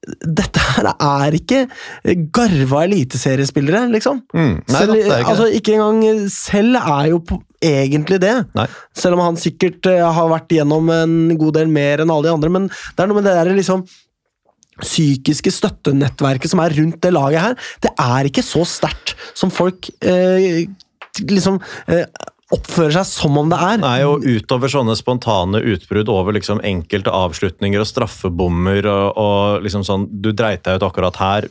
dette 0.00 0.60
her 0.64 0.88
er 0.94 1.34
ikke 1.36 1.64
garva 2.32 2.84
eliteseriespillere, 2.86 3.84
liksom. 3.92 4.22
Mm. 4.32 4.54
Nei 4.64 4.82
selv, 4.82 4.94
det 4.96 5.02
er 5.04 5.24
ikke 5.24 5.32
altså, 5.34 5.48
ikke 5.58 5.74
engang 5.76 6.22
selv 6.32 6.78
er 6.80 7.10
jo 7.10 7.20
egentlig 7.60 8.20
det. 8.22 8.36
Nei. 8.56 8.66
Selv 8.96 9.18
om 9.18 9.24
han 9.26 9.40
sikkert 9.40 9.90
eh, 9.90 10.00
har 10.00 10.30
vært 10.32 10.54
gjennom 10.56 10.88
en 10.94 11.18
god 11.40 11.58
del 11.58 11.72
mer 11.72 12.00
enn 12.00 12.12
alle 12.12 12.30
de 12.30 12.32
andre. 12.32 12.52
Men 12.56 12.70
det 12.70 13.04
er 13.04 13.10
noe 13.10 13.20
med 13.20 13.28
det 13.28 13.36
der 13.36 13.52
liksom 13.58 13.84
psykiske 14.80 15.52
støttenettverket 15.52 16.48
som 16.48 16.62
er 16.64 16.72
rundt 16.78 17.02
det 17.04 17.12
laget 17.12 17.44
her. 17.44 17.58
Det 17.84 17.92
er 18.00 18.30
ikke 18.30 18.44
så 18.46 18.64
sterkt 18.64 19.12
som 19.36 19.52
folk 19.52 19.90
eh, 20.00 20.64
liksom 21.28 21.60
eh, 21.92 22.06
oppfører 22.54 22.98
seg 22.98 23.08
som 23.08 23.38
om 23.40 23.50
det 23.52 23.58
er. 23.62 23.80
Nei, 23.82 23.98
og 24.08 24.26
utover 24.26 24.72
sånne 24.72 24.96
spontane 24.98 25.62
utbrudd 25.72 26.10
over 26.12 26.36
liksom 26.36 26.62
enkelte 26.66 27.14
avslutninger 27.14 27.82
og 27.82 27.88
straffebommer 27.88 28.90
og, 28.90 29.18
og 29.20 29.66
liksom 29.66 29.86
sånn 29.86 30.08
Du 30.10 30.32
dreit 30.34 30.64
deg 30.66 30.80
ut 30.80 30.88
akkurat 30.90 31.20
her. 31.22 31.50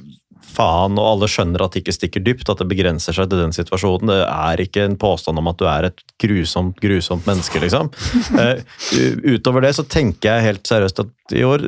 Faen, 0.50 0.98
og 0.98 1.06
alle 1.06 1.28
skjønner 1.30 1.62
at 1.62 1.76
det 1.76 1.84
ikke 1.84 1.94
stikker 1.94 2.24
dypt, 2.26 2.50
at 2.50 2.60
det 2.60 2.68
begrenser 2.72 3.14
seg 3.16 3.30
til 3.30 3.40
den 3.40 3.54
situasjonen. 3.54 4.10
Det 4.10 4.18
er 4.26 4.64
ikke 4.64 4.88
en 4.88 4.98
påstand 5.00 5.40
om 5.40 5.48
at 5.52 5.60
du 5.62 5.68
er 5.70 5.88
et 5.92 6.04
grusomt, 6.20 6.80
grusomt 6.82 7.28
menneske, 7.30 7.62
liksom. 7.62 7.92
Uh, 8.34 8.58
utover 9.36 9.64
det 9.64 9.76
så 9.78 9.86
tenker 9.88 10.34
jeg 10.34 10.48
helt 10.48 10.68
seriøst 10.68 11.04
at 11.06 11.38
i 11.38 11.46
år 11.46 11.64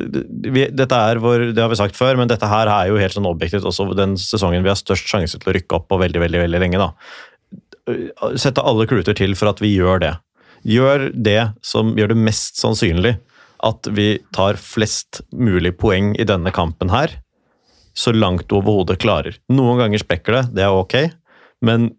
vi, 0.50 0.66
Dette 0.74 0.98
er 0.98 1.22
vår, 1.22 1.52
det 1.54 1.62
har 1.62 1.70
vi 1.70 1.78
sagt 1.78 1.96
før, 1.96 2.18
men 2.18 2.28
dette 2.28 2.48
her 2.50 2.68
er 2.68 2.90
jo 2.90 2.98
helt 3.00 3.14
sånn 3.14 3.30
objektivt 3.30 3.68
også 3.70 3.92
den 3.96 4.18
sesongen 4.20 4.66
vi 4.66 4.72
har 4.72 4.80
størst 4.80 5.06
sjanse 5.08 5.38
til 5.38 5.52
å 5.52 5.56
rykke 5.56 5.78
opp 5.78 5.86
på 5.92 6.02
veldig, 6.02 6.26
veldig, 6.26 6.42
veldig 6.48 6.64
lenge. 6.66 6.82
da 6.82 6.90
sette 8.38 8.62
alle 8.62 8.86
kluter 8.90 9.16
til 9.18 9.34
for 9.38 9.52
at 9.52 9.62
vi 9.62 9.74
gjør 9.74 10.02
det. 10.02 10.14
Gjør 10.68 11.08
det 11.14 11.40
som 11.66 11.94
gjør 11.98 12.12
det 12.12 12.20
mest 12.22 12.60
sannsynlig 12.60 13.16
at 13.62 13.86
vi 13.94 14.16
tar 14.34 14.58
flest 14.58 15.22
mulig 15.34 15.74
poeng 15.78 16.12
i 16.18 16.26
denne 16.26 16.50
kampen 16.54 16.90
her, 16.90 17.14
så 17.94 18.14
langt 18.14 18.48
du 18.50 18.56
overhodet 18.58 18.98
klarer. 19.02 19.36
Noen 19.52 19.78
ganger 19.78 20.02
sprekker 20.02 20.38
det, 20.38 20.44
det 20.58 20.64
er 20.66 20.74
ok, 20.74 20.96
men 21.62 21.92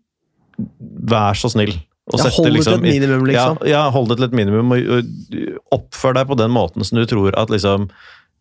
vær 1.09 1.37
så 1.39 1.51
snill. 1.53 1.75
Og 2.11 2.19
Ja, 2.19 2.27
hold 2.27 2.33
det 2.35 2.49
til 2.49 2.57
liksom 2.57 2.81
et 2.81 2.89
minimum, 2.89 3.23
liksom. 3.29 3.61
Ja, 3.63 3.69
ja, 3.71 3.83
hold 3.95 4.09
det 4.11 4.17
til 4.19 4.27
et 4.27 4.35
minimum, 4.35 4.73
og, 4.75 4.91
og 4.97 5.77
oppfør 5.77 6.17
deg 6.17 6.27
på 6.27 6.37
den 6.39 6.51
måten 6.51 6.83
som 6.83 6.99
du 6.99 7.05
tror 7.07 7.37
at 7.39 7.53
liksom 7.53 7.87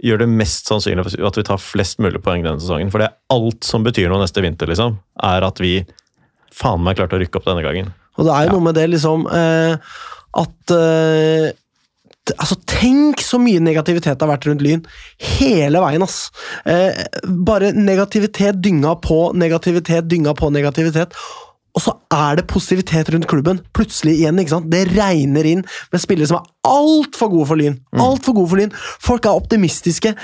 gjør 0.03 0.25
det 0.25 0.31
mest 0.33 0.67
sannsynlig 0.67 1.15
at 1.23 1.37
vi 1.39 1.45
tar 1.47 1.61
flest 1.63 2.01
mulig 2.03 2.19
poeng 2.25 2.43
denne 2.43 2.59
sesongen. 2.59 2.91
For 2.91 2.99
det 2.99 3.13
er 3.13 3.19
alt 3.31 3.63
som 3.67 3.85
betyr 3.87 4.11
noe 4.11 4.25
neste 4.25 4.43
vinter, 4.43 4.67
liksom, 4.71 4.97
er 5.23 5.47
at 5.47 5.63
vi 5.63 5.77
faen 6.53 6.85
meg 6.85 7.01
klart 7.01 7.15
å 7.17 7.21
rykke 7.21 7.41
opp 7.41 7.49
denne 7.49 7.65
gangen. 7.65 7.91
Og 8.19 8.29
det 8.29 8.37
er 8.37 8.47
jo 8.47 8.57
noe 8.57 8.69
med 8.69 8.77
det 8.79 8.87
liksom 8.93 9.27
eh, 9.33 9.99
at 10.43 10.77
eh, 10.77 11.51
Altså, 12.39 12.55
tenk 12.71 13.19
så 13.19 13.35
mye 13.43 13.59
negativitet 13.59 14.15
det 14.15 14.23
har 14.23 14.31
vært 14.31 14.45
rundt 14.47 14.61
Lyn 14.63 14.85
hele 15.41 15.81
veien, 15.83 16.05
ass! 16.07 16.29
Eh, 16.71 17.01
bare 17.27 17.73
negativitet 17.75 18.61
dynga 18.63 18.93
på 19.03 19.33
negativitet, 19.35 20.07
dynga 20.07 20.31
på 20.39 20.53
negativitet. 20.55 21.19
Og 21.75 21.83
så 21.83 21.97
er 22.15 22.39
det 22.39 22.47
positivitet 22.53 23.11
rundt 23.11 23.27
klubben. 23.27 23.59
Plutselig 23.75 24.19
igjen, 24.21 24.39
ikke 24.39 24.55
sant? 24.55 24.71
Det 24.71 24.85
regner 24.93 25.49
inn 25.49 25.67
med 25.67 26.05
spillere 26.05 26.31
som 26.31 26.39
er 26.39 26.71
altfor 26.71 27.33
gode 27.33 27.49
for 27.51 27.59
Lyn. 27.59 27.81
Alt 27.97 28.29
for 28.29 28.37
gode 28.37 28.53
for 28.53 28.61
Lyn. 28.61 28.75
Folk 29.03 29.27
er 29.27 29.43
optimistiske. 29.43 30.15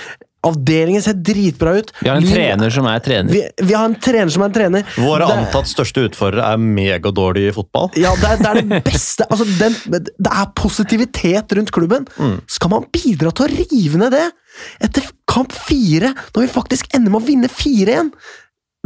Avdelingen 0.47 1.03
ser 1.03 1.17
dritbra 1.19 1.73
ut. 1.81 1.89
Vi 2.01 2.09
har 2.09 2.17
en 2.21 2.27
trener 2.29 2.71
som 2.71 2.87
er 2.87 3.01
trener. 3.03 3.33
Vi, 3.35 3.41
vi 3.67 3.75
har 3.75 3.89
en 3.89 3.97
trener 3.99 4.31
som 4.31 4.45
er 4.45 4.51
en 4.51 4.55
trener. 4.55 4.85
Våre 5.03 5.27
Det- 5.27 5.35
antatt 5.43 5.67
største 5.67 6.05
utfordrere 6.07 6.53
er 6.55 6.61
megadårlige 6.63 7.51
i 7.51 7.57
fotball. 7.57 7.91
Ja, 7.99 8.13
det 8.21 8.31
er, 8.31 8.37
det 8.45 8.47
er 8.53 8.61
det 8.63 8.83
beste. 8.87 9.27
Altså, 9.29 9.45
den, 9.59 9.75
det 10.07 10.31
er 10.31 10.53
positivitet 10.55 11.53
rundt 11.59 11.73
klubben. 11.75 12.07
Skal 12.47 12.71
man 12.71 12.87
bidra 12.95 13.33
til 13.35 13.49
å 13.49 13.53
rive 13.59 13.99
ned 13.99 14.15
det 14.15 14.27
etter 14.83 15.11
kamp 15.29 15.53
fire, 15.53 16.15
når 16.35 16.47
vi 16.47 16.53
faktisk 16.55 16.95
ender 16.95 17.11
med 17.15 17.21
å 17.23 17.27
vinne 17.27 17.51
4-1? 17.51 18.13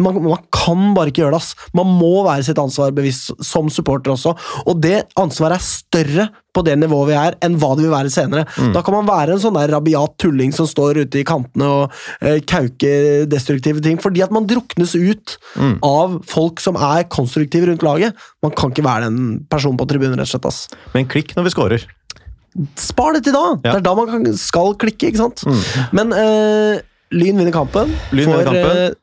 Man, 0.00 0.16
man 0.24 0.40
kan 0.56 0.94
bare 0.96 1.10
ikke 1.10 1.20
gjøre 1.20 1.34
det. 1.34 1.42
ass. 1.42 1.50
Man 1.76 1.90
må 1.98 2.22
være 2.24 2.46
sitt 2.46 2.56
ansvar 2.58 2.94
bevisst 2.96 3.28
som 3.44 3.66
supporter 3.68 4.14
også. 4.14 4.32
Og 4.64 4.78
det 4.80 5.02
ansvaret 5.20 5.58
er 5.58 5.66
større 5.66 6.24
på 6.56 6.62
det 6.64 6.78
nivået 6.80 7.10
vi 7.10 7.16
er, 7.20 7.36
enn 7.44 7.58
hva 7.60 7.74
det 7.76 7.84
vil 7.84 7.92
være 7.92 8.12
senere. 8.12 8.46
Da 8.72 8.80
kan 8.84 8.96
man 8.96 9.06
være 9.08 9.34
en 9.36 9.42
sånn 9.42 9.56
der 9.58 9.68
rabiat 9.74 10.14
tulling 10.20 10.52
som 10.56 10.64
står 10.68 11.02
ute 11.04 11.20
i 11.20 11.26
kantene 11.28 11.68
og 11.68 11.98
eh, 12.24 12.40
kauker 12.48 13.26
destruktive 13.28 13.84
ting, 13.84 14.00
fordi 14.00 14.24
at 14.24 14.32
man 14.32 14.48
druknes 14.48 14.94
ut 14.96 15.36
av 15.84 16.16
folk 16.28 16.60
som 16.64 16.76
er 16.80 17.04
konstruktive 17.12 17.68
rundt 17.68 17.84
laget. 17.84 18.16
Man 18.44 18.52
kan 18.56 18.72
ikke 18.72 18.84
være 18.88 19.10
den 19.10 19.42
personen 19.52 19.76
på 19.80 19.88
tribunen, 19.92 20.16
rett 20.16 20.24
og 20.28 20.32
slett. 20.32 20.48
ass. 20.48 20.62
Men 20.96 21.04
klikk 21.12 21.36
når 21.36 21.50
vi 21.50 21.54
scorer. 21.54 21.84
Spar 22.80 23.12
det 23.16 23.22
til 23.28 23.36
da! 23.36 23.44
Det 23.64 23.76
er 23.76 23.84
da 23.84 23.94
man 23.96 24.08
kan, 24.08 24.26
skal 24.40 24.74
klikke, 24.80 25.08
ikke 25.12 25.20
sant? 25.22 25.44
Men 25.96 26.12
eh, 26.16 26.80
Lyn 27.12 27.36
vinner 27.40 27.52
kampen. 27.52 27.92
Lyn 28.16 28.28
vinner 28.32 28.48
kampen. 28.48 28.98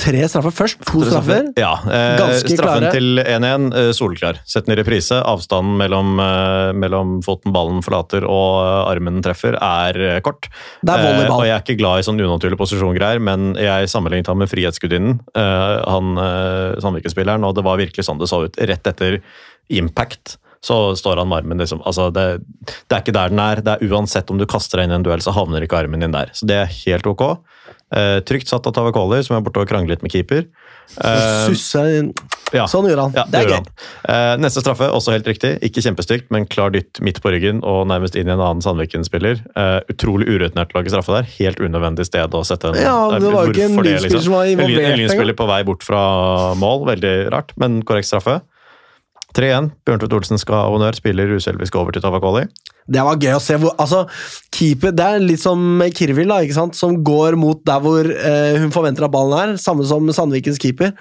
Tre 0.00 0.22
straffer 0.30 0.54
først. 0.56 0.80
To 0.88 1.02
straffer. 1.04 1.50
Ja, 1.60 1.74
eh, 1.84 2.16
Ganske 2.20 2.54
straffen 2.54 2.86
klare. 2.86 2.92
til 2.94 3.20
1-1, 3.20 3.66
eh, 3.76 3.90
soleklar. 3.96 4.40
Sett 4.48 4.66
den 4.66 4.74
i 4.76 4.80
reprise. 4.80 5.18
Avstanden 5.20 5.76
mellom, 5.80 6.14
eh, 6.20 6.72
mellom 6.72 7.18
foten 7.26 7.52
ballen 7.54 7.82
forlater 7.84 8.24
og 8.24 8.64
eh, 8.64 8.90
armen 8.94 9.20
treffer, 9.22 9.54
er 9.60 10.00
eh, 10.16 10.20
kort. 10.24 10.48
Det 10.82 10.94
er 10.94 11.04
volleyball. 11.04 11.30
Eh, 11.30 11.38
og 11.38 11.46
jeg 11.50 11.56
er 11.58 11.64
ikke 11.64 11.78
glad 11.82 12.00
i 12.00 12.06
sånn 12.08 12.20
unaturlig 12.20 12.58
posisjongreier, 12.60 13.20
men 13.20 13.54
jeg 13.60 13.90
sammenlignet 13.92 14.26
ham 14.32 14.40
med 14.40 14.50
Frihetsgudinnen, 14.50 15.20
han 15.36 16.12
eh, 16.18 16.80
Sandviken-spilleren, 16.80 17.44
og 17.44 17.54
det 17.56 17.64
var 17.66 17.80
virkelig 17.80 18.06
sånn 18.08 18.18
det 18.20 18.28
så 18.30 18.44
ut. 18.46 18.56
Rett 18.56 18.86
etter 18.90 19.20
impact 19.70 20.38
så 20.64 20.96
står 20.96 21.22
han 21.22 21.28
med 21.30 21.40
armen 21.40 21.62
liksom 21.62 21.80
altså 21.88 22.10
det, 22.12 22.24
det 22.68 22.96
er 22.96 23.00
ikke 23.00 23.16
der 23.16 23.32
den 23.32 23.40
er. 23.40 23.62
Det 23.64 23.76
er 23.76 23.92
Uansett 23.92 24.30
om 24.32 24.40
du 24.40 24.44
kaster 24.48 24.80
deg 24.80 24.88
inn 24.88 24.96
i 24.96 24.98
en 24.98 25.06
duell, 25.06 25.22
så 25.24 25.32
havner 25.32 25.64
ikke 25.64 25.78
armen 25.80 26.04
din 26.04 26.12
der. 26.14 26.32
Så 26.36 26.48
det 26.48 26.58
er 26.60 26.74
helt 26.82 27.08
ok. 27.08 27.24
Eh, 27.90 28.18
trygt 28.22 28.50
satt 28.50 28.66
av 28.68 28.74
Tavakoli, 28.76 29.22
som 29.26 29.34
er 29.38 29.46
borte 29.46 29.62
og 29.62 29.70
krangler 29.70 29.96
litt 29.96 30.04
med 30.04 30.12
keeper. 30.12 30.44
Eh, 30.98 31.86
inn. 31.96 32.10
ja. 32.54 32.66
Sånn 32.70 32.86
gjør 32.86 33.04
han. 33.04 33.16
Ja, 33.16 33.24
det 33.30 33.40
er 33.40 33.46
gjorde 33.46 33.56
gøy. 33.56 33.72
han. 34.04 34.14
Eh, 34.14 34.34
neste 34.44 34.62
straffe, 34.62 34.90
også 34.94 35.14
helt 35.14 35.26
riktig. 35.30 35.56
Ikke 35.66 35.82
kjempestygt, 35.82 36.28
men 36.34 36.46
klar 36.50 36.74
dytt 36.74 37.00
midt 37.02 37.18
på 37.22 37.32
ryggen 37.34 37.64
og 37.66 37.86
nærmest 37.90 38.18
inn 38.18 38.30
i 38.30 38.34
en 38.34 38.42
annen 38.42 38.62
Sandviken-spiller. 38.64 39.42
Eh, 39.58 39.78
utrolig 39.90 40.28
urutinert 40.30 40.74
å 40.74 40.80
lage 40.80 40.92
straffe 40.92 41.16
der. 41.16 41.30
Helt 41.38 41.62
unødvendig 41.62 42.06
sted 42.10 42.36
å 42.36 42.44
sette 42.46 42.70
en 42.70 42.78
Ja, 42.78 42.98
det 43.16 43.32
var 43.32 43.50
ikke 43.50 43.66
en 43.66 43.78
lynspiller 43.80 44.06
liksom. 44.06 44.24
Som 44.28 44.38
var 44.38 44.52
involvert 44.52 44.76
engang. 44.76 44.92
En 44.92 45.02
Lyn-spiller 45.02 45.38
på 45.40 45.50
vei 45.50 45.60
bort 45.66 45.86
fra 45.86 46.04
mål, 46.60 46.86
veldig 46.92 47.14
rart, 47.34 47.54
men 47.58 47.80
korrekt 47.86 48.10
straffe. 48.10 48.40
3-1. 49.36 49.70
Bjørntvedt 49.86 50.16
Olsen 50.16 50.40
skal 50.40 50.58
ha 50.58 50.68
honnør, 50.72 50.96
spiller 50.98 51.32
uselvisk 51.36 51.76
over 51.78 51.94
til 51.94 52.04
Tavakoli. 52.04 52.46
Det 52.90 53.02
var 53.06 53.20
gøy 53.20 53.34
å 53.36 53.42
se. 53.42 53.58
Hvor, 53.60 53.74
altså, 53.78 54.04
keeper, 54.54 54.94
Det 54.96 55.06
er 55.06 55.22
litt 55.22 55.42
som 55.42 55.82
Kirvil, 55.94 56.30
da, 56.32 56.40
ikke 56.42 56.58
sant? 56.58 56.78
som 56.78 56.98
går 57.06 57.38
mot 57.38 57.60
der 57.66 57.84
hvor 57.84 58.06
eh, 58.10 58.58
hun 58.62 58.74
forventer 58.74 59.06
at 59.06 59.14
ballen 59.14 59.38
er. 59.38 59.60
Samme 59.62 59.86
som 59.86 60.10
Sandvikens 60.14 60.60
keeper. 60.62 60.96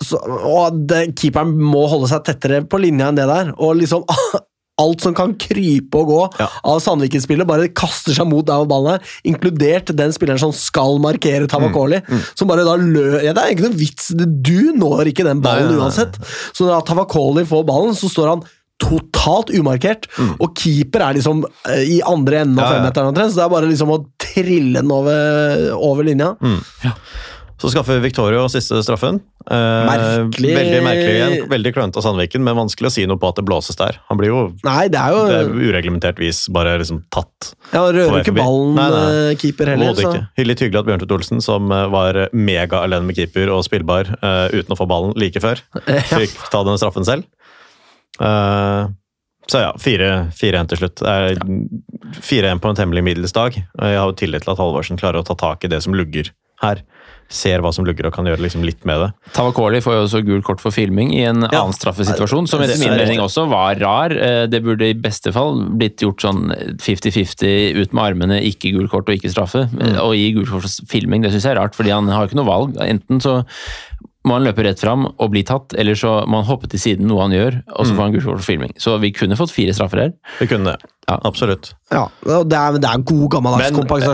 Så, 0.00 0.16
og 0.20 0.78
det, 0.88 1.10
Keeperen 1.20 1.56
må 1.60 1.84
holde 1.90 2.08
seg 2.08 2.24
tettere 2.24 2.62
på 2.64 2.80
linja 2.80 3.10
enn 3.10 3.18
det 3.18 3.28
der. 3.28 3.52
Og 3.60 3.76
liksom 3.80 4.06
Alt 4.80 5.04
som 5.04 5.14
kan 5.16 5.34
krype 5.40 6.00
og 6.00 6.08
gå 6.10 6.20
Ja. 6.40 6.48
av 6.72 6.80
Sandviken-spillet, 6.84 7.46
bare 7.48 7.68
kaster 7.76 8.16
seg 8.16 8.28
mot 8.30 8.46
der 8.48 8.62
hvor 8.62 8.68
ballen 8.70 8.96
er. 8.96 9.10
Inkludert 9.28 9.92
den 9.96 10.14
spilleren 10.16 10.40
som 10.42 10.52
skal 10.56 10.98
markere 11.04 11.46
Tavakoli. 11.50 12.00
Mm, 12.08 12.22
Som 12.38 12.48
bare 12.48 12.64
da 12.64 12.76
lø... 12.80 13.20
Ja, 13.24 13.34
det 13.36 13.42
er 13.44 13.52
ikke 13.54 13.66
noen 13.68 13.78
vits. 13.80 14.08
Du 14.16 14.72
når 14.80 15.10
ikke 15.12 15.26
den 15.28 15.42
ballen 15.44 15.68
Nei, 15.68 15.74
nei, 15.74 15.76
nei. 15.76 15.84
uansett. 15.84 16.16
Så 16.56 16.66
da 16.70 16.80
Tavakoli 16.86 17.44
får 17.50 17.66
ballen, 17.68 17.94
så 17.98 18.08
står 18.10 18.32
han 18.34 18.46
totalt 18.80 19.50
umarkert, 19.52 20.06
og 20.40 20.54
keeper 20.56 21.02
er 21.04 21.16
liksom 21.18 21.42
eh, 21.68 21.82
i 21.84 22.00
andre 22.08 22.38
enden 22.46 22.56
av 22.56 22.64
Mm. 22.64 22.70
Ja, 22.70 22.70
ja. 22.70 22.78
femmeteren 22.80 23.10
omtrent, 23.10 23.34
så 23.34 23.36
det 23.36 23.44
er 23.44 23.52
bare 23.52 23.68
liksom 23.68 23.90
å 23.92 23.98
trille 24.24 24.80
den 24.80 24.90
over, 24.96 25.66
over 25.76 26.06
linja. 26.08 26.30
Så 27.60 27.68
skaffer 27.68 27.98
Victorio 28.00 28.46
siste 28.48 28.78
straffen. 28.80 29.18
Eh, 29.44 29.56
Merkelig- 29.84 30.54
Veldig 30.56 30.78
merkelig 30.84 31.10
igjen. 31.12 31.48
Veldig 31.50 31.72
klønete 31.76 32.00
av 32.00 32.04
Sandviken, 32.06 32.40
men 32.46 32.56
vanskelig 32.56 32.88
å 32.88 32.92
si 32.94 33.04
noe 33.04 33.20
på 33.20 33.28
at 33.28 33.36
det 33.36 33.44
blåses 33.44 33.76
der. 33.76 33.98
Han 34.08 34.16
blir 34.20 34.30
jo 34.32 34.38
Nei, 34.64 34.88
det 34.88 34.96
er 34.96 35.12
jo 35.12 35.26
det 35.28 35.36
er 35.42 35.50
ureglementert 35.68 36.18
vis 36.22 36.46
bare 36.48 36.78
liksom 36.80 37.02
tatt. 37.12 37.50
Ja, 37.74 37.82
Rører 37.92 38.22
ikke 38.22 38.32
ballen, 38.38 38.74
Nei, 38.78 38.86
nei. 38.94 39.02
eh, 39.32 39.34
keeper 39.36 39.66
heller. 39.74 39.90
Overhodet 39.92 40.06
Så. 40.06 40.14
ikke. 40.38 40.46
Litt 40.48 40.64
hyggelig 40.64 40.80
at 40.80 40.88
Bjørntvedt 40.88 41.12
Olsen, 41.18 41.42
som 41.44 41.70
eh, 41.70 41.86
var 41.92 42.20
mega 42.32 42.80
alene 42.86 43.04
med 43.10 43.16
keeper 43.20 43.52
og 43.52 43.62
spillbar 43.68 44.08
uh, 44.22 44.48
uten 44.56 44.72
å 44.72 44.78
få 44.80 44.88
ballen 44.88 45.12
like 45.20 45.40
før, 45.44 45.60
fikk 46.16 46.32
ta 46.50 46.64
den 46.64 46.80
straffen 46.80 47.04
selv. 47.04 47.28
Uh, 48.20 48.88
så 49.50 49.64
ja, 49.64 49.70
4-1 49.76 50.68
til 50.70 50.78
slutt. 50.78 51.00
Det 51.02 51.10
er 51.10 51.40
4-1 52.22 52.60
på 52.62 52.70
en 52.70 52.78
temmelig 52.78 53.02
middels 53.04 53.32
dag. 53.34 53.52
Jeg 53.56 53.98
har 53.98 54.06
jo 54.06 54.16
tillit 54.16 54.44
til 54.46 54.52
at 54.54 54.60
Halvorsen 54.62 55.00
klarer 55.00 55.20
å 55.20 55.26
ta 55.26 55.34
tak 55.34 55.64
i 55.66 55.70
det 55.72 55.82
som 55.82 55.96
lugger 55.96 56.30
her. 56.62 56.84
Ser 57.30 57.60
hva 57.62 57.70
som 57.72 57.84
lugger 57.86 58.08
og 58.08 58.12
kan 58.16 58.26
gjøre 58.26 58.42
liksom 58.42 58.64
litt 58.66 58.82
med 58.84 58.98
det. 59.04 59.08
Tavakoli 59.36 59.78
får 59.84 59.94
jo 59.94 60.02
også 60.08 60.20
gult 60.26 60.44
kort 60.48 60.60
for 60.60 60.74
filming 60.74 61.12
i 61.14 61.22
en 61.30 61.42
Ja. 61.46 61.60
annen 61.62 61.72
straffesituasjon, 61.76 62.48
som 62.50 62.60
etter 62.60 62.78
min 62.82 62.96
mening 62.98 63.20
også 63.22 63.48
var 63.48 63.76
rar. 63.78 64.10
Eh, 64.10 64.46
Det 64.50 64.62
burde 64.64 64.82
i 64.90 64.94
beste 64.98 65.32
fall 65.32 65.64
blitt 65.78 65.98
gjort 66.02 66.20
sånn 66.20 66.50
50-50 66.82 67.76
ut 67.80 67.92
med 67.94 68.04
armene, 68.04 68.40
ikke 68.42 68.72
gult 68.74 68.90
kort 68.90 69.08
og 69.08 69.14
ikke 69.14 69.30
straffe. 69.30 69.68
Mm. 69.70 69.96
Å 70.02 70.10
gi 70.16 70.32
gult 70.34 70.50
kort 70.50 70.62
for 70.66 70.86
filming, 70.90 71.22
det 71.22 71.30
syns 71.32 71.44
jeg 71.46 71.54
er 71.56 71.60
rart, 71.62 71.74
fordi 71.78 71.90
han 71.94 72.08
har 72.08 72.26
ikke 72.26 72.40
noe 72.40 72.50
valg. 72.50 72.74
Enten 72.82 73.20
så 73.22 73.44
må 74.28 74.34
han 74.36 74.44
løpe 74.44 74.60
rett 74.66 74.80
fram 74.82 75.06
og 75.16 75.30
bli 75.32 75.40
tatt, 75.48 75.72
eller 75.80 75.96
så 75.96 76.26
må 76.28 76.42
han 76.42 76.48
hoppe 76.50 76.68
til 76.68 76.78
siden, 76.82 77.06
noe 77.08 77.22
han 77.24 77.32
gjør, 77.32 77.54
og 77.72 77.86
Mm. 77.86 77.88
så 77.88 77.94
får 77.96 78.02
han 78.04 78.12
gult 78.12 78.24
kort 78.28 78.40
for 78.42 78.44
filming. 78.52 78.72
Så 78.76 78.98
vi 79.00 79.10
kunne 79.16 79.36
fått 79.38 79.50
fire 79.50 79.72
straffer 79.72 79.98
her. 80.02 80.10
Vi 80.40 80.46
kunne 80.50 80.74
det. 80.74 80.90
Ja. 81.08 81.16
Absolutt. 81.26 81.72
Ja, 81.90 82.04
det 82.22 82.54
er, 82.54 82.76
det 82.78 82.86
er 82.86 83.00
god 83.02 83.30
gammeldags 83.32 83.72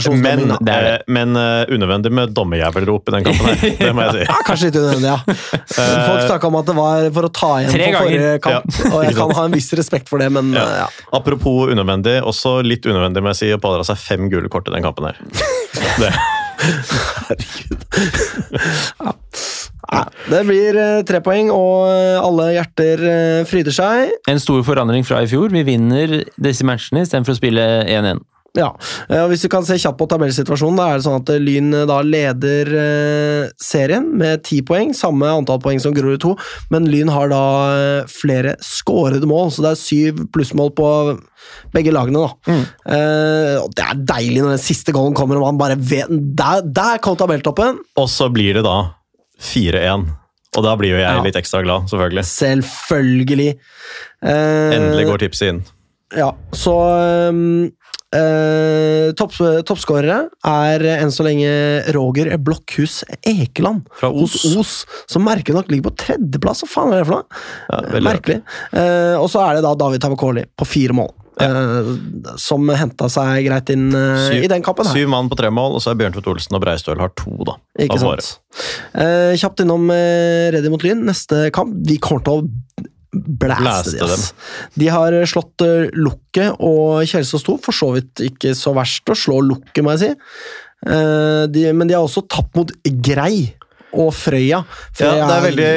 Men, 0.08 0.22
men, 0.22 0.48
det 0.48 0.56
men, 0.62 0.86
eh, 0.86 0.98
men 1.12 1.34
uh, 1.36 1.66
unødvendig 1.68 2.12
med 2.14 2.30
dommerjævelrop 2.32 3.10
i 3.10 3.12
den 3.16 3.24
kampen 3.26 3.50
her. 3.50 3.74
Det 3.82 3.90
må 3.92 4.06
jeg 4.06 4.14
si. 4.14 4.22
Ja, 4.30 4.36
kanskje 4.46 4.70
litt 4.70 4.78
unødvendig, 4.80 5.10
ja. 5.10 5.18
Folk 6.08 6.22
snakka 6.30 6.46
om 6.48 6.56
at 6.62 6.70
det 6.70 6.76
var 6.78 7.10
for 7.18 7.28
å 7.28 7.32
ta 7.36 7.50
igjen 7.60 7.74
Tre 7.74 7.90
på 7.90 8.00
forrige 8.06 8.30
kamp, 8.46 8.64
Ja, 8.78 8.94
og 8.94 9.04
jeg 9.04 9.18
kan 9.18 9.34
ha 9.36 9.44
en 9.50 9.58
viss 9.58 9.68
respekt 9.76 10.08
for 10.08 10.22
det, 10.22 10.30
men 10.32 10.54
Ja. 10.56 10.62
eh, 10.64 10.78
ja. 10.86 10.88
Apropos 11.18 11.68
unødvendig, 11.74 12.16
også 12.22 12.60
litt 12.64 12.86
unødvendig 12.88 13.26
med 13.26 13.34
å 13.34 13.38
si 13.42 13.50
å 13.52 13.58
pådra 13.60 13.84
seg 13.90 13.98
fem 14.00 14.30
gule 14.32 14.48
kort 14.48 14.70
i 14.70 14.76
den 14.78 14.86
kampen 14.86 15.10
her. 15.10 15.20
Det. 16.00 16.12
Ja, 19.02 19.12
det 20.30 20.42
blir 20.48 20.78
eh, 20.80 21.02
tre 21.06 21.20
poeng, 21.24 21.50
og 21.54 21.88
eh, 21.90 22.20
alle 22.20 22.52
hjerter 22.56 23.04
eh, 23.10 23.42
fryder 23.48 23.74
seg. 23.74 24.14
En 24.30 24.40
stor 24.42 24.64
forandring 24.66 25.06
fra 25.06 25.22
i 25.22 25.28
fjor. 25.30 25.52
Vi 25.54 25.66
vinner 25.66 26.22
disse 26.36 26.66
matchene 26.66 27.04
istedenfor 27.06 27.36
å 27.36 27.38
spille 27.38 27.68
1-1. 27.84 28.24
Ja, 28.56 28.70
og 28.72 29.26
Hvis 29.28 29.42
vi 29.44 29.50
kan 29.52 29.66
se 29.68 29.76
kjapt 29.76 29.98
på 30.00 30.06
tabellsituasjonen, 30.08 30.78
da 30.80 30.86
er 30.88 30.96
det 30.96 31.04
sånn 31.04 31.18
at 31.18 31.28
Lyn 31.44 31.74
da 31.90 31.98
leder 32.00 32.70
serien 33.60 34.06
med 34.16 34.46
ti 34.48 34.62
poeng, 34.64 34.94
samme 34.96 35.28
antall 35.28 35.60
poeng 35.60 35.76
som 35.82 35.92
Grorud 35.92 36.22
2, 36.24 36.32
men 36.72 36.88
Lyn 36.88 37.12
har 37.12 37.28
da 37.28 37.42
flere 38.08 38.54
skårede 38.64 39.28
mål, 39.28 39.52
så 39.52 39.66
det 39.66 39.74
er 39.74 39.82
syv 39.82 40.24
plussmål 40.32 40.72
på 40.72 40.88
begge 41.74 41.92
lagene. 41.94 42.24
da. 42.24 42.56
Eh, 42.88 43.64
det 43.76 43.86
er 43.86 44.04
deilig 44.12 44.42
når 44.42 44.56
den 44.56 44.62
siste 44.62 44.94
goalen 44.94 45.16
kommer, 45.16 45.38
og 45.38 45.48
man 45.50 45.60
bare 45.60 45.78
vet 45.78 46.08
Der, 46.08 46.62
der 46.64 47.02
kom 47.02 47.16
tabelltoppen! 47.18 47.80
Og 47.96 48.08
så 48.12 48.30
blir 48.32 48.58
det 48.58 48.64
da 48.66 48.78
4-1. 49.40 50.06
Og 50.56 50.64
da 50.64 50.72
blir 50.80 50.94
jo 50.94 51.00
jeg 51.02 51.16
Ja. 51.18 51.22
litt 51.22 51.36
ekstra 51.36 51.62
glad, 51.62 51.88
selvfølgelig. 51.90 52.24
Selvfølgelig. 52.24 53.48
Eh, 54.22 54.76
Endelig 54.76 55.06
går 55.06 55.18
tipset 55.18 55.48
inn. 55.52 55.64
Ja, 56.16 56.30
så 56.54 56.72
um, 57.28 57.64
eh, 58.14 59.10
topp, 59.18 59.34
Toppskårere 59.66 60.28
er 60.46 60.84
enn 61.02 61.10
så 61.12 61.26
lenge 61.26 61.50
Roger 61.92 62.30
Blokkhus 62.38 63.00
Ekeland 63.26 63.88
Fra 63.98 64.08
Os. 64.08 64.36
hos 64.44 64.56
Os, 64.56 64.74
som 65.10 65.26
merkelig 65.26 65.58
nok 65.58 65.68
ligger 65.68 65.90
på 65.90 65.96
tredjeplass. 66.06 66.62
Hva 66.64 66.68
faen 66.72 66.94
er 66.94 67.02
det 67.02 67.08
for 67.10 67.18
noe? 67.18 67.42
Ja, 67.68 68.00
Merkelig. 68.06 68.38
Eh, 68.72 69.16
og 69.20 69.28
så 69.28 69.42
er 69.44 69.58
det 69.58 69.66
da 69.66 69.74
David 69.74 70.00
Tavakoli 70.06 70.46
på 70.56 70.64
fire 70.70 70.96
mål, 70.96 71.10
eh, 71.40 71.90
som 72.40 72.68
henta 72.72 73.08
seg 73.12 73.44
greit 73.46 73.70
inn 73.74 73.88
eh, 73.94 74.24
Syv- 74.30 74.44
i 74.46 74.50
den 74.52 74.64
kampen. 74.66 74.86
her. 74.88 74.96
Syv 74.96 75.08
mann 75.12 75.28
på 75.32 75.38
tre 75.38 75.50
mål, 75.52 75.76
og 75.78 75.84
så 75.84 75.92
er 75.92 76.00
Bjørntvedt 76.00 76.30
Olsen 76.32 76.56
og 76.58 76.62
Breistøl 76.64 77.00
har 77.02 77.12
to, 77.18 77.34
da. 77.48 77.56
Ikke 77.86 77.98
sant. 78.02 78.32
Eh, 78.96 79.32
kjapt 79.40 79.64
innom 79.64 79.88
eh, 79.94 80.50
Reddy 80.56 80.72
mot 80.72 80.84
Lyn. 80.86 81.04
Neste 81.08 81.48
kamp. 81.56 81.74
Vi 81.86 81.98
kommer 82.02 82.24
til 82.26 82.40
å 82.40 82.86
blæste, 83.16 83.94
de, 83.96 84.02
ass. 84.04 84.30
De 84.76 84.88
har 84.92 85.14
eh, 85.16 85.26
slått 85.28 85.64
Lukket 85.96 86.56
og 86.60 87.04
Kjelsås 87.08 87.46
2. 87.46 87.58
For 87.64 87.76
så 87.76 87.92
vidt 87.96 88.24
ikke 88.30 88.52
så 88.58 88.74
verst 88.76 89.08
å 89.12 89.16
slå 89.16 89.40
Lukket, 89.44 89.82
må 89.86 89.94
jeg 89.96 90.02
si. 90.06 90.10
Eh, 90.86 91.44
de, 91.52 91.68
men 91.72 91.88
de 91.88 91.96
har 91.96 92.04
også 92.04 92.26
tapt 92.28 92.56
mot 92.58 92.72
Grei 92.84 93.46
og 93.96 94.12
Frøya. 94.16 94.62
Ja, 95.00 95.10
det 95.16 95.34
er 95.36 95.44
veldig, 95.46 95.72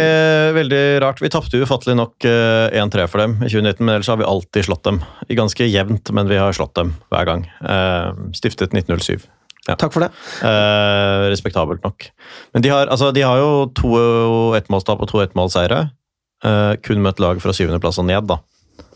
veldig 0.58 0.84
rart. 1.04 1.22
Vi 1.24 1.32
tapte 1.34 1.62
ufattelig 1.62 1.98
nok 2.00 2.28
eh, 2.28 2.78
1-3 2.82 3.08
for 3.12 3.24
dem 3.24 3.38
i 3.40 3.50
2019, 3.50 3.82
men 3.86 3.96
ellers 3.96 4.12
har 4.12 4.20
vi 4.22 4.28
alltid 4.30 4.68
slått 4.68 4.86
dem. 4.88 5.02
I 5.28 5.38
Ganske 5.40 5.68
jevnt, 5.68 6.12
men 6.16 6.30
vi 6.32 6.40
har 6.42 6.56
slått 6.56 6.76
dem 6.80 6.96
hver 7.14 7.28
gang. 7.30 7.46
Eh, 7.64 8.10
stiftet 8.38 8.76
1907. 8.76 9.28
Takk 9.70 9.94
for 9.94 10.06
det. 10.06 10.10
Eh, 10.46 11.30
respektabelt 11.30 11.84
nok. 11.86 12.10
Men 12.56 12.66
de 12.66 12.72
har, 12.74 12.90
altså, 12.90 13.12
de 13.14 13.26
har 13.26 13.38
jo 13.38 13.68
to 13.78 13.92
ettmålstap 14.58 15.04
og 15.04 15.12
to 15.12 15.22
ettmålseiere. 15.24 15.90
Eh, 16.46 16.74
kun 16.86 17.04
møtt 17.04 17.20
lag 17.22 17.42
fra 17.44 17.54
syvendeplass 17.56 18.00
og 18.02 18.08
ned, 18.10 18.30
da. 18.30 18.40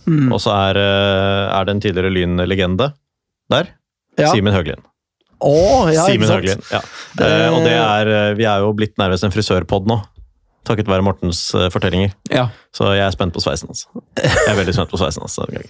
Mm. 0.07 0.32
Og 0.34 0.39
så 0.41 0.53
er, 0.55 0.80
eh, 0.80 1.59
er 1.59 1.65
det 1.65 1.76
en 1.76 1.84
tidligere 1.84 2.13
Lyn-legende 2.13 2.93
der. 3.51 3.69
Ja. 4.17 4.32
Simen 4.32 4.53
Høglien. 4.53 4.82
Å, 5.43 5.53
ja, 5.91 6.05
Simen? 6.07 6.29
Høglien, 6.31 6.61
ja. 6.71 6.79
Det- 7.19 7.27
Eh, 7.27 7.49
og 7.51 7.63
det 7.67 7.73
er, 7.75 8.07
eh, 8.07 8.33
vi 8.39 8.45
er 8.47 8.59
jo 8.63 8.71
blitt 8.73 8.95
nærmest 8.97 9.23
en 9.27 9.31
frisørpod 9.33 9.87
nå. 9.91 9.99
Takket 10.63 10.87
være 10.87 11.03
Mortens 11.03 11.41
eh, 11.59 11.67
fortellinger. 11.73 12.13
Ja. 12.31 12.45
Så 12.73 12.87
jeg 12.95 13.03
er 13.03 13.11
spent 13.11 13.33
på 13.35 13.41
sveisen 13.43 13.67
hans. 13.67 13.85
Jeg 14.15 14.31
er 14.47 14.55
veldig 14.55 14.73
spent 14.77 14.89
på 14.93 14.99
sveisen 15.01 15.25
hans. 15.25 15.35
denne. 15.35 15.65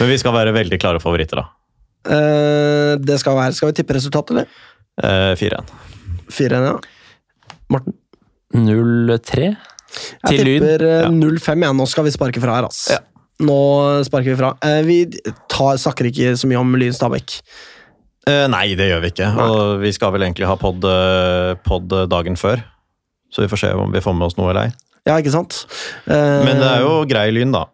Men 0.00 0.08
vi 0.12 0.18
skal 0.20 0.32
være 0.36 0.52
veldig 0.52 0.78
klare 0.82 1.00
favoritter, 1.00 1.40
da. 1.40 1.46
Uh, 2.04 2.98
det 3.00 3.16
skal 3.22 3.32
være 3.38 3.54
Skal 3.56 3.70
vi 3.70 3.78
tippe 3.78 3.94
resultatet, 3.96 4.34
eller? 4.36 4.46
Uh, 5.00 5.32
4-1. 5.40 5.70
4-1, 6.28 6.66
ja. 6.68 6.74
Morten? 7.72 7.94
0-3 8.54 9.46
Jeg 9.48 9.56
til 10.28 10.44
tipper 10.44 10.84
eh, 10.84 11.08
0-5. 11.08 11.64
Ja. 11.64 11.72
Nå 11.72 11.86
skal 11.90 12.04
vi 12.06 12.12
sparke 12.14 12.42
fra 12.42 12.58
her, 12.58 12.68
altså. 12.68 12.98
Ja. 12.98 13.00
Nå 13.44 13.56
sparker 14.06 14.30
vi 14.34 14.36
fra. 14.38 14.52
Eh, 14.62 14.82
vi 14.86 14.98
tar, 15.50 15.78
snakker 15.80 16.10
ikke 16.10 16.34
så 16.38 16.46
mye 16.50 16.60
om 16.60 16.76
Lyn 16.78 16.94
Stabæk. 16.94 17.38
Eh, 18.26 18.46
nei, 18.48 18.66
det 18.78 18.88
gjør 18.88 19.02
vi 19.04 19.10
ikke. 19.12 19.28
Og 19.44 19.80
vi 19.82 19.92
skal 19.92 20.14
vel 20.14 20.24
egentlig 20.26 20.48
ha 20.48 20.56
pod, 20.56 20.84
eh, 20.88 21.54
pod 21.66 21.92
dagen 22.08 22.38
før. 22.40 22.62
Så 23.32 23.42
vi 23.44 23.50
får 23.50 23.60
se 23.64 23.72
om 23.74 23.92
vi 23.92 24.00
får 24.04 24.14
med 24.16 24.26
oss 24.30 24.36
noe 24.38 24.50
eller 24.52 24.68
ei. 24.68 24.72
Ja, 25.04 25.18
ikke 25.20 25.34
sant? 25.34 25.66
Eh, 26.08 26.44
Men 26.46 26.62
det 26.62 26.70
er 26.70 26.80
jo 26.86 27.04
grei 27.10 27.28
lyn, 27.34 27.52
da. 27.52 27.66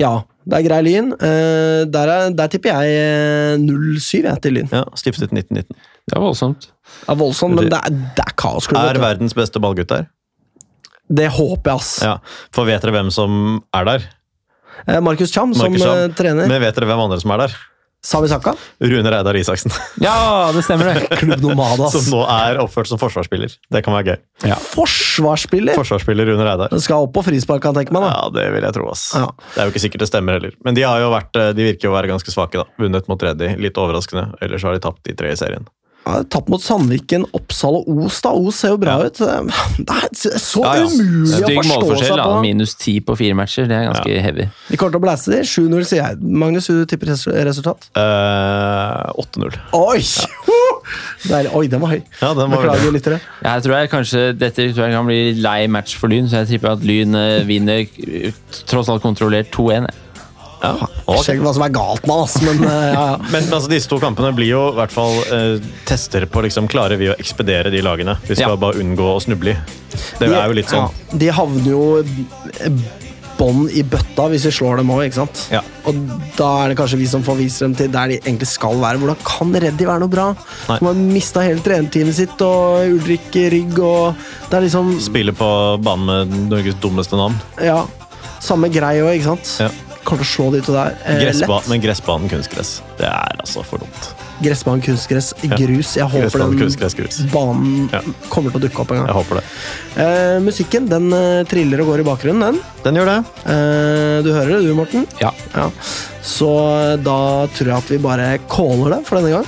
Ja, 0.00 0.22
det 0.48 0.58
er 0.58 0.64
grei 0.64 0.80
Lyn. 0.86 1.10
Eh, 1.12 1.84
der, 1.92 2.08
er, 2.08 2.30
der 2.32 2.48
tipper 2.48 2.72
jeg 2.72 3.60
07 3.60 4.22
jeg, 4.24 4.40
til 4.44 4.54
Lyn. 4.56 4.70
Ja, 4.72 4.84
Stiftet 4.96 5.34
1919. 5.34 5.76
Det 6.08 6.16
er 6.16 6.22
voldsomt. 6.24 6.70
Det 7.02 7.10
er 7.12 7.18
voldsomt, 7.20 7.58
men 7.58 7.68
det 7.68 7.76
er, 7.76 7.98
det 8.16 8.24
er 8.24 8.32
kaosklubb. 8.40 8.80
Er 8.80 9.00
verdens 9.02 9.36
beste 9.36 9.60
ballgutt 9.60 9.90
der? 9.92 10.06
Det 11.08 11.28
håper 11.36 11.72
jeg, 11.74 11.80
ass. 11.82 11.90
Ja, 12.04 12.14
For 12.54 12.68
vet 12.68 12.84
dere 12.84 12.96
hvem 12.96 13.10
som 13.12 13.58
er 13.76 13.88
der? 13.88 14.06
Eh, 14.86 15.00
Markus 15.04 15.32
Cham 15.34 15.52
som 15.56 15.76
Cham. 15.76 15.96
eh, 16.06 16.08
trener. 16.16 16.48
Men 16.48 16.62
vet 16.64 16.76
dere 16.78 16.88
hvem 16.88 17.04
andre 17.04 17.20
som 17.20 17.32
er 17.36 17.44
der? 17.44 17.58
Sami 18.08 18.28
Saka. 18.30 18.54
Rune 18.80 19.10
Reidar 19.12 19.36
Isaksen. 19.36 19.72
Ja, 20.06 20.48
det 20.54 20.62
stemmer, 20.64 20.94
det. 20.94 21.18
Klubb 21.20 21.42
Nomadas. 21.44 21.92
Som 21.92 22.06
nå 22.14 22.22
er 22.32 22.56
oppført 22.62 22.88
som 22.88 23.00
forsvarsspiller. 23.00 23.52
Det 23.68 23.82
kan 23.84 23.92
være 23.98 24.14
gøy. 24.14 24.54
Forsvarsspiller! 24.72 25.76
Forsvarsspiller 25.76 26.28
Rune 26.30 26.46
Reidar. 26.46 26.72
Den 26.72 26.80
skal 26.80 27.04
opp 27.04 27.12
på 27.18 27.24
frispark, 27.26 27.60
kan 27.64 27.74
jeg 27.76 27.84
tenke 27.84 27.96
meg. 27.98 28.06
da. 28.06 28.14
Ja, 28.14 28.30
det 28.32 28.46
vil 28.54 28.64
jeg 28.64 28.76
tro, 28.78 28.86
ass. 28.94 29.04
Ja. 29.18 29.26
Det 29.52 29.60
er 29.60 29.68
jo 29.68 29.74
ikke 29.74 29.82
sikkert 29.84 30.04
det 30.06 30.08
stemmer 30.12 30.38
heller. 30.38 30.54
Men 30.64 30.78
de 30.78 30.86
har 30.88 31.02
jo 31.02 31.10
vært, 31.12 31.36
eh, 31.36 31.50
de 31.58 31.66
virker 31.68 31.88
jo 31.90 31.92
å 31.92 31.98
være 31.98 32.12
ganske 32.14 32.32
svake, 32.32 32.62
da. 32.62 32.64
Vunnet 32.80 33.10
mot 33.12 33.26
Reddy, 33.28 33.52
litt 33.60 33.76
overraskende. 33.82 34.30
Ellers 34.44 34.64
har 34.64 34.78
de 34.78 34.80
tapt 34.88 35.02
de 35.04 35.16
tre 35.18 35.34
i 35.34 35.36
serien. 35.40 35.68
Ja, 36.08 36.22
Tapt 36.32 36.48
mot 36.48 36.62
Sandviken, 36.64 37.26
Oppsal 37.36 37.82
og 37.82 37.98
Os. 38.06 38.22
da. 38.24 38.30
Os 38.32 38.62
ser 38.62 38.72
jo 38.72 38.78
bra 38.80 38.94
ut. 39.04 39.18
Det 39.88 39.96
er 39.98 40.38
så 40.40 40.62
Ja, 40.64 40.74
ja. 40.80 40.86
umulig 40.88 41.36
å 41.36 41.42
Stygg 41.42 41.58
forstå 41.60 41.98
seg 42.00 42.12
på. 42.14 42.16
da. 42.22 42.40
Minus 42.40 42.72
ti 42.80 42.94
på 43.04 43.16
fire 43.20 43.36
matcher. 43.36 43.68
Det 43.68 43.76
er 43.76 43.90
ganske 43.90 44.16
heavy. 44.24 44.48
Vi 44.70 44.80
kommer 44.80 44.96
til 44.96 45.02
å 45.02 45.04
blæse 45.04 45.34
de. 45.34 45.42
7-0, 45.44 45.84
sier 45.90 46.00
jeg. 46.06 46.18
Magnus, 46.24 46.70
du 46.72 46.86
tipper 46.88 47.12
resultat? 47.12 47.90
Uh, 47.92 49.12
8-0. 49.20 49.60
Oi! 49.76 50.00
Deilig. 51.28 51.52
Oi, 51.52 51.66
den 51.68 51.82
var 51.84 51.92
høy. 51.92 52.00
Ja, 52.22 52.32
den 52.32 52.48
var 52.48 52.62
Beklager, 52.62 52.92
lyttere. 52.94 53.20
Jeg 53.44 53.64
tror 53.66 53.76
jeg 53.76 53.90
kanskje 53.92 54.22
dette 54.40 54.68
tror 54.72 54.86
jeg 54.88 54.96
kan 54.96 55.08
bli 55.08 55.20
lei 55.44 55.58
match 55.68 55.98
for 56.00 56.08
Lyn, 56.08 56.28
så 56.30 56.40
jeg 56.42 56.54
tipper 56.54 56.72
at 56.78 56.84
Lyn 56.88 57.12
eh, 57.18 57.42
vinner 57.48 57.84
eh, 57.84 58.32
tross 58.70 58.88
alt 58.92 59.04
kontrollert 59.04 59.50
2-1. 59.52 59.90
Ja. 60.62 60.72
Ser 61.22 61.34
ikke 61.38 61.46
hva 61.46 61.54
som 61.56 61.64
er 61.66 61.72
galt 61.74 62.06
med 62.08 62.16
oss, 62.24 62.36
men 62.44 62.62
eh, 62.68 62.92
ja, 62.92 63.04
ja. 63.12 63.16
Men 63.32 63.48
altså, 63.52 63.68
disse 63.72 63.88
to 63.90 63.98
kampene 64.02 64.32
blir 64.36 64.50
jo 64.52 64.62
i 64.72 64.76
hvert 64.80 64.94
fall 64.94 65.18
eh, 65.34 65.58
tester 65.88 66.26
på 66.30 66.42
liksom, 66.46 66.68
klarer 66.70 66.98
vi 67.00 67.10
å 67.12 67.16
ekspedere 67.18 67.70
de 67.74 67.82
lagene. 67.84 68.16
Vi 68.28 68.34
skal 68.38 68.54
Ja. 68.56 68.60
bare 68.60 68.80
unngå 68.82 69.10
å 69.16 69.18
snuble 69.24 69.54
i. 69.56 69.58
Det 70.18 70.28
De- 70.28 70.34
er 70.34 70.46
jo 70.50 70.56
litt 70.58 70.68
sånn. 70.72 70.88
Ja, 70.90 71.18
de 71.24 71.30
havner 71.38 71.70
jo 71.70 71.84
bånd 73.38 73.70
i 73.70 73.84
bøtta 73.86 74.24
hvis 74.32 74.48
vi 74.48 74.50
slår 74.56 74.80
dem 74.80 74.88
òg? 74.90 75.14
Ja. 75.52 75.60
Og 75.86 75.98
da 76.36 76.48
er 76.64 76.72
det 76.72 76.78
kanskje 76.80 76.98
vi 76.98 77.06
som 77.06 77.22
får 77.22 77.36
vise 77.38 77.62
dem 77.64 77.74
til 77.78 77.90
der 77.94 78.10
de 78.10 78.16
egentlig 78.18 78.48
skal 78.50 78.74
være. 78.82 78.98
Hvordan 78.98 79.20
kan 79.24 79.52
Reddy 79.62 79.86
være 79.86 80.02
noe 80.02 80.10
bra? 80.10 80.24
Nei. 80.68 80.78
Som 80.80 80.88
har 80.90 80.98
mista 80.98 81.44
hele 81.46 81.62
trenerteamet 81.62 82.18
sitt, 82.18 82.34
og 82.42 82.96
Ulrik 82.98 83.30
Rygg 83.54 83.78
og 83.78 84.16
Det 84.50 84.58
er 84.58 84.66
liksom 84.66 84.90
Spiller 85.04 85.36
på 85.38 85.48
banen 85.84 86.06
med 86.10 86.50
Norges 86.50 86.74
dummeste 86.82 87.14
navn. 87.20 87.38
Ja, 87.62 87.84
samme 88.42 88.70
greie 88.74 89.04
òg, 89.06 89.14
ikke 89.20 89.30
sant? 89.36 89.54
Ja. 89.62 89.70
Kommer 90.08 90.24
til 90.24 90.28
å 90.28 90.32
slå 90.32 90.46
de 90.54 90.60
to 90.64 90.72
der. 90.72 90.94
Eh, 91.04 91.18
Gressba 91.20 91.58
lett. 91.58 91.68
men 91.68 91.82
gressbanen 91.84 92.30
kunstgress. 92.32 92.70
Det 92.96 93.04
er 93.10 93.36
altså 93.42 93.60
for 93.66 93.82
dumt. 93.82 94.06
Gressbanen, 94.40 94.80
kunstgress, 94.86 95.32
grus. 95.42 95.90
Jeg 95.98 96.06
håper 96.06 96.22
Gressbanen, 96.28 96.52
den 96.54 96.60
kunstgress, 96.62 96.94
grus. 96.94 97.18
banen 97.32 97.88
Ja. 97.92 98.00
kommer 98.30 98.52
til 98.54 98.60
å 98.60 98.62
dukke 98.68 98.80
opp 98.84 98.92
en 98.94 99.00
gang. 99.02 99.08
Jeg 99.10 99.16
håper 99.18 99.40
det. 99.40 99.44
Eh, 100.04 100.38
musikken 100.46 100.86
den 100.88 101.12
eh, 101.12 101.42
triller 101.50 101.82
og 101.82 101.90
går 101.90 102.00
i 102.04 102.06
bakgrunnen, 102.06 102.40
den. 102.40 102.60
Den 102.84 102.94
gjør 103.00 103.10
det. 103.10 103.18
Eh, 103.50 104.22
du 104.22 104.30
hører 104.32 104.52
det, 104.54 104.60
du, 104.68 104.74
Morten? 104.78 105.06
Ja. 105.20 105.32
Så 106.22 106.48
eh, 106.92 106.96
da 107.02 107.18
tror 107.58 107.72
jeg 107.72 107.76
at 107.82 107.90
vi 107.92 107.98
bare 107.98 108.30
caller 108.48 108.94
det 108.96 109.00
for 109.10 109.18
denne 109.20 109.34
gang. 109.36 109.46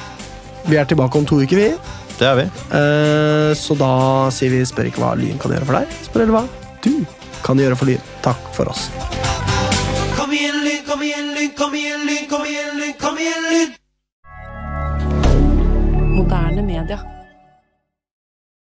Vi 0.66 0.76
er 0.76 0.84
tilbake 0.90 1.16
om 1.22 1.24
to 1.24 1.38
uker, 1.40 1.56
vi. 1.56 1.70
Det 2.18 2.26
er 2.28 2.36
vi. 2.42 2.48
Eh, 2.76 3.54
så 3.56 3.78
da 3.80 3.92
sier 4.34 4.50
vi 4.52 4.64
spør 4.68 4.90
ikke 4.90 5.00
hva 5.06 5.14
Lyn 5.16 5.38
kan 5.40 5.54
gjøre 5.54 5.64
for 5.70 5.78
deg, 5.80 5.96
spør 6.04 6.26
heller 6.26 6.36
hva 6.40 6.44
du 6.84 6.92
kan 7.46 7.56
gjøre 7.62 7.78
for 7.78 7.86
Lyn. 7.88 8.02
Takk 8.26 8.50
for 8.58 8.68
oss. 8.74 8.90
Kom 11.00 11.06
igjen, 11.08 11.34
Lyn, 11.34 11.50
kom 11.56 11.74
igjen, 11.74 12.00
Lyn, 12.06 12.26
kom 12.28 12.42
igjen, 12.44 12.76
Lyn, 12.76 12.92
kom 13.00 13.18
igjen, 13.18 13.44
Lyn! 13.50 13.70
Moderne 16.12 16.62
media. 16.62 17.19